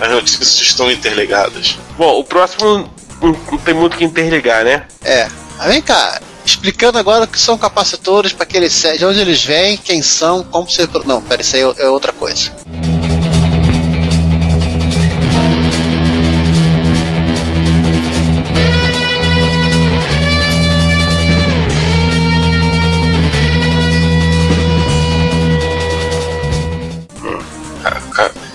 as 0.00 0.10
notícias 0.10 0.48
estão 0.62 0.90
interligadas. 0.90 1.76
Bom, 1.98 2.18
o 2.18 2.24
próximo 2.24 2.88
não, 3.22 3.36
não 3.50 3.58
tem 3.58 3.74
muito 3.74 3.96
que 3.96 4.04
interligar, 4.04 4.64
né? 4.64 4.86
É. 5.04 5.28
Mas 5.58 5.66
vem 5.68 5.82
cá, 5.82 6.20
explicando 6.44 6.98
agora 6.98 7.24
o 7.24 7.28
que 7.28 7.38
são 7.40 7.56
capacitores, 7.56 8.32
para 8.32 8.46
que 8.46 8.56
eles 8.56 8.72
de 8.98 9.04
onde 9.04 9.20
eles 9.20 9.44
vêm, 9.44 9.76
quem 9.76 10.02
são, 10.02 10.42
como 10.44 10.68
se. 10.68 10.88
Não, 11.04 11.22
pera, 11.22 11.42
isso 11.42 11.56
aí 11.56 11.62
é 11.62 11.74
é 11.84 11.88
outra 11.88 12.12
coisa. 12.12 12.50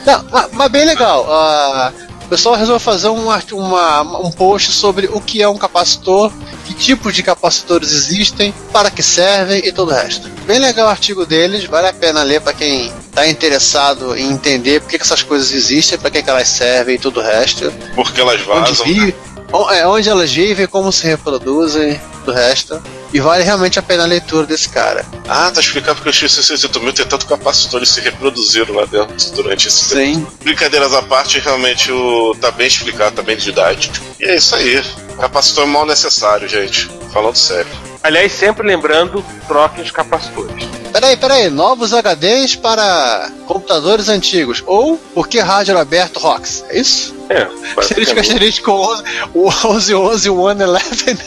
Não, 0.05 0.23
mas, 0.31 0.47
mas 0.53 0.71
bem 0.71 0.85
legal. 0.85 1.25
ah, 1.29 1.91
o 2.25 2.29
pessoal 2.29 2.55
resolveu 2.55 2.79
fazer 2.79 3.09
um, 3.09 3.27
uma- 3.53 4.19
um 4.19 4.31
post 4.31 4.71
sobre 4.71 5.07
o 5.07 5.19
que 5.21 5.41
é 5.41 5.47
um 5.47 5.57
capacitor, 5.57 6.31
tipos 6.77 7.13
de 7.15 7.23
capacitores 7.23 7.91
existem, 7.91 8.53
para 8.71 8.89
que 8.91 9.01
servem 9.03 9.59
e 9.65 9.71
todo 9.71 9.89
o 9.91 9.93
resto. 9.93 10.29
Bem 10.45 10.59
legal 10.59 10.87
o 10.87 10.89
artigo 10.89 11.25
deles, 11.25 11.65
vale 11.65 11.87
a 11.87 11.93
pena 11.93 12.23
ler 12.23 12.41
para 12.41 12.53
quem 12.53 12.87
está 13.09 13.27
interessado 13.27 14.15
em 14.15 14.29
entender 14.31 14.79
por 14.81 14.89
que, 14.89 14.97
que 14.97 15.03
essas 15.03 15.23
coisas 15.23 15.51
existem, 15.51 15.97
para 15.97 16.09
que, 16.11 16.21
que 16.23 16.29
elas 16.29 16.47
servem 16.47 16.95
e 16.95 16.99
todo 16.99 17.19
o 17.19 17.23
resto. 17.23 17.71
Porque 17.95 18.21
elas 18.21 18.39
Onde, 18.41 18.47
vazam. 18.47 18.85
vi, 18.85 19.09
o- 19.09 19.36
é, 19.71 19.87
onde 19.87 20.09
elas 20.09 20.31
vivem, 20.31 20.67
como 20.67 20.91
se 20.91 21.05
reproduzem, 21.05 21.99
do 22.25 22.31
resto. 22.31 22.81
E 23.13 23.19
vale 23.21 23.43
realmente 23.43 23.79
a 23.79 23.81
pena 23.81 24.03
a 24.03 24.05
leitura 24.05 24.45
desse 24.45 24.67
cara. 24.67 25.05
Ah, 25.27 25.49
tá 25.49 25.61
explicado 25.61 26.01
porque 26.01 26.09
o 26.09 26.27
X680 26.27 26.81
mil 26.81 26.93
tem 26.93 27.05
tanto 27.05 27.25
capacitor, 27.25 27.79
eles 27.79 27.89
se 27.89 28.01
reproduziram 28.01 28.75
lá 28.75 28.85
dentro 28.85 29.15
durante 29.31 29.69
esse 29.69 29.95
tempo. 29.95 30.19
Sim. 30.19 30.27
Brincadeiras 30.43 30.93
à 30.93 31.01
parte, 31.01 31.39
realmente 31.39 31.91
o... 31.91 32.35
tá 32.39 32.51
bem 32.51 32.67
explicado, 32.67 33.15
tá 33.15 33.21
bem 33.21 33.37
didático. 33.37 33.95
E 34.19 34.25
é 34.25 34.35
isso 34.35 34.53
aí. 34.55 34.83
Capacitor 35.17 35.63
é 35.63 35.67
mal 35.67 35.85
necessário, 35.85 36.47
gente. 36.47 36.89
Falando 37.13 37.35
sério. 37.35 37.71
Aliás, 38.03 38.31
sempre 38.31 38.67
lembrando, 38.67 39.25
troquem 39.47 39.83
os 39.83 39.91
capacitores. 39.91 40.65
Peraí, 40.91 41.17
peraí, 41.17 41.49
novos 41.49 41.91
HDs 41.93 42.55
para 42.55 43.31
computadores 43.45 44.09
antigos. 44.09 44.63
Ou 44.65 44.97
por 45.13 45.27
que 45.27 45.39
rádio 45.39 45.77
aberto 45.77 46.19
ROX? 46.19 46.63
É 46.69 46.79
isso? 46.79 47.16
É, 47.29 47.45
basicamente. 47.75 48.19
asterisco 48.19 48.71
11, 48.71 49.03
o 49.33 49.47
11, 49.49 49.95
11, 49.95 50.29
111. 50.29 51.17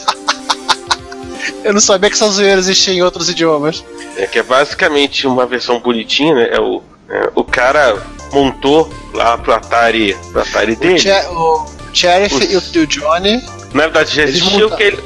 Eu 1.63 1.73
não 1.73 1.81
sabia 1.81 2.09
que 2.09 2.15
essa 2.15 2.27
zoeira 2.29 2.59
existia 2.59 2.93
em 2.93 3.01
outros 3.01 3.29
idiomas. 3.29 3.83
É 4.17 4.25
que 4.25 4.39
é 4.39 4.43
basicamente 4.43 5.27
uma 5.27 5.45
versão 5.45 5.79
bonitinha, 5.79 6.33
né? 6.33 6.49
É 6.51 6.59
o, 6.59 6.81
é, 7.09 7.29
o 7.35 7.43
cara 7.43 8.01
montou 8.31 8.91
lá 9.13 9.37
pro 9.37 9.53
Atari, 9.53 10.15
pro 10.31 10.41
Atari 10.41 10.73
O, 10.73 10.75
dele. 10.77 10.99
Che- 10.99 11.27
o 11.29 11.65
Sheriff 11.93 12.47
e 12.51 12.55
o, 12.57 12.83
o 12.83 12.87
Johnny. 12.87 13.43
Na 13.73 13.83
verdade, 13.83 14.15
já 14.15 14.23
Eles 14.23 14.35
existia. 14.37 14.67
O 14.67 14.75
que, 14.75 14.83
ele, 14.83 15.03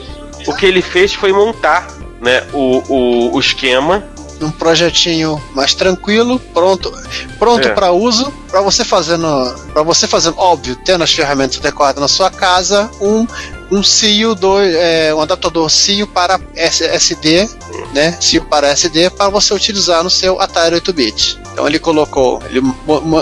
o 0.47 0.55
que 0.55 0.65
ele 0.65 0.81
fez 0.81 1.13
foi 1.13 1.31
montar 1.33 1.87
né, 2.21 2.43
o, 2.53 2.81
o, 2.87 3.35
o 3.35 3.39
esquema. 3.39 4.03
Um 4.41 4.51
projetinho 4.51 5.41
mais 5.53 5.73
tranquilo, 5.73 6.39
pronto, 6.53 6.91
pronto 7.39 7.67
É. 7.67 7.71
para 7.73 7.91
uso, 7.91 8.31
para 8.49 8.61
você 8.61 8.83
fazendo, 8.83 9.27
para 9.73 9.83
você 9.83 10.07
fazendo, 10.07 10.37
óbvio, 10.37 10.75
tendo 10.85 11.03
as 11.03 11.11
ferramentas 11.13 11.57
adequadas 11.57 12.01
na 12.01 12.07
sua 12.07 12.29
casa, 12.29 12.89
um 12.99 13.25
um 13.71 13.83
CIO 13.83 14.35
do, 14.35 14.59
é, 14.59 15.13
um 15.13 15.21
adaptador 15.21 15.69
CIO 15.69 16.07
para 16.07 16.39
SD, 16.55 17.49
né? 17.93 18.17
CIO 18.19 18.45
para 18.45 18.69
SD 18.69 19.09
para 19.09 19.29
você 19.29 19.53
utilizar 19.53 20.03
no 20.03 20.09
seu 20.09 20.39
Atari 20.39 20.75
8-bit. 20.75 21.45
Então 21.55 21.65
ele 21.65 21.79
colocou, 21.79 22.43
ele 22.49 22.61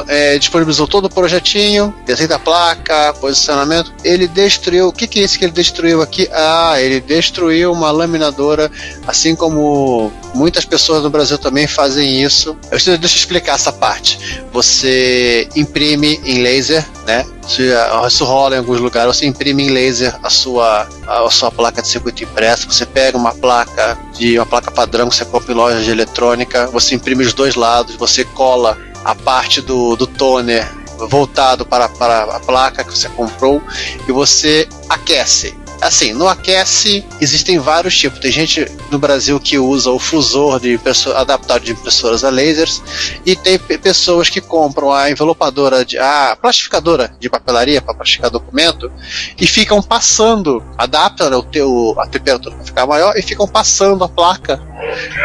é, 0.07 0.39
disponibilizou 0.39 0.87
todo 0.87 1.05
o 1.05 1.09
projetinho, 1.09 1.93
desenho 2.03 2.29
da 2.29 2.39
placa, 2.39 3.13
posicionamento. 3.21 3.93
Ele 4.03 4.27
destruiu. 4.27 4.87
O 4.87 4.91
que, 4.91 5.05
que 5.05 5.19
é 5.19 5.23
isso 5.23 5.37
que 5.37 5.45
ele 5.45 5.51
destruiu 5.51 6.01
aqui? 6.01 6.27
Ah, 6.33 6.73
ele 6.79 6.99
destruiu 6.99 7.71
uma 7.71 7.91
laminadora, 7.91 8.71
assim 9.05 9.35
como 9.35 10.11
muitas 10.33 10.65
pessoas 10.65 11.03
no 11.03 11.11
Brasil 11.11 11.37
também 11.37 11.67
fazem 11.67 12.23
isso. 12.23 12.57
Eu 12.71 12.79
deixa 12.79 12.91
eu 12.91 13.19
explicar 13.19 13.53
essa 13.53 13.71
parte. 13.71 14.19
Você 14.51 15.47
imprime 15.55 16.19
em 16.25 16.41
laser, 16.41 16.83
né? 17.05 17.23
Isso, 17.47 17.61
isso 18.07 18.25
rola 18.25 18.55
em 18.55 18.59
alguns 18.59 18.79
lugares. 18.79 19.17
Você 19.17 19.25
imprime 19.25 19.63
em 19.63 19.69
laser 19.69 20.17
a 20.23 20.29
sua, 20.29 20.87
a 21.07 21.29
sua 21.29 21.51
placa 21.51 21.81
de 21.81 21.87
circuito 21.87 22.23
impresso. 22.23 22.71
Você 22.71 22.85
pega 22.85 23.17
uma 23.17 23.33
placa 23.33 23.97
de 24.13 24.37
uma 24.37 24.45
placa 24.45 24.71
padrão 24.71 25.09
que 25.09 25.15
você 25.15 25.25
compra 25.25 25.51
em 25.51 25.55
loja 25.55 25.81
de 25.81 25.91
eletrônica. 25.91 26.67
Você 26.67 26.95
imprime 26.95 27.23
os 27.23 27.33
dois 27.33 27.55
lados. 27.55 27.95
Você 27.95 28.23
cola 28.23 28.77
a 29.03 29.13
parte 29.13 29.61
do, 29.61 29.95
do 29.95 30.07
toner 30.07 30.67
voltado 31.09 31.65
para, 31.65 31.89
para 31.89 32.23
a 32.23 32.39
placa 32.39 32.83
que 32.83 32.91
você 32.91 33.09
comprou 33.09 33.61
e 34.07 34.11
você 34.11 34.67
aquece. 34.89 35.62
Assim, 35.83 36.13
no 36.13 36.27
aquece 36.29 37.05
existem 37.19 37.59
vários 37.59 37.97
tipos. 37.97 38.19
Tem 38.19 38.31
gente 38.31 38.65
no 38.89 38.97
Brasil 38.97 39.39
que 39.39 39.59
usa 39.59 39.91
o 39.91 39.99
fusor 39.99 40.59
de 40.59 40.79
adaptado 41.15 41.63
de 41.63 41.73
impressoras 41.73 42.23
a 42.23 42.29
lasers 42.29 42.81
e 43.25 43.35
tem 43.35 43.59
pe- 43.59 43.77
pessoas 43.77 44.29
que 44.29 44.39
compram 44.39 44.91
a 44.93 45.11
envelopadora, 45.11 45.83
de, 45.83 45.97
a 45.97 46.37
plastificadora 46.41 47.13
de 47.19 47.29
papelaria 47.29 47.81
para 47.81 47.93
plastificar 47.93 48.31
documento 48.31 48.89
e 49.37 49.45
ficam 49.45 49.81
passando, 49.81 50.63
adaptam 50.77 51.29
né, 51.29 51.35
o 51.35 51.43
teu, 51.43 51.95
a 51.99 52.07
temperatura 52.07 52.55
para 52.55 52.65
ficar 52.65 52.85
maior 52.87 53.17
e 53.17 53.21
ficam 53.21 53.47
passando 53.47 54.03
a 54.03 54.09
placa 54.09 54.61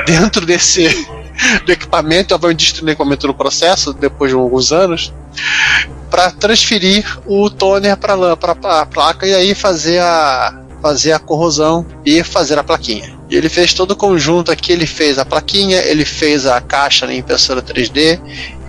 dentro 0.06 0.44
desse 0.44 0.88
do 1.64 1.70
equipamento, 1.70 2.34
obviamente 2.34 2.64
destruindo 2.64 2.90
o 2.90 2.92
equipamento 2.94 3.26
no 3.28 3.34
processo, 3.34 3.92
depois 3.92 4.30
de 4.32 4.36
alguns 4.36 4.72
anos, 4.72 5.12
para 6.10 6.30
transferir 6.30 7.04
o 7.26 7.50
toner 7.50 7.96
para 7.96 8.14
a 8.80 8.86
placa 8.86 9.26
e 9.26 9.34
aí 9.34 9.54
fazer 9.54 10.00
a, 10.00 10.64
fazer 10.82 11.12
a 11.12 11.18
corrosão 11.18 11.86
e 12.04 12.22
fazer 12.22 12.58
a 12.58 12.64
plaquinha. 12.64 13.16
E 13.30 13.36
ele 13.36 13.48
fez 13.48 13.74
todo 13.74 13.92
o 13.92 13.96
conjunto 13.96 14.50
aqui, 14.50 14.72
ele 14.72 14.86
fez 14.86 15.18
a 15.18 15.24
plaquinha, 15.24 15.78
ele 15.78 16.04
fez 16.04 16.46
a 16.46 16.60
caixa 16.60 17.06
na 17.06 17.14
impressora 17.14 17.60
3D 17.60 18.20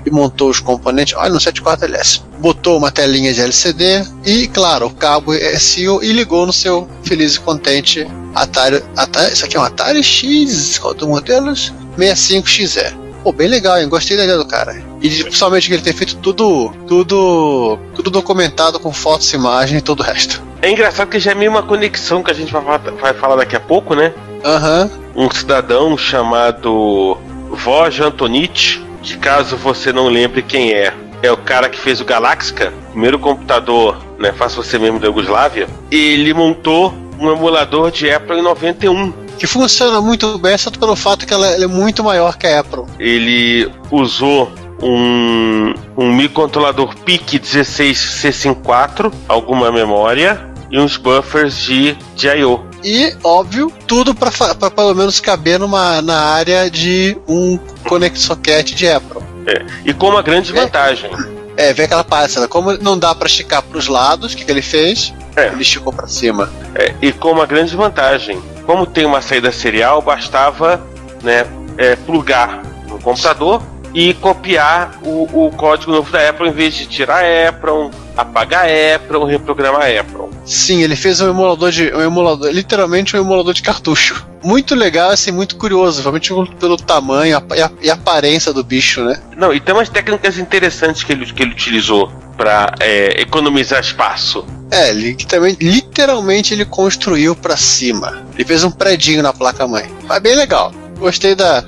e 0.05 0.11
montou 0.11 0.49
os 0.49 0.59
componentes, 0.59 1.13
olha 1.15 1.29
no 1.29 1.39
74LS. 1.39 2.21
Botou 2.39 2.77
uma 2.77 2.91
telinha 2.91 3.33
de 3.33 3.41
LCD 3.41 4.03
e, 4.25 4.47
claro, 4.47 4.87
o 4.87 4.93
cabo 4.93 5.33
SIO 5.57 6.03
e 6.03 6.11
ligou 6.11 6.45
no 6.45 6.53
seu 6.53 6.87
feliz 7.03 7.35
e 7.35 7.39
contente 7.39 8.07
Atari, 8.35 8.83
Atari 8.95 9.33
isso 9.33 9.45
aqui 9.45 9.57
é 9.57 9.59
um 9.59 9.63
Atari 9.63 10.03
X, 10.03 10.77
qual 10.77 10.93
dos 10.93 11.07
modelos? 11.07 11.73
65XE. 11.97 12.93
Pô, 13.23 13.31
bem 13.33 13.47
legal, 13.47 13.79
hein? 13.79 13.89
Gostei 13.89 14.15
da 14.15 14.23
ideia 14.23 14.37
do 14.37 14.45
cara. 14.45 14.88
E 15.01 15.23
principalmente 15.23 15.67
que 15.67 15.73
ele 15.73 15.83
tem 15.83 15.93
feito 15.93 16.17
tudo, 16.17 16.73
tudo, 16.87 17.79
tudo 17.95 18.09
documentado 18.09 18.79
com 18.79 18.91
fotos, 18.91 19.31
imagens 19.33 19.79
e 19.79 19.83
todo 19.83 20.01
o 20.01 20.03
resto. 20.03 20.41
É 20.61 20.69
engraçado 20.69 21.07
que 21.07 21.19
já 21.19 21.31
é 21.31 21.35
meio 21.35 21.51
uma 21.51 21.63
conexão 21.63 22.21
que 22.21 22.31
a 22.31 22.33
gente 22.33 22.51
vai 22.51 22.61
falar, 22.61 22.77
vai 22.77 23.13
falar 23.13 23.35
daqui 23.37 23.55
a 23.55 23.59
pouco, 23.59 23.95
né? 23.95 24.13
Aham. 24.43 24.89
Uhum. 25.15 25.25
Um 25.25 25.31
cidadão 25.31 25.97
chamado 25.97 27.17
Voj 27.49 28.01
Antonich, 28.01 28.83
que 29.01 29.17
caso 29.17 29.57
você 29.57 29.91
não 29.91 30.07
lembre 30.07 30.41
quem 30.41 30.73
é, 30.73 30.93
é 31.21 31.31
o 31.31 31.37
cara 31.37 31.69
que 31.69 31.79
fez 31.79 31.99
o 31.99 32.05
Galaxica, 32.05 32.73
primeiro 32.91 33.19
computador, 33.19 33.97
né, 34.17 34.31
faça 34.31 34.57
você 34.57 34.77
mesmo 34.77 34.99
da 34.99 35.07
Yugoslávia, 35.07 35.67
ele 35.89 36.33
montou 36.33 36.93
um 37.19 37.31
emulador 37.31 37.91
de 37.91 38.09
Apple 38.09 38.39
em 38.39 38.41
91. 38.41 39.11
Que 39.37 39.47
funciona 39.47 40.01
muito 40.01 40.37
bem, 40.37 40.57
só 40.57 40.69
pelo 40.71 40.95
fato 40.95 41.25
que 41.25 41.33
ela, 41.33 41.47
ela 41.47 41.63
é 41.63 41.67
muito 41.67 42.03
maior 42.03 42.37
que 42.37 42.47
a 42.47 42.59
Apple. 42.59 42.83
Ele 42.97 43.69
usou 43.91 44.51
um, 44.81 45.73
um 45.97 46.13
microcontrolador 46.13 46.95
PIC 47.03 47.39
16C54, 47.39 49.11
alguma 49.27 49.71
memória 49.71 50.49
e 50.71 50.79
uns 50.79 50.97
buffers 50.97 51.57
de, 51.57 51.97
de 52.15 52.27
I.O. 52.27 52.69
E, 52.83 53.15
óbvio, 53.23 53.71
tudo 53.85 54.15
para 54.15 54.31
pelo 54.71 54.93
menos 54.93 55.19
caber 55.19 55.59
numa, 55.59 56.01
na 56.01 56.19
área 56.19 56.69
de 56.69 57.17
um 57.27 57.57
Connect 57.87 58.19
Socket 58.19 58.73
de 58.73 58.87
Apple. 58.87 59.21
É. 59.45 59.65
E 59.83 59.93
com 59.93 60.09
uma 60.09 60.21
grande 60.21 60.51
é. 60.51 60.61
vantagem. 60.61 61.11
É, 61.57 61.73
vê 61.73 61.83
aquela 61.83 62.05
né? 62.39 62.47
como 62.47 62.77
não 62.77 62.97
dá 62.97 63.13
para 63.13 63.27
esticar 63.27 63.61
para 63.61 63.77
os 63.77 63.87
lados, 63.87 64.31
o 64.31 64.37
que, 64.37 64.45
que 64.45 64.51
ele 64.51 64.61
fez? 64.61 65.13
É. 65.35 65.47
Ele 65.47 65.61
esticou 65.61 65.91
para 65.91 66.07
cima. 66.07 66.49
É, 66.73 66.93
e 67.01 67.11
com 67.11 67.31
uma 67.31 67.45
grande 67.45 67.75
vantagem. 67.75 68.41
Como 68.65 68.85
tem 68.85 69.05
uma 69.05 69.21
saída 69.21 69.51
serial, 69.51 70.01
bastava 70.01 70.81
né, 71.21 71.45
é, 71.77 71.97
plugar 71.97 72.61
no 72.87 72.99
computador 72.99 73.61
e 73.93 74.13
copiar 74.15 74.99
o, 75.03 75.47
o, 75.47 75.51
código 75.51 75.91
novo 75.91 76.11
da 76.11 76.29
Apple 76.29 76.49
em 76.49 76.51
vez 76.51 76.73
de 76.73 76.85
tirar 76.85 77.23
a 77.23 77.49
Apple, 77.49 77.89
apagar 78.15 78.65
a 78.65 78.95
Apple, 78.95 79.25
reprogramar 79.25 79.81
a 79.81 79.99
Apple. 79.99 80.29
Sim, 80.45 80.81
ele 80.83 80.95
fez 80.95 81.21
um 81.21 81.29
emulador 81.29 81.71
de 81.71 81.93
um 81.93 82.01
emulador, 82.01 82.49
literalmente 82.51 83.15
um 83.15 83.19
emulador 83.19 83.53
de 83.53 83.61
cartucho. 83.61 84.27
Muito 84.43 84.73
legal, 84.73 85.11
assim, 85.11 85.31
muito 85.31 85.57
curioso, 85.57 86.01
realmente 86.01 86.31
pelo 86.59 86.77
tamanho 86.77 87.41
e 87.55 87.61
a, 87.61 87.71
e 87.81 87.89
a 87.89 87.93
aparência 87.93 88.53
do 88.53 88.63
bicho, 88.63 89.03
né? 89.03 89.19
Não, 89.35 89.53
e 89.53 89.59
tem 89.59 89.75
umas 89.75 89.89
técnicas 89.89 90.37
interessantes 90.37 91.03
que 91.03 91.11
ele, 91.11 91.25
que 91.25 91.43
ele 91.43 91.51
utilizou 91.51 92.11
para 92.37 92.73
é, 92.79 93.21
economizar 93.21 93.81
espaço. 93.81 94.45
É, 94.71 94.91
ele 94.91 95.15
também 95.15 95.57
literalmente 95.59 96.53
ele 96.53 96.63
construiu 96.63 97.35
para 97.35 97.57
cima. 97.57 98.23
Ele 98.33 98.45
fez 98.45 98.63
um 98.63 98.71
predinho 98.71 99.21
na 99.21 99.33
placa 99.33 99.67
mãe. 99.67 99.91
Mas 100.07 100.21
bem 100.21 100.35
legal. 100.35 100.71
Gostei 100.97 101.35
da, 101.35 101.63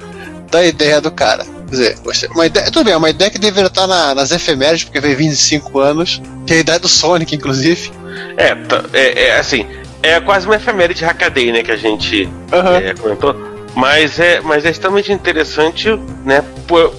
da 0.50 0.66
ideia 0.66 1.02
do 1.02 1.12
cara. 1.12 1.46
Quer 1.72 1.94
dizer. 1.94 2.30
Uma 2.32 2.46
ideia, 2.46 2.70
tudo 2.70 2.84
bem, 2.84 2.96
uma 2.96 3.10
ideia 3.10 3.32
que 3.32 3.40
deveria 3.40 3.68
estar 3.68 3.88
na, 3.88 4.14
nas 4.14 4.32
efemérides, 4.32 4.84
porque 4.84 5.00
veio 5.00 5.16
25 5.16 5.80
anos. 5.80 6.22
Que 6.46 6.54
é 6.54 6.58
a 6.58 6.60
ideia 6.60 6.80
do 6.80 6.90
Sonic, 6.90 7.34
inclusive. 7.34 7.92
É, 8.36 8.58
é, 8.94 9.28
é 9.28 9.40
assim, 9.40 9.66
é 10.04 10.20
quase 10.20 10.46
uma 10.46 10.56
efeméride 10.56 11.06
Hackaday, 11.06 11.52
né, 11.54 11.64
que 11.64 11.72
a 11.72 11.78
gente 11.78 12.26
uhum. 12.26 12.76
é, 12.76 12.94
comentou. 12.94 13.36
Mas 13.74 14.20
é, 14.20 14.42
mas 14.42 14.66
é 14.66 14.70
extremamente 14.70 15.14
interessante, 15.14 15.98
né, 16.26 16.44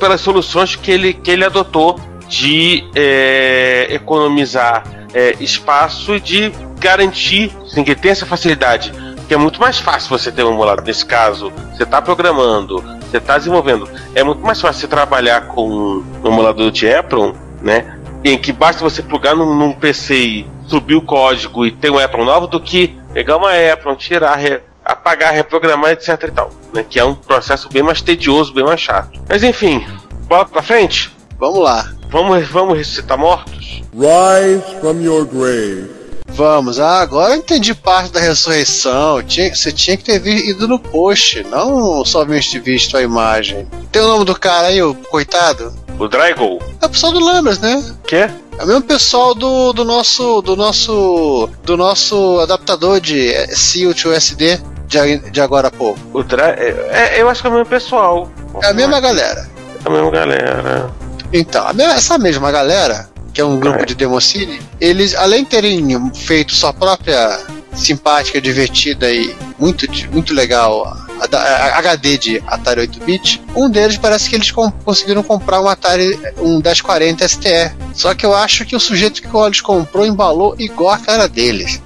pelas 0.00 0.22
soluções 0.22 0.74
que 0.74 0.90
ele, 0.90 1.12
que 1.12 1.30
ele 1.30 1.44
adotou 1.44 2.00
de 2.26 2.82
é, 2.94 3.88
economizar 3.90 4.84
é, 5.12 5.36
espaço 5.38 6.14
e 6.14 6.20
de 6.20 6.50
garantir 6.78 7.52
assim, 7.66 7.84
que 7.84 7.94
tem 7.94 8.10
essa 8.10 8.24
facilidade. 8.24 8.90
Que 9.28 9.34
é 9.34 9.36
muito 9.36 9.60
mais 9.60 9.78
fácil 9.78 10.08
você 10.08 10.32
ter 10.32 10.42
um 10.44 10.52
emulador. 10.52 10.82
Nesse 10.84 11.04
caso, 11.04 11.52
você 11.74 11.82
está 11.82 12.00
programando, 12.00 12.82
você 13.12 13.18
está 13.18 13.38
desenvolvendo. 13.38 13.88
É 14.14 14.24
muito 14.24 14.40
mais 14.40 14.60
fácil 14.60 14.80
você 14.80 14.88
trabalhar 14.88 15.48
com 15.48 15.68
um 15.68 16.26
emulador 16.26 16.70
de 16.70 16.92
Apple, 16.92 17.34
né? 17.60 17.98
Em 18.24 18.38
que 18.38 18.52
basta 18.52 18.82
você 18.82 19.02
plugar 19.02 19.36
num, 19.36 19.54
num 19.54 19.72
PC 19.72 20.14
e 20.14 20.46
subir 20.66 20.94
o 20.94 21.02
código 21.02 21.66
e 21.66 21.70
ter 21.70 21.90
um 21.90 21.98
Apple 21.98 22.24
novo 22.24 22.46
do 22.46 22.58
que 22.60 22.96
pegar 23.12 23.36
uma 23.36 23.50
Apple, 23.50 23.94
tirar, 23.96 24.36
re, 24.36 24.60
apagar, 24.84 25.34
reprogramar, 25.34 25.90
etc 25.90 26.22
e 26.22 26.30
tal. 26.30 26.50
Né? 26.72 26.84
Que 26.88 26.98
é 26.98 27.04
um 27.04 27.14
processo 27.14 27.68
bem 27.68 27.82
mais 27.82 28.00
tedioso, 28.00 28.54
bem 28.54 28.64
mais 28.64 28.80
chato. 28.80 29.20
Mas 29.28 29.42
enfim, 29.42 29.84
bola 30.26 30.46
pra 30.46 30.62
frente? 30.62 31.14
Vamos 31.38 31.58
lá. 31.58 31.92
Vamos, 32.08 32.46
vamos 32.48 32.78
ressuscitar 32.78 33.18
mortos? 33.18 33.82
Rise 33.92 34.62
from 34.80 35.02
your 35.02 35.26
grave. 35.26 36.01
Vamos, 36.28 36.80
ah, 36.80 37.00
agora 37.00 37.34
eu 37.34 37.38
entendi 37.38 37.74
parte 37.74 38.12
da 38.12 38.20
ressurreição. 38.20 39.22
Tinha, 39.22 39.54
você 39.54 39.70
tinha 39.70 39.96
que 39.96 40.04
ter 40.04 40.26
ido 40.26 40.66
no 40.66 40.78
post, 40.78 41.44
não 41.44 42.04
somente 42.04 42.58
visto 42.58 42.96
a 42.96 43.02
imagem. 43.02 43.66
Tem 43.90 44.02
o 44.02 44.08
nome 44.08 44.24
do 44.24 44.38
cara 44.38 44.68
aí, 44.68 44.82
o 44.82 44.94
coitado? 44.94 45.72
O 45.98 46.08
Drago? 46.08 46.58
É 46.80 46.86
o 46.86 46.88
pessoal 46.88 47.12
do 47.12 47.20
Lambers, 47.20 47.58
né? 47.58 47.94
Quê? 48.06 48.28
É 48.58 48.64
o 48.64 48.66
mesmo 48.66 48.82
pessoal 48.82 49.34
do, 49.34 49.72
do 49.72 49.84
nosso 49.84 50.42
do 50.42 50.56
nosso 50.56 51.48
do 51.64 51.76
nosso 51.76 52.40
adaptador 52.40 53.00
de 53.00 53.32
SIO 53.54 53.94
to 53.94 54.12
SD 54.12 54.58
de, 54.86 55.30
de 55.30 55.40
agora 55.40 55.68
a 55.68 55.70
pouco. 55.70 56.00
O 56.12 56.22
Dra 56.22 56.50
é, 56.50 57.14
é, 57.16 57.22
eu 57.22 57.28
acho 57.28 57.40
que 57.40 57.46
é 57.46 57.50
o 57.50 57.52
mesmo 57.52 57.66
pessoal. 57.66 58.30
É 58.62 58.66
a 58.66 58.74
mesma 58.74 59.00
galera. 59.00 59.48
É 59.84 59.88
a 59.88 59.90
mesma 59.90 60.10
galera. 60.10 60.90
Então, 61.32 61.66
essa 61.94 62.18
mesma 62.18 62.50
galera 62.50 63.11
que 63.32 63.40
é 63.40 63.44
um 63.44 63.58
grupo 63.58 63.80
é. 63.80 63.84
de 63.84 63.94
Democine, 63.94 64.60
eles, 64.80 65.14
além 65.14 65.44
de 65.44 65.50
terem 65.50 66.12
feito 66.14 66.54
sua 66.54 66.72
própria 66.72 67.38
simpática, 67.74 68.40
divertida 68.40 69.10
e 69.10 69.34
muito, 69.58 69.86
muito 70.10 70.34
legal 70.34 70.84
a, 70.86 71.36
a, 71.36 71.38
a 71.38 71.78
HD 71.78 72.18
de 72.18 72.42
Atari 72.46 72.86
8-bit, 72.86 73.42
um 73.56 73.70
deles 73.70 73.96
parece 73.96 74.28
que 74.28 74.36
eles 74.36 74.50
com, 74.50 74.70
conseguiram 74.70 75.22
comprar 75.22 75.60
um 75.60 75.68
Atari 75.68 76.18
um 76.38 76.56
1040 76.56 77.26
STE. 77.26 77.72
Só 77.94 78.14
que 78.14 78.26
eu 78.26 78.34
acho 78.34 78.64
que 78.64 78.76
o 78.76 78.80
sujeito 78.80 79.22
que 79.22 79.36
eles 79.36 79.60
comprou 79.60 80.04
embalou 80.04 80.54
igual 80.58 80.94
a 80.94 80.98
cara 80.98 81.28
deles. 81.28 81.80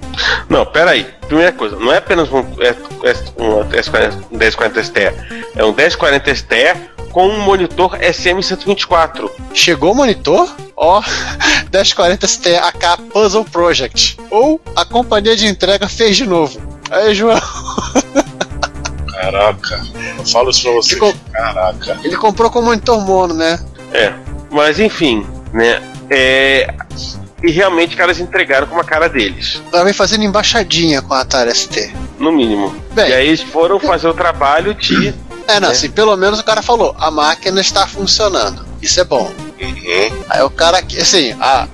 Não, 0.49 0.65
pera 0.65 0.93
aí. 0.93 1.07
Primeira 1.27 1.53
coisa, 1.53 1.77
não 1.77 1.93
é 1.93 1.99
apenas 1.99 2.31
um, 2.31 2.45
é, 2.61 2.69
é 2.69 3.43
um, 3.43 3.61
um 3.61 3.65
1040 4.37 4.85
STE, 4.85 5.01
é 5.57 5.65
um 5.65 5.73
1040 5.73 6.35
STE 6.35 6.96
com 7.17 7.29
um 7.29 7.41
monitor 7.41 7.99
SM124. 7.99 9.31
Chegou 9.55 9.93
o 9.93 9.95
monitor? 9.95 10.55
Ó, 10.77 11.01
oh, 11.01 11.03
1040 11.73 12.27
ST 12.27 12.57
AK 12.57 13.01
Puzzle 13.11 13.43
Project. 13.47 14.19
Ou 14.31 14.61
a 14.77 14.85
companhia 14.85 15.35
de 15.35 15.47
entrega 15.47 15.89
fez 15.89 16.15
de 16.15 16.27
novo. 16.27 16.61
Aí, 16.91 17.15
João. 17.15 17.41
Caraca, 19.11 19.83
eu 20.19 20.27
falo 20.27 20.51
isso 20.51 20.65
pra 20.65 20.73
você. 20.73 20.95
Ele 20.95 21.15
Caraca. 21.33 21.99
Ele 22.05 22.17
comprou 22.19 22.51
com 22.51 22.61
monitor 22.61 23.01
mono, 23.01 23.33
né? 23.33 23.65
É, 23.95 24.13
mas 24.51 24.79
enfim, 24.79 25.27
né? 25.55 25.81
É. 26.11 26.75
E 27.43 27.51
realmente, 27.51 27.91
os 27.91 27.97
caras 27.97 28.21
entregaram 28.21 28.67
com 28.67 28.79
a 28.79 28.85
cara 28.85 29.09
deles. 29.09 29.63
Tava 29.71 29.91
fazendo 29.95 30.23
embaixadinha 30.23 31.01
com 31.01 31.15
a 31.15 31.21
Atari 31.23 31.55
ST. 31.55 31.95
No 32.19 32.31
mínimo. 32.31 32.75
Bem, 32.93 33.09
e 33.09 33.15
aí 33.15 33.29
eles 33.29 33.41
foram 33.41 33.81
fazer 33.81 34.07
o 34.07 34.13
trabalho 34.13 34.75
de 34.75 35.15
é, 35.47 35.61
não, 35.61 35.69
é. 35.69 35.73
assim, 35.73 35.91
pelo 35.91 36.17
menos 36.17 36.41
o 36.41 36.45
cara 36.45 36.63
falou, 36.63 36.95
a 36.99 37.11
máquina 37.11 37.61
está 37.61 37.87
funcionando. 37.87 38.65
Isso 38.81 39.01
é 39.01 39.05
bom. 39.05 39.33
Uhum. 39.61 40.25
Aí 40.29 40.43
o 40.43 40.51
cara, 40.51 40.79
assim, 41.01 41.35
a, 41.41 41.67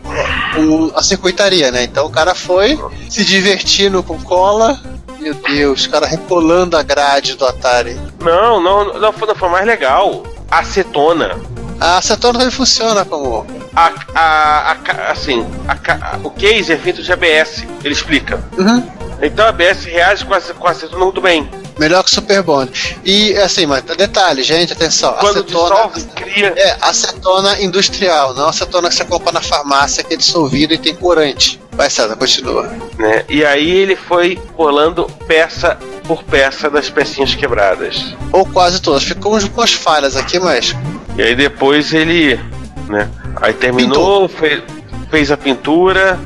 o, 0.59 0.93
a 0.95 1.03
circuitaria, 1.03 1.71
né? 1.71 1.85
Então 1.85 2.07
o 2.07 2.11
cara 2.11 2.35
foi 2.35 2.79
se 3.09 3.25
divertindo 3.25 4.03
com 4.03 4.21
cola. 4.23 4.81
Meu 5.19 5.35
Deus, 5.35 5.85
o 5.85 5.91
cara 5.91 6.07
recolando 6.07 6.77
a 6.77 6.83
grade 6.83 7.37
do 7.37 7.47
Atari. 7.47 7.99
Não, 8.21 8.61
não, 8.61 8.99
não 8.99 9.13
foi, 9.13 9.29
não 9.29 9.35
foi 9.35 9.49
mais 9.49 9.67
legal. 9.67 10.25
Acetona. 10.51 11.39
A 11.81 11.99
acetona 11.99 12.39
também 12.39 12.51
funciona 12.51 13.05
como. 13.05 13.47
A, 13.75 13.93
a, 14.15 14.73
a 14.73 15.11
assim, 15.11 15.47
a, 15.67 16.19
o 16.23 16.31
case 16.31 16.73
é 16.73 16.77
feito 16.77 17.03
de 17.03 17.13
ABS, 17.13 17.65
ele 17.83 17.95
explica. 17.95 18.43
Uhum. 18.57 18.89
Então 19.21 19.47
a 19.47 19.49
ABS 19.49 19.85
reage 19.85 20.25
com 20.25 20.35
a, 20.35 20.41
com 20.41 20.67
a 20.67 20.71
acetona 20.71 21.05
muito 21.05 21.21
bem. 21.21 21.49
Melhor 21.79 22.05
que 22.05 22.11
Super 22.11 22.43
Bond. 22.43 22.99
E 23.05 23.37
assim, 23.39 23.67
mas 23.67 23.83
detalhe, 23.83 24.43
gente, 24.43 24.73
atenção. 24.73 25.15
Quando 25.15 25.39
acetona, 25.39 25.69
dissolve, 25.69 26.05
cria. 26.15 26.53
É, 26.57 26.77
acetona 26.81 27.63
industrial, 27.63 28.35
não 28.35 28.49
acetona 28.49 28.89
que 28.89 28.95
você 28.95 29.05
compra 29.05 29.33
na 29.33 29.41
farmácia 29.41 30.05
que 30.05 30.15
é 30.15 30.17
dissolvido 30.17 30.75
e 30.75 30.79
tem 30.79 30.95
corante. 30.95 31.61
Vai, 31.73 31.89
César, 31.89 32.17
continua. 32.17 32.71
Né? 32.99 33.25
E 33.29 33.45
aí 33.45 33.71
ele 33.71 33.97
foi 33.97 34.39
rolando 34.55 35.07
peça 35.27 35.79
por 36.07 36.23
peça 36.23 36.69
das 36.69 36.91
pecinhas 36.91 37.35
quebradas. 37.35 38.15
Ou 38.31 38.45
quase 38.45 38.81
todas. 38.81 39.03
Ficou 39.05 39.39
com 39.41 39.61
umas 39.61 39.73
falhas 39.73 40.17
aqui, 40.17 40.39
mas. 40.39 40.75
E 41.17 41.23
aí 41.23 41.35
depois 41.35 41.93
ele, 41.95 42.39
né? 42.89 43.09
Aí 43.37 43.55
terminou, 43.55 44.29
fez, 44.29 44.63
fez 45.11 45.31
a 45.31 45.37
pintura, 45.37 46.21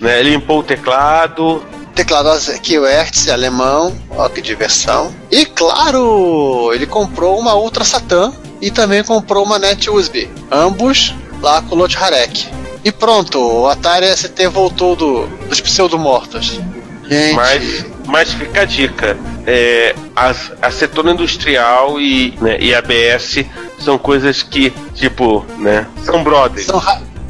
né? 0.00 0.22
Limpou 0.22 0.60
o 0.60 0.62
teclado. 0.62 1.62
Teclado 1.94 2.30
QWERTZ 2.60 3.28
alemão, 3.28 3.94
ó 4.10 4.28
que 4.28 4.40
diversão. 4.40 5.14
E 5.30 5.44
claro, 5.44 6.72
ele 6.72 6.86
comprou 6.86 7.38
uma 7.38 7.54
Ultra 7.54 7.84
Satan 7.84 8.32
e 8.60 8.70
também 8.70 9.04
comprou 9.04 9.44
uma 9.44 9.58
Net 9.58 9.90
USB. 9.90 10.30
Ambos 10.50 11.14
lá 11.42 11.60
com 11.62 11.74
o 11.74 11.78
Lot 11.78 11.96
Harek. 11.96 12.48
E 12.84 12.90
pronto, 12.90 13.38
o 13.38 13.68
Atari 13.68 14.06
ST 14.06 14.46
voltou 14.48 14.96
do, 14.96 15.26
dos 15.48 15.60
pseudo-mortos. 15.60 16.60
Gente. 17.08 17.34
Mas, 17.34 17.86
mas 18.06 18.32
fica 18.32 18.62
a 18.62 18.64
dica: 18.64 19.16
é, 19.46 19.94
as, 20.16 20.52
acetona 20.60 21.12
industrial 21.12 22.00
e, 22.00 22.34
né, 22.40 22.58
e 22.60 22.74
ABS 22.74 23.44
são 23.78 23.98
coisas 23.98 24.42
que, 24.42 24.70
tipo, 24.94 25.44
né, 25.58 25.86
são 26.04 26.24
brothers. 26.24 26.66
São, 26.66 26.82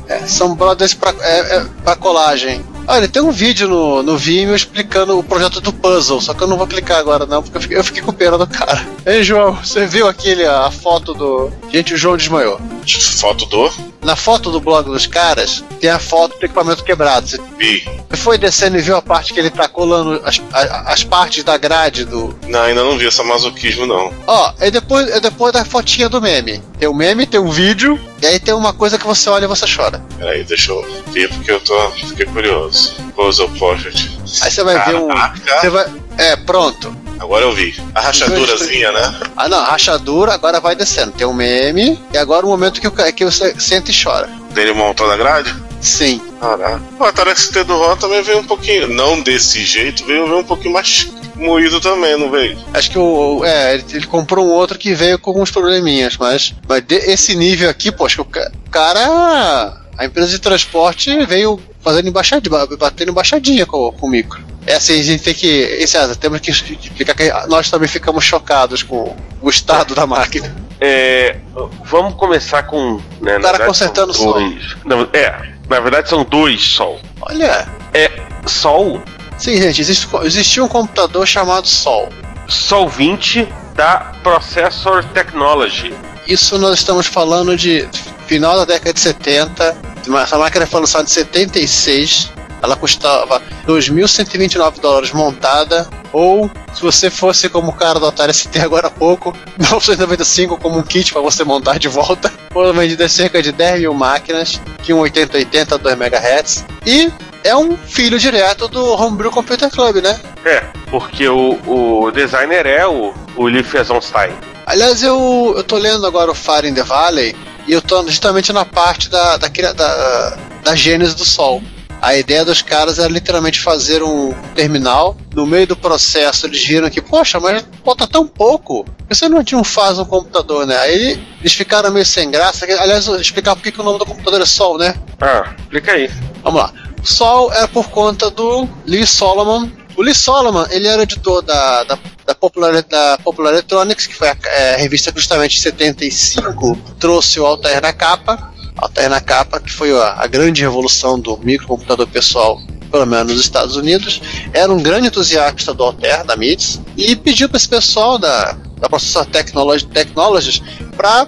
é, 0.09 0.19
são 0.27 0.55
brothers 0.55 0.95
pra, 0.95 1.15
é, 1.21 1.57
é, 1.57 1.67
pra 1.85 1.97
colagem. 1.97 2.65
Olha, 2.87 3.09
tem 3.09 3.23
um 3.23 3.31
vídeo 3.31 3.69
no, 3.69 4.03
no 4.03 4.17
Vimeo 4.17 4.55
explicando 4.55 5.19
o 5.19 5.23
projeto 5.23 5.61
do 5.61 5.73
puzzle, 5.73 6.21
só 6.21 6.35
que 6.35 6.43
eu 6.43 6.49
não 6.49 6.57
vou 6.57 6.67
clicar 6.67 6.99
agora 6.99 7.25
não, 7.25 7.43
porque 7.43 7.57
eu 7.57 7.61
fiquei, 7.61 7.79
eu 7.79 7.85
fiquei 7.85 8.03
com 8.03 8.13
pena 8.13 8.37
do 8.37 8.47
cara. 8.47 8.85
Ei, 9.07 9.23
João, 9.23 9.55
você 9.55 9.87
viu 9.87 10.09
aquele, 10.09 10.45
a 10.45 10.71
foto 10.71 11.15
do... 11.15 11.51
Gente, 11.71 11.95
o 11.95 11.97
João 11.97 12.17
desmaiou. 12.17 12.61
Foto 12.85 13.47
do 13.47 13.71
Na 14.03 14.17
foto 14.17 14.51
do 14.51 14.61
blog 14.61 14.87
dos 14.87 15.07
caras, 15.07 15.63
tem 15.81 15.89
a 15.89 15.99
foto 15.99 16.39
do 16.39 16.45
equipamento 16.45 16.83
quebrado. 16.83 17.27
Você 17.29 17.41
Vi. 17.57 17.89
foi 18.17 18.37
descendo 18.37 18.77
e 18.77 18.83
viu 18.83 18.97
a 18.97 19.03
parte 19.03 19.33
que 19.33 19.39
ele 19.39 19.51
tá 19.51 19.69
colando 19.69 20.21
as, 20.25 20.41
a- 20.53 20.93
as 20.93 21.05
partes 21.05 21.45
da 21.45 21.57
grade 21.57 22.05
do... 22.05 22.37
Não, 22.49 22.63
ainda 22.63 22.83
não 22.83 22.99
vi 22.99 23.07
essa 23.07 23.23
masoquismo, 23.23 23.87
não. 23.87 24.13
Ó, 24.27 24.53
é 24.59 24.71
depois, 24.71 25.09
é 25.09 25.21
depois 25.21 25.53
da 25.53 25.65
fotinha 25.65 26.09
do 26.09 26.21
meme. 26.21 26.61
Tem 26.79 26.89
o 26.89 26.95
meme, 26.95 27.27
tem 27.27 27.39
um 27.41 27.51
vídeo, 27.51 27.99
e 28.21 28.27
aí 28.27 28.41
tem 28.41 28.55
uma 28.55 28.73
coisa 28.73 28.99
que 28.99 29.07
você 29.07 29.31
olha 29.31 29.45
e 29.45 29.49
você 29.49 29.65
chora. 29.73 30.03
Peraí, 30.19 30.43
deixa 30.45 30.73
eu 30.73 30.83
ver 31.13 31.29
porque 31.29 31.51
eu 31.53 31.61
tô. 31.61 31.91
Fiquei 31.93 32.27
curioso. 32.27 32.95
Puzzle 33.15 33.49
Portrait. 33.59 34.11
Aí 34.43 34.51
você 34.51 34.65
vai 34.65 34.85
ver 34.85 34.97
um... 34.97 35.09
Caraca. 35.09 35.61
Você 35.61 35.71
vai... 35.71 35.87
É, 36.19 36.37
pronto. 36.37 36.95
Agora 37.19 37.45
eu 37.45 37.53
vi. 37.53 37.75
A 37.95 38.01
rachadurazinha, 38.01 38.91
né? 38.93 39.21
Ah 39.37 39.49
não, 39.49 39.63
rachadura, 39.65 40.33
agora 40.35 40.61
vai 40.61 40.75
descendo. 40.75 41.13
Tem 41.13 41.27
um 41.27 41.33
meme, 41.33 41.99
e 42.13 42.19
agora 42.19 42.45
o 42.45 42.49
momento 42.49 42.81
que, 42.81 42.87
o 42.89 42.93
que 43.13 43.25
você 43.25 43.55
senta 43.59 43.91
e 43.91 43.95
chora. 44.03 44.29
Dele 44.51 44.73
montando 44.73 45.13
a 45.13 45.17
grade? 45.17 45.55
Sim. 45.81 46.21
Caraca. 46.41 46.81
O 46.99 47.05
Atari 47.05 47.35
ST 47.37 47.65
do 47.65 47.77
Ron 47.77 47.97
também 47.97 48.23
veio 48.23 48.39
um 48.39 48.45
pouquinho. 48.45 48.89
Não 48.89 49.21
desse 49.21 49.65
jeito, 49.65 50.05
veio, 50.05 50.27
veio 50.27 50.39
um 50.39 50.45
pouquinho 50.45 50.73
mais 50.75 51.09
moído 51.37 51.81
também, 51.81 52.17
não 52.19 52.31
veio? 52.31 52.57
Acho 52.75 52.91
que 52.91 52.99
o. 52.99 53.45
É, 53.45 53.75
ele, 53.75 53.85
ele 53.95 54.07
comprou 54.07 54.47
um 54.47 54.51
outro 54.51 54.79
que 54.79 54.95
veio 54.95 55.19
com 55.19 55.31
alguns 55.31 55.51
probleminhas, 55.51 56.17
mas. 56.17 56.55
Mas 56.69 56.83
de- 56.85 56.95
esse 57.11 57.35
nível 57.35 57.69
aqui, 57.69 57.91
pô, 57.91 58.07
acho 58.07 58.17
que 58.17 58.21
o 58.23 58.25
ca- 58.25 58.51
cara. 58.71 59.79
A 59.99 60.07
empresa 60.07 60.29
de 60.31 60.39
transporte 60.39 61.25
veio 61.27 61.61
fazendo 61.83 62.09
embaixadinha, 62.09 62.67
batendo 62.79 63.11
embaixadinha 63.11 63.67
com, 63.67 63.93
com 63.93 64.07
o 64.07 64.11
micro. 64.11 64.43
É 64.67 64.75
assim, 64.75 65.01
a 65.01 65.03
gente 65.03 65.23
tem 65.23 65.35
que. 65.35 65.49
E 65.49 65.87
César, 65.87 66.15
temos 66.15 66.41
que 66.41 66.51
explicar 66.51 67.15
que 67.15 67.31
nós 67.49 67.69
também 67.69 67.89
ficamos 67.89 68.25
chocados 68.25 68.83
com 68.83 69.17
o 69.41 69.51
estado 69.51 69.95
da 69.95 70.07
máquina. 70.07 70.55
É, 70.81 71.37
vamos 71.85 72.15
começar 72.15 72.63
com. 72.63 73.01
Né, 73.21 73.37
O 73.39 73.41
cara 73.41 73.41
verdade, 73.41 73.65
consertando 73.67 74.15
sol. 74.15 74.37
Não, 74.85 75.09
é, 75.13 75.53
na 75.69 75.81
verdade 75.81 76.09
são 76.09 76.25
dois 76.25 76.63
sol. 76.63 77.01
Olha. 77.21 77.69
É 77.93 78.11
Sol, 78.47 79.01
Sim, 79.39 79.61
gente, 79.61 79.81
existe, 79.81 80.09
existia 80.23 80.63
um 80.63 80.69
computador 80.69 81.27
chamado 81.27 81.67
Sol. 81.67 82.09
Sol 82.49 82.89
20 82.89 83.49
da 83.75 84.13
Processor 84.23 85.05
Technology. 85.05 85.93
Isso 86.27 86.59
nós 86.59 86.79
estamos 86.79 87.07
falando 87.07 87.57
de 87.57 87.89
final 88.27 88.57
da 88.57 88.65
década 88.65 88.93
de 88.93 89.01
70. 89.01 89.77
Essa 90.23 90.39
máquina 90.39 90.67
foi 90.67 90.81
lançada 90.81 91.05
em 91.05 91.09
76. 91.09 92.31
Ela 92.63 92.77
custava 92.77 93.43
2.129 93.67 94.81
dólares 94.81 95.13
montada. 95.13 95.89
Ou, 96.13 96.51
se 96.73 96.83
você 96.83 97.11
fosse 97.11 97.49
como 97.49 97.71
o 97.71 97.75
cara 97.75 97.99
do 97.99 98.07
Atari 98.07 98.33
ST 98.33 98.59
agora 98.61 98.87
há 98.87 98.91
pouco, 98.91 99.37
995 99.59 100.59
como 100.59 100.79
um 100.79 100.83
kit 100.83 101.13
para 101.13 101.23
você 101.23 101.43
montar 101.43 101.79
de 101.79 101.89
volta. 101.89 102.33
Foram 102.53 102.73
vendidas 102.73 103.11
cerca 103.13 103.43
de 103.43 103.51
10 103.51 103.81
mil 103.81 103.95
máquinas, 103.95 104.61
tinham 104.83 105.01
8080 105.01 105.79
2 105.79 105.97
MHz. 105.97 106.65
E 106.87 107.11
é 107.43 107.57
um 107.57 107.77
filho 107.77 108.19
direto 108.19 108.69
do 108.69 108.95
Homebrew 108.95 109.31
Computer 109.31 109.69
Club, 109.71 109.97
né? 109.97 110.21
É, 110.45 110.61
porque 110.91 111.29
o, 111.29 111.59
o 111.67 112.11
designer 112.13 112.67
é 112.67 112.87
o, 112.87 113.13
o 113.37 113.47
Lee 113.47 113.63
Fezonstein. 113.63 114.33
Aliás, 114.67 115.03
eu, 115.03 115.55
eu 115.57 115.65
tô 115.65 115.77
lendo 115.77 116.07
agora 116.07 116.31
o 116.31 116.35
Fire 116.35 116.69
in 116.69 116.75
the 116.75 116.83
Valley 116.83 117.35
e 117.67 117.73
eu 117.73 117.81
tô 117.81 118.07
justamente 118.07 118.53
na 118.53 118.65
parte 118.65 119.09
da, 119.09 119.37
da, 119.37 119.49
da, 119.49 120.39
da 120.63 120.75
gênese 120.75 121.15
do 121.15 121.25
Sol. 121.25 121.63
A 122.03 122.17
ideia 122.17 122.45
dos 122.45 122.63
caras 122.63 122.99
era 122.99 123.09
literalmente 123.09 123.61
fazer 123.61 124.03
um 124.03 124.35
terminal. 124.57 125.17
No 125.33 125.47
meio 125.47 125.69
do 125.69 125.77
processo, 125.77 126.47
eles 126.47 126.65
viram 126.65 126.91
que, 126.91 127.01
poxa, 127.01 127.39
mas 127.39 127.65
falta 127.85 128.09
tão 128.09 128.27
pouco. 128.27 128.85
Por 128.85 129.07
que 129.07 129.15
você 129.15 129.29
não, 129.29 129.45
não 129.53 129.63
faz 129.63 130.01
um 130.01 130.05
computador, 130.05 130.67
né? 130.67 130.77
Aí 130.79 131.25
eles 131.41 131.53
ficaram 131.53 131.93
meio 131.93 132.05
sem 132.05 132.29
graça. 132.29 132.67
Aliás, 132.81 133.07
explicar 133.07 133.55
por 133.55 133.63
que 133.63 133.81
o 133.81 133.85
nome 133.85 134.01
do 134.01 134.07
computador 134.07 134.41
é 134.41 134.47
Sol, 134.47 134.79
né? 134.79 134.97
Ah, 135.21 135.55
explica 135.61 135.93
aí. 135.93 136.11
Vamos 136.43 136.61
lá. 136.61 136.73
Sol 137.05 137.53
é 137.53 137.69
por 137.69 137.89
conta 137.89 138.29
do 138.31 138.69
Lee 138.85 139.07
Solomon. 139.07 139.71
O 139.97 140.03
Lee 140.03 140.15
Solomon, 140.15 140.67
ele 140.71 140.89
era 140.89 141.05
editor 141.05 141.41
da, 141.43 141.85
da, 141.85 141.99
da, 142.27 142.35
Popular, 142.35 142.83
da 142.83 143.19
Popular 143.23 143.53
Electronics, 143.53 144.07
que 144.07 144.15
foi 144.15 144.29
a, 144.29 144.37
é, 144.45 144.77
revista 144.77 145.13
que 145.13 145.19
justamente 145.19 145.59
em 145.59 145.61
75 145.61 146.77
trouxe 146.99 147.41
o 147.41 147.47
Altair 147.47 147.81
na 147.83 147.93
capa. 147.93 148.53
Altair 148.77 149.11
na 149.11 149.21
capa, 149.21 149.61
que 149.61 149.71
foi 149.71 149.93
a, 149.93 150.15
a 150.19 150.27
grande 150.27 150.63
revolução 150.63 151.19
do 151.19 151.37
microcomputador 151.39 152.07
pessoal, 152.07 152.61
pelo 152.91 153.07
menos 153.07 153.33
nos 153.33 153.41
Estados 153.41 153.77
Unidos. 153.77 154.21
Era 154.53 154.73
um 154.73 154.83
grande 154.83 155.09
entusiasta 155.09 155.75
do 155.75 155.83
Altair, 155.83 156.25
da 156.25 156.37
MIDS, 156.37 156.81
e 156.97 157.15
pediu 157.15 157.49
para 157.49 157.59
esse 157.59 157.69
pessoal 157.69 158.19
da, 158.19 158.57
da 158.79 158.89
Processor 158.89 159.27
Technology, 159.27 159.87
Technologies 159.87 160.63
para 160.97 161.27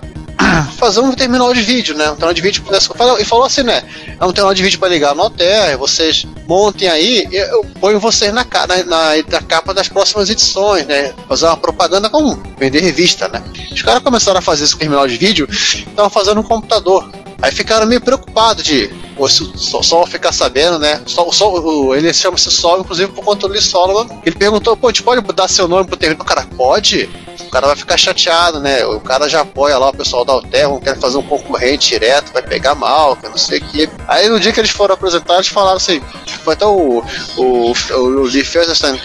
fazer 0.63 1.01
um 1.01 1.13
terminal 1.13 1.53
de 1.53 1.63
vídeo, 1.63 1.95
né? 1.97 2.05
Um 2.05 2.15
terminal 2.15 2.35
de 2.35 2.43
vídeo 2.43 2.63
pudesse. 2.63 2.89
E 3.19 3.25
falou 3.25 3.45
assim, 3.45 3.63
né? 3.63 3.83
É 4.21 4.25
um 4.25 4.33
terminal 4.33 4.55
de 4.55 4.63
vídeo 4.63 4.79
para 4.79 4.89
ligar 4.89 5.15
no 5.15 5.23
Altair, 5.23 5.77
vocês 5.79 6.27
montem 6.47 6.89
aí, 6.89 7.27
eu 7.33 7.65
ponho 7.81 7.99
vocês 7.99 8.33
na, 8.33 8.45
na, 8.45 8.85
na, 8.85 9.17
na 9.29 9.43
capa 9.43 9.73
das 9.73 9.89
próximas 9.89 10.31
edições, 10.31 10.87
né? 10.87 11.13
Fazer 11.29 11.47
uma 11.47 11.57
propaganda 11.57 12.09
como 12.09 12.41
vender 12.59 12.81
revista, 12.81 13.29
né? 13.29 13.43
Os 13.73 13.83
caras 13.83 14.03
começaram 14.03 14.39
a 14.39 14.43
fazer 14.43 14.65
esse 14.65 14.77
terminal 14.77 15.07
de 15.07 15.17
vídeo, 15.17 15.49
estavam 15.51 16.11
fazendo 16.11 16.41
um 16.41 16.45
computador. 16.45 17.11
Aí 17.43 17.53
ficaram 17.53 17.87
meio 17.87 18.01
preocupados 18.01 18.63
de 18.65 18.91
o 19.17 19.29
Sol- 19.29 20.07
ficar 20.07 20.33
sabendo, 20.33 20.79
né? 20.79 21.01
Sol, 21.07 21.33
Sol, 21.33 21.95
ele 21.95 22.13
chama-se 22.13 22.51
Sol, 22.51 22.81
inclusive, 22.81 23.13
por 23.13 23.25
conta 23.25 23.47
do 23.47 23.53
Lee 23.53 23.63
Solomon. 23.63 24.21
Ele 24.25 24.35
perguntou, 24.37 24.77
pô, 24.77 24.89
a 24.89 24.91
gente 24.91 25.03
pode 25.03 25.25
mudar 25.25 25.49
seu 25.49 25.69
nome 25.69 25.87
pro 25.87 25.97
terminal? 25.97 26.23
O 26.25 26.29
cara, 26.29 26.47
pode? 26.57 27.09
O 27.41 27.51
cara 27.51 27.67
vai 27.69 27.77
ficar 27.77 27.97
chateado, 27.97 28.59
né? 28.61 28.85
O 28.87 28.99
cara 29.01 29.29
já 29.29 29.43
apoia 29.43 29.79
lá 29.79 29.91
o 29.91 29.97
pessoal 29.97 30.25
da 30.25 30.33
Alter, 30.33 30.69
não 30.69 30.81
quer 30.81 30.99
fazer 30.99 31.17
um 31.19 31.23
concorrente 31.23 31.91
direto, 31.91 32.33
vai 32.33 32.43
pegar 32.43 32.75
mal, 32.75 33.15
que 33.17 33.29
não 33.29 33.37
sei 33.37 33.59
o 33.59 33.65
que. 33.65 33.89
Aí 34.09 34.29
no 34.29 34.41
dia 34.41 34.53
que 34.53 34.61
eles 34.61 34.71
foram 34.71 34.95
apresentar, 34.95 35.35
eles 35.35 35.49
falaram 35.49 35.77
assim: 35.77 36.01
foi 36.43 36.55
até 36.55 36.67
o, 36.67 37.03
o, 37.37 37.73
o, 37.73 37.95
o 37.97 38.23
Lee 38.25 38.45
Featherstone, 38.45 39.01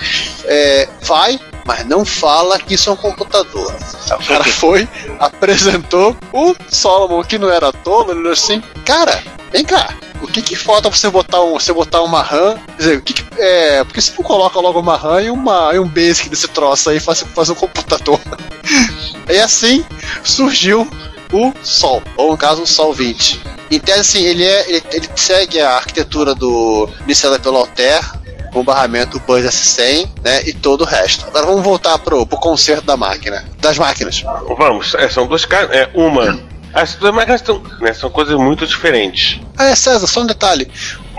é, 0.45 0.87
vai, 1.01 1.39
mas 1.65 1.85
não 1.85 2.03
fala 2.05 2.59
que 2.59 2.73
isso 2.73 2.89
é 2.89 2.93
um 2.93 2.97
computador. 2.97 3.73
O 4.11 4.27
cara 4.27 4.43
foi, 4.43 4.87
apresentou 5.19 6.15
o 6.33 6.55
Solomon, 6.69 7.23
que 7.23 7.37
não 7.37 7.49
era 7.49 7.71
tolo, 7.71 8.11
ele 8.11 8.19
falou 8.19 8.33
assim: 8.33 8.63
cara, 8.85 9.21
vem 9.51 9.63
cá. 9.63 9.93
O 10.21 10.27
que 10.27 10.41
que 10.41 10.55
falta 10.55 10.89
pra 10.89 10.97
você 10.97 11.09
botar, 11.09 11.41
um, 11.41 11.53
você 11.53 11.71
botar 11.71 12.01
uma 12.01 12.21
RAM? 12.21 12.57
Quer 12.67 12.77
dizer, 12.77 12.97
o 12.97 13.01
que, 13.01 13.13
que 13.13 13.41
é. 13.41 13.83
Por 13.85 13.93
que 13.93 14.01
você 14.01 14.11
não 14.17 14.23
coloca 14.23 14.59
logo 14.59 14.79
uma 14.79 14.97
RAM 14.97 15.21
e, 15.21 15.29
uma, 15.29 15.73
e 15.73 15.79
um 15.79 15.87
basic 15.87 16.27
desse 16.29 16.47
troço 16.49 16.89
aí 16.89 16.99
faz, 16.99 17.21
faz 17.21 17.49
um 17.49 17.55
computador? 17.55 18.19
e 19.29 19.39
assim 19.39 19.85
surgiu 20.23 20.89
o 21.31 21.53
Sol, 21.63 22.01
ou 22.17 22.31
no 22.31 22.37
caso 22.37 22.63
o 22.63 22.67
Sol 22.67 22.93
20. 22.93 23.41
Em 23.71 23.79
tese, 23.79 23.99
assim, 23.99 24.23
ele, 24.23 24.43
é, 24.43 24.69
ele, 24.69 24.83
ele 24.91 25.09
segue 25.15 25.59
a 25.61 25.75
arquitetura 25.75 26.33
do 26.33 26.89
iniciada 27.05 27.39
pelo 27.39 27.57
Altair, 27.57 28.18
com 28.51 28.59
o 28.59 28.63
barramento 28.63 29.19
Buzz 29.25 29.45
S100, 29.45 30.09
né, 30.23 30.41
e 30.47 30.53
todo 30.53 30.81
o 30.81 30.85
resto. 30.85 31.25
Agora 31.27 31.45
vamos 31.45 31.63
voltar 31.63 31.97
pro, 31.99 32.25
pro 32.25 32.37
conserto 32.39 32.85
da 32.85 32.97
máquina, 32.97 33.45
das 33.59 33.77
máquinas. 33.77 34.23
Vamos, 34.57 34.93
é, 34.95 35.07
são 35.09 35.27
duas 35.27 35.45
caras. 35.45 35.69
É, 35.71 35.89
uma. 35.93 36.39
As 36.73 36.93
duas 36.95 37.13
máquinas 37.13 37.41
são, 37.41 37.61
né, 37.81 37.93
são 37.93 38.09
coisas 38.11 38.35
muito 38.37 38.65
diferentes. 38.67 39.39
Ah, 39.57 39.65
é 39.65 39.75
César, 39.75 40.05
só 40.05 40.21
um 40.21 40.27
detalhe. 40.27 40.69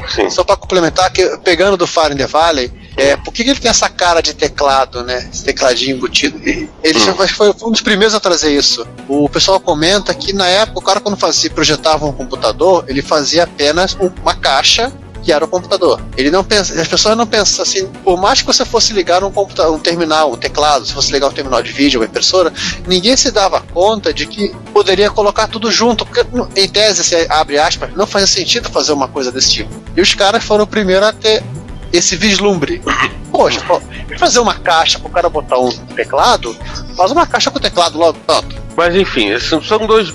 Sim. 0.08 0.30
Só 0.30 0.42
para 0.44 0.56
complementar, 0.56 1.10
que 1.12 1.36
pegando 1.38 1.76
do 1.76 1.86
Fire 1.86 2.12
in 2.14 2.16
the 2.16 2.26
Valley, 2.26 2.72
é, 2.96 3.16
por 3.16 3.34
que, 3.34 3.44
que 3.44 3.50
ele 3.50 3.58
tem 3.60 3.70
essa 3.70 3.88
cara 3.88 4.22
de 4.22 4.32
teclado, 4.32 5.02
né? 5.02 5.28
Esse 5.32 5.44
tecladinho 5.44 5.96
embutido? 5.96 6.40
Ele 6.42 6.98
já 6.98 7.12
foi, 7.28 7.54
um 7.62 7.70
dos 7.70 7.82
primeiros 7.82 8.14
a 8.14 8.20
trazer 8.20 8.56
isso. 8.56 8.86
O 9.08 9.28
pessoal 9.28 9.60
comenta 9.60 10.14
que 10.14 10.32
na 10.32 10.46
época 10.46 10.78
o 10.78 10.82
cara 10.82 11.00
quando 11.00 11.16
fazia, 11.18 11.50
projetava 11.50 12.06
um 12.06 12.12
computador, 12.12 12.84
ele 12.88 13.02
fazia 13.02 13.44
apenas 13.44 13.94
um- 14.00 14.10
uma 14.22 14.34
caixa 14.34 14.90
que 15.22 15.32
era 15.32 15.44
o 15.44 15.48
computador. 15.48 16.00
Ele 16.16 16.30
não 16.30 16.42
pensa, 16.42 16.80
as 16.80 16.88
pessoas 16.88 17.16
não 17.16 17.26
pensam 17.26 17.62
assim, 17.62 17.86
por 18.04 18.20
mais 18.20 18.40
que 18.40 18.46
você 18.46 18.64
fosse 18.64 18.92
ligar 18.92 19.22
um 19.22 19.30
computador, 19.30 19.74
um 19.74 19.78
terminal, 19.78 20.32
um 20.32 20.36
teclado, 20.36 20.86
se 20.86 20.92
fosse 20.92 21.12
ligar 21.12 21.28
um 21.28 21.32
terminal 21.32 21.62
de 21.62 21.72
vídeo, 21.72 22.00
uma 22.00 22.06
impressora, 22.06 22.52
ninguém 22.86 23.16
se 23.16 23.30
dava 23.30 23.60
conta 23.72 24.12
de 24.12 24.26
que 24.26 24.54
poderia 24.72 25.10
colocar 25.10 25.46
tudo 25.46 25.70
junto, 25.70 26.04
porque 26.04 26.24
em 26.56 26.68
tese, 26.68 27.04
se 27.04 27.26
abre 27.28 27.58
aspas, 27.58 27.94
não 27.94 28.06
fazia 28.06 28.26
sentido 28.26 28.70
fazer 28.70 28.92
uma 28.92 29.08
coisa 29.08 29.30
desse 29.30 29.50
tipo. 29.50 29.70
E 29.96 30.00
os 30.00 30.14
caras 30.14 30.44
foram 30.44 30.64
o 30.64 30.66
primeiro 30.66 31.04
a 31.04 31.12
ter 31.12 31.42
esse 31.92 32.16
vislumbre. 32.16 32.82
Poxa, 33.30 33.60
fazer 34.18 34.38
uma 34.38 34.54
caixa 34.54 34.98
para 34.98 35.08
o 35.08 35.10
cara 35.10 35.28
botar 35.28 35.58
um 35.58 35.70
teclado, 35.94 36.56
faz 36.96 37.10
uma 37.10 37.26
caixa 37.26 37.50
com 37.50 37.58
teclado 37.58 37.98
logo, 37.98 38.18
pronto. 38.26 38.56
Mas 38.76 38.94
enfim, 38.94 39.28
são 39.38 39.86
dois, 39.86 40.12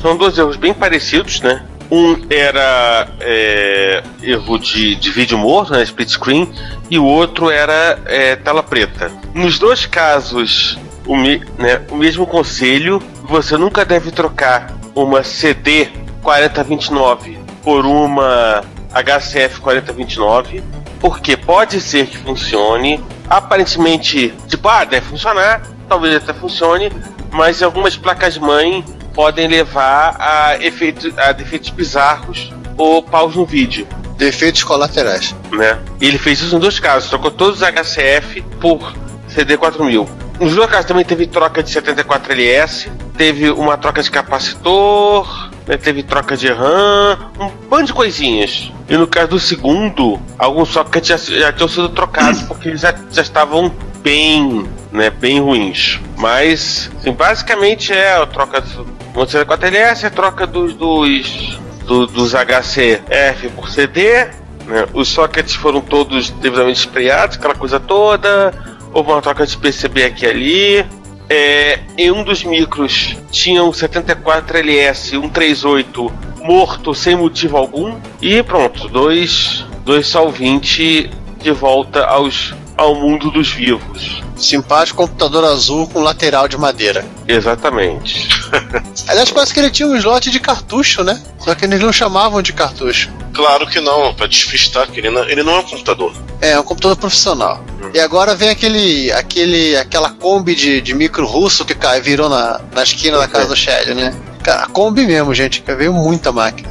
são 0.00 0.16
dois 0.16 0.36
erros 0.36 0.56
bem 0.56 0.74
parecidos, 0.74 1.40
né? 1.40 1.64
Um 1.90 2.26
era 2.28 3.08
é, 3.20 4.02
erro 4.22 4.58
de, 4.58 4.94
de 4.96 5.10
vídeo 5.10 5.38
morto, 5.38 5.72
né, 5.72 5.82
split 5.82 6.10
screen, 6.10 6.52
e 6.90 6.98
o 6.98 7.04
outro 7.04 7.50
era 7.50 7.98
é, 8.04 8.36
tela 8.36 8.62
preta. 8.62 9.10
Nos 9.34 9.58
dois 9.58 9.86
casos, 9.86 10.78
o, 11.06 11.16
me, 11.16 11.38
né, 11.58 11.80
o 11.90 11.96
mesmo 11.96 12.26
conselho: 12.26 13.02
você 13.22 13.56
nunca 13.56 13.84
deve 13.84 14.10
trocar 14.10 14.76
uma 14.94 15.22
CD 15.22 15.88
4029 16.22 17.38
por 17.62 17.86
uma 17.86 18.62
HCF 18.92 19.60
4029, 19.60 20.62
porque 21.00 21.36
pode 21.36 21.80
ser 21.80 22.06
que 22.06 22.18
funcione. 22.18 23.02
Aparentemente, 23.28 24.34
tipo, 24.46 24.68
ah, 24.68 24.84
deve 24.84 25.06
funcionar, 25.06 25.62
talvez 25.88 26.16
até 26.16 26.32
funcione, 26.32 26.90
mas 27.30 27.62
algumas 27.62 27.96
placas-mãe 27.96 28.84
podem 29.18 29.48
levar 29.48 30.14
a, 30.20 30.64
efeito, 30.64 31.12
a 31.16 31.32
defeitos 31.32 31.70
bizarros 31.70 32.52
ou 32.76 33.02
paus 33.02 33.34
no 33.34 33.44
vídeo. 33.44 33.84
Defeitos 34.16 34.62
colaterais. 34.62 35.34
Né? 35.50 35.76
E 36.00 36.06
ele 36.06 36.18
fez 36.18 36.40
isso 36.40 36.54
em 36.54 36.58
dois 36.60 36.78
casos, 36.78 37.08
trocou 37.08 37.32
todos 37.32 37.60
os 37.60 37.68
HCF 37.68 38.42
por 38.60 38.94
CD4000. 39.28 40.08
Nos 40.38 40.54
dois 40.54 40.70
casos 40.70 40.86
também 40.86 41.04
teve 41.04 41.26
troca 41.26 41.64
de 41.64 41.68
74LS, 41.68 42.88
teve 43.16 43.50
uma 43.50 43.76
troca 43.76 44.00
de 44.04 44.08
capacitor, 44.08 45.50
né, 45.66 45.76
teve 45.76 46.04
troca 46.04 46.36
de 46.36 46.52
RAM, 46.52 47.18
um 47.40 47.48
bando 47.68 47.86
de 47.86 47.92
coisinhas. 47.92 48.70
E 48.88 48.96
no 48.96 49.08
caso 49.08 49.30
do 49.30 49.40
segundo, 49.40 50.20
alguns 50.38 50.68
sockets 50.68 51.08
já, 51.08 51.16
já 51.16 51.52
tinham 51.52 51.68
sido 51.68 51.88
trocados 51.88 52.42
porque 52.42 52.68
eles 52.68 52.82
já, 52.82 52.94
já 53.10 53.22
estavam 53.22 53.74
bem, 54.00 54.64
né, 54.92 55.10
bem 55.10 55.40
ruins. 55.40 55.98
Mas, 56.16 56.88
assim, 57.00 57.10
basicamente 57.10 57.92
é 57.92 58.14
a 58.14 58.24
troca 58.24 58.60
do 58.60 58.97
4LS, 59.26 60.04
a 60.04 60.10
troca 60.10 60.46
dos, 60.46 60.74
dos, 60.74 61.58
do, 61.84 62.06
dos 62.06 62.32
HCF 62.32 63.48
por 63.54 63.68
CD, 63.68 64.26
né, 64.66 64.86
os 64.92 65.08
sockets 65.08 65.54
foram 65.54 65.80
todos 65.80 66.30
devidamente 66.30 66.80
espreados, 66.80 67.36
aquela 67.36 67.54
coisa 67.54 67.80
toda, 67.80 68.52
houve 68.92 69.10
uma 69.10 69.22
troca 69.22 69.46
de 69.46 69.56
PCB 69.56 70.04
aqui 70.04 70.24
e 70.24 70.28
ali, 70.28 70.86
é, 71.28 71.80
em 71.96 72.10
um 72.10 72.22
dos 72.22 72.42
micros 72.44 73.16
tinha 73.30 73.62
um 73.62 73.70
74LS, 73.70 75.18
um 75.18 75.28
38 75.28 76.12
morto 76.42 76.94
sem 76.94 77.14
motivo 77.14 77.56
algum. 77.56 77.98
E 78.22 78.42
pronto, 78.42 78.88
dois, 78.88 79.64
dois 79.84 80.10
20 80.32 81.10
de 81.40 81.50
volta 81.52 82.04
aos, 82.06 82.54
ao 82.76 82.94
mundo 82.94 83.30
dos 83.30 83.52
vivos. 83.52 84.22
Simpático 84.36 85.06
computador 85.06 85.44
azul 85.44 85.86
com 85.88 86.00
lateral 86.00 86.48
de 86.48 86.56
madeira. 86.56 87.04
Exatamente. 87.26 88.28
Aliás, 89.08 89.30
parece 89.30 89.54
que 89.54 89.60
ele 89.60 89.70
tinha 89.70 89.88
um 89.88 89.96
slot 89.96 90.30
de 90.30 90.40
cartucho, 90.40 91.02
né? 91.02 91.20
Só 91.38 91.54
que 91.54 91.64
eles 91.64 91.80
não 91.80 91.92
chamavam 91.92 92.42
de 92.42 92.52
cartucho. 92.52 93.10
Claro 93.32 93.66
que 93.66 93.80
não, 93.80 94.14
para 94.14 94.26
despistar 94.26 94.88
que 94.88 95.00
ele 95.00 95.10
não, 95.10 95.24
ele 95.24 95.42
não 95.42 95.54
é 95.54 95.58
um 95.60 95.62
computador. 95.62 96.12
É, 96.40 96.52
é 96.52 96.60
um 96.60 96.62
computador 96.62 96.96
profissional. 96.96 97.64
Hum. 97.82 97.90
E 97.94 98.00
agora 98.00 98.34
vem 98.34 98.50
aquele, 98.50 99.12
aquele, 99.12 99.76
aquela 99.76 100.10
Kombi 100.10 100.54
de, 100.54 100.80
de 100.80 100.94
micro 100.94 101.26
russo 101.26 101.64
que 101.64 101.74
cai, 101.74 102.00
virou 102.00 102.28
na, 102.28 102.60
na 102.72 102.82
esquina 102.82 103.18
da 103.18 103.28
casa 103.28 103.48
do 103.48 103.56
Shelly, 103.56 103.94
né? 103.94 104.14
Cara, 104.42 104.66
Kombi 104.66 105.06
mesmo, 105.06 105.34
gente, 105.34 105.62
que 105.62 105.74
veio 105.74 105.92
muita 105.92 106.32
máquina. 106.32 106.68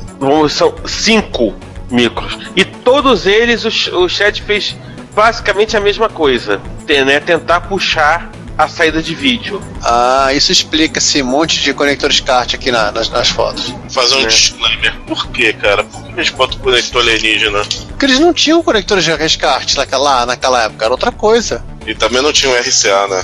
São 0.50 0.74
cinco 0.86 1.56
micros. 1.90 2.38
E 2.56 2.66
todos 2.66 3.26
eles 3.26 3.64
o, 3.66 4.00
o 4.04 4.10
Shed 4.10 4.42
fez 4.42 4.76
basicamente 5.16 5.76
a 5.76 5.80
mesma 5.80 6.10
coisa, 6.10 6.62
né? 6.88 7.20
Tentar 7.20 7.62
puxar 7.62 8.30
a 8.58 8.68
saída 8.68 9.02
de 9.02 9.14
vídeo. 9.14 9.62
Ah, 9.84 10.30
isso 10.34 10.52
explica 10.52 11.00
esse 11.00 11.22
monte 11.22 11.62
de 11.62 11.74
conectores 11.74 12.20
CART 12.20 12.56
aqui 12.56 12.72
na, 12.72 12.92
nas, 12.92 13.10
nas, 13.10 13.30
fotos. 13.30 13.74
Fazer 13.90 14.16
um 14.16 14.24
é. 14.24 14.28
disclaimer. 14.28 14.96
Por 15.06 15.28
quê, 15.28 15.54
cara? 15.54 15.84
Por 15.84 16.04
que 16.04 16.12
eles 16.14 16.30
botam 16.32 16.60
conector 16.60 17.02
alienígena? 17.02 17.62
Porque 17.88 18.06
eles 18.06 18.20
não 18.20 18.34
tinham 18.34 18.64
conectores 18.64 19.04
de 19.04 19.38
CART 19.38 19.76
naquela, 19.76 20.26
naquela 20.26 20.64
época, 20.64 20.86
era 20.86 20.94
outra 20.94 21.12
coisa. 21.12 21.64
E 21.86 21.94
também 21.94 22.22
não 22.22 22.34
tinham 22.34 22.54
RCA, 22.54 23.08
né? 23.08 23.24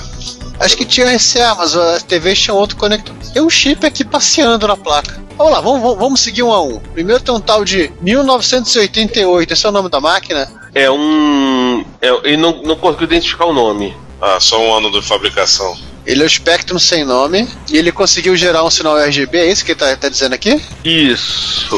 Acho 0.60 0.76
que 0.76 0.84
tinha 0.84 1.14
RCA, 1.16 1.54
mas 1.56 1.76
a 1.76 2.00
TV 2.00 2.34
tinha 2.34 2.54
outro 2.54 2.76
conector. 2.76 3.14
Tem 3.32 3.42
um 3.42 3.50
chip 3.50 3.84
aqui 3.84 4.04
passeando 4.04 4.68
na 4.68 4.76
placa. 4.76 5.22
Vamos 5.36 5.52
lá, 5.52 5.60
vamos, 5.60 5.98
vamos 5.98 6.20
seguir 6.20 6.44
um 6.44 6.52
a 6.52 6.62
um. 6.62 6.78
Primeiro 6.78 7.20
tem 7.20 7.34
um 7.34 7.40
tal 7.40 7.64
de 7.64 7.90
1988, 8.00 9.52
esse 9.52 9.66
é 9.66 9.68
o 9.68 9.72
nome 9.72 9.88
da 9.88 10.00
máquina? 10.00 10.48
É 10.72 10.88
um. 10.88 11.84
É, 12.00 12.08
ele 12.22 12.36
não, 12.36 12.62
não 12.62 12.76
conseguiu 12.76 13.06
identificar 13.06 13.46
o 13.46 13.52
nome. 13.52 13.94
Ah, 14.24 14.40
só 14.40 14.58
um 14.58 14.72
ano 14.74 14.90
de 14.90 15.06
fabricação. 15.06 15.76
Ele 16.06 16.22
é 16.22 16.26
o 16.26 16.30
Spectrum 16.30 16.78
sem 16.78 17.04
nome 17.04 17.46
e 17.70 17.76
ele 17.76 17.92
conseguiu 17.92 18.34
gerar 18.34 18.64
um 18.64 18.70
sinal 18.70 18.98
RGB, 18.98 19.36
é 19.36 19.50
isso 19.50 19.62
que 19.62 19.72
ele 19.72 19.78
tá, 19.78 19.94
tá 19.94 20.08
dizendo 20.08 20.32
aqui? 20.32 20.62
Isso. 20.82 21.76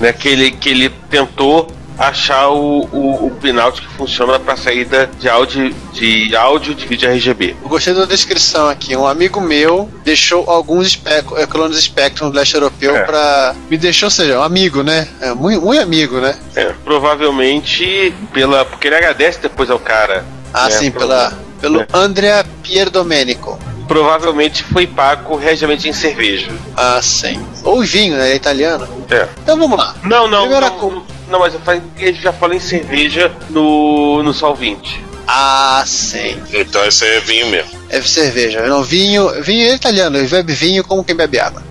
Né, 0.00 0.10
que, 0.10 0.26
ele, 0.26 0.50
que 0.52 0.70
ele 0.70 0.88
tentou 1.10 1.70
achar 1.98 2.48
o, 2.48 2.88
o, 2.90 3.26
o 3.26 3.30
pinout 3.42 3.82
que 3.82 3.88
funciona 3.88 4.40
para 4.40 4.56
saída 4.56 5.10
de 5.18 5.28
áudio, 5.28 5.74
de 5.92 6.34
áudio 6.34 6.74
de 6.74 6.86
vídeo 6.86 7.10
RGB. 7.10 7.56
Eu 7.62 7.68
gostei 7.68 7.92
da 7.92 8.06
descrição 8.06 8.70
aqui. 8.70 8.96
Um 8.96 9.06
amigo 9.06 9.38
meu 9.38 9.90
deixou 10.02 10.48
alguns 10.48 10.98
é, 11.04 11.46
clones 11.46 11.78
Spectrum 11.78 12.30
do 12.30 12.36
leste 12.36 12.54
europeu 12.54 12.96
é. 12.96 13.02
para 13.02 13.54
me 13.68 13.76
deixou, 13.76 14.06
ou 14.06 14.10
seja, 14.10 14.38
um 14.38 14.42
amigo, 14.42 14.82
né? 14.82 15.06
É, 15.20 15.34
muito, 15.34 15.60
muito 15.60 15.82
amigo, 15.82 16.20
né? 16.20 16.38
É, 16.54 16.72
provavelmente 16.84 18.14
pela 18.32 18.64
porque 18.64 18.86
ele 18.86 18.96
agradece 18.96 19.40
depois 19.40 19.68
ao 19.68 19.78
cara. 19.78 20.24
Ah, 20.54 20.68
né, 20.68 20.70
sim, 20.70 20.90
pela 20.90 21.45
pelo 21.60 21.80
é. 21.80 21.86
Andrea 21.92 22.44
Pierdomenico. 22.62 23.58
Provavelmente 23.86 24.64
foi 24.64 24.86
pago 24.86 25.36
regiamente 25.36 25.88
em 25.88 25.92
cerveja. 25.92 26.50
Ah, 26.76 27.00
sim. 27.00 27.40
Ou 27.62 27.82
vinho, 27.82 28.16
né? 28.16 28.32
É 28.32 28.34
italiano. 28.34 28.88
É. 29.10 29.28
Então 29.42 29.56
vamos 29.56 29.78
lá. 29.78 29.94
Não, 30.02 30.28
não. 30.28 30.40
Primeira 30.40 30.70
não, 30.70 30.90
não, 30.90 31.06
não, 31.30 31.38
mas 31.38 31.54
ele 31.96 32.18
já 32.20 32.32
falou 32.32 32.56
em 32.56 32.60
cerveja 32.60 33.32
no, 33.50 34.22
no 34.22 34.32
Sol 34.32 34.54
20. 34.54 35.04
Ah, 35.26 35.82
sim. 35.86 36.40
Então 36.52 36.84
esse 36.84 37.04
aí 37.04 37.16
é 37.16 37.20
vinho 37.20 37.46
mesmo. 37.48 37.70
É 37.88 38.00
cerveja. 38.00 38.66
Não, 38.66 38.82
vinho. 38.82 39.42
Vinho 39.42 39.68
é 39.68 39.74
italiano, 39.74 40.16
ele 40.16 40.28
bebe 40.28 40.52
vinho 40.52 40.84
como 40.84 41.04
quem 41.04 41.16
bebe 41.16 41.38
água. 41.38 41.62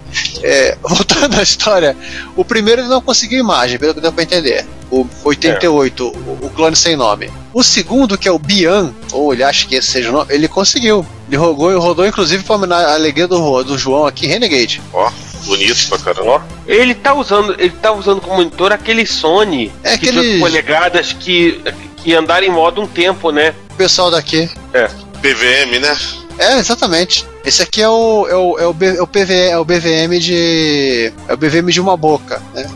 É, 0.43 0.77
voltando 0.83 1.39
à 1.39 1.43
história, 1.43 1.95
o 2.35 2.43
primeiro 2.43 2.81
ele 2.81 2.89
não 2.89 3.01
conseguiu 3.01 3.39
imagem, 3.39 3.79
pelo 3.79 3.93
que 3.93 4.01
deu 4.01 4.11
pra 4.11 4.23
entender. 4.23 4.65
O 4.91 5.07
88, 5.23 6.03
é. 6.03 6.05
o, 6.07 6.45
o, 6.45 6.49
clone 6.49 6.75
sem 6.75 6.95
nome. 6.95 7.31
O 7.55 7.63
segundo, 7.63 8.17
que 8.17 8.27
é 8.27 8.31
o 8.33 8.37
Bian, 8.37 8.93
ou 9.13 9.31
ele 9.31 9.41
acha 9.41 9.65
que 9.65 9.75
esse 9.75 9.89
seja 9.89 10.09
o 10.09 10.11
nome, 10.11 10.33
ele 10.33 10.45
conseguiu. 10.45 11.05
Ele 11.25 11.37
rodou, 11.37 11.79
rodou 11.79 12.05
inclusive 12.05 12.43
pra 12.43 12.57
a 12.57 12.93
alegria 12.95 13.29
do, 13.29 13.63
do 13.63 13.77
João 13.77 14.05
aqui, 14.05 14.27
Renegade. 14.27 14.81
Ó. 14.91 15.09
Bonito 15.45 15.87
pra 15.87 15.97
caramba. 15.99 16.45
Ele 16.67 16.93
tá 16.93 17.13
usando, 17.13 17.55
ele 17.57 17.69
tá 17.69 17.93
usando 17.93 18.19
como 18.19 18.35
monitor 18.35 18.73
aquele 18.73 19.05
Sony 19.05 19.71
é 19.83 19.97
que 19.97 20.09
aquele... 20.09 20.37
polegadas 20.37 21.13
que, 21.13 21.61
que 21.95 22.13
andaram 22.13 22.45
em 22.45 22.51
modo 22.51 22.81
um 22.81 22.87
tempo, 22.87 23.31
né? 23.31 23.55
O 23.71 23.75
pessoal 23.75 24.11
daqui. 24.11 24.49
É. 24.73 24.89
PVM, 25.21 25.79
né? 25.79 25.97
É, 26.37 26.59
exatamente. 26.59 27.25
Esse 27.45 27.63
aqui 27.63 27.81
é 27.81 27.87
o, 27.87 28.27
é 28.27 28.35
o, 28.35 28.59
é 28.59 28.67
o, 28.67 28.73
B, 28.73 28.97
é 28.97 29.01
o, 29.01 29.07
PV, 29.07 29.33
é 29.33 29.57
o 29.57 29.63
BVM 29.63 30.19
de. 30.19 31.13
É 31.25 31.33
o 31.33 31.37
BVM 31.37 31.71
de 31.71 31.79
uma 31.79 31.95
boca, 31.95 32.41
né? 32.53 32.69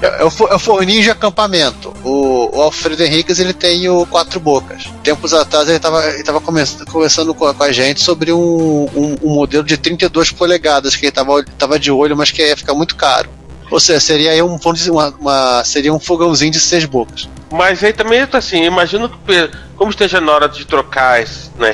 É, 0.00 0.24
o, 0.24 0.48
é 0.48 0.54
o 0.54 0.58
forninho 0.58 1.02
de 1.02 1.10
acampamento. 1.10 1.92
O, 2.04 2.56
o, 2.56 2.62
Alfredo 2.62 3.02
Henriquez 3.02 3.38
ele 3.38 3.52
tem 3.52 3.88
o 3.88 4.06
Quatro 4.06 4.38
Bocas. 4.38 4.84
Tempos 5.02 5.34
atrás 5.34 5.68
ele 5.68 5.78
estava 5.78 6.40
conversando 6.40 7.34
com, 7.34 7.52
com, 7.52 7.62
a 7.62 7.72
gente 7.72 8.00
sobre 8.00 8.32
um, 8.32 8.88
um, 8.94 9.16
um, 9.22 9.34
modelo 9.34 9.64
de 9.64 9.76
32 9.76 10.32
polegadas 10.32 10.94
que 10.94 11.06
ele 11.06 11.10
estava 11.10 11.44
tava 11.58 11.78
de 11.78 11.90
olho, 11.90 12.16
mas 12.16 12.30
que 12.30 12.42
ia 12.42 12.56
ficar 12.56 12.74
muito 12.74 12.96
caro. 12.96 13.28
Ou 13.70 13.78
seja, 13.78 14.00
seria 14.00 14.30
aí 14.30 14.42
um, 14.42 14.58
uma, 14.90 15.14
uma, 15.20 15.64
seria 15.64 15.92
um 15.92 16.00
fogãozinho 16.00 16.52
de 16.52 16.60
seis 16.60 16.84
bocas. 16.84 17.28
Mas 17.50 17.82
aí 17.84 17.92
também, 17.92 18.26
assim, 18.32 18.64
imagino 18.64 19.08
que 19.08 19.50
como 19.76 19.90
esteja 19.90 20.20
na 20.20 20.32
hora 20.32 20.48
de 20.48 20.64
trocar 20.64 21.20
né, 21.58 21.72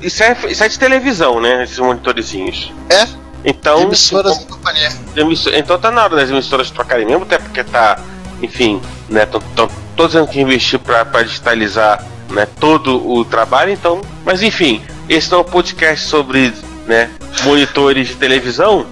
isso 0.00 0.22
é, 0.22 0.36
isso 0.48 0.64
é 0.64 0.68
de 0.68 0.78
televisão, 0.78 1.40
né? 1.40 1.64
Esses 1.64 1.78
monitorzinhos. 1.78 2.72
É. 2.88 3.25
Então. 3.46 3.82
emissoras 3.82 4.36
então, 4.36 4.56
companhia. 4.56 4.92
Então 5.54 5.78
tá 5.78 5.90
na 5.92 6.02
hora 6.02 6.16
das 6.16 6.28
emissoras 6.28 6.68
trocarem 6.70 7.06
mesmo, 7.06 7.22
até 7.22 7.38
porque 7.38 7.62
tá. 7.62 8.00
Enfim, 8.42 8.82
né? 9.08 9.22
Estão 9.22 9.40
todos 9.94 10.12
tendo 10.12 10.26
que 10.26 10.40
investir 10.40 10.78
para 10.80 11.22
digitalizar 11.22 12.04
né, 12.28 12.46
todo 12.58 13.08
o 13.08 13.24
trabalho, 13.24 13.72
então. 13.72 14.00
Mas 14.24 14.42
enfim, 14.42 14.82
esse 15.08 15.30
não 15.30 15.38
é 15.38 15.40
um 15.42 15.44
podcast 15.44 16.06
sobre 16.06 16.52
né, 16.86 17.08
monitores 17.44 18.08
de 18.08 18.14
televisão. 18.16 18.86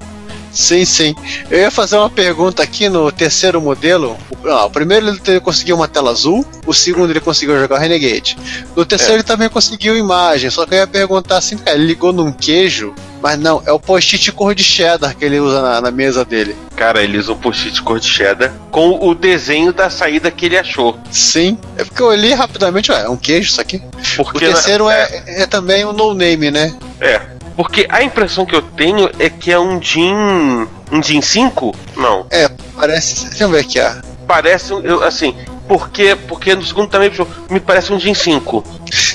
Sim, 0.55 0.84
sim. 0.84 1.14
Eu 1.50 1.59
ia 1.59 1.70
fazer 1.70 1.96
uma 1.96 2.09
pergunta 2.09 2.62
aqui 2.62 2.88
no 2.88 3.11
terceiro 3.11 3.61
modelo. 3.61 4.16
O, 4.30 4.46
não, 4.46 4.66
o 4.66 4.70
primeiro 4.70 5.18
ele 5.26 5.40
conseguiu 5.40 5.74
uma 5.74 5.88
tela 5.88 6.12
azul, 6.12 6.46
o 6.64 6.72
segundo 6.72 7.11
ele 7.11 7.20
conseguiu 7.20 7.59
jogar 7.59 7.76
o 7.76 7.78
Renegade. 7.78 8.38
No 8.76 8.86
terceiro 8.86 9.14
É. 9.14 9.16
ele 9.16 9.24
também 9.24 9.48
conseguiu 9.48 9.96
imagem, 9.96 10.48
só 10.50 10.64
que 10.64 10.74
eu 10.74 10.78
ia 10.78 10.86
perguntar 10.86 11.38
assim, 11.38 11.59
cara, 11.59 11.76
ele 11.76 11.86
ligou 11.86 12.12
num 12.12 12.30
queijo, 12.30 12.94
mas 13.24 13.38
não, 13.38 13.62
é 13.64 13.72
o 13.72 13.80
post-it 13.80 14.30
cor 14.32 14.54
de 14.54 14.62
cheddar 14.62 15.16
que 15.16 15.24
ele 15.24 15.40
usa 15.40 15.62
na, 15.62 15.80
na 15.80 15.90
mesa 15.90 16.26
dele. 16.26 16.54
Cara, 16.76 17.02
ele 17.02 17.16
usa 17.16 17.32
um 17.32 17.38
post-it 17.38 17.80
cor 17.80 17.98
de 17.98 18.06
cheddar 18.06 18.52
com 18.70 18.98
o 19.00 19.14
desenho 19.14 19.72
da 19.72 19.88
saída 19.88 20.30
que 20.30 20.44
ele 20.44 20.58
achou. 20.58 20.98
Sim, 21.10 21.56
é 21.78 21.84
porque 21.84 22.02
eu 22.02 22.08
olhei 22.08 22.34
rapidamente, 22.34 22.92
ué, 22.92 23.04
é 23.04 23.08
um 23.08 23.16
queijo 23.16 23.48
isso 23.48 23.62
aqui. 23.62 23.82
O 24.18 24.24
Porque 24.24 24.46
na- 24.46 24.52
terceiro 24.52 24.90
é, 24.90 25.22
é 25.26 25.46
também 25.46 25.86
um 25.86 25.92
no-name, 25.94 26.50
né? 26.50 26.76
É. 27.00 27.18
Porque 27.56 27.86
a 27.88 28.02
impressão 28.02 28.44
que 28.44 28.54
eu 28.54 28.60
tenho 28.60 29.08
é 29.18 29.30
que 29.30 29.50
é 29.50 29.58
um 29.58 29.80
Jin. 29.80 30.68
Um 30.92 31.02
Jin 31.02 31.22
5? 31.22 31.74
Não. 31.96 32.26
É, 32.30 32.50
parece. 32.76 33.24
Deixa 33.30 33.44
eu 33.44 33.48
ver 33.48 33.60
aqui, 33.60 33.80
ó. 33.80 33.90
Parece 34.26 34.70
eu, 34.70 35.02
assim. 35.02 35.34
Porque, 35.66 36.14
porque 36.28 36.54
no 36.54 36.62
segundo 36.62 36.90
também 36.90 37.10
me 37.48 37.58
parece 37.58 37.90
um 37.90 37.98
Jin 37.98 38.12
5. 38.12 38.62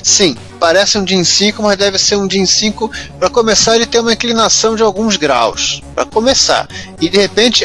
Sim, 0.04 0.36
parece 0.60 0.98
um 0.98 1.04
DIN 1.04 1.24
5, 1.24 1.62
mas 1.64 1.78
deve 1.78 1.98
ser 1.98 2.16
um 2.16 2.28
DIN 2.28 2.46
5. 2.46 2.92
Para 3.20 3.30
começar, 3.30 3.76
ele 3.76 3.86
tem 3.86 4.02
uma 4.02 4.14
inclinação 4.14 4.76
de 4.76 4.84
alguns 4.84 5.18
graus. 5.18 5.82
Para 5.96 6.06
começar. 6.06 6.68
E 7.00 7.08
de 7.10 7.18
repente, 7.18 7.64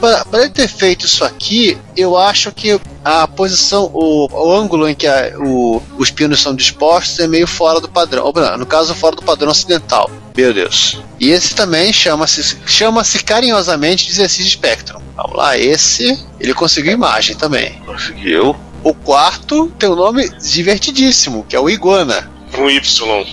para 0.00 0.40
ele 0.40 0.50
ter 0.50 0.68
feito 0.68 1.06
isso 1.06 1.24
aqui, 1.24 1.76
eu 1.96 2.16
acho 2.16 2.50
que 2.52 2.80
a 3.04 3.26
posição, 3.28 3.90
o, 3.92 4.26
o 4.30 4.52
ângulo 4.52 4.88
em 4.88 4.94
que 4.94 5.06
a- 5.06 5.32
o- 5.38 5.82
os 5.98 6.10
pinos 6.10 6.40
são 6.40 6.54
dispostos 6.54 7.18
é 7.18 7.26
meio 7.26 7.46
fora 7.46 7.80
do 7.80 7.88
padrão. 7.88 8.32
No 8.58 8.66
caso, 8.66 8.94
fora 8.94 9.16
do 9.16 9.22
padrão 9.22 9.50
ocidental. 9.50 10.10
Meu 10.36 10.52
Deus. 10.52 10.98
E 11.20 11.30
esse 11.30 11.54
também 11.54 11.92
chama-se 11.92 12.56
chama-se 12.66 13.22
carinhosamente 13.22 14.06
16 14.08 14.48
Spectrum. 14.50 15.00
Vamos 15.16 15.36
lá, 15.36 15.56
esse 15.56 16.18
ele 16.40 16.52
conseguiu 16.54 16.92
imagem 16.92 17.36
também. 17.36 17.80
Conseguiu. 17.86 18.56
O 18.84 18.94
quarto 18.94 19.72
tem 19.78 19.88
um 19.88 19.96
nome 19.96 20.28
divertidíssimo, 20.38 21.44
que 21.48 21.56
é 21.56 21.60
o 21.60 21.70
Iguana. 21.70 22.30
Um 22.56 22.68
Y. 22.68 23.26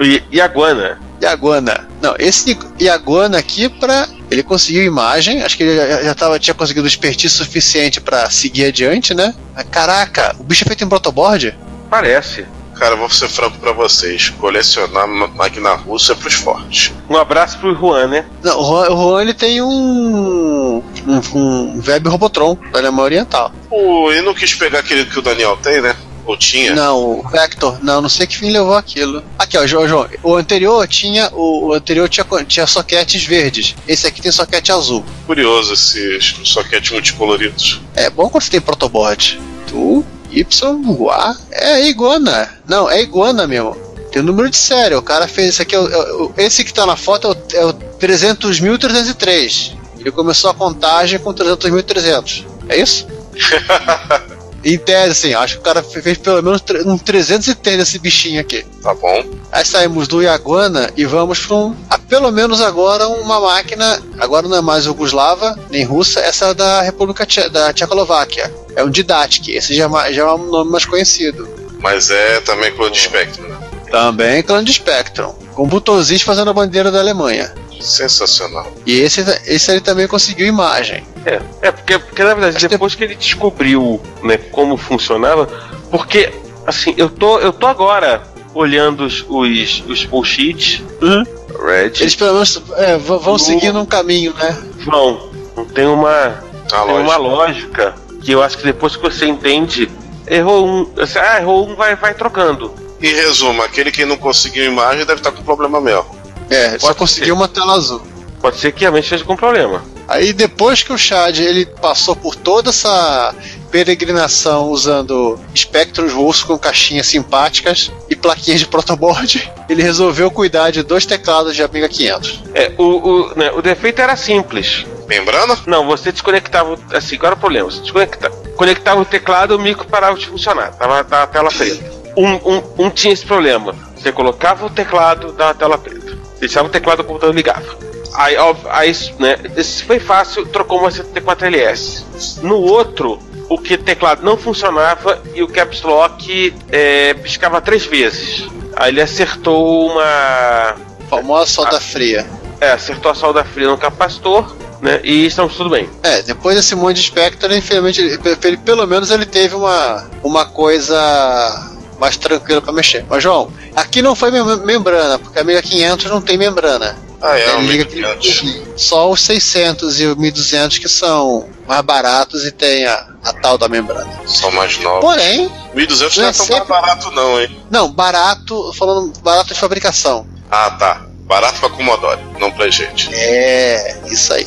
E, 0.00 0.22
e 0.30 0.40
a 0.40 0.46
Guana? 0.46 1.00
Iaguana. 1.20 1.88
Não, 2.00 2.14
esse 2.18 2.56
Iaguana 2.80 3.38
aqui 3.38 3.68
pra. 3.68 4.06
Ele 4.30 4.42
conseguiu 4.42 4.84
imagem, 4.84 5.42
acho 5.42 5.56
que 5.56 5.62
ele 5.62 5.74
já, 5.74 6.02
já 6.02 6.14
tava, 6.14 6.38
tinha 6.38 6.54
conseguido 6.54 6.86
expertise 6.86 7.34
suficiente 7.34 8.00
pra 8.00 8.28
seguir 8.28 8.66
adiante, 8.66 9.14
né? 9.14 9.34
Mas, 9.54 9.64
caraca, 9.70 10.36
o 10.38 10.44
bicho 10.44 10.64
é 10.64 10.66
feito 10.66 10.84
em 10.84 10.88
protoboard? 10.88 11.56
Parece. 11.88 12.46
Cara, 12.78 12.94
vou 12.94 13.10
ser 13.10 13.28
franco 13.28 13.58
pra 13.58 13.72
vocês. 13.72 14.30
Colecionar 14.30 15.08
máquina 15.08 15.74
russa 15.74 16.12
é 16.12 16.14
pros 16.14 16.34
fortes. 16.34 16.92
Um 17.10 17.16
abraço 17.16 17.58
pro 17.58 17.74
Juan, 17.74 18.06
né? 18.06 18.26
Não, 18.44 18.60
o 18.60 18.64
Juan, 18.64 18.90
o 18.90 18.96
Juan, 18.96 19.22
ele 19.22 19.34
tem 19.34 19.60
um. 19.60 20.82
Um, 21.08 21.20
um 21.38 21.82
Web 21.86 22.08
Robotron 22.08 22.56
da 22.72 22.78
Alemanha 22.80 23.04
Oriental. 23.04 23.52
O, 23.70 24.10
ele 24.12 24.22
não 24.22 24.34
quis 24.34 24.54
pegar 24.54 24.80
aquele 24.80 25.04
que 25.06 25.18
o 25.18 25.22
Daniel 25.22 25.56
tem, 25.56 25.80
né? 25.80 25.96
Ou 26.26 26.36
tinha? 26.36 26.74
Não, 26.74 27.20
o 27.20 27.28
Vector, 27.28 27.78
não, 27.82 28.02
não 28.02 28.08
sei 28.10 28.26
que 28.26 28.36
fim 28.36 28.50
levou 28.50 28.74
aquilo. 28.74 29.22
Aqui, 29.38 29.56
ó, 29.56 29.66
João, 29.66 29.88
João, 29.88 30.06
o 30.22 30.34
anterior 30.34 30.86
tinha. 30.86 31.30
O, 31.32 31.68
o 31.68 31.72
anterior 31.72 32.06
tinha, 32.06 32.26
tinha 32.46 32.66
soquetes 32.66 33.24
verdes. 33.24 33.74
Esse 33.88 34.06
aqui 34.06 34.20
tem 34.20 34.30
soquete 34.30 34.70
azul. 34.70 35.02
Curioso 35.26 35.72
esses 35.72 36.36
soquetes 36.44 36.90
multicoloridos. 36.92 37.80
É 37.94 38.10
bom 38.10 38.28
quando 38.28 38.42
você 38.44 38.50
tem 38.50 38.60
protoboard. 38.60 39.40
Tu, 39.68 40.04
Y, 40.30 41.10
A, 41.10 41.34
é 41.50 41.86
iguana. 41.88 42.54
Não, 42.68 42.90
é 42.90 43.00
iguana 43.00 43.46
mesmo. 43.46 43.74
Tem 44.12 44.20
o 44.20 44.24
número 44.24 44.50
de 44.50 44.56
série. 44.58 44.94
O 44.94 45.02
cara 45.02 45.26
fez 45.26 45.48
esse 45.50 45.62
aqui. 45.62 45.74
é 45.74 45.78
o- 45.80 45.88
é 45.90 46.12
o- 46.24 46.32
esse 46.36 46.62
que 46.62 46.74
tá 46.74 46.84
na 46.84 46.96
foto 46.96 47.28
é 47.54 47.58
o, 47.58 47.62
é 47.62 47.64
o 47.66 47.72
300.303. 47.98 49.72
Ele 50.08 50.16
começou 50.16 50.50
a 50.50 50.54
contagem 50.54 51.18
com 51.18 51.34
300.300. 51.34 52.44
É 52.68 52.76
isso? 52.80 53.06
em 54.64 54.76
tese, 54.78 55.10
assim, 55.12 55.34
acho 55.34 55.54
que 55.54 55.60
o 55.60 55.62
cara 55.62 55.82
fe- 55.82 56.02
fez 56.02 56.18
pelo 56.18 56.42
menos 56.42 56.62
um 56.84 56.98
303 56.98 57.78
desse 57.78 57.98
bichinho 57.98 58.40
aqui. 58.40 58.64
Tá 58.82 58.94
bom? 58.94 59.22
Aí 59.52 59.64
saímos 59.64 60.08
do 60.08 60.22
Iaguana 60.22 60.90
e 60.96 61.04
vamos 61.04 61.40
para 61.46 61.56
um. 61.56 61.76
A, 61.90 61.98
pelo 61.98 62.30
menos 62.32 62.60
agora 62.60 63.06
uma 63.06 63.38
máquina. 63.40 64.02
Agora 64.18 64.48
não 64.48 64.56
é 64.56 64.60
mais 64.60 64.86
Yugoslava, 64.86 65.58
nem 65.70 65.84
russa, 65.84 66.20
essa 66.20 66.46
é 66.46 66.54
da 66.54 66.82
República 66.82 67.24
Tche- 67.26 67.48
da 67.50 67.72
Tchecoslováquia. 67.72 68.52
É 68.74 68.82
um 68.82 68.90
Didatic, 68.90 69.48
esse 69.50 69.74
já, 69.74 69.88
é 70.06 70.12
já 70.12 70.22
é 70.22 70.32
um 70.32 70.50
nome 70.50 70.70
mais 70.70 70.84
conhecido. 70.84 71.48
Mas 71.80 72.10
é 72.10 72.40
também 72.40 72.74
cor 72.74 72.90
de 72.90 72.98
espectro, 72.98 73.46
né? 73.46 73.56
Também 73.90 74.42
clã 74.42 74.62
de 74.62 74.72
Spectrum, 74.72 75.32
com 75.54 75.66
botõezinhos 75.66 76.22
fazendo 76.22 76.50
a 76.50 76.52
bandeira 76.52 76.90
da 76.90 76.98
Alemanha. 76.98 77.54
Sensacional. 77.80 78.70
E 78.86 79.00
esse, 79.00 79.20
esse 79.46 79.70
ele 79.70 79.80
também 79.80 80.06
conseguiu 80.06 80.46
imagem. 80.46 81.04
É, 81.24 81.40
é 81.62 81.70
porque, 81.72 81.98
porque 81.98 82.22
na 82.22 82.34
verdade, 82.34 82.56
Acho 82.56 82.66
que- 82.66 82.74
depois 82.74 82.94
que 82.94 83.04
ele 83.04 83.14
descobriu 83.14 84.00
né, 84.22 84.36
como 84.36 84.76
funcionava, 84.76 85.46
porque 85.90 86.32
assim, 86.66 86.94
eu 86.96 87.08
tô, 87.08 87.38
eu 87.38 87.52
tô 87.52 87.66
agora 87.66 88.22
olhando 88.54 89.04
os, 89.04 89.24
os, 89.28 89.84
os 89.86 90.04
bullshits, 90.04 90.82
Uhum. 91.02 91.24
Red, 91.66 91.92
Eles 92.00 92.14
pelo 92.14 92.34
menos 92.34 92.62
é, 92.76 92.96
vão 92.98 93.20
No- 93.32 93.38
seguindo 93.38 93.78
um 93.80 93.86
caminho, 93.86 94.32
né? 94.34 94.56
Vão, 94.84 95.30
tem 95.74 95.86
uma, 95.86 96.42
Tá 96.68 96.82
tem 96.84 96.94
uma 96.94 97.16
lógico. 97.16 97.22
lógica 97.22 97.94
que 98.22 98.32
eu 98.32 98.42
acho 98.42 98.58
que 98.58 98.64
depois 98.64 98.96
que 98.96 99.02
você 99.02 99.26
entende, 99.26 99.88
errou 100.26 100.66
um, 100.68 100.90
assim, 101.00 101.18
ah, 101.18 101.40
errou 101.40 101.68
um, 101.68 101.74
vai, 101.74 101.94
vai 101.96 102.14
trocando. 102.14 102.72
Em 103.00 103.14
resumo, 103.14 103.62
aquele 103.62 103.92
que 103.92 104.04
não 104.04 104.16
conseguiu 104.16 104.64
imagem 104.64 105.04
deve 105.06 105.20
estar 105.20 105.30
com 105.30 105.42
problema 105.42 105.80
mesmo. 105.80 106.17
É, 106.50 106.78
só 106.78 106.88
Pode 106.88 106.98
conseguiu 106.98 107.34
uma 107.34 107.48
tela 107.48 107.74
azul. 107.74 108.02
Pode 108.40 108.58
ser 108.58 108.72
que 108.72 108.80
realmente 108.82 109.04
esteja 109.04 109.24
com 109.24 109.36
problema. 109.36 109.82
Aí 110.06 110.32
depois 110.32 110.82
que 110.82 110.92
o 110.92 110.96
Chad 110.96 111.38
ele 111.38 111.66
passou 111.66 112.16
por 112.16 112.34
toda 112.34 112.70
essa 112.70 113.34
peregrinação 113.70 114.68
usando 114.70 115.38
espectros 115.54 116.12
russos 116.12 116.44
com 116.44 116.58
caixinhas 116.58 117.06
simpáticas 117.06 117.92
e 118.08 118.16
plaquinhas 118.16 118.60
de 118.60 118.66
protoboard, 118.66 119.50
ele 119.68 119.82
resolveu 119.82 120.30
cuidar 120.30 120.70
de 120.70 120.82
dois 120.82 121.04
teclados 121.04 121.54
de 121.54 121.62
Amiga 121.62 121.88
500. 121.88 122.42
É, 122.54 122.72
o, 122.78 122.82
o, 122.84 123.34
né, 123.36 123.50
o 123.52 123.60
defeito 123.60 124.00
era 124.00 124.16
simples. 124.16 124.86
Membrana? 125.06 125.56
Não, 125.66 125.86
você 125.86 126.12
desconectava. 126.12 126.74
o- 126.74 126.96
Assim, 126.96 127.16
qual 127.16 127.28
era 127.28 127.36
o 127.36 127.38
problema? 127.40 127.70
Você 127.70 127.80
desconectava, 127.80 128.34
conectava 128.56 129.00
o 129.00 129.04
teclado 129.04 129.56
o 129.56 129.58
micro 129.58 129.86
parava 129.86 130.16
de 130.18 130.26
funcionar. 130.26 130.72
Tava, 130.72 131.02
tava 131.04 131.22
a 131.24 131.26
tela 131.26 131.50
preta. 131.50 131.98
Um, 132.16 132.34
um, 132.34 132.62
um 132.78 132.90
tinha 132.90 133.12
esse 133.12 133.24
problema. 133.24 133.74
Você 133.96 134.10
colocava 134.12 134.66
o 134.66 134.70
teclado, 134.70 135.32
dava 135.32 135.50
a 135.50 135.54
tela 135.54 135.78
preta. 135.78 135.97
Deixava 136.40 136.68
o 136.68 136.70
teclado, 136.70 137.00
o 137.00 137.04
computador 137.04 137.34
ligava. 137.34 137.76
Aí, 138.14 138.36
aí 138.70 138.92
né, 139.18 139.36
esse 139.56 139.84
foi 139.84 140.00
fácil, 140.00 140.46
trocou 140.46 140.80
uma 140.80 140.88
CT4LS. 140.90 142.42
No 142.42 142.56
outro, 142.58 143.18
o 143.48 143.58
que 143.58 143.76
teclado 143.76 144.22
não 144.24 144.36
funcionava 144.36 145.22
e 145.34 145.42
o 145.42 145.48
caps 145.48 145.82
lock 145.82 146.54
é, 146.70 147.14
piscava 147.14 147.60
três 147.60 147.84
vezes. 147.84 148.46
Aí 148.76 148.90
ele 148.90 149.00
acertou 149.00 149.90
uma 149.90 150.76
famosa 151.10 151.50
solda 151.50 151.80
fria. 151.80 152.26
é, 152.60 152.72
acertou 152.72 153.10
a 153.10 153.14
solda 153.14 153.44
fria 153.44 153.68
no 153.68 153.78
capacitor, 153.78 154.54
né? 154.80 155.00
E 155.04 155.26
estamos 155.26 155.56
tudo 155.56 155.70
bem. 155.70 155.88
É, 156.02 156.22
depois 156.22 156.56
desse 156.56 156.74
monte 156.74 156.96
de 156.96 157.02
espectro, 157.02 157.54
infelizmente, 157.54 158.00
ele- 158.44 158.56
pelo 158.58 158.86
menos 158.86 159.10
ele 159.10 159.26
teve 159.26 159.54
uma, 159.54 160.08
uma 160.22 160.44
coisa 160.46 161.67
mais 161.98 162.16
tranquila 162.16 162.60
pra 162.62 162.72
mexer. 162.72 163.04
Mas, 163.08 163.22
João, 163.22 163.52
aqui 163.74 164.00
não 164.02 164.14
foi 164.14 164.30
mem- 164.30 164.44
membrana, 164.64 165.18
porque 165.18 165.38
a 165.38 165.42
Amiga 165.42 165.62
500 165.62 166.06
não 166.10 166.20
tem 166.20 166.36
membrana. 166.38 166.96
Ah, 167.20 167.36
é, 167.36 167.60
liga 167.62 167.84
1500. 167.84 168.28
aquele- 168.38 168.64
Só 168.76 169.10
os 169.10 169.20
600 169.22 169.98
e 170.00 170.06
o 170.06 170.16
1200 170.16 170.78
que 170.78 170.88
são 170.88 171.48
mais 171.66 171.80
baratos 171.82 172.44
e 172.46 172.52
tem 172.52 172.86
a, 172.86 173.06
a 173.24 173.32
tal 173.32 173.58
da 173.58 173.68
membrana. 173.68 174.08
São 174.24 174.52
mais 174.52 174.78
novos. 174.78 175.00
Porém, 175.00 175.50
1200 175.74 176.16
não 176.16 176.24
é 176.26 176.28
É 176.28 176.32
tão 176.32 176.46
sempre- 176.46 176.68
barato 176.68 177.10
não, 177.10 177.40
hein? 177.40 177.60
não, 177.70 177.90
barato, 177.90 178.72
falando 178.74 179.12
barato 179.20 179.52
de 179.52 179.58
fabricação. 179.58 180.24
Ah, 180.48 180.70
tá. 180.70 181.02
Barato 181.24 181.58
pra 181.60 181.68
Commodore, 181.70 182.20
não 182.38 182.50
pra 182.52 182.70
gente. 182.70 183.10
É, 183.12 184.00
isso 184.06 184.32
aí. 184.32 184.46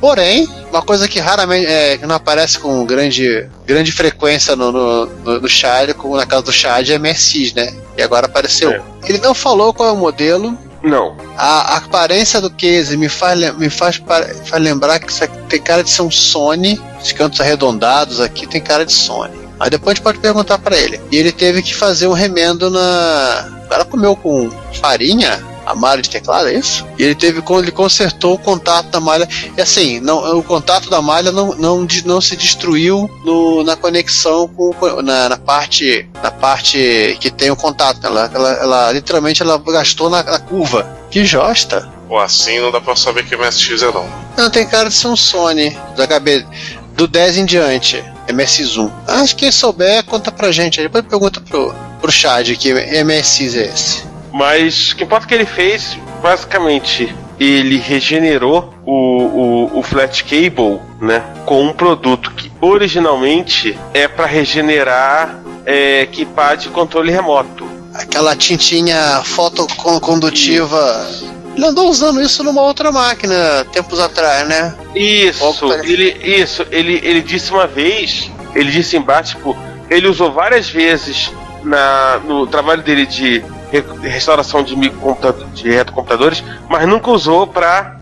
Porém, 0.00 0.48
uma 0.70 0.80
coisa 0.80 1.06
que 1.06 1.20
raramente 1.20 1.66
é, 1.66 1.98
que 1.98 2.06
não 2.06 2.14
aparece 2.14 2.58
com 2.58 2.86
grande, 2.86 3.46
grande 3.66 3.92
frequência 3.92 4.56
no, 4.56 4.72
no, 4.72 5.06
no, 5.06 5.40
no 5.40 5.48
Chad, 5.48 5.92
como 5.92 6.16
na 6.16 6.24
casa 6.24 6.42
do 6.42 6.52
Chad, 6.52 6.88
é 6.88 6.98
MSX, 6.98 7.52
né? 7.52 7.74
E 7.96 8.02
agora 8.02 8.26
apareceu. 8.26 8.70
É. 8.70 8.82
Ele 9.06 9.18
não 9.18 9.34
falou 9.34 9.74
qual 9.74 9.90
é 9.90 9.92
o 9.92 9.96
modelo. 9.96 10.56
Não. 10.82 11.14
A, 11.36 11.74
a 11.74 11.76
aparência 11.76 12.40
do 12.40 12.50
case 12.50 12.96
me 12.96 13.10
faz, 13.10 13.54
me 13.58 13.68
faz, 13.68 14.00
faz 14.46 14.62
lembrar 14.62 14.98
que 14.98 15.12
isso 15.12 15.22
aqui 15.22 15.36
tem 15.48 15.60
cara 15.60 15.84
de 15.84 15.90
ser 15.90 16.00
um 16.00 16.10
Sony. 16.10 16.80
Os 17.02 17.12
cantos 17.12 17.38
arredondados 17.40 18.20
aqui 18.20 18.46
tem 18.46 18.60
cara 18.60 18.86
de 18.86 18.92
Sony. 18.92 19.38
Aí 19.58 19.68
depois 19.68 19.92
a 19.92 19.94
gente 19.96 20.04
pode 20.04 20.18
perguntar 20.18 20.56
pra 20.56 20.78
ele. 20.78 20.98
E 21.12 21.16
ele 21.18 21.30
teve 21.30 21.62
que 21.62 21.74
fazer 21.74 22.06
um 22.06 22.14
remendo 22.14 22.70
na. 22.70 23.60
O 23.66 23.68
cara 23.68 23.84
comeu 23.84 24.16
com 24.16 24.50
farinha 24.80 25.49
a 25.70 25.74
malha 25.74 26.02
de 26.02 26.10
teclado, 26.10 26.48
é 26.48 26.54
isso? 26.54 26.86
E 26.98 27.02
ele 27.02 27.14
teve 27.14 27.40
quando 27.42 27.62
ele 27.64 27.70
consertou 27.72 28.34
o 28.34 28.38
contato 28.38 28.86
da 28.90 29.00
malha. 29.00 29.28
E 29.56 29.60
assim, 29.60 30.00
não, 30.00 30.38
o 30.38 30.42
contato 30.42 30.90
da 30.90 31.00
malha 31.00 31.30
não, 31.32 31.54
não, 31.54 31.86
não 32.04 32.20
se 32.20 32.36
destruiu 32.36 33.08
no- 33.24 33.62
na 33.64 33.76
conexão 33.76 34.48
com 34.48 34.74
na, 35.02 35.28
na 35.28 35.36
parte 35.36 36.08
na 36.22 36.30
parte 36.30 37.16
que 37.20 37.30
tem 37.30 37.50
o 37.50 37.56
contato. 37.56 38.06
Ela, 38.06 38.30
ela, 38.34 38.50
ela 38.54 38.92
literalmente 38.92 39.42
ela 39.42 39.58
gastou 39.58 40.10
na, 40.10 40.22
na 40.22 40.38
curva. 40.38 40.86
Que 41.10 41.24
josta! 41.24 41.88
Ou 42.08 42.18
assim 42.18 42.58
não 42.60 42.70
dá 42.72 42.80
pra 42.80 42.96
saber 42.96 43.24
que 43.24 43.36
MSX 43.36 43.82
é 43.82 43.92
não. 43.92 44.06
Não, 44.36 44.50
tem 44.50 44.66
cara 44.66 44.88
de 44.88 44.94
ser 44.94 45.08
um 45.08 45.16
Sony 45.16 45.76
do 45.94 46.02
HB 46.06 46.44
do 46.94 47.06
10 47.06 47.36
em 47.38 47.44
diante. 47.44 48.02
MSX1. 48.28 48.90
Acho 49.08 49.34
que 49.34 49.40
quem 49.42 49.52
souber, 49.52 50.04
conta 50.04 50.30
pra 50.30 50.52
gente. 50.52 50.78
aí. 50.80 50.86
Depois 50.86 51.04
pergunta 51.04 51.40
pro, 51.40 51.74
pro 52.00 52.12
Chad 52.12 52.48
que 52.56 52.72
MSX 53.04 53.54
é 53.56 53.66
esse. 53.72 54.09
Mas 54.32 54.92
o 54.92 54.96
que 54.96 55.04
importa 55.04 55.26
é 55.26 55.28
que 55.28 55.34
ele 55.34 55.46
fez, 55.46 55.96
basicamente, 56.22 57.14
ele 57.38 57.78
regenerou 57.78 58.74
o, 58.84 58.92
o, 58.92 59.78
o 59.78 59.82
flat 59.82 60.22
cable, 60.24 60.80
né, 61.00 61.22
com 61.46 61.64
um 61.64 61.72
produto 61.72 62.30
que 62.32 62.52
originalmente 62.60 63.78
é 63.94 64.06
para 64.06 64.26
regenerar 64.26 65.40
é, 65.64 66.06
keypad 66.06 66.64
de 66.64 66.68
controle 66.68 67.10
remoto. 67.10 67.66
Aquela 67.94 68.36
tintinha 68.36 69.22
fotocondutiva. 69.24 71.06
Ele 71.56 71.66
andou 71.66 71.90
usando 71.90 72.22
isso 72.22 72.44
numa 72.44 72.62
outra 72.62 72.92
máquina 72.92 73.66
tempos 73.72 73.98
atrás, 73.98 74.46
né? 74.46 74.74
Isso, 74.94 75.44
ele, 75.82 76.16
isso, 76.22 76.64
ele, 76.70 77.00
ele 77.02 77.20
disse 77.20 77.50
uma 77.50 77.66
vez, 77.66 78.30
ele 78.54 78.70
disse 78.70 78.96
embaixo, 78.96 79.36
tipo, 79.36 79.56
ele 79.88 80.06
usou 80.06 80.30
várias 80.30 80.68
vezes 80.68 81.32
na, 81.64 82.20
no 82.24 82.46
trabalho 82.46 82.82
dele 82.82 83.06
de 83.06 83.42
restauração 84.02 84.62
de, 84.62 84.76
microcomputa- 84.76 85.46
de 85.54 85.70
retrocomputadores, 85.70 86.42
mas 86.68 86.86
nunca 86.88 87.10
usou 87.10 87.46
para 87.46 87.96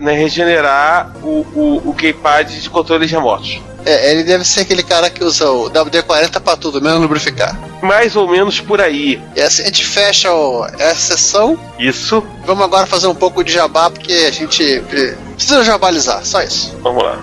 né, 0.00 0.12
regenerar 0.12 1.12
o, 1.22 1.46
o, 1.54 1.90
o 1.90 1.94
keypad 1.94 2.60
de 2.60 2.70
controles 2.70 3.10
remotos. 3.10 3.60
É, 3.86 4.12
ele 4.12 4.24
deve 4.24 4.44
ser 4.46 4.60
aquele 4.62 4.82
cara 4.82 5.10
que 5.10 5.22
usa 5.22 5.50
o 5.50 5.68
WD-40 5.70 6.40
pra 6.40 6.56
tudo, 6.56 6.80
menos 6.80 6.98
lubrificar. 7.00 7.54
Mais 7.82 8.16
ou 8.16 8.26
menos 8.26 8.58
por 8.58 8.80
aí. 8.80 9.20
E 9.36 9.42
assim 9.42 9.60
a 9.60 9.66
gente 9.66 9.84
fecha 9.84 10.32
o- 10.32 10.64
essa 10.78 11.16
sessão. 11.18 11.58
Isso, 11.78 12.24
Vamos 12.46 12.64
agora 12.64 12.86
fazer 12.86 13.06
um 13.08 13.14
pouco 13.14 13.44
de 13.44 13.52
jabá, 13.52 13.90
porque 13.90 14.12
a 14.26 14.30
gente 14.30 14.80
pre- 14.88 15.14
precisa 15.34 15.62
jabalizar, 15.62 16.24
só 16.24 16.40
isso. 16.42 16.74
vamos 16.82 17.02
lá. 17.04 17.18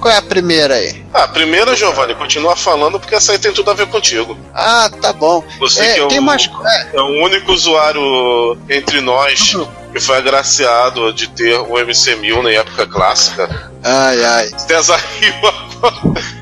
Qual 0.00 0.12
é 0.12 0.16
a 0.16 0.22
primeira 0.22 0.74
aí? 0.74 1.04
Ah, 1.12 1.26
primeiro, 1.26 1.74
Giovanni, 1.74 2.14
continua 2.14 2.54
falando 2.54 3.00
porque 3.00 3.14
essa 3.14 3.32
aí 3.32 3.38
tem 3.38 3.52
tudo 3.52 3.70
a 3.70 3.74
ver 3.74 3.86
contigo. 3.86 4.38
Ah, 4.54 4.90
tá 5.02 5.12
bom. 5.12 5.42
Você 5.58 5.80
É, 5.80 5.94
que 6.06 6.16
é 6.16 6.20
o, 6.20 6.22
mais. 6.22 6.48
É, 6.64 6.96
é 6.96 7.00
o 7.00 7.24
único 7.24 7.52
usuário 7.52 8.58
entre 8.68 9.00
nós 9.00 9.54
que 9.92 10.00
foi 10.00 10.18
agraciado 10.18 11.12
de 11.12 11.28
ter 11.28 11.58
o 11.58 11.72
MC1000 11.74 12.42
na 12.42 12.50
época 12.50 12.86
clássica. 12.86 13.70
ai, 13.82 14.24
ai. 14.24 14.50
César 14.58 15.00
riu 15.20 15.34
agora. 15.46 16.38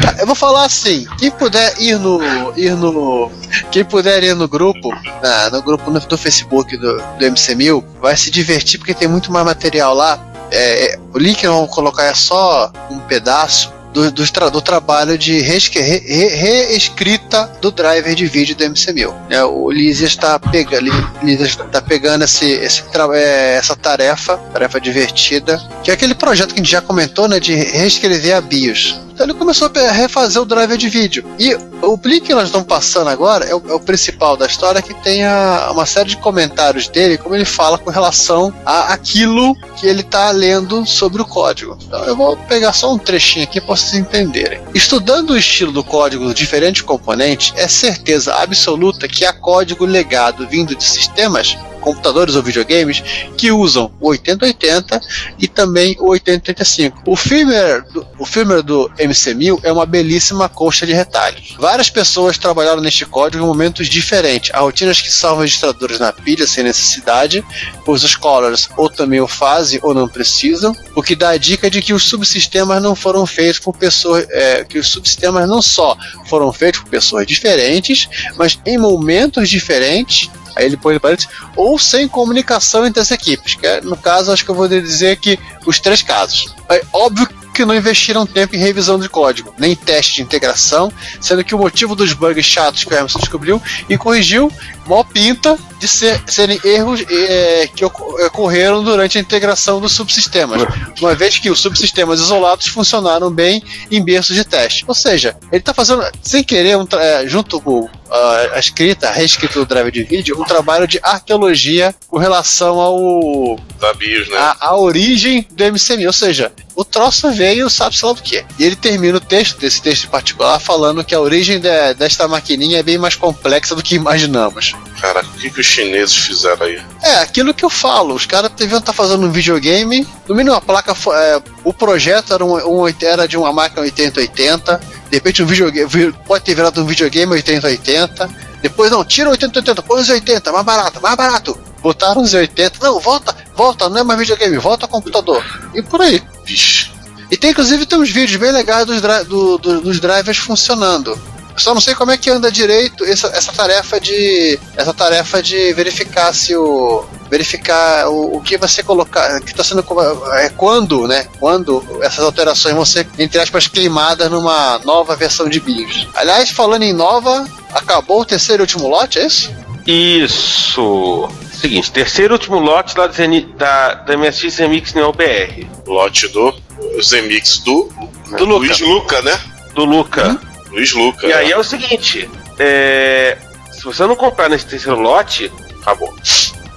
Tá, 0.00 0.14
eu 0.20 0.26
vou 0.26 0.34
falar 0.34 0.64
assim: 0.64 1.06
quem 1.18 1.30
puder 1.30 1.74
ir 1.80 1.98
no. 1.98 2.20
ir 2.56 2.74
no. 2.74 3.30
Quem 3.70 3.84
puder 3.84 4.22
ir 4.22 4.34
no 4.34 4.48
grupo, 4.48 4.88
na- 5.22 5.50
no 5.50 5.62
grupo 5.62 5.90
no- 5.90 6.00
do 6.00 6.16
Facebook 6.18 6.76
do, 6.76 6.96
do 6.96 7.24
MC1000, 7.24 7.84
vai 8.00 8.16
se 8.16 8.30
divertir 8.30 8.78
porque 8.78 8.94
tem 8.94 9.08
muito 9.08 9.30
mais 9.32 9.44
material 9.44 9.94
lá. 9.94 10.18
É, 10.50 10.94
é, 10.94 10.98
o 11.12 11.18
link 11.18 11.38
que 11.38 11.46
eu 11.46 11.52
vou 11.52 11.68
colocar 11.68 12.04
é 12.04 12.14
só 12.14 12.70
um 12.90 12.98
pedaço 13.00 13.72
do, 13.94 14.10
do, 14.10 14.26
tra- 14.30 14.48
do 14.50 14.60
trabalho 14.60 15.16
de 15.16 15.40
reesque- 15.40 15.78
re- 15.80 16.02
re- 16.04 16.34
reescrita 16.34 17.50
do 17.62 17.70
driver 17.70 18.14
de 18.14 18.26
vídeo 18.26 18.56
do 18.56 18.64
MC1000. 18.64 19.14
É, 19.30 19.44
o 19.44 19.70
Lízias 19.70 20.10
está 20.10 20.38
pega, 20.38 20.80
Li- 20.80 20.90
Lízias 21.22 21.54
tá 21.56 21.80
pegando 21.80 22.24
esse, 22.24 22.44
esse 22.44 22.82
é, 23.14 23.54
essa 23.54 23.76
tarefa, 23.76 24.36
tarefa 24.52 24.80
divertida, 24.80 25.58
que 25.82 25.90
é 25.90 25.94
aquele 25.94 26.14
projeto 26.14 26.48
que 26.52 26.60
a 26.60 26.62
gente 26.62 26.72
já 26.72 26.80
comentou, 26.80 27.28
né, 27.28 27.38
de 27.38 27.54
reescrever 27.54 28.34
a 28.36 28.40
BIOS. 28.40 29.00
Então 29.14 29.24
ele 29.26 29.34
começou 29.34 29.70
a 29.74 29.92
refazer 29.92 30.42
o 30.42 30.44
driver 30.44 30.76
de 30.76 30.88
vídeo. 30.88 31.24
E 31.38 31.54
o 31.54 31.98
link 32.04 32.24
que 32.24 32.34
nós 32.34 32.46
estamos 32.46 32.66
passando 32.66 33.08
agora 33.08 33.44
é 33.44 33.54
o, 33.54 33.62
é 33.68 33.74
o 33.74 33.78
principal 33.80 34.36
da 34.36 34.46
história, 34.46 34.82
que 34.82 34.92
tem 34.94 35.24
a- 35.24 35.70
uma 35.70 35.86
série 35.86 36.08
de 36.10 36.16
comentários 36.16 36.88
dele, 36.88 37.16
como 37.16 37.34
ele 37.34 37.44
fala 37.44 37.78
com 37.78 37.90
relação 37.90 38.52
a 38.66 38.92
aquilo 38.92 39.54
que 39.76 39.86
ele 39.86 40.00
está 40.00 40.30
lendo 40.32 40.84
sobre 40.84 41.22
o 41.22 41.24
código. 41.24 41.78
Então 41.86 42.04
eu 42.04 42.16
vou 42.16 42.36
pegar 42.36 42.72
só 42.72 42.92
um 42.92 42.98
trechinho 42.98 43.44
aqui 43.44 43.60
para 43.60 43.76
vocês 43.76 43.94
entenderem. 43.94 44.60
Estudando 44.74 45.30
o 45.30 45.36
estilo 45.38 45.70
do 45.70 45.84
código 45.84 46.24
dos 46.24 46.34
diferentes 46.34 46.82
componentes, 46.82 47.52
é 47.56 47.68
certeza 47.68 48.34
absoluta 48.34 49.06
que 49.06 49.24
há 49.24 49.32
código 49.32 49.84
legado 49.84 50.46
vindo 50.48 50.74
de 50.74 50.82
sistemas 50.84 51.56
computadores 51.84 52.34
ou 52.34 52.42
videogames 52.42 53.02
que 53.36 53.52
usam 53.52 53.92
o 54.00 54.08
8080 54.08 55.00
e 55.38 55.46
também 55.46 55.94
o 56.00 56.08
8085. 56.08 57.02
O 57.06 57.14
firmware 57.14 57.84
do, 57.92 58.06
o 58.18 58.24
firmware 58.24 58.62
do 58.62 58.90
MC1000 58.98 59.60
é 59.62 59.70
uma 59.70 59.84
belíssima 59.84 60.48
colcha 60.48 60.86
de 60.86 60.94
retalhos. 60.94 61.54
Várias 61.58 61.90
pessoas 61.90 62.38
trabalharam 62.38 62.80
neste 62.80 63.04
código 63.04 63.44
em 63.44 63.46
momentos 63.46 63.86
diferentes. 63.86 64.50
Há 64.54 64.60
rotinas 64.60 65.00
que 65.00 65.12
salvam 65.12 65.42
registradores 65.42 66.00
na 66.00 66.10
pilha 66.10 66.46
sem 66.46 66.64
necessidade, 66.64 67.44
pois 67.84 68.02
os 68.02 68.12
scholars 68.12 68.70
ou 68.76 68.88
também 68.88 69.20
o 69.20 69.28
fazem 69.28 69.78
ou 69.82 69.92
não 69.92 70.08
precisam, 70.08 70.74
o 70.94 71.02
que 71.02 71.14
dá 71.14 71.30
a 71.30 71.36
dica 71.36 71.68
de 71.68 71.82
que 71.82 71.92
os 71.92 72.04
subsistemas 72.04 72.82
não 72.82 72.94
foram 72.94 73.26
feitos 73.26 73.58
por 73.58 73.76
pessoas, 73.76 74.26
é, 74.30 74.64
que 74.64 74.78
os 74.78 74.88
subsistemas 74.88 75.46
não 75.46 75.60
só 75.60 75.96
foram 76.26 76.50
feitos 76.50 76.80
por 76.80 76.88
pessoas 76.88 77.26
diferentes, 77.26 78.08
mas 78.38 78.58
em 78.64 78.78
momentos 78.78 79.50
diferentes 79.50 80.30
Aí 80.54 80.66
ele 80.66 80.76
põe 80.76 80.98
parênteses, 80.98 81.30
ou 81.56 81.78
sem 81.78 82.08
comunicação 82.08 82.86
entre 82.86 83.00
as 83.00 83.10
equipes. 83.10 83.54
Que 83.54 83.66
é, 83.66 83.80
no 83.80 83.96
caso, 83.96 84.32
acho 84.32 84.44
que 84.44 84.50
eu 84.50 84.54
vou 84.54 84.68
dizer 84.68 85.16
que 85.16 85.38
os 85.66 85.80
três 85.80 86.02
casos. 86.02 86.54
É 86.68 86.82
óbvio 86.92 87.28
que 87.54 87.64
não 87.64 87.74
investiram 87.74 88.26
tempo 88.26 88.54
em 88.54 88.58
revisão 88.58 88.98
de 88.98 89.08
código, 89.08 89.54
nem 89.58 89.72
em 89.72 89.76
teste 89.76 90.16
de 90.16 90.22
integração, 90.22 90.92
sendo 91.20 91.44
que 91.44 91.54
o 91.54 91.58
motivo 91.58 91.94
dos 91.94 92.12
bugs 92.12 92.44
chatos 92.44 92.84
que 92.84 92.92
o 92.92 92.96
Emerson 92.96 93.18
descobriu 93.20 93.62
e 93.88 93.96
corrigiu, 93.96 94.52
mó 94.86 95.02
pinta 95.04 95.56
de 95.78 95.88
ser- 95.88 96.20
serem 96.26 96.60
erros 96.64 97.02
é, 97.08 97.68
que 97.74 97.84
oco- 97.84 98.16
ocorreram 98.26 98.82
durante 98.82 99.16
a 99.16 99.20
integração 99.20 99.80
dos 99.80 99.92
subsistemas, 99.92 100.60
uma 101.00 101.14
vez 101.14 101.38
que 101.38 101.48
os 101.50 101.60
subsistemas 101.60 102.20
isolados 102.20 102.66
funcionaram 102.66 103.30
bem 103.30 103.62
em 103.90 104.04
berços 104.04 104.34
de 104.36 104.44
teste. 104.44 104.84
Ou 104.86 104.94
seja, 104.94 105.36
ele 105.50 105.60
está 105.60 105.72
fazendo, 105.72 106.04
sem 106.22 106.42
querer, 106.44 106.76
um 106.76 106.86
é, 106.98 107.26
junto 107.26 107.60
com 107.60 107.88
ah, 108.10 108.50
a 108.54 108.58
escrita, 108.58 109.08
a 109.08 109.12
reescrita 109.12 109.54
do 109.58 109.64
drive 109.66 109.90
de 109.90 110.02
vídeo, 110.02 110.38
um 110.40 110.44
trabalho 110.44 110.86
de 110.86 110.98
arqueologia 111.02 111.94
com 112.08 112.18
relação 112.18 112.78
ao 112.80 113.58
Da 113.80 113.92
BIOS, 113.94 114.28
né? 114.28 114.36
a, 114.38 114.56
a 114.68 114.76
origem 114.78 115.46
do 115.50 115.64
MC1000, 115.64 116.06
ou 116.06 116.12
seja, 116.12 116.52
o 116.74 116.84
troço 116.84 117.30
veio, 117.32 117.68
sabe-se 117.70 118.04
lá 118.04 118.12
do 118.12 118.22
que. 118.22 118.44
E 118.58 118.64
ele 118.64 118.76
termina 118.76 119.16
o 119.18 119.20
texto, 119.20 119.58
desse 119.58 119.80
texto 119.80 120.04
em 120.04 120.08
particular, 120.10 120.58
falando 120.58 121.04
que 121.04 121.14
a 121.14 121.20
origem 121.20 121.60
de- 121.60 121.94
desta 121.94 122.26
maquininha 122.26 122.78
é 122.78 122.82
bem 122.82 122.98
mais 122.98 123.14
complexa 123.14 123.74
do 123.74 123.82
que 123.82 123.94
imaginamos. 123.94 124.74
Caraca, 125.00 125.28
o 125.28 125.32
que, 125.38 125.50
que 125.50 125.60
os 125.60 125.66
chineses 125.66 126.16
fizeram 126.16 126.66
aí? 126.66 126.80
É, 127.02 127.16
aquilo 127.16 127.52
que 127.54 127.64
eu 127.64 127.70
falo, 127.70 128.14
os 128.14 128.26
caras 128.26 128.50
deviam 128.56 128.78
estar 128.78 128.92
fazendo 128.92 129.26
um 129.26 129.30
videogame, 129.30 130.06
no 130.28 130.34
mínimo 130.34 130.56
a 130.56 130.60
placa, 130.60 130.92
é, 131.12 131.42
o 131.62 131.72
projeto 131.72 132.32
era, 132.34 132.44
um, 132.44 132.82
um 132.82 132.88
era 133.00 133.28
de 133.28 133.36
uma 133.36 133.52
máquina 133.52 133.82
8080, 133.82 134.80
de 135.10 135.16
repente 135.16 135.42
um 135.42 135.46
videogame, 135.46 135.88
vi- 135.88 136.12
pode 136.26 136.44
ter 136.44 136.54
virado 136.54 136.80
um 136.82 136.86
videogame 136.86 137.32
8080, 137.32 138.28
depois 138.62 138.90
não, 138.90 139.04
tira 139.04 139.28
o 139.28 139.32
8080, 139.32 139.82
põe 139.82 140.00
os 140.00 140.08
80, 140.08 140.50
mais 140.52 140.64
barato, 140.64 141.00
mais 141.02 141.16
barato. 141.16 141.58
Botaram 141.84 142.22
os 142.22 142.32
80, 142.32 142.78
não, 142.82 142.98
volta, 142.98 143.36
volta, 143.54 143.90
não 143.90 143.98
é 143.98 144.02
mais 144.02 144.18
videogame, 144.18 144.56
volta 144.56 144.88
computador. 144.88 145.44
E 145.74 145.82
por 145.82 146.00
aí. 146.00 146.22
Vixe. 146.42 146.90
E 147.30 147.36
tem 147.36 147.50
inclusive 147.50 147.84
tem 147.84 147.98
uns 147.98 148.08
vídeos 148.10 148.40
bem 148.40 148.50
legais 148.52 148.86
dos, 148.86 149.02
dri- 149.02 149.24
do- 149.24 149.58
do- 149.58 149.80
dos 149.82 150.00
drivers 150.00 150.38
funcionando. 150.38 151.18
Só 151.58 151.74
não 151.74 151.80
sei 151.82 151.94
como 151.94 152.10
é 152.10 152.16
que 152.16 152.30
anda 152.30 152.50
direito 152.50 153.04
essa, 153.04 153.26
essa 153.28 153.52
tarefa 153.52 154.00
de 154.00 154.58
essa 154.76 154.92
tarefa 154.94 155.42
de 155.42 155.72
verificar 155.74 156.34
se 156.34 156.56
o 156.56 157.04
verificar 157.30 158.08
o, 158.08 158.36
o 158.36 158.40
que 158.40 158.56
você 158.56 158.82
colocar 158.82 159.40
que 159.40 159.50
está 159.50 159.62
sendo 159.62 159.84
é 160.32 160.48
quando, 160.48 161.06
né? 161.06 161.26
Quando 161.38 161.84
essas 162.00 162.24
alterações 162.24 162.74
vão 162.74 162.84
ser 162.84 163.06
entre 163.18 163.38
aspas 163.40 163.68
queimadas 163.68 164.30
numa 164.30 164.78
nova 164.84 165.14
versão 165.16 165.48
de 165.48 165.60
BIOS. 165.60 166.08
Aliás, 166.14 166.48
falando 166.50 166.82
em 166.82 166.92
nova, 166.94 167.46
acabou 167.74 168.22
o 168.22 168.24
terceiro 168.24 168.62
e 168.62 168.64
último 168.64 168.88
lote, 168.88 169.18
é 169.18 169.26
isso? 169.26 169.52
Isso. 169.86 171.28
Seguinte, 171.64 171.90
terceiro 171.92 172.34
e 172.34 172.36
último 172.36 172.58
lote 172.58 172.96
lá 172.98 173.06
do 173.06 173.14
Zeni- 173.14 173.46
da, 173.56 173.94
da 173.94 174.16
MSX 174.18 174.58
Remix 174.58 174.92
Neo 174.92 175.12
BR. 175.12 175.66
Lote 175.86 176.28
do 176.28 176.54
Zemix 177.02 177.58
do, 177.60 177.88
Do 178.36 178.44
Luca. 178.44 178.66
Luiz 178.66 178.80
Luca, 178.80 179.22
né? 179.22 179.40
Do 179.74 179.84
Luca. 179.86 180.38
Luiz 180.70 180.92
Luca. 180.92 181.26
E 181.26 181.32
aí 181.32 181.46
né? 181.46 181.52
é 181.52 181.56
o 181.58 181.64
seguinte: 181.64 182.28
é, 182.58 183.38
se 183.72 183.82
você 183.82 184.04
não 184.06 184.14
comprar 184.14 184.50
nesse 184.50 184.66
terceiro 184.66 185.00
lote, 185.00 185.50
acabou. 185.80 186.14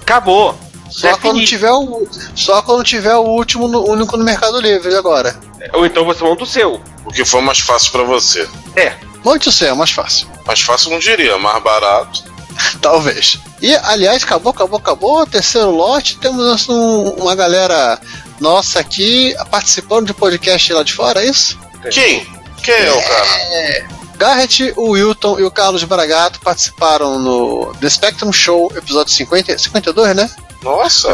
Acabou. 0.00 0.58
Só 0.90 1.08
É 1.10 1.16
quando 1.18 1.44
tiver 1.44 1.70
o 1.70 2.08
só 2.34 2.62
quando 2.62 2.82
tiver 2.82 3.14
o 3.14 3.20
último 3.24 3.68
no- 3.68 3.86
único 3.86 4.16
no 4.16 4.24
Mercado 4.24 4.58
Livre 4.58 4.94
agora. 4.94 5.38
Ou 5.74 5.84
então 5.84 6.02
você 6.06 6.24
monta 6.24 6.44
o 6.44 6.46
seu. 6.46 6.80
O 7.04 7.12
que 7.12 7.26
for 7.26 7.42
mais 7.42 7.58
fácil 7.58 7.92
pra 7.92 8.04
você. 8.04 8.48
É. 8.74 8.94
Monte 9.22 9.50
o 9.50 9.52
seu, 9.52 9.68
é 9.68 9.74
mais 9.74 9.90
fácil. 9.90 10.26
Mais 10.46 10.60
fácil 10.62 10.90
não 10.92 10.98
diria, 10.98 11.36
mais 11.36 11.62
barato. 11.62 12.24
Talvez. 12.82 13.38
E, 13.60 13.74
aliás, 13.76 14.22
acabou, 14.22 14.50
acabou, 14.50 14.78
acabou. 14.78 15.26
Terceiro 15.26 15.70
lote. 15.70 16.18
Temos 16.18 16.68
um- 16.68 17.10
uma 17.18 17.34
galera 17.34 17.98
nossa 18.40 18.80
aqui 18.80 19.34
participando 19.50 20.06
de 20.06 20.14
podcast 20.14 20.72
lá 20.72 20.82
de 20.82 20.92
fora, 20.92 21.22
é 21.22 21.28
isso? 21.28 21.58
Quem? 21.90 22.26
Quem 22.62 22.74
é 22.74 22.92
o 22.92 23.02
cara? 23.02 23.98
Garrett, 24.16 24.72
o 24.76 24.90
Wilton 24.90 25.38
e 25.38 25.44
o 25.44 25.50
Carlos 25.50 25.84
Bragato 25.84 26.40
participaram 26.40 27.18
no 27.20 27.72
The 27.80 27.88
Spectrum 27.88 28.32
Show, 28.32 28.72
episódio 28.76 29.12
50, 29.12 29.56
52, 29.56 30.16
né? 30.16 30.28
Nossa! 30.62 31.08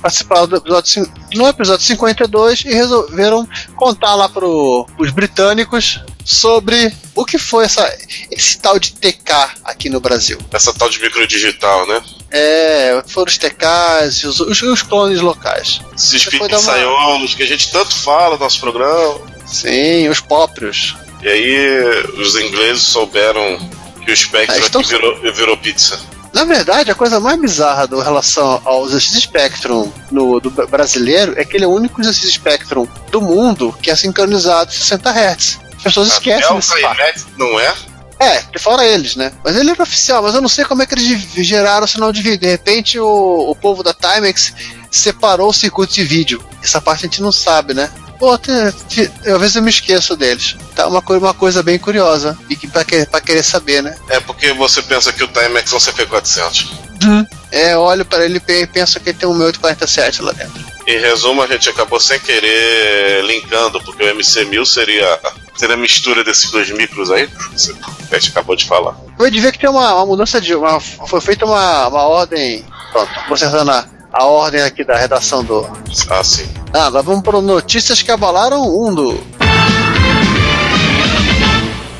Participaram 0.00 0.46
do 0.48 0.56
episódio, 0.56 1.12
no 1.34 1.46
episódio 1.46 1.84
52 1.84 2.64
e 2.64 2.72
resolveram 2.72 3.46
contar 3.76 4.14
lá 4.14 4.30
pro, 4.30 4.86
pros 4.96 5.10
britânicos 5.10 6.00
sobre 6.24 6.90
o 7.14 7.24
que 7.24 7.38
foi 7.38 7.64
essa, 7.64 7.98
esse 8.30 8.58
tal 8.58 8.78
de 8.78 8.92
TK 8.92 9.32
aqui 9.64 9.88
no 9.88 10.00
Brasil. 10.00 10.38
Essa 10.52 10.72
tal 10.72 10.88
de 10.88 11.00
microdigital, 11.00 11.86
né? 11.86 12.02
É, 12.30 13.02
foram 13.06 13.30
os 13.30 13.38
TKs 13.38 14.16
e 14.22 14.26
os, 14.26 14.40
os, 14.40 14.62
os 14.62 14.82
clones 14.82 15.20
locais. 15.20 15.80
Esses 15.94 16.24
pisaiolos 16.24 17.30
uma... 17.30 17.36
que 17.36 17.42
a 17.42 17.46
gente 17.46 17.70
tanto 17.70 17.94
fala 17.94 18.36
no 18.36 18.40
nosso 18.40 18.60
programa. 18.60 19.20
Sim, 19.46 20.08
os 20.08 20.20
próprios. 20.20 20.96
E 21.22 21.28
aí 21.28 22.04
os 22.16 22.36
ingleses 22.36 22.82
souberam 22.82 23.58
que 24.04 24.10
o 24.10 24.16
Spectre 24.16 24.56
é, 24.56 24.60
estão... 24.60 24.82
virou, 24.82 25.32
virou 25.32 25.56
pizza. 25.56 26.00
Na 26.32 26.44
verdade, 26.44 26.90
a 26.90 26.94
coisa 26.94 27.20
mais 27.20 27.38
bizarra 27.38 27.86
do 27.86 28.00
relação 28.00 28.62
ao 28.64 28.88
ZX 28.88 29.20
Spectrum 29.20 29.92
no, 30.10 30.40
do 30.40 30.50
brasileiro 30.50 31.34
é 31.36 31.44
que 31.44 31.56
ele 31.56 31.64
é 31.64 31.68
o 31.68 31.72
único 31.72 32.02
ZX 32.02 32.32
Spectrum 32.32 32.86
do 33.10 33.20
mundo 33.20 33.74
que 33.82 33.90
é 33.90 33.96
sincronizado 33.96 34.70
em 34.70 34.74
60 34.74 35.10
Hz. 35.10 35.60
As 35.82 35.94
pessoas 35.94 36.12
Até 36.12 36.30
esquecem 36.30 36.56
desse 36.56 36.80
fato. 36.80 37.26
Não 37.36 37.58
é? 37.58 37.74
É, 38.20 38.58
fora 38.58 38.86
eles, 38.86 39.16
né? 39.16 39.32
Mas 39.42 39.56
ele 39.56 39.72
era 39.72 39.82
oficial, 39.82 40.22
mas 40.22 40.32
eu 40.34 40.40
não 40.40 40.48
sei 40.48 40.64
como 40.64 40.80
é 40.80 40.86
que 40.86 40.94
eles 40.94 41.26
geraram 41.44 41.84
o 41.84 41.88
sinal 41.88 42.12
de 42.12 42.22
vídeo. 42.22 42.38
De 42.38 42.46
repente 42.46 42.98
o, 43.00 43.50
o 43.50 43.56
povo 43.56 43.82
da 43.82 43.92
Timex 43.92 44.54
separou 44.92 45.48
o 45.48 45.52
circuito 45.52 45.92
de 45.94 46.04
vídeo. 46.04 46.44
Essa 46.62 46.80
parte 46.80 47.04
a 47.04 47.08
gente 47.08 47.20
não 47.20 47.32
sabe, 47.32 47.74
né? 47.74 47.90
Pô, 48.20 48.30
até, 48.30 48.68
às 48.68 49.40
vezes 49.40 49.56
eu 49.56 49.62
me 49.62 49.70
esqueço 49.70 50.16
deles. 50.16 50.56
Tá 50.76 50.86
uma, 50.86 51.02
coisa, 51.02 51.24
uma 51.24 51.34
coisa 51.34 51.60
bem 51.64 51.76
curiosa. 51.80 52.38
E 52.48 52.54
que 52.54 52.68
pra, 52.68 52.84
que, 52.84 53.04
pra 53.06 53.20
querer 53.20 53.42
saber, 53.42 53.82
né? 53.82 53.96
É 54.08 54.20
porque 54.20 54.52
você 54.52 54.80
pensa 54.82 55.12
que 55.12 55.24
o 55.24 55.28
Timex 55.28 55.72
é 55.72 55.74
um 55.74 55.78
CP400. 55.80 56.68
Uhum. 57.02 57.26
É, 57.50 57.76
olho 57.76 58.04
para 58.04 58.24
ele 58.24 58.40
e 58.46 58.66
penso 58.68 59.00
que 59.00 59.10
ele 59.10 59.18
tem 59.18 59.28
um 59.28 59.34
1847 59.34 60.22
lá 60.22 60.30
dentro. 60.30 60.64
Em 60.86 60.98
resumo, 61.00 61.42
a 61.42 61.46
gente 61.46 61.68
acabou 61.68 61.98
sem 62.00 62.18
querer 62.20 63.24
linkando, 63.24 63.82
porque 63.82 64.04
o 64.04 64.16
MC1000 64.16 64.66
seria, 64.66 65.20
seria 65.54 65.74
a 65.74 65.78
mistura 65.78 66.24
desses 66.24 66.50
dois 66.50 66.70
micros 66.70 67.10
aí, 67.10 67.28
que 67.28 68.14
a 68.14 68.18
gente 68.18 68.30
acabou 68.30 68.56
de 68.56 68.64
falar. 68.64 68.96
Eu 69.18 69.30
devia 69.30 69.52
que 69.52 69.58
ter 69.58 69.68
uma, 69.68 69.94
uma 69.94 70.06
mudança 70.06 70.40
de. 70.40 70.54
Uma, 70.54 70.80
foi 70.80 71.20
feita 71.20 71.44
uma, 71.44 71.88
uma 71.88 72.02
ordem. 72.02 72.64
Pronto, 72.92 73.10
consertando 73.28 73.70
a, 73.70 73.86
a 74.12 74.24
ordem 74.24 74.62
aqui 74.62 74.84
da 74.84 74.96
redação 74.96 75.44
do. 75.44 75.66
Ah, 76.10 76.24
sim. 76.24 76.48
Ah, 76.72 76.86
agora 76.86 77.02
vamos 77.02 77.22
para 77.22 77.40
notícias 77.40 78.02
que 78.02 78.10
abalaram 78.10 78.62
o 78.62 78.84
mundo. 78.84 79.24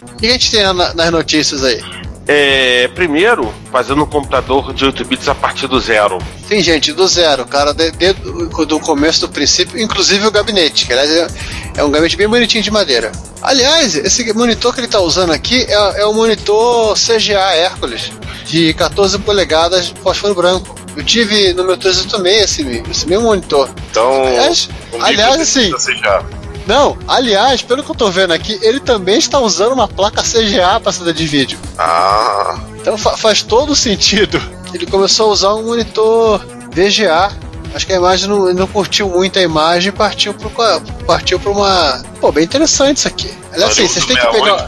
O 0.03 0.17
que 0.17 0.27
a 0.27 0.33
gente 0.33 0.51
tem 0.51 0.63
na, 0.63 0.95
nas 0.95 1.11
notícias 1.11 1.65
aí? 1.65 1.83
É, 2.27 2.89
primeiro, 2.95 3.53
fazendo 3.71 4.03
um 4.03 4.07
computador 4.07 4.73
de 4.73 4.85
8 4.85 5.05
bits 5.05 5.29
a 5.29 5.35
partir 5.35 5.67
do 5.67 5.81
zero. 5.81 6.19
Sim, 6.49 6.63
gente, 6.63 6.93
do 6.93 7.07
zero, 7.09 7.45
cara, 7.47 7.73
de, 7.75 7.91
de, 7.91 8.13
do 8.13 8.79
começo 8.79 9.23
do 9.23 9.29
princípio, 9.29 9.81
inclusive 9.81 10.27
o 10.27 10.31
gabinete, 10.31 10.87
que 10.87 10.93
aliás 10.93 11.11
é, 11.11 11.27
é 11.79 11.85
um 11.85 11.91
gabinete 11.91 12.17
bem 12.17 12.29
bonitinho 12.29 12.63
de 12.63 12.71
madeira. 12.71 13.11
Aliás, 13.43 13.97
esse 13.97 14.33
monitor 14.33 14.73
que 14.73 14.81
ele 14.81 14.87
está 14.87 15.01
usando 15.01 15.33
aqui 15.33 15.67
é, 15.69 16.03
é 16.03 16.07
o 16.07 16.15
monitor 16.15 16.95
CGA 16.95 17.55
Hércules, 17.55 18.13
de 18.47 18.73
14 18.75 19.19
polegadas 19.19 19.93
fósforo 20.03 20.35
branco. 20.35 20.77
Eu 20.97 21.03
tive 21.03 21.55
no 21.55 21.65
meu 21.65 21.77
386 21.77 22.45
esse, 22.45 22.91
esse 22.91 23.09
mesmo 23.09 23.25
monitor. 23.25 23.69
Então, 23.91 24.27
aliás, 24.27 24.69
aliás 25.01 25.41
assim. 25.41 25.73
Não, 26.67 26.97
aliás, 27.09 27.63
pelo 27.63 27.83
que 27.83 27.91
eu 27.91 27.95
tô 27.95 28.11
vendo 28.11 28.33
aqui, 28.33 28.59
ele 28.63 28.81
também 28.81 29.19
está 29.19 29.39
usando 29.41 29.73
uma 29.73 29.89
placa 29.89 30.23
CGA 30.23 30.79
para 30.81 30.93
saída 30.93 31.13
de 31.13 31.27
vídeo. 31.27 31.59
Ah. 31.79 32.59
Então 32.81 32.97
fa 32.97 33.17
faz 33.17 33.43
todo 33.43 33.75
sentido. 33.75 34.41
Ele 34.73 34.87
começou 34.87 35.29
a 35.29 35.33
usar 35.33 35.55
um 35.55 35.65
monitor 35.65 36.41
VGA 36.71 37.31
Acho 37.75 37.87
que 37.87 37.93
a 37.93 37.97
imagem 37.97 38.29
não, 38.29 38.53
não 38.53 38.67
curtiu 38.67 39.09
muito 39.09 39.39
a 39.39 39.43
imagem 39.43 39.89
e 39.89 39.93
partiu 39.93 40.35
para 40.35 40.81
partiu 41.07 41.41
pra 41.41 41.51
uma. 41.51 42.03
Pô, 42.21 42.31
bem 42.31 42.45
interessante 42.45 42.99
isso 42.99 43.09
aqui. 43.09 43.33
Aliás, 43.53 43.73
assim, 43.73 43.87
vocês 43.87 44.07
têm 44.07 44.17
que 44.17 44.27
pegar. 44.27 44.67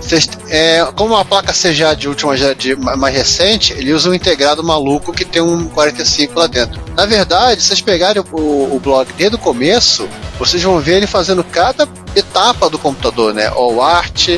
Vocês, 0.00 0.28
é, 0.48 0.86
como 0.94 1.14
uma 1.14 1.24
placa 1.24 1.52
CGA 1.52 1.94
de 1.94 2.08
última 2.08 2.36
de 2.54 2.76
mais 2.76 3.14
recente, 3.14 3.72
ele 3.72 3.92
usa 3.92 4.10
um 4.10 4.14
integrado 4.14 4.62
maluco 4.62 5.12
que 5.12 5.24
tem 5.24 5.42
um 5.42 5.68
45 5.68 6.38
lá 6.38 6.46
dentro. 6.46 6.80
Na 6.94 7.06
verdade, 7.06 7.60
se 7.60 7.68
vocês 7.68 7.80
pegarem 7.80 8.22
o, 8.32 8.36
o 8.76 8.80
blog 8.82 9.08
desde 9.16 9.36
o 9.36 9.38
começo, 9.38 10.08
vocês 10.38 10.62
vão 10.62 10.78
ver 10.78 10.98
ele 10.98 11.06
fazendo 11.06 11.42
cada 11.42 11.88
etapa 12.14 12.70
do 12.70 12.78
computador, 12.78 13.34
né? 13.34 13.50
O 13.52 13.82
art, 13.82 14.28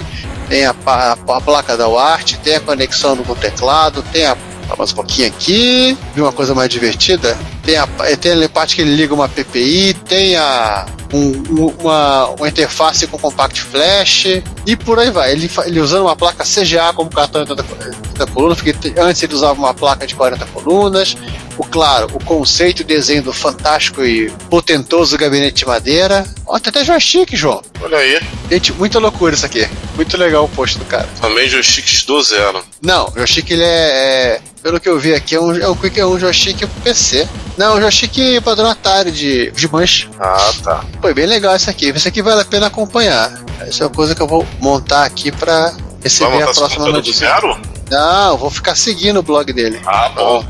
tem 0.49 0.65
a, 0.65 0.75
a, 0.87 1.13
a 1.13 1.41
placa 1.41 1.77
da 1.77 1.89
UART, 1.89 2.35
tem 2.43 2.57
a 2.57 2.61
conexão 2.61 3.17
com 3.19 3.33
o 3.33 3.37
teclado, 3.37 4.03
tem 4.11 4.25
a 4.27 4.37
mais 4.77 4.93
um 4.93 4.97
pouquinho 4.97 5.29
aqui. 5.29 5.97
Viu 6.15 6.25
uma 6.25 6.33
coisa 6.33 6.55
mais 6.55 6.69
divertida? 6.69 7.37
Tem 7.63 7.77
a, 7.77 7.87
tem 8.21 8.45
a 8.45 8.49
parte 8.49 8.77
que 8.77 8.83
ele 8.83 8.95
liga 8.95 9.15
uma 9.15 9.29
PPI, 9.29 9.95
tem 10.07 10.37
a, 10.37 10.87
um, 11.13 11.73
uma, 11.81 12.29
uma 12.31 12.49
interface 12.49 13.07
com 13.07 13.19
compact 13.19 13.61
flash 13.63 14.27
e 14.67 14.77
por 14.77 14.99
aí 14.99 15.11
vai. 15.11 15.33
Ele, 15.33 15.51
ele 15.65 15.81
usando 15.81 16.03
uma 16.03 16.17
placa 16.17 16.45
CGA 16.45 16.93
como 16.93 17.11
cartão 17.11 17.45
de 17.45 17.53
80 17.53 18.27
colunas, 18.27 18.59
porque 18.61 19.01
antes 19.01 19.23
ele 19.23 19.35
usava 19.35 19.59
uma 19.59 19.75
placa 19.75 20.07
de 20.07 20.15
40 20.15 20.47
colunas. 20.47 21.17
O, 21.57 21.65
claro, 21.65 22.07
o 22.15 22.25
conceito 22.25 22.83
e 22.83 22.85
desenho 22.85 23.23
do 23.23 23.33
fantástico 23.33 24.05
e 24.05 24.31
potentoso 24.49 25.19
gabinete 25.19 25.57
de 25.57 25.67
madeira. 25.67 26.25
Ó, 26.47 26.57
tem 26.59 26.71
até 26.71 26.85
joystick, 26.85 27.35
João. 27.35 27.63
Olha 27.83 27.99
aí. 27.99 28.21
Gente, 28.49 28.73
muita 28.75 29.01
loucura 29.01 29.35
isso 29.35 29.45
aqui. 29.45 29.69
Muito 29.97 30.17
legal 30.17 30.45
o 30.45 30.49
post 30.49 30.79
do 30.79 30.85
cara. 30.85 31.09
Também 31.21 31.49
joysticks 31.49 32.05
do 32.05 32.23
zero. 32.23 32.65
Não, 32.81 33.13
joystick 33.17 33.51
ele 33.51 33.65
é, 33.65 33.67
é 33.67 34.41
pelo 34.69 34.79
que 34.79 34.89
eu 34.89 34.99
vi 34.99 35.15
aqui, 35.15 35.35
é 35.35 35.41
um, 35.41 35.57
é 35.57 35.67
um, 35.67 35.79
é 35.97 36.07
um 36.07 36.19
joystick 36.19 36.59
pro 36.59 36.83
PC. 36.83 37.27
Não, 37.57 37.79
um 37.79 37.81
joystick 37.81 38.43
padrão 38.45 38.69
Atari 38.69 39.11
de, 39.11 39.51
de 39.51 39.73
manche. 39.73 40.07
Ah, 40.21 40.53
tá. 40.63 40.85
Foi 41.01 41.15
bem 41.15 41.25
legal 41.25 41.57
isso 41.57 41.71
aqui. 41.71 41.89
Isso 41.89 42.07
aqui 42.07 42.21
vale 42.21 42.43
a 42.43 42.45
pena 42.45 42.67
acompanhar. 42.67 43.33
Essa 43.61 43.85
é 43.85 43.87
uma 43.87 43.95
coisa 43.95 44.15
que 44.15 44.21
eu 44.21 44.27
vou 44.27 44.47
montar 44.61 45.05
aqui 45.05 45.33
pra 45.33 45.73
receber 46.05 46.43
a 46.43 46.53
próxima 46.53 46.87
notícia. 46.91 47.35
Do 47.35 47.41
zero? 47.41 47.61
Não, 47.91 48.33
eu 48.33 48.37
vou 48.37 48.51
ficar 48.51 48.75
seguindo 48.75 49.21
o 49.21 49.23
blog 49.23 49.51
dele. 49.55 49.81
Ah, 49.87 50.11
bom. 50.11 50.45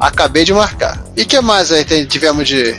Acabei 0.00 0.42
de 0.42 0.54
marcar. 0.54 1.04
E 1.14 1.26
que 1.26 1.38
mais 1.42 1.70
aí 1.70 1.84
tivemos 2.06 2.48
de 2.48 2.74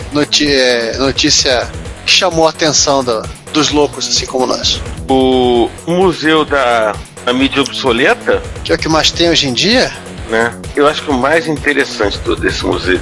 é, 0.51 0.97
notícia 0.97 1.69
que 2.03 2.11
chamou 2.11 2.47
a 2.47 2.49
atenção 2.49 3.03
do, 3.03 3.21
dos 3.53 3.69
loucos, 3.69 4.07
assim 4.07 4.25
como 4.25 4.47
nós? 4.47 4.81
O 5.07 5.69
Museu 5.85 6.43
da 6.43 6.95
Mídia 7.31 7.61
Obsoleta. 7.61 8.41
Que 8.63 8.71
é 8.71 8.75
o 8.75 8.77
que 8.77 8.89
mais 8.89 9.11
tem 9.11 9.29
hoje 9.29 9.47
em 9.47 9.53
dia? 9.53 9.91
Né? 10.29 10.53
Eu 10.75 10.87
acho 10.87 11.03
que 11.03 11.09
o 11.09 11.13
mais 11.13 11.47
interessante 11.47 12.19
desse 12.39 12.65
museu, 12.65 12.99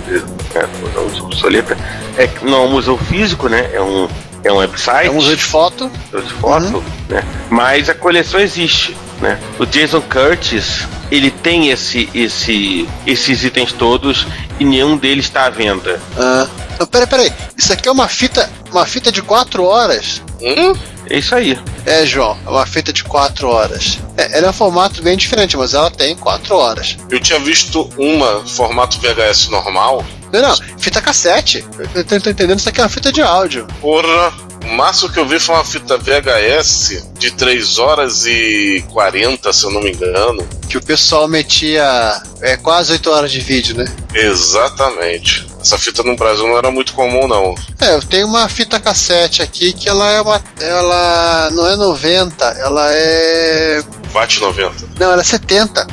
né, 0.54 0.70
museu 0.82 1.26
obsoleta, 1.26 1.78
é 2.18 2.28
que 2.28 2.46
não 2.46 2.64
é 2.64 2.66
um 2.66 2.72
museu 2.72 2.98
físico, 2.98 3.50
né? 3.50 3.70
É 3.74 3.82
um 3.82 4.08
é 4.46 4.54
um 4.54 4.58
website. 4.58 5.08
É 5.08 5.10
um 5.12 5.16
museu 5.16 5.36
de 5.36 5.44
foto. 5.44 5.92
Museu 6.12 6.22
de 6.22 6.34
foto, 6.36 6.78
uhum. 6.78 6.84
né? 7.10 7.24
Mas 7.50 7.90
a 7.90 7.96
coleção 7.96 8.40
existe, 8.40 8.96
né? 9.20 9.40
O 9.58 9.66
Jason 9.66 10.02
Curtis, 10.02 10.88
ele 11.12 11.32
tem 11.32 11.70
esse, 11.70 12.08
esse, 12.14 12.88
esses 13.08 13.44
itens 13.44 13.72
todos 13.72 14.28
e 14.60 14.64
nenhum 14.64 14.98
deles 14.98 15.26
está 15.26 15.46
à 15.46 15.50
venda. 15.50 16.00
Ah, 16.16 16.48
não, 16.80 16.86
peraí, 16.86 17.08
peraí. 17.08 17.34
Isso 17.58 17.74
aqui 17.74 17.90
é 17.90 17.92
uma 17.92 18.08
fita, 18.08 18.50
uma 18.72 18.86
fita 18.86 19.12
de 19.12 19.24
4 19.24 19.64
horas. 19.64 20.22
Hum? 20.40 20.74
É 21.10 21.18
isso 21.18 21.36
aí. 21.36 21.58
É, 21.86 22.06
João, 22.06 22.38
é 22.46 22.50
uma 22.50 22.66
fita 22.66 22.92
de 22.92 23.04
4 23.04 23.48
horas. 23.48 24.00
É, 24.18 24.38
ela 24.38 24.48
é 24.48 24.50
um 24.50 24.54
formato 24.54 25.02
bem 25.02 25.18
diferente, 25.18 25.56
mas 25.58 25.74
ela 25.74 25.92
tem 25.92 26.16
4 26.16 26.56
horas. 26.56 26.98
Eu 27.10 27.20
tinha 27.20 27.40
visto 27.40 27.90
uma 27.98 28.46
formato 28.46 29.00
VHS 29.00 29.50
normal. 29.50 30.04
Não, 30.32 30.42
não, 30.42 30.56
fita 30.78 31.02
cassete. 31.02 31.64
Eu 31.94 32.04
tô, 32.04 32.20
tô 32.20 32.30
entendendo, 32.30 32.60
isso 32.60 32.70
aqui 32.70 32.82
é 32.82 32.84
uma 32.84 32.90
fita 32.90 33.12
de 33.12 33.22
áudio. 33.22 33.68
Porra, 33.80 34.34
o 34.66 34.76
máximo 34.76 35.12
que 35.12 35.20
eu 35.20 35.26
vi 35.26 35.40
foi 35.40 35.56
uma 35.56 35.64
fita 35.64 35.98
VHS 35.98 37.08
de 37.18 37.32
3 37.32 37.78
horas 37.78 38.26
e 38.26 38.84
40, 38.92 39.54
se 39.54 39.64
eu 39.64 39.72
não 39.72 39.82
me 39.82 39.92
engano. 39.92 40.48
Que 40.68 40.78
o 40.78 40.82
pessoal 40.82 41.28
metia 41.28 42.22
é, 42.42 42.58
quase 42.58 42.92
8 42.94 43.12
horas 43.12 43.32
de 43.32 43.40
vídeo, 43.40 43.78
né? 43.78 43.86
Exatamente. 44.14 45.46
Essa 45.66 45.80
fita 45.80 46.04
no 46.04 46.16
Brasil 46.16 46.46
não 46.48 46.56
era 46.60 46.70
muito 46.70 46.94
comum, 46.94 47.28
não. 47.28 47.56
É, 47.82 47.96
eu 47.96 48.00
tenho 48.00 48.28
uma 48.28 48.48
fita 48.48 48.80
cassete 48.80 49.42
aqui 49.42 49.74
que 49.74 49.90
ela 49.90 50.12
é 50.12 50.22
uma. 50.22 50.40
Ela 50.62 51.50
não 51.54 51.66
é 51.68 51.76
90, 51.76 52.46
ela 52.46 52.94
é. 52.94 53.84
Bate 54.14 54.40
90. 54.40 54.76
Não, 55.00 55.12
ela 55.12 55.22
é 55.22 55.26
70. 55.26 55.88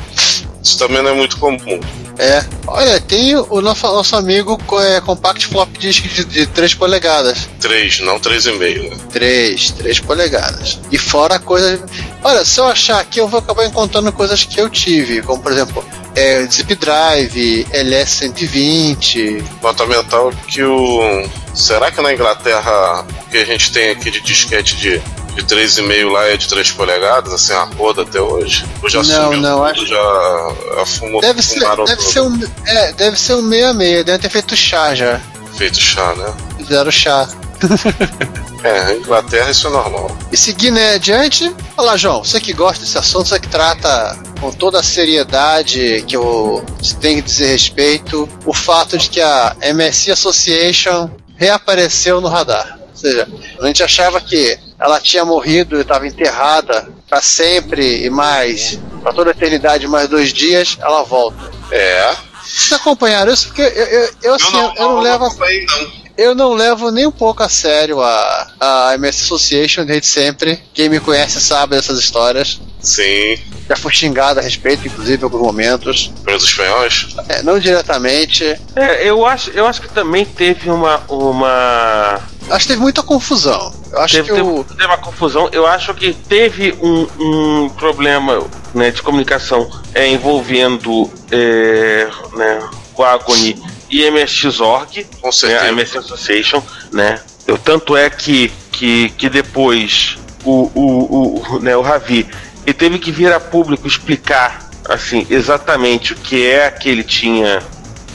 Isso 0.61 0.77
também 0.77 1.01
não 1.01 1.09
é 1.09 1.13
muito 1.15 1.39
comum. 1.39 1.79
É. 2.17 2.43
Olha, 2.67 2.99
tem 3.01 3.35
o 3.35 3.61
nosso, 3.61 3.85
nosso 3.87 4.15
amigo 4.15 4.59
é, 4.79 5.01
Compact 5.01 5.47
Flop 5.47 5.69
Disk 5.77 6.03
de, 6.03 6.25
de 6.25 6.47
3 6.47 6.75
polegadas. 6.75 7.49
3, 7.59 8.01
não 8.01 8.19
3,5, 8.19 8.89
né? 8.89 8.97
3, 9.11 9.71
3 9.71 9.99
polegadas. 9.99 10.79
E 10.91 10.97
fora 10.97 11.39
coisa. 11.39 11.83
Olha, 12.23 12.45
se 12.45 12.59
eu 12.59 12.65
achar 12.65 12.99
aqui, 12.99 13.19
eu 13.19 13.27
vou 13.27 13.39
acabar 13.39 13.65
encontrando 13.65 14.11
coisas 14.11 14.43
que 14.43 14.59
eu 14.59 14.69
tive, 14.69 15.21
como 15.21 15.41
por 15.41 15.51
exemplo, 15.51 15.83
é, 16.15 16.45
Zip 16.45 16.75
Drive, 16.75 17.65
LS120. 17.71 19.43
Nota 19.61 19.85
mental 19.85 20.31
que 20.47 20.63
o. 20.63 21.27
Será 21.53 21.91
que 21.91 22.01
na 22.01 22.13
Inglaterra 22.13 23.05
o 23.25 23.29
que 23.29 23.37
a 23.37 23.45
gente 23.45 23.71
tem 23.71 23.89
aqui 23.89 24.09
de 24.09 24.21
disquete 24.21 24.75
de 24.75 25.01
de 25.35 25.43
3,5 25.43 26.11
lá 26.11 26.25
é 26.25 26.37
de 26.37 26.47
3 26.47 26.71
polegadas, 26.71 27.33
assim, 27.33 27.53
a 27.53 27.63
roda 27.63 28.03
até 28.03 28.21
hoje? 28.21 28.65
Ou 28.81 28.89
já 28.89 28.99
Não, 29.03 29.05
sumiu 29.31 29.41
não, 29.41 29.57
tudo, 29.57 29.65
acho- 29.65 29.87
já 29.87 30.81
afumou, 30.81 31.21
Deve 31.21 31.41
ser, 31.41 31.59
deve 31.85 32.01
ser 32.01 32.21
um. 32.21 32.39
É, 32.65 32.91
deve 32.93 33.19
ser 33.19 33.33
um 33.35 33.49
66, 33.49 34.05
deve 34.05 34.19
ter 34.19 34.29
feito 34.29 34.55
chá 34.55 34.93
já. 34.95 35.19
Feito 35.57 35.79
chá, 35.79 36.13
né? 36.15 36.33
Fizeram 36.57 36.91
chá. 36.91 37.27
É, 38.63 38.81
na 38.85 38.93
Inglaterra 38.93 39.51
isso 39.51 39.67
é 39.67 39.69
normal. 39.69 40.09
E 40.31 40.37
seguindo 40.37 40.77
aí 40.77 40.95
adiante, 40.95 41.53
olha 41.77 41.85
lá, 41.87 41.97
João, 41.97 42.23
você 42.23 42.39
que 42.39 42.53
gosta 42.53 42.81
desse 42.81 42.97
assunto, 42.97 43.27
você 43.27 43.37
que 43.37 43.49
trata 43.49 44.17
com 44.39 44.53
toda 44.53 44.79
a 44.79 44.83
seriedade 44.83 46.01
que 46.07 46.15
eu 46.15 46.63
tem 47.01 47.17
que 47.17 47.23
dizer 47.23 47.47
respeito, 47.47 48.27
o 48.45 48.53
fato 48.53 48.97
de 48.97 49.09
que 49.09 49.19
a 49.19 49.53
MSI 49.73 50.11
Association 50.13 51.09
reapareceu 51.35 52.21
no 52.21 52.29
radar. 52.29 52.79
Ou 53.03 53.11
seja, 53.11 53.27
a 53.59 53.67
gente 53.67 53.83
achava 53.83 54.21
que 54.21 54.57
ela 54.79 54.99
tinha 54.99 55.25
morrido 55.25 55.77
e 55.77 55.81
estava 55.81 56.07
enterrada 56.07 56.87
para 57.09 57.21
sempre 57.21 58.05
e 58.05 58.09
mais, 58.09 58.79
para 59.01 59.13
toda 59.13 59.31
a 59.31 59.31
eternidade, 59.31 59.87
mais 59.87 60.07
dois 60.07 60.31
dias, 60.31 60.77
ela 60.81 61.03
volta. 61.03 61.51
É. 61.71 62.15
Vocês 62.43 62.73
acompanharam 62.73 63.33
isso? 63.33 63.47
Porque 63.47 63.61
eu, 63.61 63.67
eu, 63.67 64.09
eu, 64.23 64.33
assim, 64.35 64.57
eu, 64.57 64.73
eu 64.75 64.83
não 64.83 64.99
levo 64.99 65.23
a 65.23 65.27
acompanhei, 65.27 65.65
não. 65.65 65.91
eu 66.17 66.35
não 66.35 66.53
levo 66.53 66.91
nem 66.91 67.05
um 67.05 67.11
pouco 67.11 67.43
a 67.43 67.49
sério 67.49 68.01
a, 68.01 68.47
a 68.59 68.95
MS 68.95 69.23
Association 69.23 69.85
desde 69.85 70.07
sempre. 70.07 70.61
Quem 70.73 70.89
me 70.89 70.99
conhece 70.99 71.39
sabe 71.41 71.75
dessas 71.75 71.99
histórias. 71.99 72.59
Sim, 72.81 73.39
Já 73.69 73.77
fui 73.77 73.93
xingado 73.93 74.41
a 74.41 74.43
respeito, 74.43 74.85
inclusive, 74.85 75.21
em 75.21 75.23
alguns 75.23 75.41
momentos. 75.41 76.11
pelos 76.25 76.43
espanhóis. 76.43 77.07
É, 77.29 77.41
não 77.41 77.57
diretamente. 77.57 78.43
É, 78.75 79.07
eu 79.09 79.25
acho, 79.25 79.51
eu 79.51 79.65
acho 79.65 79.81
que 79.81 79.89
também 79.89 80.25
teve 80.25 80.69
uma. 80.69 80.97
uma 81.07 82.19
Acho 82.49 82.65
que 82.65 82.73
teve 82.73 82.81
muita 82.81 83.01
confusão. 83.01 83.73
Eu 83.91 83.99
acho 83.99 84.15
teve, 84.15 84.33
que 84.33 84.41
o. 84.41 84.63
teve, 84.63 84.75
teve 84.75 84.85
uma 84.85 84.97
confusão. 84.97 85.49
Eu 85.51 85.65
acho 85.65 85.93
que 85.93 86.13
teve 86.13 86.75
um, 86.81 87.07
um 87.19 87.69
problema 87.69 88.43
né, 88.73 88.91
de 88.91 89.01
comunicação 89.01 89.69
é, 89.93 90.07
envolvendo 90.07 91.09
é, 91.31 92.07
né, 92.33 92.69
o 92.95 93.03
Agony 93.03 93.61
e 93.89 94.09
MSX.org, 94.09 95.07
né, 95.43 95.59
a 95.59 95.69
MS 95.69 95.97
Association, 95.97 96.61
né? 96.91 97.21
Eu, 97.45 97.57
tanto 97.57 97.95
é 97.95 98.09
que, 98.09 98.51
que, 98.71 99.09
que 99.11 99.29
depois 99.29 100.17
o, 100.43 100.71
o, 100.73 101.55
o, 101.55 101.59
né, 101.59 101.75
o 101.75 101.81
Ravi 101.81 102.27
ele 102.65 102.73
teve 102.73 102.97
que 102.97 103.11
vir 103.11 103.31
a 103.31 103.39
público 103.39 103.87
explicar 103.87 104.69
assim 104.87 105.25
exatamente 105.29 106.13
o 106.13 106.15
que 106.15 106.45
é 106.45 106.71
que 106.71 106.89
ele 106.89 107.03
tinha 107.03 107.61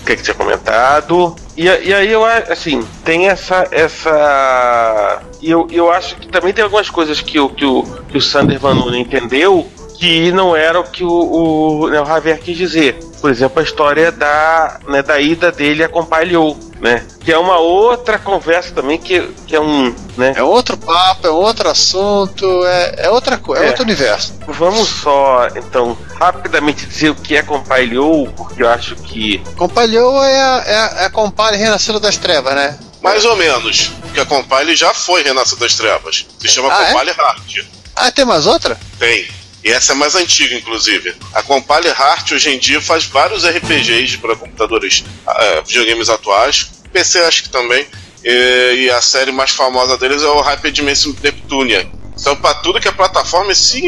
que, 0.08 0.12
é 0.12 0.16
que 0.16 0.22
tinha 0.22 0.34
comentado. 0.34 1.36
E, 1.56 1.64
e 1.64 1.92
aí 1.92 2.10
eu 2.10 2.24
assim 2.24 2.82
tem 3.04 3.28
essa 3.28 3.66
essa 3.70 5.20
e 5.40 5.50
eu, 5.50 5.68
eu 5.70 5.90
acho 5.90 6.16
que 6.16 6.28
também 6.28 6.52
tem 6.52 6.64
algumas 6.64 6.88
coisas 6.88 7.20
que 7.20 7.32
que 7.50 7.64
o, 7.64 7.82
que 8.08 8.16
o 8.16 8.20
Sander 8.20 8.58
Van 8.58 8.74
Nunen 8.74 9.02
entendeu 9.02 9.68
que 9.98 10.30
não 10.30 10.54
era 10.54 10.78
o 10.78 10.84
que 10.84 11.02
o, 11.02 11.10
o, 11.10 11.88
né, 11.90 12.00
o 12.00 12.04
Javier 12.04 12.38
quis 12.38 12.56
dizer. 12.56 12.94
Por 13.20 13.30
exemplo, 13.30 13.58
a 13.58 13.64
história 13.64 14.12
da, 14.12 14.78
né, 14.86 15.02
da 15.02 15.18
ida 15.20 15.50
dele 15.50 15.82
a 15.82 15.88
Compile.io, 15.88 16.56
né? 16.80 17.04
Que 17.20 17.32
é 17.32 17.38
uma 17.38 17.58
outra 17.58 18.16
conversa 18.16 18.72
também, 18.72 18.96
que, 18.96 19.20
que 19.44 19.56
é 19.56 19.60
um. 19.60 19.92
Né, 20.16 20.34
É 20.36 20.42
outro 20.42 20.76
papo, 20.76 21.26
é 21.26 21.30
outro 21.30 21.68
assunto, 21.68 22.64
é, 22.64 22.94
é 23.06 23.10
outra 23.10 23.36
coisa, 23.38 23.64
é, 23.64 23.66
É. 23.66 23.70
outro 23.70 23.82
universo. 23.82 24.34
Vamos 24.46 24.88
só, 24.88 25.48
então, 25.56 25.98
rapidamente 26.14 26.86
dizer 26.86 27.10
o 27.10 27.14
que 27.16 27.36
é 27.36 27.42
Compile.io, 27.42 28.32
porque 28.36 28.62
eu 28.62 28.68
acho 28.68 28.94
que. 28.94 29.38
Compalhou 29.56 30.22
é 30.22 30.40
a, 30.40 30.62
é 30.64 30.76
a, 30.76 31.02
é 31.02 31.04
a 31.06 31.10
Compile 31.10 31.56
Renascido 31.56 31.98
das 31.98 32.16
Trevas, 32.16 32.54
né? 32.54 32.78
Mais 33.02 33.24
ou 33.24 33.34
menos. 33.34 33.90
Porque 34.00 34.20
a 34.20 34.26
Compile 34.26 34.76
já 34.76 34.94
foi 34.94 35.24
Renascer 35.24 35.58
das 35.58 35.74
Trevas. 35.74 36.24
Se 36.38 36.46
chama 36.46 36.68
Ah, 36.72 36.84
é? 36.84 36.92
Compile 36.92 37.10
Heart. 37.10 37.66
Ah, 37.96 38.12
tem 38.12 38.24
mais 38.24 38.46
outra? 38.46 38.78
Tem. 38.96 39.26
E 39.64 39.70
essa 39.70 39.92
é 39.92 39.94
mais 39.94 40.14
antiga, 40.14 40.54
inclusive. 40.54 41.14
A 41.34 41.42
Compile 41.42 41.88
Heart 41.88 42.32
hoje 42.32 42.50
em 42.50 42.58
dia 42.58 42.80
faz 42.80 43.04
vários 43.04 43.44
RPGs 43.44 44.18
para 44.18 44.36
computadores, 44.36 45.04
eh, 45.26 45.62
videogames 45.66 46.08
atuais. 46.08 46.70
PC 46.92 47.18
acho 47.20 47.44
que 47.44 47.48
também. 47.50 47.86
E, 48.24 48.84
e 48.84 48.90
a 48.90 49.00
série 49.00 49.32
mais 49.32 49.50
famosa 49.50 49.96
deles 49.98 50.22
é 50.22 50.26
o 50.26 50.40
Hyperdimension 50.40 51.12
Neptunia. 51.22 51.88
Então, 52.20 52.34
para 52.34 52.54
tudo 52.54 52.80
que 52.80 52.88
é 52.88 52.92
plataforma, 52.92 53.54
se 53.54 53.80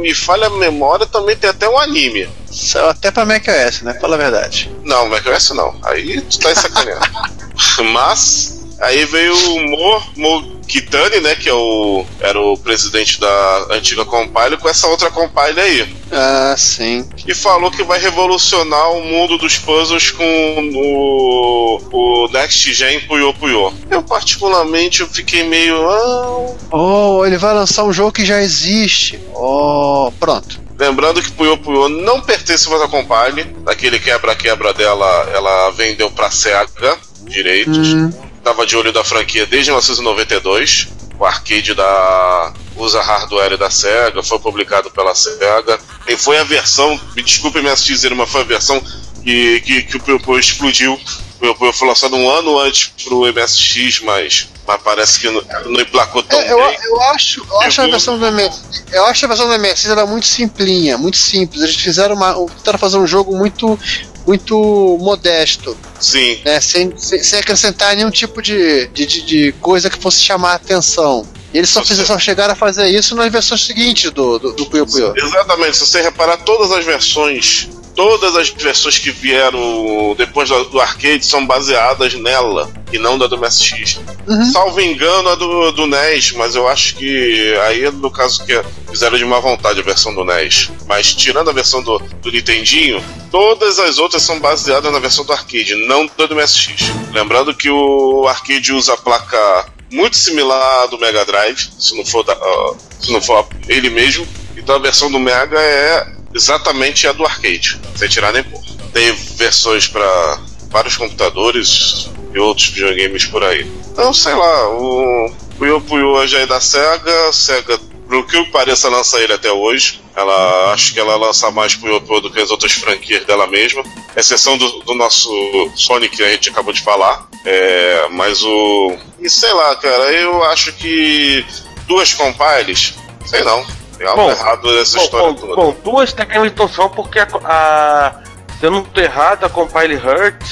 me 0.00 0.14
falha 0.14 0.46
a 0.46 0.50
memória, 0.50 1.04
também 1.04 1.36
tem 1.36 1.50
até 1.50 1.68
um 1.68 1.78
anime. 1.78 2.28
Saiu 2.50 2.88
até 2.88 3.10
pra 3.10 3.26
macOS, 3.26 3.82
né? 3.82 3.94
Fala 4.00 4.14
a 4.14 4.18
verdade. 4.18 4.70
Não, 4.82 5.06
macOS 5.08 5.50
não. 5.50 5.78
Aí 5.82 6.20
tu 6.22 6.38
tá 6.38 6.54
sacaneando. 6.54 7.04
Mas, 7.92 8.53
aí 8.80 9.04
veio 9.04 9.34
o 9.34 9.60
Mo, 9.70 10.02
Mo 10.16 10.54
Kitani, 10.66 11.20
né? 11.20 11.34
Que 11.34 11.48
é 11.48 11.54
o, 11.54 12.04
era 12.20 12.40
o 12.40 12.56
presidente 12.56 13.20
da 13.20 13.66
antiga 13.70 14.04
Compile, 14.04 14.56
com 14.56 14.68
essa 14.68 14.86
outra 14.86 15.10
Compile 15.10 15.60
aí. 15.60 15.94
Ah, 16.10 16.54
sim. 16.56 17.08
E 17.26 17.34
falou 17.34 17.70
que 17.70 17.82
vai 17.82 17.98
revolucionar 17.98 18.92
o 18.92 19.04
mundo 19.04 19.36
dos 19.36 19.58
puzzles 19.58 20.10
com 20.10 20.70
o, 20.74 21.80
o 21.92 22.28
Next 22.32 22.72
Gen 22.72 23.00
Puyo 23.00 23.34
Puyo. 23.34 23.72
Eu, 23.90 24.02
particularmente, 24.02 25.00
eu 25.02 25.08
fiquei 25.08 25.44
meio. 25.44 25.76
Ah, 25.90 26.54
Oh, 26.70 27.24
ele 27.24 27.36
vai 27.36 27.54
lançar 27.54 27.84
um 27.84 27.92
jogo 27.92 28.12
que 28.12 28.24
já 28.24 28.42
existe. 28.42 29.18
Oh, 29.34 30.10
pronto. 30.18 30.60
Lembrando 30.78 31.22
que 31.22 31.30
Puyo 31.30 31.56
Puyo 31.56 31.88
não 31.88 32.20
pertence 32.20 32.68
mais 32.68 32.82
à 32.82 32.88
Compile. 32.88 33.44
Daquele 33.64 33.98
quebra-quebra 34.00 34.72
dela, 34.72 35.30
ela 35.32 35.70
vendeu 35.70 36.10
pra 36.10 36.30
SEGA 36.30 36.98
direitos. 37.22 37.94
Hum. 37.94 38.10
Tava 38.44 38.66
de 38.66 38.76
olho 38.76 38.92
da 38.92 39.02
franquia 39.02 39.46
desde 39.46 39.70
1992. 39.70 40.88
O 41.18 41.24
arcade 41.24 41.74
da 41.74 42.52
usa 42.76 43.00
hardware 43.00 43.56
da 43.56 43.70
SEGA, 43.70 44.22
foi 44.22 44.38
publicado 44.38 44.90
pela 44.90 45.14
SEGA. 45.14 45.78
E 46.06 46.16
foi 46.16 46.38
a 46.38 46.44
versão, 46.44 47.00
me 47.16 47.22
desculpe 47.22 47.62
me 47.62 47.74
dizer, 47.74 48.14
mas 48.14 48.28
foi 48.28 48.40
a 48.42 48.44
versão 48.44 48.82
que, 49.22 49.60
que, 49.60 49.82
que 50.00 50.12
o 50.12 50.20
Puyo 50.20 50.40
explodiu. 50.40 51.00
O 51.40 51.54
Puyo 51.54 51.72
foi 51.72 51.88
lançado 51.88 52.16
um 52.16 52.28
ano 52.28 52.58
antes 52.58 52.88
pro 53.04 53.20
MSX, 53.32 54.00
mas, 54.00 54.48
mas 54.66 54.80
parece 54.82 55.20
que 55.20 55.30
não, 55.30 55.42
não 55.66 55.80
emplacou 55.80 56.22
tão 56.22 56.40
É, 56.40 56.52
eu, 56.52 56.56
bem. 56.58 56.78
eu 56.84 57.00
acho, 57.02 57.46
eu 57.48 57.60
acho 57.60 57.80
a 57.80 57.84
Pegou. 57.84 57.90
versão 57.98 58.18
do 58.18 58.26
MS, 58.26 58.60
eu 58.92 59.04
acho 59.06 59.24
a 59.24 59.28
versão 59.28 59.48
do 59.48 59.58
MSX 59.58 59.86
era 59.86 60.06
muito 60.06 60.26
simplinha, 60.26 60.96
muito 60.98 61.16
simples. 61.16 61.62
Eles 61.62 61.76
fizeram 61.76 62.14
uma, 62.16 62.36
um- 62.36 62.46
tentaram 62.46 62.78
fazer 62.78 62.96
um 62.98 63.06
jogo 63.06 63.36
muito, 63.36 63.78
muito 64.26 64.98
modesto, 65.00 65.76
Sim, 66.00 66.38
né? 66.44 66.60
Sem, 66.60 66.96
sem, 66.96 67.22
sem 67.22 67.38
acrescentar 67.38 67.94
nenhum 67.96 68.10
tipo 68.10 68.40
de, 68.42 68.86
de, 68.88 69.06
de, 69.06 69.22
de 69.22 69.52
coisa 69.60 69.88
que 69.90 69.98
fosse 69.98 70.20
chamar 70.20 70.52
a 70.52 70.54
atenção. 70.54 71.26
E 71.52 71.58
eles 71.58 71.70
só, 71.70 71.80
Você- 71.80 71.88
fizeram, 71.88 72.06
só 72.08 72.18
chegaram 72.18 72.52
a 72.52 72.56
fazer 72.56 72.88
isso 72.88 73.14
nas 73.14 73.30
versões 73.30 73.64
seguintes 73.64 74.10
do, 74.10 74.38
do, 74.38 74.52
do 74.52 74.66
Puyo 74.66 74.86
Puyo. 74.86 75.14
Exatamente, 75.16 75.76
se 75.76 75.86
você 75.86 76.02
reparar, 76.02 76.38
todas 76.38 76.72
as 76.72 76.84
versões, 76.84 77.68
todas 77.94 78.34
as 78.36 78.48
versões 78.50 78.98
que 78.98 79.10
vieram 79.10 80.14
depois 80.18 80.48
do, 80.48 80.64
do 80.64 80.80
arcade 80.80 81.24
são 81.24 81.46
baseadas 81.46 82.14
nela 82.14 82.68
e 82.94 82.98
não 82.98 83.18
da 83.18 83.26
do 83.26 83.36
MSX. 83.36 83.98
Uhum. 84.26 84.44
Salvo 84.52 84.80
engano, 84.80 85.28
a 85.28 85.34
do, 85.34 85.72
do 85.72 85.86
NES, 85.86 86.32
mas 86.32 86.54
eu 86.54 86.68
acho 86.68 86.94
que 86.96 87.54
aí 87.66 87.84
é 87.84 87.90
no 87.90 88.10
caso 88.10 88.44
que 88.44 88.62
fizeram 88.90 89.18
de 89.18 89.24
má 89.24 89.40
vontade 89.40 89.80
a 89.80 89.82
versão 89.82 90.14
do 90.14 90.24
NES. 90.24 90.70
Mas 90.86 91.12
tirando 91.14 91.50
a 91.50 91.52
versão 91.52 91.82
do, 91.82 91.98
do 91.98 92.30
Nintendinho, 92.30 93.04
todas 93.30 93.78
as 93.78 93.98
outras 93.98 94.22
são 94.22 94.38
baseadas 94.38 94.92
na 94.92 94.98
versão 94.98 95.24
do 95.24 95.32
arcade, 95.32 95.74
não 95.86 96.08
da 96.16 96.26
do 96.26 96.34
MSX. 96.36 96.84
Lembrando 97.12 97.54
que 97.54 97.68
o 97.68 98.26
arcade 98.28 98.72
usa 98.72 98.94
a 98.94 98.96
placa 98.96 99.66
muito 99.92 100.16
similar 100.16 100.84
à 100.84 100.86
do 100.86 100.98
Mega 100.98 101.24
Drive, 101.24 101.68
se 101.78 101.96
não 101.96 102.04
for, 102.04 102.22
da- 102.22 102.32
ah, 102.40 102.74
se 103.00 103.12
não 103.12 103.20
for 103.20 103.46
ele 103.68 103.90
mesmo. 103.90 104.26
Então 104.56 104.76
a 104.76 104.78
versão 104.78 105.10
do 105.10 105.18
Mega 105.18 105.58
é 105.60 106.06
exatamente 106.32 107.06
a 107.06 107.12
do 107.12 107.24
arcade, 107.24 107.80
sem 107.96 108.08
tirar 108.08 108.32
nem 108.32 108.42
pôr. 108.44 108.60
Tem 108.92 109.12
versões 109.36 109.88
para 109.88 110.40
vários 110.70 110.96
computadores 110.96 112.08
e 112.34 112.38
outros 112.38 112.68
videogames 112.68 113.24
por 113.26 113.42
aí. 113.44 113.70
Então, 113.92 114.12
sei 114.12 114.34
lá, 114.34 114.68
o 114.70 115.32
Puyo 115.56 115.80
Puyo 115.80 116.26
já 116.26 116.40
é 116.40 116.46
da 116.46 116.60
SEGA, 116.60 117.32
SEGA, 117.32 117.78
pelo 118.08 118.26
que 118.26 118.44
pareça, 118.46 118.88
lança 118.88 119.18
ele 119.20 119.32
até 119.32 119.52
hoje. 119.52 120.02
Ela 120.16 120.72
acho 120.72 120.92
que 120.92 121.00
ela 121.00 121.16
lança 121.16 121.50
mais 121.50 121.74
Puyo 121.74 122.00
Puyo 122.00 122.22
do 122.22 122.30
que 122.30 122.40
as 122.40 122.50
outras 122.50 122.72
franquias 122.72 123.24
dela 123.24 123.46
mesma, 123.46 123.82
exceção 124.16 124.58
do, 124.58 124.68
do 124.80 124.94
nosso 124.94 125.30
Sonic 125.74 126.16
que 126.16 126.22
a 126.22 126.30
gente 126.30 126.50
acabou 126.50 126.72
de 126.72 126.82
falar. 126.82 127.26
É, 127.44 128.08
mas 128.10 128.42
o. 128.42 128.96
E 129.20 129.30
sei 129.30 129.52
lá, 129.52 129.76
cara, 129.76 130.12
eu 130.12 130.42
acho 130.44 130.72
que 130.72 131.44
duas 131.86 132.12
compiles, 132.12 132.94
sei 133.26 133.42
não. 133.44 133.64
Tem 133.96 134.06
algo 134.08 134.22
Bom, 134.22 134.30
errado 134.30 134.72
nessa 134.74 134.98
Bom, 134.98 135.04
história 135.04 135.26
bom, 135.28 135.34
toda. 135.34 135.54
bom, 135.54 135.76
duas 135.84 136.12
tecnicamente 136.12 136.74
são 136.74 136.88
porque 136.90 137.20
a, 137.20 137.28
a, 137.44 138.22
se 138.58 138.66
eu 138.66 138.70
não 138.72 138.82
tô 138.82 139.00
errado, 139.00 139.44
a 139.44 139.48
Compile 139.48 139.94
Heart 139.94 140.42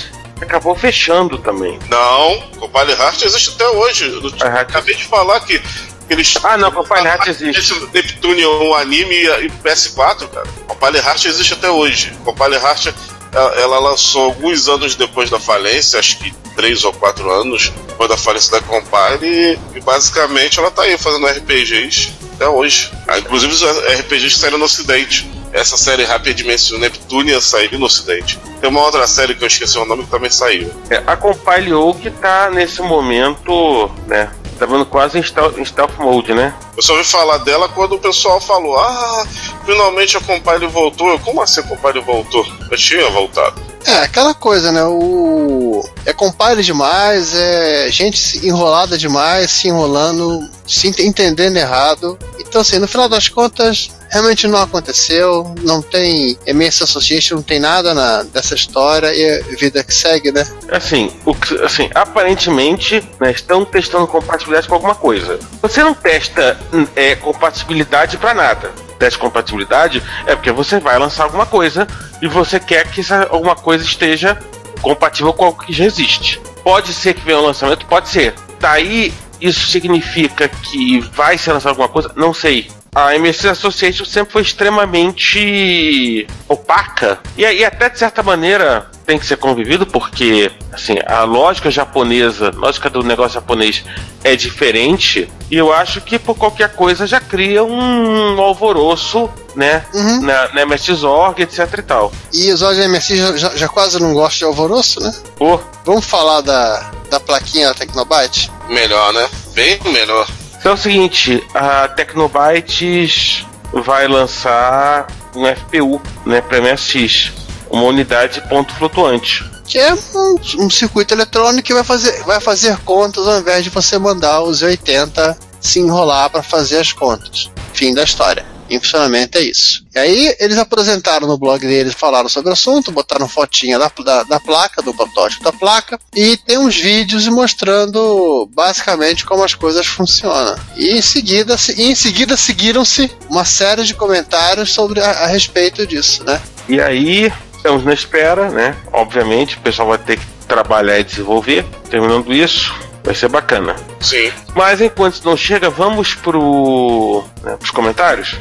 acabou 0.43 0.74
fechando 0.74 1.39
também. 1.39 1.78
Não, 1.89 2.40
Compile 2.59 2.93
Heart 2.93 3.23
existe 3.23 3.51
até 3.51 3.69
hoje. 3.69 4.06
Eu 4.06 4.47
acabei 4.59 4.94
de 4.94 5.05
falar 5.05 5.40
que 5.40 5.60
eles. 6.09 6.35
Ah, 6.43 6.56
não, 6.56 6.70
Compile 6.70 7.06
Heart 7.06 7.28
existe. 7.28 7.74
Neptune 7.93 8.43
é 8.43 8.48
um 8.48 8.74
anime 8.74 9.14
e 9.14 9.47
e 9.47 9.51
PS4, 9.62 10.28
cara. 10.28 10.47
Compile 10.66 10.98
Heart 10.98 11.24
existe 11.27 11.55
até 11.55 11.70
hoje. 11.70 12.12
Compile 12.24 12.56
Heart 12.56 12.93
ela, 13.32 13.78
lançou 13.78 14.24
alguns 14.24 14.69
anos 14.69 14.94
depois 14.94 15.31
da 15.31 15.40
falência, 15.40 15.98
acho 15.98 16.19
que 16.19 16.32
três 16.55 16.85
ou 16.85 16.93
quatro 16.93 17.31
anos 17.31 17.73
depois 17.89 18.09
da 18.09 18.16
falência 18.16 18.51
da 18.52 18.60
Compile, 18.60 19.59
e, 19.74 19.81
basicamente 19.81 20.59
ela 20.59 20.70
tá 20.70 20.82
aí 20.82 20.98
fazendo 20.98 21.27
RPGs 21.27 22.12
até 22.35 22.47
hoje. 22.48 22.90
Ah, 23.09 23.19
inclusive 23.19 23.52
os 23.52 23.62
RPGs 23.62 24.39
saíram 24.39 24.59
no 24.59 24.66
ocidente. 24.66 25.27
Essa 25.53 25.77
série 25.77 26.05
Hyper 26.05 26.33
Dimension 26.35 26.79
Neptunia 26.79 27.41
saiu 27.41 27.79
no 27.79 27.87
ocidente. 27.87 28.39
Tem 28.61 28.70
uma 28.70 28.81
outra 28.81 29.07
série 29.07 29.35
que 29.35 29.43
eu 29.45 29.49
esqueci 29.49 29.79
o 29.79 29.85
nome 29.85 30.05
que 30.05 30.11
também 30.11 30.31
saiu. 30.31 30.73
É, 30.89 31.03
a 31.07 31.16
Compile 31.16 31.74
Oak 31.74 32.11
tá 32.12 32.51
nesse 32.51 32.81
momento, 32.83 33.91
né? 34.07 34.31
Tá 34.59 34.66
vendo 34.66 34.87
quase 34.87 35.19
em 35.19 35.23
stealth, 35.23 35.99
mode, 35.99 36.33
né? 36.35 36.55
Eu 36.77 36.83
só 36.83 36.93
ouvi 36.93 37.05
falar 37.05 37.39
dela 37.39 37.69
quando 37.69 37.95
o 37.95 37.99
pessoal 37.99 38.41
falou: 38.41 38.79
Ah, 38.79 39.24
finalmente 39.66 40.16
a 40.16 40.20
Compile 40.20 40.66
voltou. 40.69 41.09
Eu, 41.11 41.19
Como 41.19 41.43
assim 41.43 41.61
a 41.61 41.65
Compile 41.65 42.01
voltou? 42.01 42.47
Eu 42.70 42.77
tinha 42.77 43.11
voltado. 43.11 43.61
É, 43.85 43.99
aquela 43.99 44.33
coisa, 44.35 44.70
né? 44.70 44.85
O. 44.85 45.83
É 46.07 46.12
compile 46.12 46.62
demais, 46.62 47.35
é 47.35 47.89
gente 47.91 48.47
enrolada 48.47 48.97
demais, 48.97 49.51
se 49.51 49.66
enrolando, 49.69 50.49
se 50.66 50.87
ent- 50.89 51.01
entendendo 51.01 51.57
errado. 51.57 52.16
Então, 52.39 52.61
assim, 52.61 52.79
no 52.79 52.87
final 52.87 53.09
das 53.09 53.29
contas, 53.29 53.91
realmente 54.12 54.47
não 54.47 54.60
aconteceu, 54.60 55.55
não 55.62 55.80
tem 55.80 56.39
MS 56.47 56.84
Association, 56.84 57.36
não 57.36 57.43
tem 57.43 57.59
nada 57.59 57.94
na, 57.94 58.22
dessa 58.24 58.55
história 58.55 59.10
e 59.14 59.56
vida 59.56 59.82
que 59.82 59.93
segue, 59.93 60.30
né? 60.30 60.47
Assim, 60.70 61.10
o 61.24 61.34
assim, 61.64 61.89
aparentemente 61.94 63.02
né, 63.18 63.30
estão 63.30 63.64
testando 63.64 64.06
compatibilidade 64.06 64.68
com 64.68 64.74
alguma 64.74 64.94
coisa. 64.94 65.40
Você 65.62 65.82
não 65.82 65.94
testa 65.94 66.60
é, 66.94 67.16
compatibilidade 67.16 68.18
para 68.18 68.34
nada. 68.34 68.70
Teste 68.98 69.18
compatibilidade 69.18 70.02
é 70.26 70.36
porque 70.36 70.52
você 70.52 70.78
vai 70.78 70.98
lançar 70.98 71.24
alguma 71.24 71.47
coisa 71.47 71.89
e 72.20 72.28
você 72.28 72.60
quer 72.60 72.89
que 72.89 73.01
essa 73.01 73.26
alguma 73.30 73.56
coisa 73.56 73.82
esteja 73.82 74.39
compatível 74.82 75.32
com 75.32 75.47
algo 75.47 75.64
que 75.64 75.72
já 75.72 75.86
existe. 75.86 76.40
Pode 76.62 76.93
ser 76.93 77.14
que 77.14 77.24
venha 77.24 77.39
um 77.39 77.47
lançamento, 77.47 77.86
pode 77.86 78.10
ser. 78.10 78.34
Daí 78.60 79.12
isso 79.40 79.66
significa 79.68 80.48
que 80.48 81.01
vai 81.01 81.39
ser 81.39 81.52
lançado 81.52 81.70
alguma 81.70 81.89
coisa? 81.89 82.12
Não 82.14 82.34
sei. 82.34 82.70
A 82.94 83.14
MSC 83.16 83.48
Association 83.48 84.05
sempre 84.05 84.32
foi 84.35 84.43
extremamente 84.43 86.27
opaca 86.47 87.19
e, 87.39 87.43
e 87.43 87.64
até 87.64 87.89
de 87.89 87.98
certa 87.98 88.23
maneira 88.23 88.90
tem 89.06 89.19
que 89.19 89.24
ser 89.24 89.39
convivido 89.39 89.86
porque 89.86 90.52
assim 90.70 90.98
a 91.06 91.24
lógica 91.24 91.70
japonesa, 91.70 92.51
a 92.51 92.59
lógica 92.59 92.90
do 92.90 93.02
negócio 93.02 93.32
japonês 93.35 93.82
é 94.23 94.36
diferente 94.36 95.27
e 95.51 95.56
eu 95.56 95.73
acho 95.73 96.02
que 96.02 96.19
por 96.19 96.36
qualquer 96.36 96.74
coisa 96.74 97.06
já 97.06 97.19
cria 97.19 97.64
um 97.64 98.39
alvoroço, 98.39 99.31
né, 99.56 99.86
Uhum. 99.94 100.20
na, 100.20 100.48
na 100.52 100.66
MSX 100.66 101.02
Org, 101.02 101.40
etc 101.40 101.66
e 101.78 101.82
tal. 101.82 102.12
E 102.31 102.52
os 102.52 102.60
olhos 102.60 102.86
MSI 102.86 103.16
já, 103.16 103.36
já, 103.39 103.56
já 103.56 103.69
quase 103.69 103.98
não 104.01 104.12
gostam 104.12 104.39
de 104.39 104.44
alvoroço, 104.44 105.01
né? 105.01 105.14
Pô, 105.36 105.59
Vamos 105.86 106.05
falar 106.05 106.43
da, 106.43 106.90
da 107.10 107.19
plaquinha 107.19 107.69
da 107.69 107.74
Tecnobyte? 107.74 108.51
Melhor, 108.69 109.14
né? 109.14 109.28
Bem 109.55 109.81
melhor. 109.85 110.27
Então 110.62 110.70
é 110.70 110.74
o 110.76 110.78
seguinte, 110.78 111.44
a 111.52 111.89
Tecnobytes 111.89 113.44
vai 113.72 114.06
lançar 114.06 115.09
um 115.34 115.44
FPU, 115.44 116.01
né, 116.24 116.40
para 116.40 116.60
MSX, 116.60 117.32
uma 117.68 117.82
unidade 117.82 118.40
ponto 118.48 118.72
flutuante. 118.74 119.44
Que 119.64 119.80
é 119.80 119.93
um, 119.93 120.36
um 120.60 120.70
circuito 120.70 121.14
eletrônico 121.14 121.66
que 121.66 121.74
vai 121.74 121.82
fazer, 121.82 122.22
vai 122.22 122.39
fazer 122.39 122.76
contas 122.84 123.26
ao 123.26 123.40
invés 123.40 123.64
de 123.64 123.70
você 123.70 123.98
mandar 123.98 124.40
os 124.43 124.62
80 124.62 125.36
se 125.60 125.80
enrolar 125.80 126.30
para 126.30 126.44
fazer 126.44 126.78
as 126.78 126.93
contas. 126.93 127.51
Fim 127.74 127.93
da 127.93 128.05
história. 128.05 128.47
Em 128.70 128.78
funcionamento 128.80 129.36
é 129.39 129.43
isso. 129.43 129.84
E 129.94 129.98
aí 129.98 130.36
eles 130.40 130.56
apresentaram 130.56 131.26
no 131.26 131.36
blog 131.36 131.60
deles, 131.60 131.94
falaram 131.94 132.28
sobre 132.28 132.51
o 132.51 132.52
assunto, 132.52 132.90
botaram 132.93 133.28
fotinha 133.28 133.78
da, 133.78 133.90
da, 134.05 134.22
da 134.22 134.40
placa, 134.40 134.80
do 134.80 134.94
protótipo 134.94 135.44
da 135.44 135.52
placa, 135.52 135.98
e 136.14 136.36
tem 136.39 136.59
uns 136.59 136.76
vídeos 136.76 137.26
mostrando 137.28 138.48
basicamente 138.55 139.24
como 139.24 139.44
as 139.44 139.55
coisas 139.55 139.86
funcionam. 139.86 140.56
E 140.76 140.90
em 140.97 141.02
seguida, 141.02 141.56
se- 141.59 141.74
e 141.80 141.90
em 141.90 141.94
seguida 141.94 142.36
seguiram-se 142.36 143.10
uma 143.28 143.44
série 143.44 143.84
de 143.84 143.94
comentários 143.94 144.72
sobre 144.72 145.01
a, 145.01 145.10
a 145.10 145.26
respeito 145.26 145.86
disso, 145.86 146.24
né? 146.24 146.40
E 146.68 146.80
aí, 146.80 147.32
estamos 147.56 147.84
na 147.84 147.93
espera, 147.93 148.51
né? 148.51 148.76
Obviamente, 148.93 149.56
o 149.56 149.60
pessoal 149.60 149.89
vai 149.89 149.98
ter 149.98 150.18
que 150.18 150.26
trabalhar 150.48 150.98
e 150.98 151.05
desenvolver. 151.05 151.64
Terminando 151.90 152.32
isso, 152.32 152.74
vai 153.05 153.14
ser 153.14 153.28
bacana. 153.28 153.74
Sim. 154.01 154.30
Mas 154.55 154.80
enquanto 154.80 155.14
isso 155.14 155.24
não 155.26 155.36
chega, 155.36 155.68
vamos 155.70 156.14
pro, 156.14 157.24
né, 157.43 157.56
pros 157.56 157.70
comentários. 157.70 158.36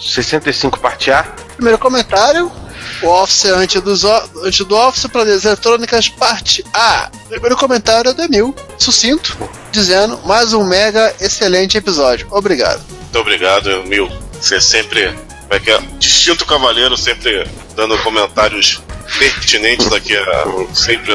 65 0.00 0.78
parte 0.80 1.10
A. 1.10 1.22
Primeiro 1.56 1.78
comentário: 1.78 2.50
o 3.02 3.06
Office 3.08 3.46
antes, 3.46 3.80
dos, 3.82 4.04
o- 4.04 4.30
antes 4.44 4.64
do 4.66 4.76
Office, 4.76 5.06
Planejos 5.06 5.44
Eletrônicas, 5.44 6.08
parte 6.08 6.64
A. 6.74 7.10
Primeiro 7.28 7.56
comentário 7.56 8.10
é 8.10 8.14
do 8.14 8.22
Emil, 8.22 8.54
sucinto, 8.78 9.36
dizendo: 9.72 10.18
mais 10.24 10.52
um 10.52 10.64
mega 10.64 11.14
excelente 11.20 11.76
episódio. 11.76 12.26
Obrigado. 12.30 12.82
Muito 12.88 13.18
obrigado, 13.18 13.82
Mil. 13.84 14.10
Você 14.40 14.60
sempre. 14.60 15.14
Vai 15.48 15.58
que 15.58 15.70
é 15.70 15.80
distinto 15.98 16.44
cavaleiro, 16.44 16.94
sempre 16.94 17.48
dando 17.74 17.96
comentários 18.02 18.82
pertinentes 19.18 19.90
aqui 19.90 20.14
a, 20.14 20.44
sempre 20.74 21.10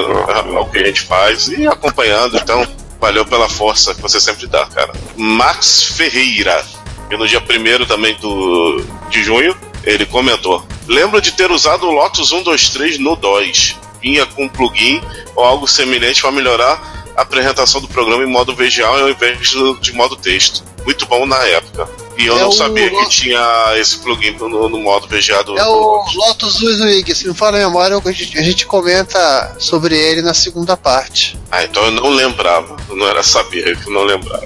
ao 0.57 0.67
que 0.71 0.79
a 0.79 0.85
gente 0.87 1.01
faz 1.01 1.49
e 1.49 1.67
acompanhando. 1.67 2.35
Então, 2.37 2.67
valeu 2.99 3.23
pela 3.27 3.47
força 3.47 3.93
que 3.93 4.01
você 4.01 4.19
sempre 4.19 4.47
dá, 4.47 4.65
cara. 4.65 4.91
Max 5.15 5.83
Ferreira. 5.83 6.65
E 7.13 7.17
no 7.17 7.27
dia 7.27 7.39
1 7.39 7.85
também 7.85 8.15
do, 8.15 8.83
de 9.09 9.23
junho, 9.23 9.55
ele 9.83 10.03
comentou: 10.03 10.65
Lembro 10.87 11.21
de 11.21 11.31
ter 11.31 11.51
usado 11.51 11.85
o 11.85 11.91
Lotus 11.91 12.29
123 12.29 12.97
no 12.97 13.15
DOS. 13.15 13.75
Vinha 14.01 14.25
com 14.25 14.45
um 14.45 14.49
plugin 14.49 14.99
ou 15.35 15.43
algo 15.43 15.67
semelhante 15.67 16.21
para 16.21 16.31
melhorar 16.31 17.05
a 17.15 17.21
apresentação 17.21 17.79
do 17.79 17.87
programa 17.87 18.23
em 18.23 18.27
modo 18.27 18.55
visual 18.55 18.97
ao 18.99 19.09
invés 19.09 19.53
de 19.79 19.93
modo 19.93 20.15
texto. 20.15 20.63
Muito 20.83 21.05
bom 21.05 21.25
na 21.27 21.37
época. 21.45 21.87
E 22.17 22.25
eu 22.27 22.37
É 22.37 22.41
não 22.41 22.51
sabia 22.51 22.89
que 22.89 23.09
tinha 23.09 23.73
esse 23.77 23.97
plugin 23.97 24.31
no, 24.37 24.69
no 24.69 24.79
modo 24.79 25.07
VGA 25.07 25.43
do. 25.43 25.57
É 25.57 25.63
do 25.63 25.69
o 25.71 26.05
Lotus. 26.15 26.61
Wizwig, 26.61 27.13
se 27.15 27.27
não 27.27 27.33
for 27.35 27.47
a 27.47 27.51
memória, 27.53 27.99
a 28.03 28.11
gente, 28.11 28.37
a 28.37 28.41
gente 28.43 28.65
comenta 28.65 29.55
sobre 29.59 29.97
ele 29.97 30.21
na 30.21 30.33
segunda 30.33 30.77
parte. 30.77 31.37
Ah, 31.51 31.63
então 31.63 31.83
eu 31.85 31.91
não 31.91 32.09
lembrava. 32.09 32.77
Eu 32.89 32.95
não 32.95 33.07
era 33.07 33.23
saber 33.23 33.77
que 33.79 33.87
eu 33.87 33.93
não 33.93 34.03
lembrava. 34.03 34.45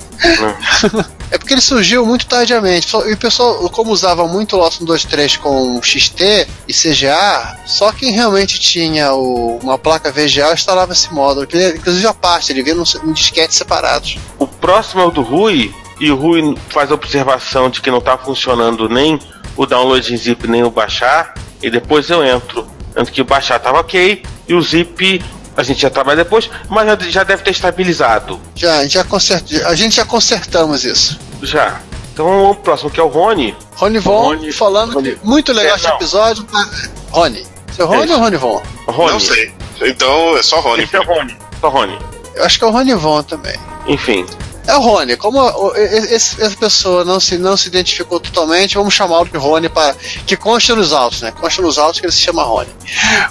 É 1.29 1.37
porque 1.37 1.53
ele 1.53 1.61
surgiu 1.61 2.05
muito 2.05 2.25
tardiamente. 2.25 2.87
E 3.05 3.11
o 3.13 3.17
pessoal, 3.17 3.69
como 3.69 3.91
usava 3.91 4.25
muito 4.27 4.55
o 4.55 4.59
Lotus 4.59 4.77
123 4.77 5.37
com 5.37 5.81
XT 5.83 6.47
e 6.67 6.73
CGA, 6.73 7.57
só 7.65 7.91
quem 7.91 8.11
realmente 8.13 8.59
tinha 8.59 9.13
o- 9.13 9.59
uma 9.61 9.77
placa 9.77 10.09
VGA 10.11 10.53
instalava 10.53 10.93
esse 10.93 11.13
módulo. 11.13 11.45
que 11.45 11.57
ele- 11.57 11.77
Inclusive 11.77 12.07
a 12.07 12.13
parte, 12.13 12.51
ele 12.51 12.63
vinha 12.63 12.75
num, 12.75 12.83
num 13.03 13.11
disquete 13.13 13.53
separados. 13.53 14.17
O 14.39 14.47
próximo 14.47 15.01
é 15.01 15.05
o 15.05 15.11
do 15.11 15.21
Rui, 15.21 15.73
e 15.99 16.11
o 16.11 16.15
Rui 16.15 16.57
faz 16.69 16.91
a 16.91 16.95
observação 16.95 17.69
de 17.69 17.81
que 17.81 17.89
não 17.91 17.99
tá 18.01 18.17
funcionando 18.17 18.87
nem 18.89 19.19
o 19.55 19.65
download 19.65 20.13
em 20.13 20.17
zip 20.17 20.47
nem 20.47 20.63
o 20.63 20.69
baixar, 20.69 21.33
e 21.61 21.69
depois 21.69 22.09
eu 22.09 22.23
entro. 22.23 22.67
Tanto 22.93 23.11
que 23.11 23.21
o 23.21 23.25
baixar 23.25 23.59
tava 23.59 23.79
ok, 23.79 24.23
e 24.47 24.53
o 24.53 24.61
zip 24.61 25.23
a 25.55 25.63
gente 25.63 25.81
já 25.81 25.89
trabalha 25.89 26.17
depois, 26.23 26.49
mas 26.69 26.85
já, 26.87 27.09
já 27.09 27.23
deve 27.23 27.43
ter 27.43 27.51
estabilizado. 27.51 28.39
Já, 28.55 28.77
a 28.79 28.83
gente 28.83 28.93
já, 28.93 29.03
consert, 29.03 29.43
a 29.65 29.75
gente 29.75 29.95
já 29.95 30.05
consertamos 30.05 30.83
isso. 30.85 31.19
Já. 31.41 31.79
Então 32.13 32.49
o 32.51 32.55
próximo 32.55 32.89
que 32.89 32.99
é 32.99 33.03
o 33.03 33.07
Rony. 33.07 33.55
Rony 33.75 33.99
Von 33.99 34.21
Rony- 34.23 34.51
falando 34.51 34.93
Rony- 34.93 35.15
que 35.15 35.25
muito 35.25 35.53
legal 35.53 35.77
É, 35.83 35.87
episódio. 35.95 36.43
tá? 36.45 36.67
Rony. 37.11 37.45
Seu 37.75 37.85
Rony 37.85 38.05
Isso. 38.05 38.13
ou 38.13 38.19
Rony 38.19 38.37
Von? 38.37 38.63
Rony. 38.87 39.11
Não 39.13 39.19
sei. 39.19 39.53
Então 39.81 40.35
é 40.37 40.41
só 40.43 40.59
Rony. 40.59 40.83
Esse 40.83 40.95
é 40.95 40.99
o 40.99 41.03
Rony. 41.03 41.37
Só 41.61 41.69
Rony. 41.69 41.97
Eu 42.35 42.43
acho 42.43 42.57
que 42.57 42.65
é 42.65 42.67
o 42.67 42.71
Rony 42.71 42.93
Von 42.95 43.21
também. 43.23 43.55
Enfim. 43.87 44.25
É 44.67 44.75
o 44.75 44.81
Rony. 44.81 45.15
Como 45.15 45.39
essa 45.75 46.57
pessoa 46.57 47.05
não 47.05 47.21
se, 47.21 47.37
não 47.37 47.55
se 47.55 47.69
identificou 47.69 48.19
totalmente, 48.19 48.75
vamos 48.75 48.93
chamá-lo 48.93 49.25
de 49.25 49.37
Rony 49.37 49.69
para. 49.69 49.95
Que 50.25 50.35
consta 50.35 50.75
nos 50.75 50.91
autos, 50.91 51.21
né? 51.21 51.31
Consta 51.31 51.61
nos 51.61 51.77
autos 51.77 52.01
que 52.01 52.05
ele 52.05 52.11
se 52.11 52.19
chama 52.19 52.43
Rony. 52.43 52.69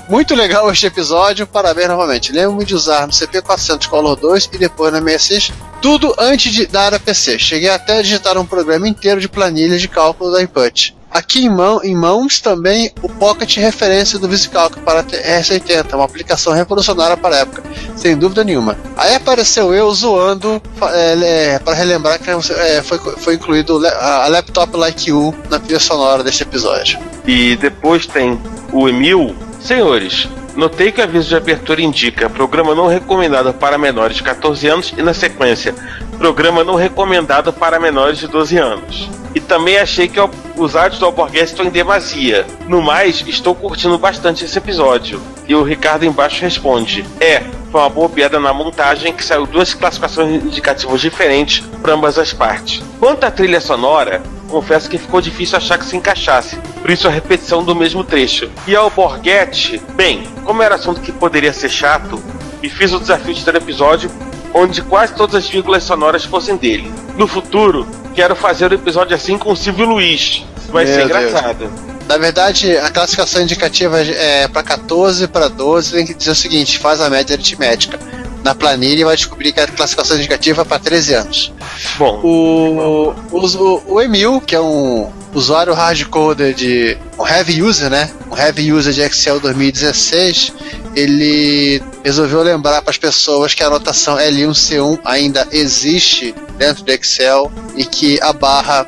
Muito 0.08 0.34
legal 0.34 0.70
este 0.72 0.86
episódio, 0.86 1.46
parabéns 1.46 1.88
novamente. 1.88 2.32
Lembro-me 2.32 2.64
de 2.64 2.74
usar 2.74 3.06
no 3.06 3.12
CP400 3.12 3.86
Color 3.86 4.16
2 4.16 4.50
e 4.54 4.58
depois 4.58 4.90
no 4.92 5.02
MSX, 5.02 5.52
tudo 5.82 6.14
antes 6.18 6.52
de 6.52 6.66
dar 6.66 6.94
a 6.94 6.98
PC. 6.98 7.38
Cheguei 7.38 7.68
até 7.68 7.98
a 7.98 8.02
digitar 8.02 8.38
um 8.38 8.46
programa 8.46 8.88
inteiro 8.88 9.20
de 9.20 9.28
planilhas 9.28 9.82
de 9.82 9.88
cálculo 9.88 10.32
da 10.32 10.42
input. 10.42 10.95
Aqui 11.10 11.44
em, 11.44 11.48
mão, 11.48 11.80
em 11.82 11.94
mãos 11.94 12.40
também 12.40 12.92
o 13.02 13.08
Pocket 13.08 13.56
referência 13.56 14.18
do 14.18 14.28
VisiCalc 14.28 14.80
para 14.80 15.02
RS80, 15.04 15.94
uma 15.94 16.04
aplicação 16.04 16.52
revolucionária 16.52 17.16
para 17.16 17.36
a 17.36 17.38
época, 17.40 17.62
sem 17.94 18.16
dúvida 18.16 18.44
nenhuma. 18.44 18.76
Aí 18.96 19.14
apareceu 19.14 19.72
eu 19.72 19.92
zoando 19.94 20.60
é, 20.92 21.54
é, 21.54 21.58
para 21.58 21.74
relembrar 21.74 22.18
que 22.18 22.30
é, 22.30 22.82
foi, 22.82 22.98
foi 22.98 23.34
incluído 23.34 23.84
a 23.86 24.26
a 24.26 24.28
Laptop 24.28 24.76
Like 24.76 25.10
You 25.10 25.34
na 25.48 25.58
trilha 25.58 25.80
sonora 25.80 26.24
deste 26.24 26.42
episódio. 26.42 26.98
E 27.26 27.56
depois 27.56 28.06
tem 28.06 28.38
o 28.72 28.88
Emil. 28.88 29.34
Senhores, 29.60 30.28
notei 30.56 30.90
que 30.90 31.00
o 31.00 31.04
aviso 31.04 31.28
de 31.28 31.36
abertura 31.36 31.82
indica 31.82 32.30
programa 32.30 32.74
não 32.74 32.86
recomendado 32.86 33.52
para 33.54 33.78
menores 33.78 34.16
de 34.16 34.22
14 34.22 34.66
anos 34.68 34.94
e 34.96 35.02
na 35.02 35.14
sequência, 35.14 35.74
programa 36.18 36.64
não 36.64 36.74
recomendado 36.74 37.52
para 37.52 37.78
menores 37.78 38.18
de 38.18 38.26
12 38.26 38.56
anos. 38.56 39.10
E 39.34 39.40
também 39.40 39.76
achei 39.76 40.08
que 40.08 40.18
os 40.56 40.74
áudios 40.74 40.98
do 40.98 41.04
Alborgues 41.04 41.50
estão 41.50 41.66
em 41.66 41.70
demasia. 41.70 42.46
No 42.66 42.80
mais, 42.80 43.22
estou 43.26 43.54
curtindo 43.54 43.98
bastante 43.98 44.44
esse 44.46 44.56
episódio. 44.56 45.20
E 45.46 45.54
o 45.54 45.62
Ricardo 45.62 46.06
embaixo 46.06 46.40
responde: 46.40 47.04
É, 47.20 47.42
foi 47.76 47.82
uma 47.82 47.90
boa 47.90 48.08
piada 48.08 48.40
na 48.40 48.54
montagem 48.54 49.12
que 49.12 49.22
saiu 49.22 49.44
duas 49.44 49.74
classificações 49.74 50.42
indicativas 50.42 50.98
diferentes 50.98 51.62
para 51.82 51.92
ambas 51.92 52.18
as 52.18 52.32
partes. 52.32 52.82
Quanto 52.98 53.24
à 53.24 53.30
trilha 53.30 53.60
sonora, 53.60 54.22
confesso 54.48 54.88
que 54.88 54.96
ficou 54.96 55.20
difícil 55.20 55.58
achar 55.58 55.76
que 55.76 55.84
se 55.84 55.94
encaixasse, 55.94 56.56
por 56.80 56.90
isso 56.90 57.06
a 57.06 57.10
repetição 57.10 57.62
do 57.62 57.76
mesmo 57.76 58.02
trecho. 58.02 58.50
E 58.66 58.74
ao 58.74 58.88
Borghetti, 58.88 59.78
bem, 59.94 60.22
como 60.42 60.62
era 60.62 60.76
assunto 60.76 61.02
que 61.02 61.12
poderia 61.12 61.52
ser 61.52 61.68
chato, 61.68 62.18
e 62.62 62.70
fiz 62.70 62.94
o 62.94 62.98
desafio 62.98 63.34
de 63.34 63.44
ter 63.44 63.52
um 63.52 63.58
episódio 63.58 64.10
onde 64.54 64.80
quase 64.80 65.14
todas 65.14 65.34
as 65.34 65.46
vírgulas 65.46 65.84
sonoras 65.84 66.24
fossem 66.24 66.56
dele. 66.56 66.90
No 67.14 67.26
futuro, 67.26 67.86
quero 68.14 68.34
fazer 68.34 68.72
o 68.72 68.74
um 68.74 68.78
episódio 68.78 69.14
assim 69.14 69.36
com 69.36 69.52
o 69.52 69.56
Silvio 69.56 69.84
Luiz. 69.84 70.46
Vai 70.70 70.86
Meu 70.86 70.94
ser 70.94 71.04
engraçado. 71.04 71.70
Na 72.08 72.16
verdade, 72.16 72.76
a 72.76 72.90
classificação 72.90 73.42
indicativa 73.42 74.00
é 74.00 74.46
para 74.48 74.62
14 74.62 75.26
para 75.26 75.48
12, 75.48 75.92
tem 75.92 76.06
que 76.06 76.14
dizer 76.14 76.30
o 76.30 76.34
seguinte: 76.34 76.78
faz 76.78 77.00
a 77.00 77.10
média 77.10 77.34
aritmética. 77.34 77.98
Na 78.44 78.54
planilha 78.54 79.04
vai 79.04 79.16
descobrir 79.16 79.52
que 79.52 79.58
a 79.58 79.66
classificação 79.66 80.16
indicativa 80.16 80.62
é 80.62 80.64
para 80.64 80.78
13 80.78 81.14
anos. 81.14 81.52
Bom. 81.98 82.20
O, 82.22 83.14
o, 83.32 83.82
o 83.94 84.00
Emil, 84.00 84.40
que 84.40 84.54
é 84.54 84.60
um 84.60 85.10
usuário 85.34 85.74
hardcoder 85.74 86.54
de. 86.54 86.96
um 87.18 87.26
heavy 87.26 87.60
user, 87.62 87.90
né? 87.90 88.08
Um 88.30 88.36
heavy 88.36 88.72
user 88.72 88.92
de 88.92 89.00
Excel 89.00 89.40
2016, 89.40 90.52
ele 90.96 91.82
resolveu 92.02 92.42
lembrar 92.42 92.80
para 92.80 92.90
as 92.90 92.96
pessoas 92.96 93.52
que 93.52 93.62
a 93.62 93.66
anotação 93.66 94.16
L1C1 94.16 94.98
ainda 95.04 95.46
existe 95.52 96.34
dentro 96.56 96.82
do 96.82 96.90
Excel 96.90 97.52
e 97.76 97.84
que 97.84 98.18
a 98.22 98.32
barra 98.32 98.86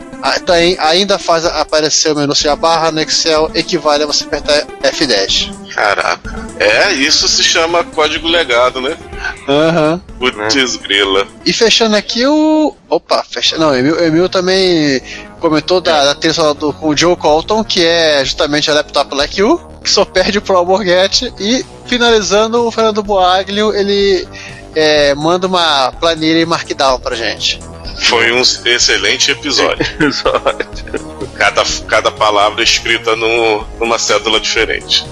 ainda 0.81 1.19
faz 1.19 1.45
aparecer 1.45 2.13
o 2.13 2.17
menu. 2.17 2.35
Se 2.35 2.49
a 2.49 2.57
barra 2.57 2.91
no 2.91 3.01
Excel 3.01 3.51
equivale 3.55 4.05
a 4.05 4.07
você 4.07 4.25
apertar 4.25 4.67
F10. 4.83 5.53
Caraca. 5.75 6.49
É, 6.59 6.93
isso 6.93 7.29
se 7.29 7.45
chama 7.45 7.85
código 7.85 8.27
legado, 8.27 8.81
né? 8.81 8.97
Aham. 9.47 10.03
Uhum. 10.21 10.31
Putz, 10.31 10.77
grila. 10.77 11.27
E 11.45 11.53
fechando 11.53 11.95
aqui 11.95 12.27
o. 12.27 12.75
Opa, 12.89 13.23
fecha. 13.23 13.57
Não, 13.59 13.77
Emil, 13.77 14.03
Emil 14.03 14.29
também 14.29 15.01
comentou 15.39 15.81
da, 15.81 16.05
da 16.05 16.15
trilha 16.15 16.53
do 16.55 16.73
com 16.73 16.89
o 16.89 16.97
Joe 16.97 17.17
Colton, 17.17 17.63
que 17.63 17.85
é 17.85 18.25
justamente 18.25 18.69
a 18.71 18.75
Laptop 18.75 19.15
Like 19.15 19.41
You, 19.41 19.61
que 19.89 19.95
só 19.95 20.05
perde 20.05 20.41
pro 20.41 20.59
Alborguete. 20.59 21.33
E 21.41 21.65
finalizando, 21.87 22.67
o 22.67 22.71
Fernando 22.71 23.03
Boaglio, 23.03 23.75
ele 23.75 24.29
é, 24.77 25.15
manda 25.15 25.47
uma 25.47 25.91
planilha 25.93 26.41
em 26.41 26.45
Markdown 26.45 27.01
pra 27.01 27.17
gente. 27.17 27.59
Foi 28.03 28.31
um 28.31 28.43
excelente 28.43 29.31
episódio. 29.31 29.85
cada, 31.37 31.65
cada 31.89 32.11
palavra 32.13 32.63
escrita 32.63 33.17
no, 33.17 33.65
numa 33.81 33.99
cédula 33.99 34.39
diferente. 34.39 35.05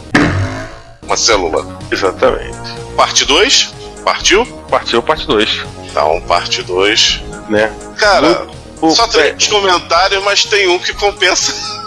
Uma 1.03 1.17
célula. 1.17 1.79
Exatamente. 1.91 2.57
Parte 2.97 3.25
2? 3.25 3.75
Partiu? 4.05 4.47
Partiu, 4.71 5.03
parte 5.03 5.27
2. 5.27 5.65
Então, 5.91 6.21
parte 6.29 6.63
2. 6.63 7.23
Né? 7.49 7.73
Cara, 7.97 8.47
o, 8.81 8.91
só 8.91 9.07
três 9.07 9.47
é, 9.47 9.51
comentários, 9.51 10.23
mas 10.23 10.45
tem 10.45 10.69
um 10.69 10.79
que 10.79 10.93
compensa. 10.93 11.55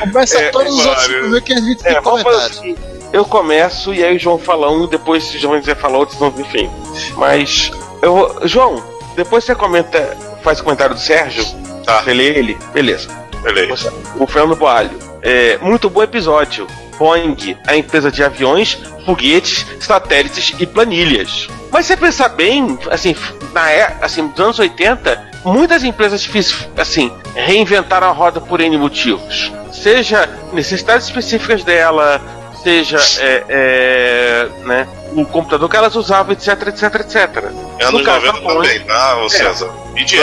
compensa 0.00 0.38
é, 0.38 0.50
todos 0.50 0.78
os 0.78 0.86
outros 0.86 1.40
que 1.40 1.52
a 1.52 1.60
gente 1.60 1.82
tem 1.82 1.96
é, 1.96 2.00
comentários. 2.00 2.58
Assim, 2.58 2.76
eu 3.12 3.24
começo 3.24 3.92
e 3.92 4.04
aí 4.04 4.16
o 4.16 4.18
João 4.18 4.38
fala 4.38 4.70
um, 4.70 4.86
depois 4.86 5.24
se 5.24 5.36
o 5.36 5.40
João 5.40 5.58
quiser 5.58 5.76
falar 5.76 5.98
outro, 5.98 6.34
enfim. 6.38 6.70
Mas 7.16 7.70
eu 8.02 8.40
João, 8.44 8.82
depois 9.16 9.44
você 9.44 9.54
comenta, 9.54 10.16
faz 10.42 10.60
o 10.60 10.64
comentário 10.64 10.94
do 10.94 11.00
Sérgio. 11.00 11.44
Tá. 11.84 12.02
Você 12.02 12.14
lê 12.14 12.26
ele? 12.38 12.58
Beleza. 12.72 13.08
Beleza. 13.42 13.92
O 14.16 14.26
Fernando 14.26 14.56
Boalho. 14.56 14.98
É, 15.22 15.58
muito 15.58 15.90
bom 15.90 16.02
episódio. 16.02 16.66
Boeing, 16.98 17.56
a 17.66 17.74
empresa 17.74 18.10
de 18.10 18.22
aviões, 18.22 18.78
foguetes, 19.06 19.66
satélites 19.80 20.54
e 20.58 20.66
planilhas. 20.66 21.48
Mas 21.72 21.86
se 21.86 21.94
você 21.94 21.96
pensar 21.96 22.28
bem, 22.28 22.78
assim, 22.90 23.16
na 23.54 23.70
é, 23.70 23.96
assim, 24.02 24.20
nos 24.20 24.38
anos 24.38 24.58
80, 24.58 25.30
muitas 25.44 25.82
empresas 25.82 26.28
assim, 26.76 27.10
reinventaram 27.34 28.08
a 28.08 28.12
roda 28.12 28.40
por 28.40 28.60
N 28.60 28.76
motivos. 28.76 29.52
Seja 29.72 30.28
necessidades 30.52 31.06
específicas 31.06 31.64
dela, 31.64 32.20
seja 32.62 32.98
é, 33.20 33.44
é, 33.48 34.48
né, 34.64 34.88
o 35.12 35.24
computador 35.24 35.68
que 35.68 35.76
elas 35.76 35.94
usavam, 35.96 36.32
etc, 36.32 36.68
etc, 36.68 36.94
etc. 36.96 37.44
É 37.78 37.90
no 37.90 38.02
90 38.02 38.40
também, 38.40 38.80
tá, 38.80 39.16
ô. 39.16 39.28
César? 39.28 39.70
E 39.96 40.04
de? 40.04 40.18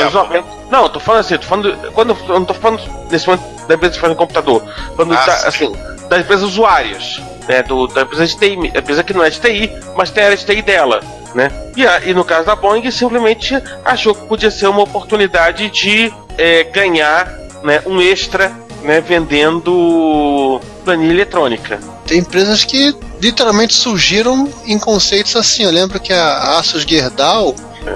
Não, 0.70 0.84
eu 0.84 0.90
tô 0.90 1.00
falando 1.00 1.22
assim, 1.22 1.38
tô 1.38 1.46
falando. 1.46 1.92
Quando, 1.94 2.18
eu 2.28 2.40
não 2.40 2.46
tô 2.46 2.54
falando 2.54 2.82
nesse 3.10 3.28
momento 3.28 3.68
da 3.68 3.76
empresa 3.76 3.96
que 3.96 4.00
faz 4.00 4.16
computador. 4.16 4.64
Quando 4.96 5.14
ah, 5.14 5.18
tá, 5.18 5.48
assim, 5.48 5.72
das 6.10 6.22
empresas 6.22 6.46
usuárias. 6.46 7.22
Né, 7.48 7.64
do, 7.64 7.88
da 7.88 8.02
empresa 8.02 8.28
de 8.28 8.36
TI, 8.36 8.72
a 8.76 8.80
empresa 8.80 9.04
que 9.06 9.14
não 9.14 9.24
é 9.24 9.30
de 9.30 9.40
TI, 9.40 9.72
mas 9.96 10.12
tem 10.12 10.22
a 10.22 10.26
área 10.26 10.38
de 10.38 10.46
TI 10.46 10.62
dela. 10.62 11.00
Né? 11.34 11.50
E, 11.78 11.88
a, 11.88 12.02
e 12.02 12.14
no 12.14 12.26
caso 12.26 12.46
da 12.46 12.58
Boeing, 12.58 12.92
simplesmente 12.92 13.56
achou 13.86 14.14
que 14.14 14.28
podia 14.28 14.52
ser 14.52 14.68
uma 14.68 14.82
oportunidade 14.82 15.70
de 15.70 16.12
é, 16.38 16.64
ganhar 16.64 17.32
né, 17.64 17.82
um 17.86 18.02
extra 18.02 18.52
né, 18.84 19.02
vendendo 19.02 20.62
planilha 20.84 21.12
eletrônica. 21.12 21.80
Tem 22.06 22.20
empresas 22.20 22.64
que 22.64 22.96
literalmente 23.22 23.74
surgiram 23.74 24.50
em 24.66 24.80
conceitos 24.80 25.36
assim. 25.36 25.64
Eu 25.64 25.72
lembro 25.72 26.00
que 26.00 26.14
a 26.14 26.58
Asus 26.58 26.84
Gerdau 26.84 27.54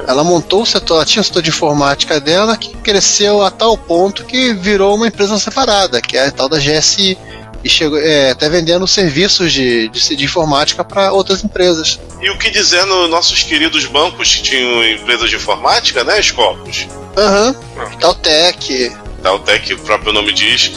ela 0.08 0.24
montou 0.24 0.62
o 0.62 0.66
setor, 0.66 0.96
ela 0.96 1.06
tinha 1.06 1.22
o 1.22 1.24
setor 1.24 1.42
de 1.42 1.50
informática 1.50 2.20
dela 2.20 2.56
que 2.58 2.76
cresceu 2.78 3.42
a 3.42 3.52
tal 3.52 3.78
ponto 3.78 4.24
que 4.24 4.54
virou 4.54 4.96
uma 4.96 5.08
empresa 5.08 5.38
separada, 5.38 6.02
que 6.02 6.18
é 6.18 6.28
a 6.28 6.32
tal 6.32 6.48
da 6.48 6.58
GSI. 6.58 7.18
E 7.64 7.70
chegou 7.70 8.00
é, 8.00 8.32
até 8.32 8.50
vendendo 8.50 8.88
serviços 8.88 9.54
de, 9.54 9.88
de, 9.90 10.16
de 10.16 10.24
informática 10.24 10.84
para 10.84 11.12
outras 11.14 11.44
empresas. 11.44 12.00
E 12.20 12.30
o 12.30 12.38
que 12.38 12.50
dizer 12.50 12.86
nos 12.86 13.10
nossos 13.10 13.44
queridos 13.44 13.86
bancos 13.86 14.36
que 14.36 14.44
tinham 14.44 14.84
empresas 14.84 15.30
de 15.30 15.36
informática, 15.36 16.04
né, 16.04 16.22
Scopus? 16.22 16.88
Aham. 17.18 17.56
Uhum. 17.78 17.98
Taltec. 18.00 18.92
Taltec, 19.22 19.74
o 19.74 19.80
próprio 19.80 20.12
nome 20.12 20.34
diz. 20.34 20.72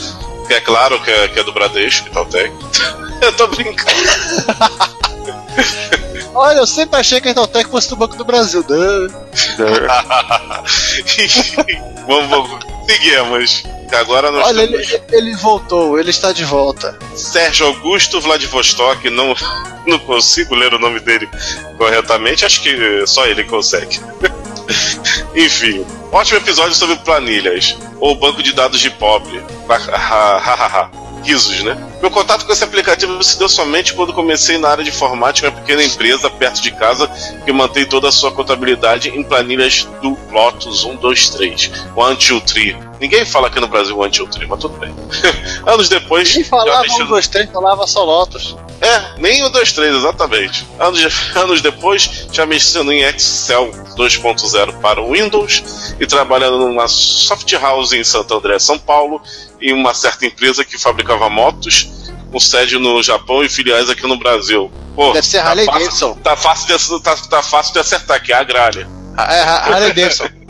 Que 0.47 0.55
é 0.55 0.61
claro 0.61 1.01
que 1.03 1.11
é, 1.11 1.29
que 1.29 1.41
é 1.41 1.43
do 1.43 1.53
Bradesco, 1.53 2.11
Taltec. 2.11 2.53
Eu 3.23 3.33
tô 3.33 3.47
brincando. 3.47 3.91
Olha, 6.35 6.59
eu 6.59 6.67
sempre 6.67 6.99
achei 6.99 7.21
que 7.21 7.29
a 7.29 7.31
Inteltec 7.31 7.71
fosse 7.71 7.89
do 7.89 7.97
Banco 7.97 8.17
do 8.17 8.25
Brasil. 8.25 8.65
vamos, 12.07 12.29
vamos, 12.29 12.67
seguimos. 12.89 13.63
Agora 13.95 14.31
nós 14.33 14.47
Olha, 14.49 14.63
ele, 14.63 15.03
ele, 15.13 15.37
voltou, 15.37 15.99
ele 15.99 16.11
está 16.11 16.33
de 16.33 16.45
volta. 16.45 16.99
Sérgio 17.15 17.67
Augusto 17.67 18.21
Vladivostok, 18.21 19.09
não, 19.09 19.35
não 19.87 19.99
consigo 20.01 20.55
ler 20.55 20.75
o 20.75 20.79
nome 20.79 20.99
dele 21.01 21.29
corretamente, 21.79 22.45
acho 22.45 22.61
que 22.61 23.07
só 23.07 23.25
ele 23.27 23.45
consegue. 23.45 24.01
Enfim, 25.37 25.87
ótimo 26.11 26.39
episódio 26.39 26.75
sobre 26.75 26.97
planilhas, 26.97 27.77
ou 28.01 28.17
banco 28.17 28.43
de 28.43 28.53
dados 28.53 28.81
de 28.81 28.91
pobre 28.91 29.41
né? 31.65 31.77
Meu 32.01 32.11
contato 32.11 32.45
com 32.45 32.53
esse 32.53 32.63
aplicativo 32.63 33.23
se 33.23 33.39
deu 33.39 33.49
somente 33.49 33.95
quando 33.95 34.13
comecei 34.13 34.59
na 34.59 34.69
área 34.69 34.85
de 34.85 34.91
informática 34.91 35.49
em 35.49 35.51
uma 35.51 35.61
pequena 35.61 35.83
empresa 35.83 36.29
perto 36.29 36.61
de 36.61 36.71
casa 36.73 37.11
que 37.45 37.53
mantém 37.53 37.87
toda 37.87 38.09
a 38.09 38.13
sua 38.13 38.31
contabilidade 38.31 39.09
em 39.09 39.23
planilhas 39.23 39.89
do 40.03 40.17
Lotus 40.31 40.83
123, 40.83 41.71
One 41.97 42.17
Two 42.17 42.41
Three. 42.43 42.77
Ninguém 43.01 43.25
fala 43.25 43.49
aqui 43.49 43.59
no 43.59 43.69
Brasil 43.69 43.99
One 43.99 44.11
Two 44.11 44.27
Three, 44.27 44.47
mas 44.47 44.61
tudo 44.61 44.79
bem. 44.79 44.95
Anos 45.67 45.89
depois. 45.89 46.29
Ninguém 46.29 46.45
falava 46.45 46.83
mexendo... 46.83 47.07
1, 47.07 47.09
2, 47.09 47.29
3, 47.29 47.51
falava 47.51 47.87
só 47.87 48.05
Lotus. 48.05 48.57
É, 48.81 49.19
nem 49.19 49.43
o 49.45 49.49
2, 49.49 49.73
3, 49.73 49.97
exatamente. 49.97 50.67
Anos, 50.79 51.01
anos 51.35 51.61
depois, 51.61 52.27
já 52.33 52.45
mexendo 52.45 52.93
em 52.93 53.03
Excel 53.03 53.71
2.0 53.97 54.81
para 54.81 55.01
o 55.01 55.13
Windows 55.13 55.95
e 55.99 56.07
trabalhando 56.07 56.59
numa 56.59 56.89
soft 56.89 57.51
house 57.55 57.93
em 57.93 58.05
Santo 58.05 58.35
André, 58.35 58.59
São 58.59 58.79
Paulo, 58.79 59.23
em 59.61 59.73
uma 59.73 59.95
certa 59.95 60.27
empresa 60.27 60.65
que 60.65 60.79
fabricava 60.79 61.31
motos, 61.31 61.89
com 62.31 62.41
sede 62.41 62.79
no 62.79 63.03
Japão 63.03 63.45
e 63.45 63.49
filiais 63.49 63.89
aqui 63.89 64.07
no 64.07 64.19
Brasil. 64.19 64.71
Pô, 64.95 65.13
Deve 65.13 65.27
ser 65.27 65.39
tá 65.39 65.49
Harley 65.49 65.67
fácil, 65.67 65.81
Davidson. 65.81 66.15
Tá 66.23 66.37
fácil, 66.37 66.79
de, 66.79 67.03
tá, 67.03 67.17
tá 67.17 67.43
fácil 67.43 67.73
de 67.73 67.79
acertar, 67.79 68.23
que 68.23 68.33
é 68.33 68.37
a 68.37 68.41
Agrália. 68.41 68.89
Ah, 69.17 69.35
é, 69.35 69.41
Harley 69.43 69.93
Davidson. 69.93 70.44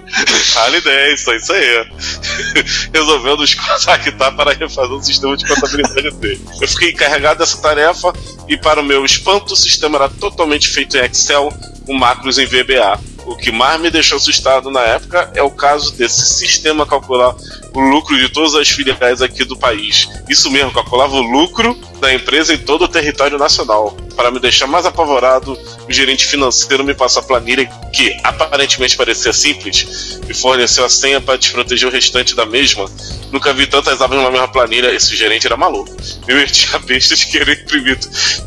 Harley 0.56 0.80
Davidson, 0.80 1.32
isso 1.32 1.52
aí. 1.52 1.86
Resolvendo 2.92 3.40
os 3.40 3.54
contactar 3.54 4.34
para 4.36 4.52
refazer 4.52 4.92
o 4.92 5.02
sistema 5.02 5.36
de 5.36 5.46
contabilidade 5.46 6.10
dele. 6.12 6.40
Eu 6.60 6.68
fiquei 6.68 6.90
encarregado 6.90 7.38
dessa 7.38 7.60
tarefa 7.60 8.12
e, 8.48 8.56
para 8.56 8.80
o 8.80 8.84
meu 8.84 9.04
espanto, 9.04 9.54
o 9.54 9.56
sistema 9.56 9.96
era 9.96 10.08
totalmente 10.08 10.68
feito 10.68 10.96
em 10.96 11.04
Excel 11.04 11.52
com 11.86 11.94
macros 11.94 12.38
em 12.38 12.46
VBA. 12.46 13.13
O 13.26 13.36
que 13.36 13.50
mais 13.50 13.80
me 13.80 13.90
deixou 13.90 14.16
assustado 14.16 14.70
na 14.70 14.80
época 14.80 15.30
é 15.34 15.42
o 15.42 15.50
caso 15.50 15.92
desse 15.96 16.34
sistema 16.34 16.86
calcular 16.86 17.34
o 17.72 17.80
lucro 17.80 18.16
de 18.16 18.28
todas 18.28 18.54
as 18.54 18.68
filiais 18.68 19.22
aqui 19.22 19.44
do 19.44 19.56
país. 19.56 20.08
Isso 20.28 20.50
mesmo, 20.50 20.72
calculava 20.72 21.14
o 21.14 21.22
lucro 21.22 21.76
da 22.00 22.12
empresa 22.12 22.52
em 22.52 22.58
todo 22.58 22.82
o 22.82 22.88
território 22.88 23.38
nacional. 23.38 23.96
Para 24.14 24.30
me 24.30 24.38
deixar 24.38 24.66
mais 24.66 24.84
apavorado, 24.86 25.58
o 25.88 25.92
gerente 25.92 26.26
financeiro 26.26 26.84
me 26.84 26.94
passa 26.94 27.20
a 27.20 27.22
planilha 27.22 27.66
que 27.92 28.16
aparentemente 28.22 28.96
parecia 28.96 29.32
simples, 29.32 30.20
me 30.26 30.34
forneceu 30.34 30.84
a 30.84 30.88
senha 30.88 31.20
para 31.20 31.38
desproteger 31.38 31.88
o 31.88 31.92
restante 31.92 32.34
da 32.34 32.44
mesma. 32.44 32.88
Nunca 33.34 33.52
vi 33.52 33.66
tantas 33.66 34.00
abas 34.00 34.16
numa 34.16 34.30
mesma 34.30 34.46
planilha, 34.46 34.94
esse 34.94 35.16
gerente 35.16 35.44
era 35.44 35.56
maluco. 35.56 35.90
Me 36.24 36.34
meti 36.34 36.68
a 36.72 36.78
besta 36.78 37.16
de 37.16 37.26
querer 37.26 37.62
imprimir 37.62 37.98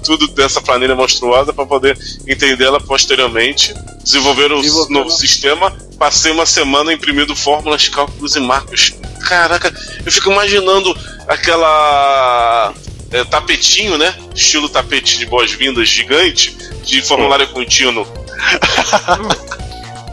tudo 0.02 0.30
dessa 0.30 0.62
planilha 0.62 0.96
monstruosa 0.96 1.52
para 1.52 1.66
poder 1.66 2.00
entendê-la 2.26 2.80
posteriormente, 2.80 3.74
desenvolver 4.02 4.50
o 4.50 4.62
Desenvolver 4.62 4.94
novo 4.94 5.10
sistema. 5.10 5.76
Passei 6.00 6.32
uma 6.32 6.46
semana 6.46 6.94
imprimindo 6.94 7.36
fórmulas, 7.36 7.90
cálculos 7.90 8.38
e 8.38 8.40
marcos. 8.40 8.94
Caraca, 9.28 9.76
eu 10.06 10.10
fico 10.10 10.32
imaginando 10.32 10.98
aquela 11.28 12.74
é, 13.12 13.26
tapetinho, 13.26 13.98
né? 13.98 14.16
Estilo 14.34 14.70
tapete 14.70 15.18
de 15.18 15.26
boas-vindas 15.26 15.90
gigante, 15.90 16.56
de 16.86 17.02
formulário 17.02 17.50
contínuo. 17.50 18.08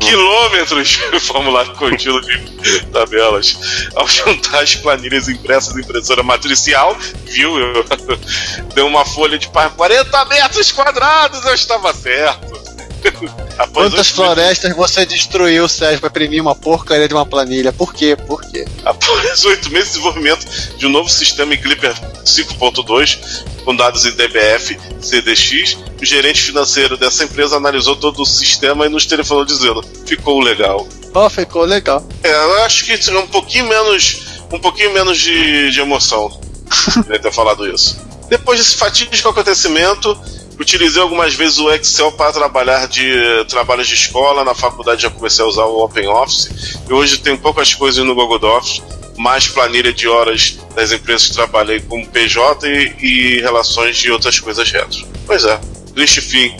Quilômetros 0.05 0.89
de 1.13 1.21
formulário 1.21 1.73
contínuo 1.75 2.21
de 2.21 2.87
tabelas. 2.87 3.89
Ao 3.95 4.07
juntar 4.09 4.63
as 4.63 4.75
planilhas 4.75 5.29
impressas 5.29 5.77
em 5.77 5.81
impressora 5.81 6.23
matricial, 6.23 6.97
viu? 7.27 7.59
Eu, 7.59 7.85
deu 8.75 8.87
uma 8.87 9.05
folha 9.05 9.39
de 9.39 9.49
par- 9.49 9.71
40 9.71 10.25
metros 10.27 10.73
quadrados, 10.73 11.45
eu 11.45 11.55
estava 11.55 11.93
certo. 11.93 12.64
Após 13.59 13.69
Quantas 13.73 13.85
oito 13.85 13.97
meses- 13.97 14.11
florestas 14.11 14.77
você 14.77 15.07
destruiu, 15.07 15.69
Sérgio, 15.69 16.01
pra 16.01 16.09
imprimir 16.09 16.41
uma 16.43 16.55
porcaria 16.55 17.07
de 17.07 17.15
uma 17.15 17.25
planilha? 17.27 17.73
Por 17.73 17.95
quê? 17.95 18.17
Por 18.17 18.41
quê? 18.43 18.65
Após 18.85 19.45
oito 19.45 19.71
meses 19.71 19.89
de 19.89 19.99
desenvolvimento 19.99 20.47
de 20.77 20.87
um 20.87 20.91
novo 20.91 21.09
sistema 21.09 21.55
em 21.55 21.59
Clipper 21.61 21.95
5.2, 22.25 23.45
com 23.65 23.75
dados 23.75 24.05
em 24.05 24.11
DBF, 24.13 24.79
CDX, 25.01 25.79
o 26.01 26.05
gerente 26.05 26.43
financeiro 26.43 26.97
dessa 26.97 27.25
empresa 27.25 27.57
analisou 27.57 27.97
todo 27.97 28.23
o 28.23 28.27
sistema 28.27 28.87
e 28.87 28.89
nos 28.89 29.07
telefonou 29.07 29.45
dizendo: 29.45 29.83
ficou 30.07 30.41
legal. 30.41 30.87
Ó, 31.15 31.31
ficou 31.31 31.65
legal. 31.65 32.07
É, 32.23 32.33
eu 32.33 32.63
acho 32.65 32.85
que 32.85 32.93
é 32.93 33.19
um 33.19 33.27
pouquinho 33.27 33.69
menos, 33.69 34.41
um 34.53 34.59
pouquinho 34.59 34.93
menos 34.93 35.19
de, 35.19 35.71
de 35.71 35.81
emoção 35.81 36.41
né, 37.07 37.19
ter 37.19 37.33
falado 37.33 37.67
isso. 37.73 37.97
Depois 38.29 38.59
desse 38.59 38.77
fatídico 38.77 39.29
acontecimento, 39.29 40.19
utilizei 40.59 41.01
algumas 41.03 41.35
vezes 41.35 41.59
o 41.59 41.71
Excel 41.73 42.13
para 42.13 42.33
trabalhar 42.33 42.87
de 42.89 43.45
trabalhos 43.49 43.89
de 43.89 43.95
escola. 43.95 44.45
Na 44.45 44.55
faculdade 44.55 45.03
já 45.03 45.11
comecei 45.11 45.45
a 45.45 45.49
usar 45.49 45.65
o 45.65 45.85
OpenOffice. 45.85 46.79
E 46.89 46.93
hoje 46.93 47.19
tem 47.19 47.37
poucas 47.37 47.75
coisas 47.75 48.05
no 48.05 48.15
Google 48.15 48.39
Docs, 48.39 48.83
mais 49.17 49.47
planilha 49.49 49.93
de 49.93 50.09
horas 50.09 50.59
das 50.75 50.91
empresas 50.93 51.29
que 51.29 51.35
trabalhei 51.35 51.81
como 51.81 52.07
PJ 52.07 52.67
e, 52.69 52.95
e 53.01 53.41
relações 53.41 53.97
de 53.97 54.11
outras 54.11 54.39
coisas 54.41 54.71
retro. 54.71 55.07
Pois 55.27 55.45
é, 55.45 55.59
triste 55.95 56.21
fim 56.21 56.55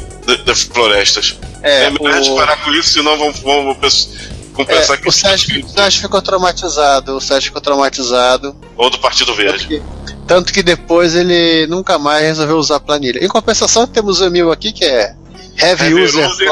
das 0.47 0.63
florestas. 0.63 1.37
É, 1.63 1.85
É, 1.85 1.91
melhor 1.91 2.13
a 2.15 2.17
gente 2.21 2.31
o- 2.31 2.37
parar 2.37 2.57
com 2.65 2.73
isso, 2.75 2.91
senão 2.91 3.17
vamos 3.19 3.77
pens- 3.79 4.09
É, 4.63 4.97
que 4.97 5.09
o, 5.09 5.13
Sérgio, 5.13 5.69
Sérgio 5.69 6.03
ficou 6.03 6.23
traumatizado, 6.23 7.17
o 7.17 7.21
Sérgio 7.21 7.49
ficou 7.49 7.61
traumatizado. 7.61 8.55
Ou 8.77 8.89
do 8.89 8.99
Partido 8.99 9.35
Verde. 9.35 9.67
Tanto 9.67 10.07
que, 10.07 10.27
tanto 10.27 10.53
que 10.53 10.63
depois 10.63 11.15
ele 11.17 11.67
nunca 11.67 11.99
mais 11.99 12.23
resolveu 12.23 12.57
usar 12.57 12.77
a 12.77 12.81
planilha. 12.81 13.25
Em 13.25 13.29
compensação, 13.29 13.87
temos 13.87 14.21
o 14.21 14.27
Emil 14.27 14.53
aqui 14.53 14.73
que 14.73 14.85
é 14.85 15.15
Heavy, 15.61 15.85
Heavy 15.85 16.03
User, 16.03 16.31
User. 16.31 16.49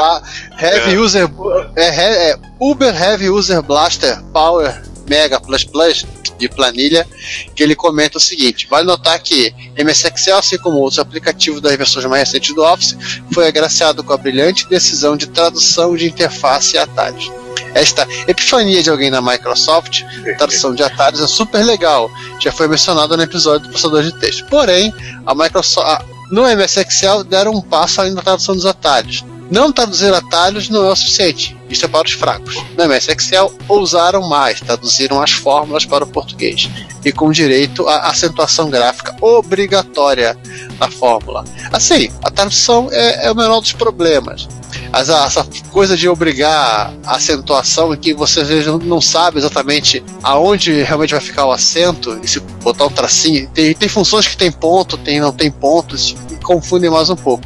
Heavy 0.61 0.93
É. 0.93 0.99
User 0.99 1.29
é, 1.75 2.31
é 2.31 2.39
Uber 2.59 2.93
Heavy 2.93 3.29
User 3.29 3.61
Blaster 3.61 4.21
Power 4.33 4.81
Mega 5.07 5.39
Plus 5.39 5.63
Plus 5.63 6.05
de 6.37 6.49
planilha, 6.49 7.07
que 7.55 7.63
ele 7.63 7.75
comenta 7.75 8.17
o 8.17 8.21
seguinte: 8.21 8.67
vale 8.69 8.85
notar 8.85 9.19
que 9.19 9.53
MS 9.77 10.07
Excel, 10.07 10.37
assim 10.37 10.57
como 10.57 10.77
outros 10.77 10.99
aplicativos 10.99 11.61
das 11.61 11.75
versões 11.75 12.05
mais 12.05 12.27
recentes 12.27 12.53
do 12.55 12.63
Office, 12.63 12.97
foi 13.31 13.47
agraciado 13.47 14.03
com 14.03 14.13
a 14.13 14.17
brilhante 14.17 14.67
decisão 14.67 15.15
de 15.15 15.27
tradução 15.27 15.95
de 15.95 16.07
interface 16.07 16.75
e 16.75 16.79
atalhos. 16.79 17.31
Esta 17.73 18.07
epifania 18.27 18.81
de 18.83 18.89
alguém 18.89 19.09
na 19.09 19.21
Microsoft, 19.21 20.03
tradução 20.37 20.73
de 20.75 20.83
atalhos, 20.83 21.21
é 21.21 21.27
super 21.27 21.63
legal. 21.65 22.09
Já 22.39 22.51
foi 22.51 22.67
mencionado 22.67 23.15
no 23.17 23.23
episódio 23.23 23.61
do 23.67 23.69
processador 23.69 24.03
de 24.03 24.11
texto. 24.13 24.45
Porém, 24.45 24.93
a 25.25 25.33
Microsoft, 25.33 25.87
a- 25.87 26.03
no 26.31 26.47
MS 26.47 26.79
Excel 26.79 27.23
deram 27.23 27.51
um 27.53 27.61
passo 27.61 28.01
além 28.01 28.13
da 28.15 28.21
tradução 28.21 28.55
dos 28.55 28.65
atalhos. 28.65 29.23
Não 29.53 29.71
traduzir 29.71 30.11
atalhos 30.11 30.67
não 30.67 30.83
é 30.87 30.91
o 30.91 30.95
suficiente. 30.95 31.55
Isso 31.69 31.85
é 31.85 31.87
para 31.87 32.07
os 32.07 32.13
fracos. 32.13 32.55
No 32.75 32.85
MS 32.85 33.11
Excel, 33.11 33.53
ousaram 33.67 34.27
mais, 34.27 34.59
traduziram 34.59 35.21
as 35.21 35.29
fórmulas 35.29 35.85
para 35.85 36.03
o 36.03 36.07
português. 36.07 36.67
E 37.05 37.11
com 37.11 37.31
direito 37.31 37.87
à 37.87 38.09
acentuação 38.09 38.71
gráfica 38.71 39.15
obrigatória 39.21 40.35
na 40.79 40.89
fórmula. 40.89 41.45
Assim, 41.71 42.09
a 42.23 42.31
tradução 42.31 42.89
é, 42.91 43.27
é 43.27 43.31
o 43.31 43.35
menor 43.35 43.59
dos 43.61 43.73
problemas. 43.73 44.47
Mas 44.91 45.07
essa 45.09 45.47
coisa 45.69 45.95
de 45.95 46.09
obrigar 46.09 46.91
a 47.05 47.15
acentuação 47.15 47.95
que 47.95 48.11
você 48.11 48.41
não- 48.83 48.99
sabe 49.01 49.37
exatamente 49.37 50.03
aonde 50.23 50.81
realmente 50.81 51.11
vai 51.11 51.21
ficar 51.21 51.45
o 51.45 51.51
acento, 51.51 52.19
e 52.23 52.27
se 52.27 52.39
botar 52.39 52.85
um 52.85 52.89
tracinho. 52.89 53.47
Tem, 53.53 53.75
tem 53.75 53.87
funções 53.87 54.25
que 54.25 54.35
tem 54.35 54.51
ponto, 54.51 54.97
tem 54.97 55.19
não 55.19 55.31
tem 55.31 55.51
ponto, 55.51 55.95
isso 55.95 56.15
confundem 56.43 56.89
mais 56.89 57.09
um 57.09 57.15
pouco. 57.15 57.43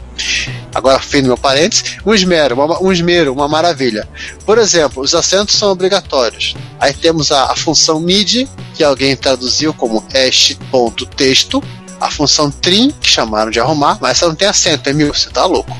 Agora, 0.78 1.00
fim 1.00 1.24
meu 1.24 1.36
parênteses, 1.36 1.98
um 2.06 2.14
esmero, 2.14 2.54
uma, 2.54 2.80
um 2.80 2.92
esmero, 2.92 3.34
uma 3.34 3.48
maravilha. 3.48 4.08
Por 4.46 4.60
exemplo, 4.60 5.02
os 5.02 5.16
acentos 5.16 5.56
são 5.56 5.72
obrigatórios. 5.72 6.54
Aí 6.80 6.94
temos 6.94 7.32
a, 7.32 7.46
a 7.46 7.56
função 7.56 8.00
mid, 8.00 8.48
que 8.76 8.84
alguém 8.84 9.16
traduziu 9.16 9.74
como 9.74 10.06
hash.texto, 10.14 11.64
a 12.00 12.12
função 12.12 12.52
trim, 12.52 12.92
que 13.02 13.10
chamaram 13.10 13.50
de 13.50 13.60
arrumar, 13.60 13.98
mas 14.00 14.18
essa 14.18 14.28
não 14.28 14.36
tem 14.36 14.48
acento, 14.48 14.88
é 14.88 14.94
mil, 14.94 15.12
você 15.12 15.32
tá 15.32 15.48
louco. 15.48 15.76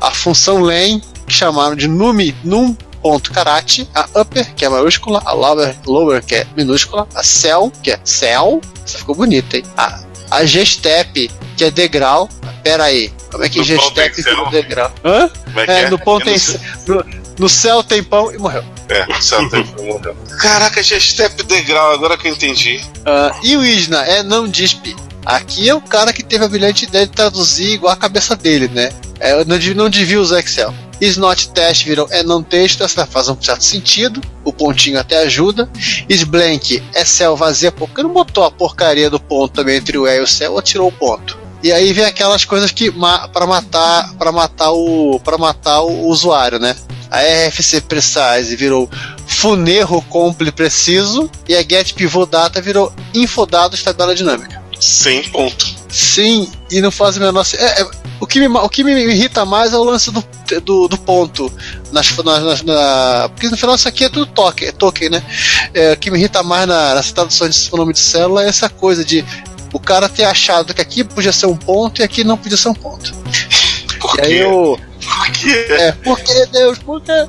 A 0.00 0.10
função 0.10 0.60
len, 0.60 1.00
que 1.28 1.32
chamaram 1.32 1.76
de 1.76 1.86
numi, 1.86 2.34
num 2.42 2.74
ponto 3.00 3.30
karate, 3.30 3.88
a 3.94 4.08
upper, 4.20 4.52
que 4.56 4.64
é 4.64 4.68
maiúscula, 4.68 5.22
a 5.24 5.32
lower, 5.32 5.76
lower 5.86 6.24
que 6.24 6.34
é 6.34 6.46
minúscula, 6.56 7.06
a 7.14 7.22
cell, 7.22 7.72
que 7.84 7.92
é 7.92 8.00
cell, 8.02 8.60
essa 8.84 8.98
ficou 8.98 9.14
bonita, 9.14 9.58
hein? 9.58 9.64
A, 9.76 10.00
a 10.36 10.44
G-step, 10.44 11.30
que 11.56 11.64
é 11.64 11.70
degrau, 11.70 12.28
pera 12.62 12.84
aí, 12.84 13.12
como 13.30 13.44
é 13.44 13.48
que 13.48 13.58
No 13.58 13.64
pão 13.66 13.76
G-step 13.76 14.22
céu. 14.22 14.50
degrau? 14.50 14.92
Hã? 15.04 15.28
Como 15.28 15.60
é 15.60 15.64
que 15.64 15.70
É, 15.70 15.82
é? 15.82 15.90
no 15.90 15.98
ponto 15.98 16.28
Eu 16.28 16.36
não 16.86 16.96
no, 16.96 17.04
no 17.38 17.48
céu 17.48 17.82
tem 17.82 18.02
pão 18.02 18.32
e 18.32 18.38
morreu. 18.38 18.64
É, 18.88 19.04
o 19.10 19.22
céu 19.22 19.48
tem 19.48 19.64
morreu. 19.78 20.16
Caraca, 20.40 20.82
já 20.82 20.98
step 21.00 21.42
degrau, 21.44 21.92
agora 21.92 22.16
que 22.16 22.28
eu 22.28 22.32
entendi. 22.32 22.80
Ah, 23.06 23.34
e 23.42 23.56
o 23.56 23.64
Isna 23.64 24.02
é 24.02 24.22
não 24.22 24.48
dispe. 24.48 24.94
Aqui 25.24 25.68
é 25.68 25.74
o 25.74 25.80
cara 25.80 26.12
que 26.12 26.22
teve 26.22 26.44
a 26.44 26.48
brilhante 26.48 26.84
ideia 26.84 27.06
de 27.06 27.12
traduzir 27.12 27.70
igual 27.72 27.92
a 27.92 27.96
cabeça 27.96 28.36
dele, 28.36 28.68
né? 28.68 28.92
É, 29.18 29.32
eu 29.32 29.44
não, 29.46 29.56
não 29.74 29.88
devia 29.88 30.20
usar 30.20 30.40
Excel. 30.40 30.74
Is 31.00 31.16
not 31.16 31.48
test 31.50 31.84
virou 31.84 32.06
é 32.10 32.22
não 32.22 32.42
texto, 32.42 32.82
essa 32.82 33.06
faz 33.06 33.28
um 33.28 33.40
certo 33.40 33.64
sentido, 33.64 34.20
o 34.44 34.52
pontinho 34.52 34.98
até 34.98 35.18
ajuda. 35.18 35.68
Is 36.08 36.22
blank 36.24 36.82
é 36.94 37.04
céu 37.04 37.36
vazia, 37.36 37.72
porque 37.72 38.02
não 38.02 38.12
botou 38.12 38.44
a 38.44 38.50
porcaria 38.50 39.10
do 39.10 39.20
ponto 39.20 39.54
também 39.54 39.76
entre 39.76 39.98
o 39.98 40.06
E 40.06 40.16
e 40.16 40.20
o 40.20 40.26
céu 40.26 40.52
ou 40.52 40.62
tirou 40.62 40.88
o 40.88 40.92
ponto. 40.92 41.38
E 41.62 41.72
aí 41.72 41.92
vem 41.92 42.04
aquelas 42.04 42.44
coisas 42.44 42.70
que 42.70 42.90
ma 42.90 43.26
para 43.28 43.46
matar 43.46 44.12
para 44.14 44.30
matar 44.30 44.72
o 44.72 45.18
para 45.20 45.38
matar 45.38 45.80
o 45.80 46.06
usuário, 46.08 46.58
né? 46.58 46.76
A 47.10 47.20
RFC 47.20 47.80
Precise 47.82 48.54
virou 48.54 48.90
Funerro 49.26 50.02
Comple 50.02 50.52
Preciso 50.52 51.30
e 51.48 51.54
a 51.54 51.62
Get 51.62 51.94
Pivot 51.94 52.30
Data 52.30 52.60
virou 52.60 52.92
Infodados 53.14 53.82
Tabela 53.82 54.14
Dinâmica. 54.14 54.62
Sem 54.78 55.22
ponto. 55.30 55.83
Sim, 55.94 56.50
e 56.72 56.80
não 56.80 56.90
faz 56.90 57.16
o 57.16 57.20
menor 57.20 57.46
é, 57.56 57.82
é, 57.82 57.86
o, 58.18 58.26
que 58.26 58.40
me, 58.40 58.48
o 58.48 58.68
que 58.68 58.82
me 58.82 58.90
irrita 59.04 59.44
mais 59.44 59.72
é 59.72 59.76
o 59.76 59.84
lance 59.84 60.10
do, 60.10 60.24
do, 60.60 60.88
do 60.88 60.98
ponto. 60.98 61.52
Nas, 61.92 62.10
nas, 62.16 62.42
nas- 62.42 62.62
na, 62.62 63.28
porque 63.32 63.48
no 63.48 63.56
final 63.56 63.76
isso 63.76 63.86
aqui 63.86 64.02
é 64.04 64.08
tudo 64.08 64.26
token, 64.26 64.66
é 64.68 64.72
token 64.72 65.10
né? 65.10 65.22
É, 65.72 65.92
o 65.92 65.96
que 65.96 66.10
me 66.10 66.18
irrita 66.18 66.42
mais 66.42 66.66
na, 66.66 66.96
nessa 66.96 67.14
tradução 67.14 67.48
de 67.48 67.70
nome 67.76 67.92
de 67.92 68.00
célula 68.00 68.42
é 68.44 68.48
essa 68.48 68.68
coisa 68.68 69.04
de 69.04 69.24
o 69.72 69.78
cara 69.78 70.08
ter 70.08 70.24
achado 70.24 70.74
que 70.74 70.80
aqui 70.80 71.04
podia 71.04 71.32
ser 71.32 71.46
um 71.46 71.56
ponto 71.56 72.00
e 72.00 72.04
aqui 72.04 72.24
não 72.24 72.36
podia 72.36 72.56
ser 72.56 72.70
um 72.70 72.74
ponto. 72.74 73.14
Por 74.00 74.18
E 74.18 74.22
aí 74.22 74.38
eu. 74.38 74.76
Por 75.00 75.30
quê? 75.30 75.66
É, 75.70 75.92
por 75.92 76.18
que 76.18 76.46
Deus? 76.46 76.78
Por 76.78 77.00
quê? 77.02 77.26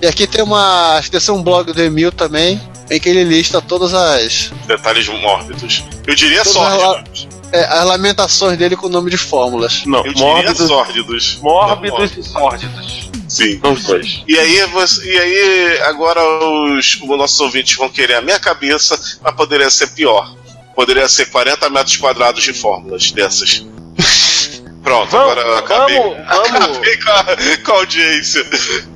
E 0.00 0.06
aqui 0.06 0.26
tem 0.26 0.42
uma. 0.42 0.96
Acho 0.96 1.08
que 1.08 1.12
deve 1.12 1.24
ser 1.26 1.32
um 1.32 1.42
blog 1.42 1.72
do 1.74 1.82
Emil 1.82 2.10
também, 2.10 2.58
em 2.90 2.98
que 2.98 3.06
ele 3.08 3.22
lista 3.24 3.60
todas 3.60 3.92
as. 3.92 4.50
Detalhes 4.66 5.08
mórbidos. 5.08 5.84
Eu 6.06 6.14
diria 6.14 6.42
Todas 6.42 6.52
sórdidos. 6.80 7.28
É, 7.52 7.64
as 7.64 7.84
lamentações 7.86 8.58
dele 8.58 8.76
com 8.76 8.86
o 8.86 8.90
nome 8.90 9.10
de 9.10 9.16
fórmulas. 9.16 9.84
Não, 9.86 10.04
Eu 10.04 10.12
mórbidos, 10.16 10.66
sórdidos. 10.68 11.38
mórbidos 11.40 12.16
e 12.16 12.22
sórdidos. 12.22 13.10
Sim. 13.28 13.58
São 13.60 13.72
os 13.72 13.84
dois. 13.84 14.22
E 14.26 14.38
aí, 14.38 14.64
você- 14.66 15.04
e 15.12 15.18
aí 15.18 15.78
agora 15.82 16.20
os, 16.22 16.98
os 17.02 17.08
nossos 17.18 17.38
ouvintes 17.40 17.76
vão 17.76 17.88
querer 17.88 18.14
a 18.14 18.22
minha 18.22 18.38
cabeça, 18.40 18.98
mas 19.22 19.34
poderia 19.34 19.70
ser 19.70 19.88
pior. 19.88 20.34
Poderia 20.74 21.08
ser 21.08 21.26
40 21.26 21.68
metros 21.70 21.96
quadrados 21.96 22.42
de 22.42 22.52
fórmulas 22.52 23.10
dessas. 23.12 23.64
Pronto, 24.82 25.10
Vamos, 25.10 25.32
agora 25.32 25.40
eu 25.46 25.56
acabei, 25.58 25.98
vamos, 25.98 26.16
vamos. 26.26 26.48
acabei 26.76 26.96
com, 26.96 27.10
a, 27.10 27.24
com 27.64 27.72
a 27.72 27.74
audiência. 27.76 28.46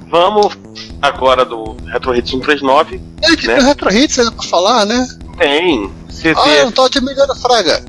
Vamos 0.09 0.57
agora 1.03 1.45
do 1.45 1.77
Retro 1.93 2.15
Hits 2.15 2.31
139. 2.31 3.01
É 3.23 3.37
que 3.37 3.47
Né? 3.47 3.55
tem 3.57 3.63
o 3.65 3.67
Retro 3.67 3.93
Hits 3.95 4.19
ainda 4.19 4.33
pra 4.33 4.45
falar, 4.45 4.87
né? 4.87 5.07
Tem. 5.39 5.93
Você 6.23 6.35
Ah, 6.37 6.49
eu 6.59 6.65
não 6.67 6.73
tô 6.73 6.85
admirando 6.85 7.33
a 7.33 7.37
Fraga. 7.37 7.85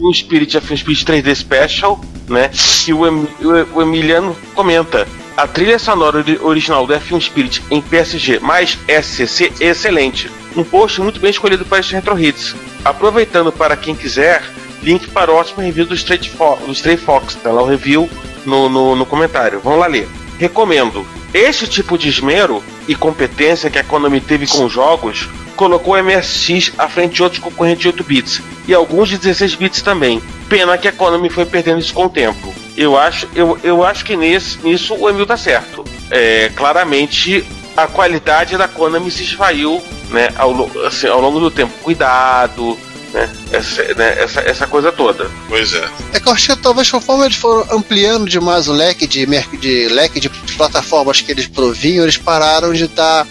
o 0.00 0.12
Spirit, 0.14 0.56
a 0.56 0.60
Film 0.60 0.76
Spirit 0.78 1.04
3D 1.04 1.34
Special, 1.34 2.00
né? 2.28 2.50
E 2.88 2.92
o, 2.94 3.06
Em- 3.06 3.28
o- 3.40 3.76
o 3.78 3.82
Emiliano 3.82 4.34
comenta. 4.54 5.06
A 5.36 5.46
trilha 5.46 5.78
sonora 5.78 6.18
ori- 6.18 6.38
original 6.42 6.86
do 6.86 6.94
F1 6.94 7.20
Spirit 7.20 7.62
em 7.70 7.80
PSG 7.82 8.38
mais 8.38 8.78
SCC 8.88 9.52
é 9.60 9.66
excelente. 9.66 10.30
Um 10.56 10.62
post 10.64 11.00
muito 11.00 11.18
bem 11.20 11.30
escolhido 11.30 11.64
para 11.64 11.80
estes 11.80 11.92
Retro 11.94 12.18
Hits. 12.18 12.54
Aproveitando 12.84 13.50
para 13.50 13.76
quem 13.76 13.94
quiser, 13.94 14.42
link 14.82 15.08
para 15.10 15.32
o 15.32 15.34
ótimo 15.34 15.60
review 15.60 15.86
do 15.86 15.94
Stray, 15.94 16.20
Fo 16.28 16.56
do 16.64 16.72
Stray 16.72 16.96
Fox. 16.96 17.34
Tá 17.34 17.50
lá 17.50 17.62
o 17.62 17.66
review 17.66 18.08
no, 18.46 18.68
no, 18.68 18.94
no 18.96 19.04
comentário. 19.04 19.60
Vamos 19.62 19.80
lá 19.80 19.86
ler. 19.88 20.08
Recomendo. 20.38 21.04
Este 21.32 21.66
tipo 21.66 21.98
de 21.98 22.08
esmero 22.08 22.62
e 22.86 22.94
competência 22.94 23.68
que 23.68 23.78
a 23.78 23.82
Konami 23.84 24.20
teve 24.20 24.46
com 24.46 24.64
os 24.66 24.72
jogos 24.72 25.28
colocou 25.54 25.94
o 25.94 26.02
MSX 26.02 26.72
à 26.78 26.88
frente 26.88 27.14
de 27.14 27.22
outros 27.22 27.40
concorrentes 27.42 27.80
de 27.82 27.88
8 27.88 28.04
bits 28.04 28.42
e 28.68 28.74
alguns 28.74 29.08
de 29.08 29.16
16 29.18 29.54
bits 29.54 29.82
também. 29.82 30.22
Pena 30.48 30.76
que 30.76 30.88
a 30.88 30.92
Konami 30.92 31.30
foi 31.30 31.46
perdendo 31.46 31.80
isso 31.80 31.94
com 31.94 32.06
o 32.06 32.10
tempo. 32.10 32.54
Eu 32.76 32.98
acho, 32.98 33.28
eu, 33.34 33.58
eu 33.62 33.84
acho 33.84 34.04
que 34.04 34.16
nesse, 34.16 34.58
nisso 34.58 34.94
o 34.94 35.08
Emil 35.08 35.26
tá 35.26 35.36
certo. 35.36 35.84
É, 36.10 36.50
claramente 36.54 37.44
a 37.76 37.86
qualidade 37.86 38.56
da 38.56 38.68
Konami 38.68 39.10
se 39.10 39.22
esvaiu 39.22 39.82
né, 40.10 40.28
ao, 40.36 40.70
assim, 40.86 41.06
ao 41.06 41.20
longo 41.20 41.40
do 41.40 41.50
tempo. 41.50 41.72
Cuidado, 41.82 42.78
né, 43.12 43.30
essa, 43.52 43.82
né, 43.94 44.14
essa, 44.18 44.40
essa 44.40 44.66
coisa 44.66 44.90
toda. 44.92 45.30
Pois 45.48 45.72
é. 45.72 45.88
É 46.12 46.20
que 46.20 46.28
eu 46.28 46.32
acho 46.32 46.54
que 46.56 46.62
talvez 46.62 46.90
conforme 46.90 47.24
eles 47.26 47.36
foram 47.36 47.64
ampliando 47.76 48.28
demais 48.28 48.68
o 48.68 48.72
leque 48.72 49.06
de, 49.06 49.26
merc- 49.26 49.56
de 49.58 49.88
leque 49.88 50.18
de 50.20 50.28
plataformas 50.56 51.20
que 51.20 51.30
eles 51.30 51.46
provinham, 51.46 52.04
eles 52.04 52.16
pararam 52.16 52.72
de 52.72 52.86
dar, 52.88 53.26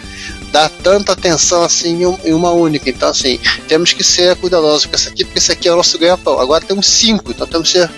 dar 0.53 0.69
tanta 0.69 1.11
atenção 1.13 1.63
assim 1.63 2.03
em, 2.03 2.05
um- 2.05 2.17
uma 2.37 2.51
única. 2.51 2.87
Então, 2.89 3.09
assim, 3.09 3.39
temos 3.67 3.91
que 3.91 4.03
ser 4.03 4.35
cuidadosos 4.37 4.85
com 4.85 4.93
essa 4.95 5.09
aqui, 5.09 5.25
porque 5.25 5.39
esse 5.39 5.51
aqui 5.51 5.67
é 5.67 5.73
o 5.73 5.75
nosso 5.75 5.97
ganha-pão. 5.97 6.39
Agora 6.39 6.63
temos 6.63 6.85
cinco, 6.85 7.31
então 7.31 7.47
temos 7.47 7.71
que 7.71 7.79
ser 7.79 7.89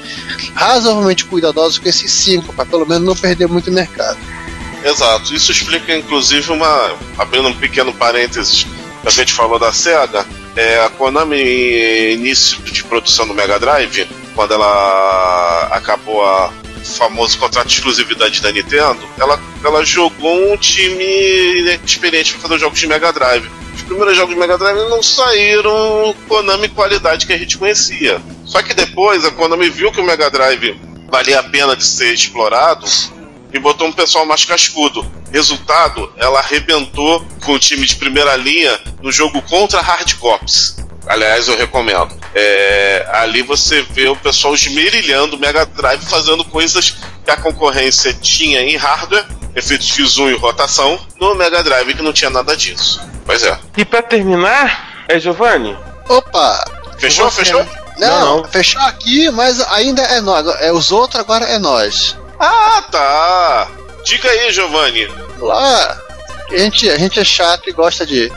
razoavelmente 0.55 1.25
cuidadosos 1.25 1.77
com 1.77 1.89
esses 1.89 2.09
cinco, 2.11 2.53
para 2.53 2.65
pelo 2.65 2.87
menos 2.87 3.05
não 3.05 3.15
perder 3.15 3.47
muito 3.47 3.69
mercado. 3.71 4.17
Exato. 4.83 5.33
Isso 5.35 5.51
explica, 5.51 5.95
inclusive, 5.95 6.51
uma. 6.51 6.93
Abrindo 7.17 7.47
um 7.49 7.53
pequeno 7.53 7.93
parênteses, 7.93 8.65
a 9.03 9.09
gente 9.09 9.33
falou 9.33 9.59
da 9.59 9.73
SEGA. 9.73 10.25
É, 10.55 10.79
a 10.85 10.89
Konami, 10.89 11.35
início 12.13 12.61
de 12.61 12.81
produção 12.85 13.27
do 13.27 13.33
Mega 13.33 13.59
Drive, 13.59 14.07
quando 14.33 14.53
ela 14.53 15.67
acabou 15.71 16.23
a 16.25 16.49
famoso 16.85 17.37
contrato 17.37 17.67
de 17.67 17.73
exclusividade 17.73 18.41
da 18.41 18.51
Nintendo, 18.51 18.99
ela, 19.17 19.39
ela 19.63 19.83
jogou 19.83 20.53
um 20.53 20.57
time 20.57 21.03
experiente 21.83 22.33
para 22.33 22.41
fazer 22.41 22.59
jogos 22.59 22.79
de 22.79 22.87
Mega 22.87 23.11
Drive. 23.11 23.49
Os 23.73 23.81
primeiros 23.81 24.15
jogos 24.15 24.33
de 24.33 24.39
Mega 24.39 24.57
Drive 24.57 24.89
não 24.89 25.03
saíram 25.03 26.15
Konami 26.27 26.69
qualidade 26.69 27.25
que 27.25 27.33
a 27.33 27.37
gente 27.37 27.57
conhecia. 27.57 28.21
Só 28.45 28.61
que 28.61 28.73
depois 28.73 29.25
a 29.25 29.31
Konami 29.31 29.69
viu 29.69 29.91
que 29.91 29.99
o 29.99 30.03
Mega 30.03 30.29
Drive 30.29 30.79
valia 31.09 31.39
a 31.39 31.43
pena 31.43 31.75
de 31.75 31.85
ser 31.85 32.13
explorado 32.13 32.85
e 33.53 33.59
botou 33.59 33.87
um 33.87 33.91
pessoal 33.91 34.25
mais 34.25 34.45
cascudo. 34.45 35.05
Resultado, 35.31 36.11
ela 36.17 36.39
arrebentou 36.39 37.25
com 37.43 37.53
o 37.53 37.59
time 37.59 37.85
de 37.85 37.95
primeira 37.95 38.35
linha 38.35 38.79
no 39.01 39.11
jogo 39.11 39.41
contra 39.43 39.81
Hard 39.81 40.13
Cops. 40.15 40.77
Aliás, 41.07 41.47
eu 41.47 41.57
recomendo. 41.57 42.09
É, 42.33 43.07
ali 43.13 43.41
você 43.41 43.81
vê 43.91 44.07
o 44.07 44.15
pessoal 44.15 44.53
esmerilhando 44.53 45.35
o 45.35 45.39
Mega 45.39 45.65
Drive, 45.65 46.03
fazendo 46.05 46.43
coisas 46.45 46.95
que 47.23 47.31
a 47.31 47.37
concorrência 47.37 48.13
tinha 48.13 48.61
em 48.61 48.75
hardware, 48.75 49.25
efeitos 49.55 49.87
de 49.87 50.03
zoom 50.05 50.29
e 50.29 50.35
rotação, 50.35 50.99
no 51.19 51.35
Mega 51.35 51.63
Drive 51.63 51.93
que 51.93 52.01
não 52.01 52.11
tinha 52.13 52.29
nada 52.29 52.55
disso. 52.57 53.01
Pois 53.25 53.43
é. 53.43 53.57
E 53.77 53.85
pra 53.85 54.01
terminar, 54.01 55.05
é 55.07 55.19
Giovanni? 55.19 55.77
Opa! 56.09 56.63
Fechou? 56.99 57.29
Fechou? 57.31 57.65
Não, 57.97 58.07
Não, 58.19 58.37
não. 58.37 58.43
fechou 58.45 58.81
aqui, 58.81 59.29
mas 59.31 59.59
ainda 59.71 60.01
é 60.01 60.19
nós. 60.21 60.45
É 60.61 60.71
os 60.71 60.91
outros, 60.91 61.19
agora 61.19 61.45
é 61.45 61.57
nós. 61.57 62.17
Ah, 62.39 62.83
tá. 62.91 63.67
Diga 64.03 64.29
aí, 64.29 64.51
Giovanni. 64.51 65.09
Lá, 65.39 65.97
a 66.51 66.57
gente, 66.57 66.89
a 66.89 66.97
gente 66.97 67.19
é 67.19 67.23
chato 67.23 67.69
e 67.69 67.73
gosta 67.73 68.05
de, 68.05 68.31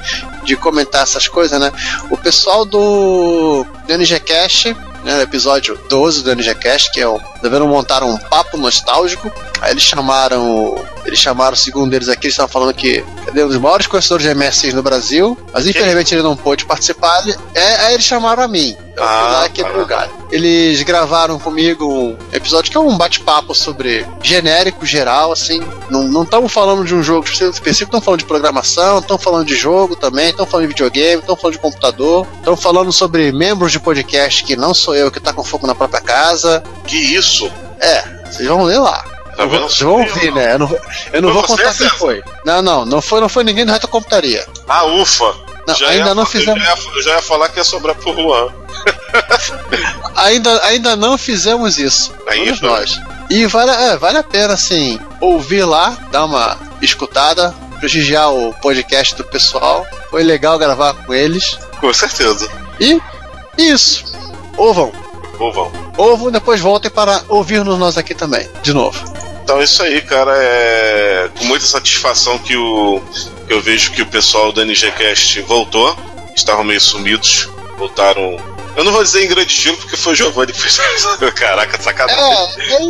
de 0.44 0.56
comentar 0.56 1.02
essas 1.02 1.28
coisas, 1.28 1.58
né? 1.60 1.72
O 2.10 2.16
pessoal 2.16 2.64
do, 2.64 3.64
do 3.86 3.92
NGCast, 3.92 4.74
né, 5.04 5.22
episódio 5.22 5.78
12 5.88 6.22
do 6.22 6.34
NGCast, 6.34 6.90
que 6.90 7.00
é 7.00 7.08
o. 7.08 7.20
Devendo 7.42 7.66
montar 7.66 8.02
um 8.02 8.16
papo 8.16 8.56
nostálgico. 8.56 9.32
Aí 9.60 9.72
eles 9.72 9.82
chamaram. 9.82 10.74
Eles 11.08 11.18
chamaram, 11.18 11.56
segundo 11.56 11.94
eles 11.94 12.08
aqui, 12.08 12.26
eles 12.26 12.34
estavam 12.34 12.52
falando 12.52 12.74
que 12.74 13.02
é 13.34 13.44
um 13.44 13.48
dos 13.48 13.56
maiores 13.56 13.86
conhecedores 13.86 14.26
de 14.26 14.34
MSX 14.34 14.74
no 14.74 14.82
Brasil, 14.82 15.38
mas 15.54 15.66
infelizmente 15.66 16.14
ele 16.14 16.22
não 16.22 16.36
pôde 16.36 16.66
participar. 16.66 17.24
É, 17.54 17.76
aí 17.86 17.94
eles 17.94 18.04
chamaram 18.04 18.42
a 18.42 18.46
mim. 18.48 18.76
Eu 18.94 19.02
fui 19.04 19.06
Ah, 19.06 19.28
lá 19.32 19.46
e 19.46 19.50
quebrei 19.50 19.80
o 19.80 19.86
galho. 19.86 20.10
Eles 20.30 20.82
gravaram 20.82 21.38
comigo 21.38 21.86
um 21.90 22.16
episódio 22.30 22.70
que 22.70 22.76
é 22.76 22.80
um 22.80 22.94
bate-papo 22.98 23.54
sobre 23.54 24.06
genérico, 24.22 24.84
geral, 24.84 25.32
assim. 25.32 25.62
Não 25.88 26.22
estamos 26.24 26.52
falando 26.52 26.84
de 26.84 26.94
um 26.94 27.02
jogo 27.02 27.26
específico, 27.26 27.84
estão 27.84 28.00
falando 28.02 28.20
de 28.20 28.26
programação, 28.26 28.98
estão 28.98 29.16
falando 29.16 29.46
de 29.46 29.56
jogo 29.56 29.96
também, 29.96 30.28
estão 30.28 30.44
falando 30.44 30.66
de 30.66 30.74
videogame, 30.74 31.20
estão 31.22 31.36
falando 31.36 31.54
de 31.54 31.60
computador, 31.60 32.26
estão 32.36 32.54
falando 32.54 32.92
sobre 32.92 33.32
membros 33.32 33.72
de 33.72 33.80
podcast 33.80 34.44
que 34.44 34.56
não 34.56 34.74
sou 34.74 34.94
eu 34.94 35.10
que 35.10 35.18
tá 35.20 35.32
com 35.32 35.42
fogo 35.42 35.66
na 35.66 35.74
própria 35.74 36.02
casa. 36.02 36.62
Que 36.86 36.96
isso? 36.96 37.50
É, 37.80 38.02
vocês 38.30 38.46
vão 38.46 38.62
ler 38.64 38.78
lá. 38.78 39.02
Tá 39.38 39.46
vendo? 39.46 39.62
Vocês 39.68 39.80
vão 39.82 40.00
ouvir, 40.00 40.32
né? 40.34 40.54
Eu 40.54 40.58
não, 40.58 40.78
eu 41.12 41.22
não 41.22 41.32
vou 41.32 41.42
você, 41.42 41.62
contar 41.62 41.74
quem 41.74 41.88
foi. 41.90 42.24
Não, 42.44 42.60
não, 42.60 42.84
não 42.84 43.00
foi, 43.00 43.20
não 43.20 43.28
foi 43.28 43.44
ninguém 43.44 43.64
do 43.64 43.70
Retrocomputaria. 43.70 44.44
Ah, 44.68 44.84
ufa. 44.84 45.32
Não, 45.64 45.76
Já 45.76 45.90
ainda 45.90 46.08
ia- 46.08 46.14
não 46.16 46.26
fizemos. 46.26 46.58
Eu 46.60 46.66
já, 46.66 46.74
ia, 46.74 46.96
eu 46.96 47.02
já 47.02 47.10
ia 47.12 47.22
falar 47.22 47.48
que 47.48 47.58
ia 47.60 47.64
sobrar 47.64 47.94
pro 47.94 48.12
Juan. 48.14 48.48
Ainda, 50.16 50.64
ainda 50.64 50.96
não 50.96 51.16
fizemos 51.16 51.78
isso. 51.78 52.12
Então. 52.32 52.70
nós. 52.70 53.00
E 53.30 53.46
vale, 53.46 53.70
é, 53.70 53.96
vale 53.96 54.18
a 54.18 54.22
pena, 54.24 54.54
assim, 54.54 54.98
ouvir 55.20 55.64
lá, 55.64 55.96
dar 56.10 56.24
uma 56.24 56.58
escutada, 56.82 57.54
prestigiar 57.78 58.32
o 58.32 58.52
podcast 58.54 59.14
do 59.14 59.22
pessoal. 59.24 59.86
Foi 60.10 60.22
legal 60.24 60.58
gravar 60.58 60.94
com 60.94 61.14
eles. 61.14 61.58
Com 61.80 61.92
certeza. 61.92 62.48
E 62.80 63.00
isso. 63.56 64.04
Ouvam. 64.56 64.90
Ou 65.38 65.52
vão. 65.52 65.72
Ouvam, 65.96 66.30
depois 66.32 66.60
voltem 66.60 66.90
para 66.90 67.22
ouvir-nos 67.28 67.78
nós 67.78 67.96
aqui 67.96 68.14
também. 68.14 68.48
De 68.62 68.72
novo. 68.72 68.98
Então 69.48 69.62
é 69.62 69.64
isso 69.64 69.82
aí, 69.82 70.02
cara. 70.02 70.36
É 70.36 71.30
com 71.38 71.46
muita 71.46 71.64
satisfação 71.64 72.38
que, 72.38 72.54
o, 72.54 73.00
que 73.46 73.54
eu 73.54 73.62
vejo 73.62 73.92
que 73.92 74.02
o 74.02 74.06
pessoal 74.06 74.52
do 74.52 74.62
NGCast 74.62 75.40
voltou. 75.40 75.96
Estavam 76.36 76.62
meio 76.62 76.78
sumidos. 76.78 77.48
Voltaram. 77.78 78.36
Eu 78.76 78.84
não 78.84 78.92
vou 78.92 79.02
dizer 79.02 79.24
em 79.24 79.28
grande 79.28 79.50
estilo, 79.50 79.78
porque 79.78 79.96
foi 79.96 80.12
o 80.12 80.14
Giovanni 80.14 80.52
que 80.52 80.60
fez. 80.60 80.76
Caraca, 81.34 81.80
sacanagem. 81.80 82.62
É, 82.68 82.82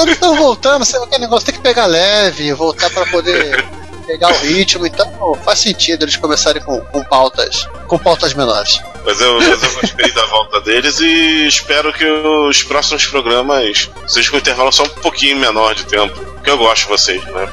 eles 0.00 0.14
estão 0.14 0.34
voltando, 0.36 0.86
sabe 0.86 1.04
aquele 1.04 1.20
negócio? 1.20 1.44
Tem 1.44 1.54
que 1.54 1.60
pegar 1.60 1.84
leve, 1.84 2.50
voltar 2.54 2.88
para 2.88 3.04
poder 3.04 3.62
pegar 4.08 4.30
o 4.30 4.38
ritmo. 4.38 4.86
Então 4.86 5.38
faz 5.44 5.58
sentido 5.58 6.06
eles 6.06 6.16
começarem 6.16 6.62
com, 6.62 6.80
com 6.80 7.04
pautas 7.04 7.68
com 7.86 7.98
pautas 7.98 8.32
menores. 8.32 8.80
Mas 9.04 9.20
eu, 9.20 9.34
mas 9.40 9.62
eu 9.62 9.80
gostei 9.80 10.12
da 10.12 10.26
volta 10.26 10.60
deles 10.60 11.00
e 11.00 11.46
espero 11.46 11.92
que 11.92 12.04
os 12.04 12.62
próximos 12.62 13.06
programas 13.06 13.90
sejam 14.06 14.30
com 14.30 14.36
um 14.36 14.40
intervalo 14.40 14.72
só 14.72 14.82
um 14.82 14.88
pouquinho 14.88 15.36
menor 15.36 15.74
de 15.74 15.84
tempo. 15.84 16.18
Porque 16.18 16.50
eu 16.50 16.58
gosto 16.58 16.82
de 16.82 16.88
vocês, 16.88 17.24
né? 17.24 17.48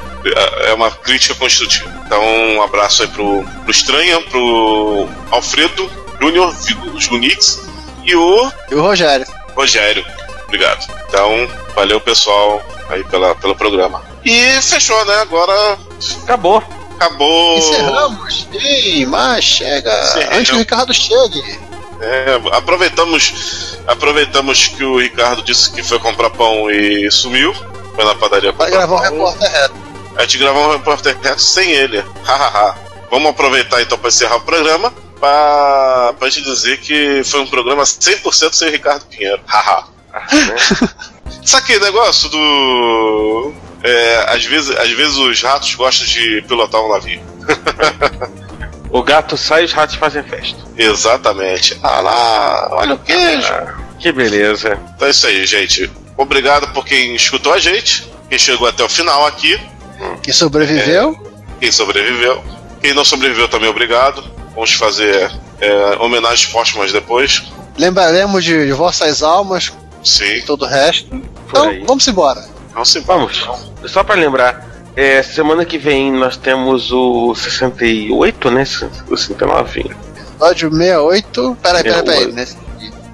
É 0.66 0.72
uma 0.72 0.90
crítica 0.90 1.34
construtiva. 1.34 1.90
Então, 2.06 2.22
um 2.22 2.62
abraço 2.62 3.02
aí 3.02 3.08
pro, 3.08 3.44
pro 3.44 3.70
Estranha, 3.70 4.20
pro 4.22 5.08
Alfredo 5.30 5.90
Júnior, 6.20 6.54
os 6.94 7.06
Unix, 7.08 7.66
e 8.04 8.14
o 8.14 8.50
E 8.70 8.74
o 8.74 8.80
Rogério. 8.82 9.26
Rogério. 9.54 10.04
Obrigado. 10.46 10.86
Então, 11.08 11.48
valeu 11.74 12.00
pessoal 12.00 12.62
aí 12.88 13.04
pela, 13.04 13.34
pelo 13.34 13.54
programa. 13.54 14.02
E 14.24 14.60
fechou, 14.62 15.04
né? 15.04 15.20
Agora 15.20 15.78
Acabou. 16.22 16.62
Acabou. 16.98 17.58
Encerramos. 17.58 18.48
Ih, 18.52 19.06
mas 19.06 19.44
chega. 19.44 19.90
Encerramos. 19.90 20.38
Antes 20.38 20.50
que 20.50 20.56
o 20.56 20.58
Ricardo 20.58 20.94
chegue. 20.94 21.60
É, 22.00 22.40
aproveitamos, 22.52 23.78
aproveitamos 23.86 24.68
que 24.68 24.84
o 24.84 24.98
Ricardo 24.98 25.42
disse 25.42 25.70
que 25.70 25.82
foi 25.82 25.98
comprar 25.98 26.30
pão 26.30 26.70
e 26.70 27.10
sumiu. 27.10 27.54
Foi 27.94 28.04
na 28.04 28.14
padaria 28.14 28.52
Vai 28.52 28.70
gravar 28.70 28.96
um 28.96 29.00
repórter 29.00 29.50
reto. 29.50 29.74
A 30.16 30.22
gente 30.22 30.38
gravou 30.38 30.68
um 30.68 30.72
repórter 30.72 31.16
reto 31.20 31.42
sem 31.42 31.70
ele. 31.70 32.04
Hahaha. 32.24 32.76
Vamos 33.10 33.30
aproveitar 33.30 33.80
então 33.80 33.98
para 33.98 34.08
encerrar 34.08 34.36
o 34.36 34.40
programa 34.42 34.92
para 35.18 36.14
a 36.20 36.30
gente 36.30 36.44
dizer 36.44 36.78
que 36.78 37.22
foi 37.24 37.40
um 37.40 37.46
programa 37.46 37.82
100% 37.82 38.52
sem 38.52 38.68
o 38.68 38.70
Ricardo 38.70 39.04
Pinheiro. 39.06 39.40
Haha. 39.46 39.84
Ah, 40.12 40.26
né? 40.34 40.56
Sabe 41.44 41.64
aquele 41.64 41.84
negócio 41.84 42.28
do. 42.28 43.52
É, 43.82 44.26
às, 44.28 44.44
vezes, 44.44 44.70
às 44.76 44.90
vezes 44.90 45.16
os 45.16 45.40
ratos 45.42 45.74
gostam 45.74 46.06
de 46.06 46.42
pilotar 46.42 46.80
um 46.82 46.88
navio. 46.92 47.20
o 48.90 49.02
gato 49.02 49.36
sai 49.36 49.62
e 49.62 49.64
os 49.66 49.72
ratos 49.72 49.96
fazem 49.96 50.22
festa. 50.22 50.58
Exatamente. 50.76 51.78
Ah 51.82 52.00
lá, 52.00 52.68
olha 52.72 52.94
o 52.94 52.98
queijo. 52.98 53.52
Ah, 53.52 53.74
que 53.98 54.10
beleza. 54.12 54.78
Então 54.96 55.06
é 55.08 55.10
isso 55.10 55.26
aí, 55.26 55.46
gente. 55.46 55.90
Obrigado 56.16 56.72
por 56.72 56.84
quem 56.84 57.14
escutou 57.14 57.52
a 57.52 57.58
gente, 57.58 58.10
quem 58.28 58.38
chegou 58.38 58.66
até 58.66 58.82
o 58.82 58.88
final 58.88 59.24
aqui, 59.26 59.58
Que 60.22 60.32
sobreviveu. 60.32 61.16
quem 61.60 61.70
sobreviveu. 61.70 62.42
Quem 62.80 62.92
não 62.94 63.04
sobreviveu 63.04 63.48
também, 63.48 63.68
obrigado. 63.68 64.24
Vamos 64.54 64.72
fazer 64.72 65.30
é, 65.60 65.96
homenagens 66.00 66.46
póstumas 66.50 66.92
depois. 66.92 67.42
Lembraremos 67.76 68.42
de, 68.44 68.66
de 68.66 68.72
vossas 68.72 69.22
almas, 69.22 69.72
Sim. 70.02 70.40
todo 70.46 70.62
o 70.64 70.68
resto. 70.68 71.08
Por 71.08 71.20
Então, 71.50 71.68
aí. 71.68 71.84
vamos 71.86 72.06
embora. 72.08 72.44
Vamos 72.78 72.90
sim. 72.92 73.00
Vamos. 73.00 73.48
Só 73.86 74.04
pra 74.04 74.14
lembrar, 74.14 74.64
é, 74.94 75.20
semana 75.20 75.64
que 75.64 75.76
vem 75.78 76.12
nós 76.12 76.36
temos 76.36 76.92
o 76.92 77.34
68, 77.34 78.50
né? 78.52 78.62
O 79.10 79.16
69. 79.16 79.80
Episódio 79.80 80.70
68. 80.70 81.58
Peraí, 81.60 81.82
peraí, 81.82 82.02
peraí. 82.04 82.22
É, 82.22 82.26
o- 82.28 82.32
né? 82.32 82.46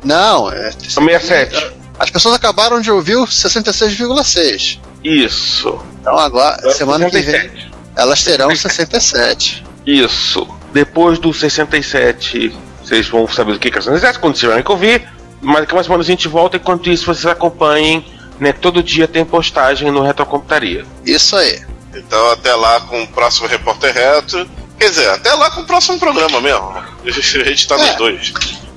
Não, 0.04 0.52
é. 0.52 0.68
O 0.68 0.72
67. 0.82 1.72
As 1.98 2.10
pessoas 2.10 2.34
acabaram 2.34 2.78
de 2.80 2.90
ouvir 2.90 3.16
o 3.16 3.26
66,6. 3.26 4.78
Isso. 5.02 5.78
Então 6.00 6.18
agora, 6.18 6.70
semana 6.72 7.06
que 7.06 7.12
vem, 7.20 7.24
67. 7.24 7.70
elas 7.96 8.22
terão 8.22 8.54
67. 8.54 9.64
Isso. 9.86 10.46
Depois 10.74 11.18
do 11.18 11.32
67, 11.32 12.54
vocês 12.82 13.08
vão 13.08 13.26
saber 13.28 13.54
do 13.54 13.58
que 13.58 13.68
é 13.68 13.78
o 13.78 13.82
67, 13.82 14.18
quando 14.18 14.34
tiverem 14.34 14.62
que 14.62 14.70
ouvir. 14.70 15.08
Mas 15.40 15.60
daqui 15.60 15.72
a 15.72 15.76
uma 15.76 15.82
semana 15.84 16.02
a 16.02 16.06
gente 16.06 16.28
volta. 16.28 16.56
Enquanto 16.58 16.90
isso, 16.90 17.06
vocês 17.06 17.24
acompanhem. 17.26 18.04
Né, 18.40 18.52
todo 18.52 18.82
dia 18.82 19.06
tem 19.06 19.24
postagem 19.24 19.90
no 19.90 20.02
Retrocomputaria. 20.02 20.84
Isso 21.04 21.36
aí. 21.36 21.62
Então 21.94 22.30
até 22.30 22.54
lá 22.54 22.80
com 22.80 23.02
o 23.02 23.06
próximo 23.06 23.46
Repórter 23.46 23.94
Retro. 23.94 24.48
Quer 24.78 24.90
dizer, 24.90 25.08
até 25.10 25.32
lá 25.34 25.50
com 25.50 25.60
o 25.60 25.64
próximo 25.64 25.98
programa 25.98 26.40
mesmo. 26.40 26.74
A 27.06 27.10
gente 27.10 27.68
tá 27.68 27.76
nos 27.78 27.88
É. 27.90 27.96
dois. 27.96 28.32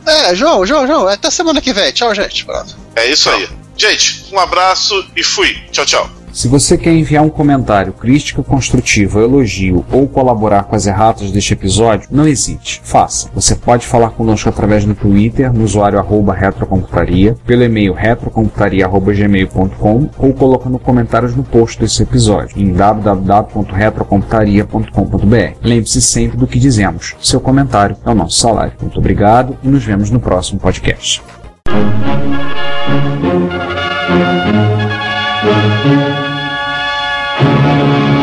É, 0.06 0.36
João, 0.36 0.66
João, 0.66 0.86
João, 0.88 1.08
até 1.08 1.30
semana 1.30 1.60
que 1.62 1.74
vem. 1.74 1.92
Tchau, 1.92 2.14
gente. 2.16 2.46
Pronto. 2.46 2.76
É 2.96 3.08
isso 3.08 3.30
aí. 3.30 3.50
Gente, 3.76 4.26
um 4.32 4.40
abraço 4.40 5.06
e 5.16 5.24
fui. 5.24 5.62
Tchau, 5.72 5.86
tchau. 5.86 6.10
Se 6.38 6.48
você 6.48 6.78
quer 6.78 6.94
enviar 6.94 7.24
um 7.24 7.30
comentário, 7.30 7.92
crítica 7.92 8.44
construtiva, 8.44 9.22
elogio 9.22 9.84
ou 9.92 10.08
colaborar 10.08 10.66
com 10.66 10.76
as 10.76 10.86
erratas 10.86 11.32
deste 11.32 11.54
episódio, 11.54 12.10
não 12.12 12.28
hesite, 12.28 12.80
faça. 12.84 13.28
Você 13.34 13.56
pode 13.56 13.88
falar 13.88 14.12
conosco 14.12 14.48
através 14.48 14.86
do 14.86 14.94
Twitter, 14.94 15.52
no 15.52 15.64
usuário 15.64 16.00
retrocomputaria, 16.32 17.36
pelo 17.44 17.64
e-mail 17.64 17.92
retrocomputaria.gmail.com 17.92 20.10
ou 20.16 20.32
colocando 20.32 20.78
comentários 20.78 21.36
no 21.36 21.44
post 21.44 21.80
desse 21.80 22.04
episódio 22.04 22.62
em 22.62 22.72
www.retrocomputaria.com.br. 22.72 25.58
Lembre-se 25.64 26.02
sempre 26.04 26.38
do 26.38 26.46
que 26.46 26.60
dizemos. 26.60 27.16
Seu 27.20 27.42
comentário 27.42 27.98
é 28.06 28.12
o 28.12 28.14
nosso 28.14 28.40
salário. 28.40 28.74
Muito 28.80 29.00
obrigado 29.00 29.58
e 29.64 29.68
nos 29.68 29.84
vemos 29.84 30.12
no 30.12 30.20
próximo 30.20 30.60
podcast. 30.60 31.20
Thank 35.88 36.27
Thank 37.40 38.12
you. 38.12 38.17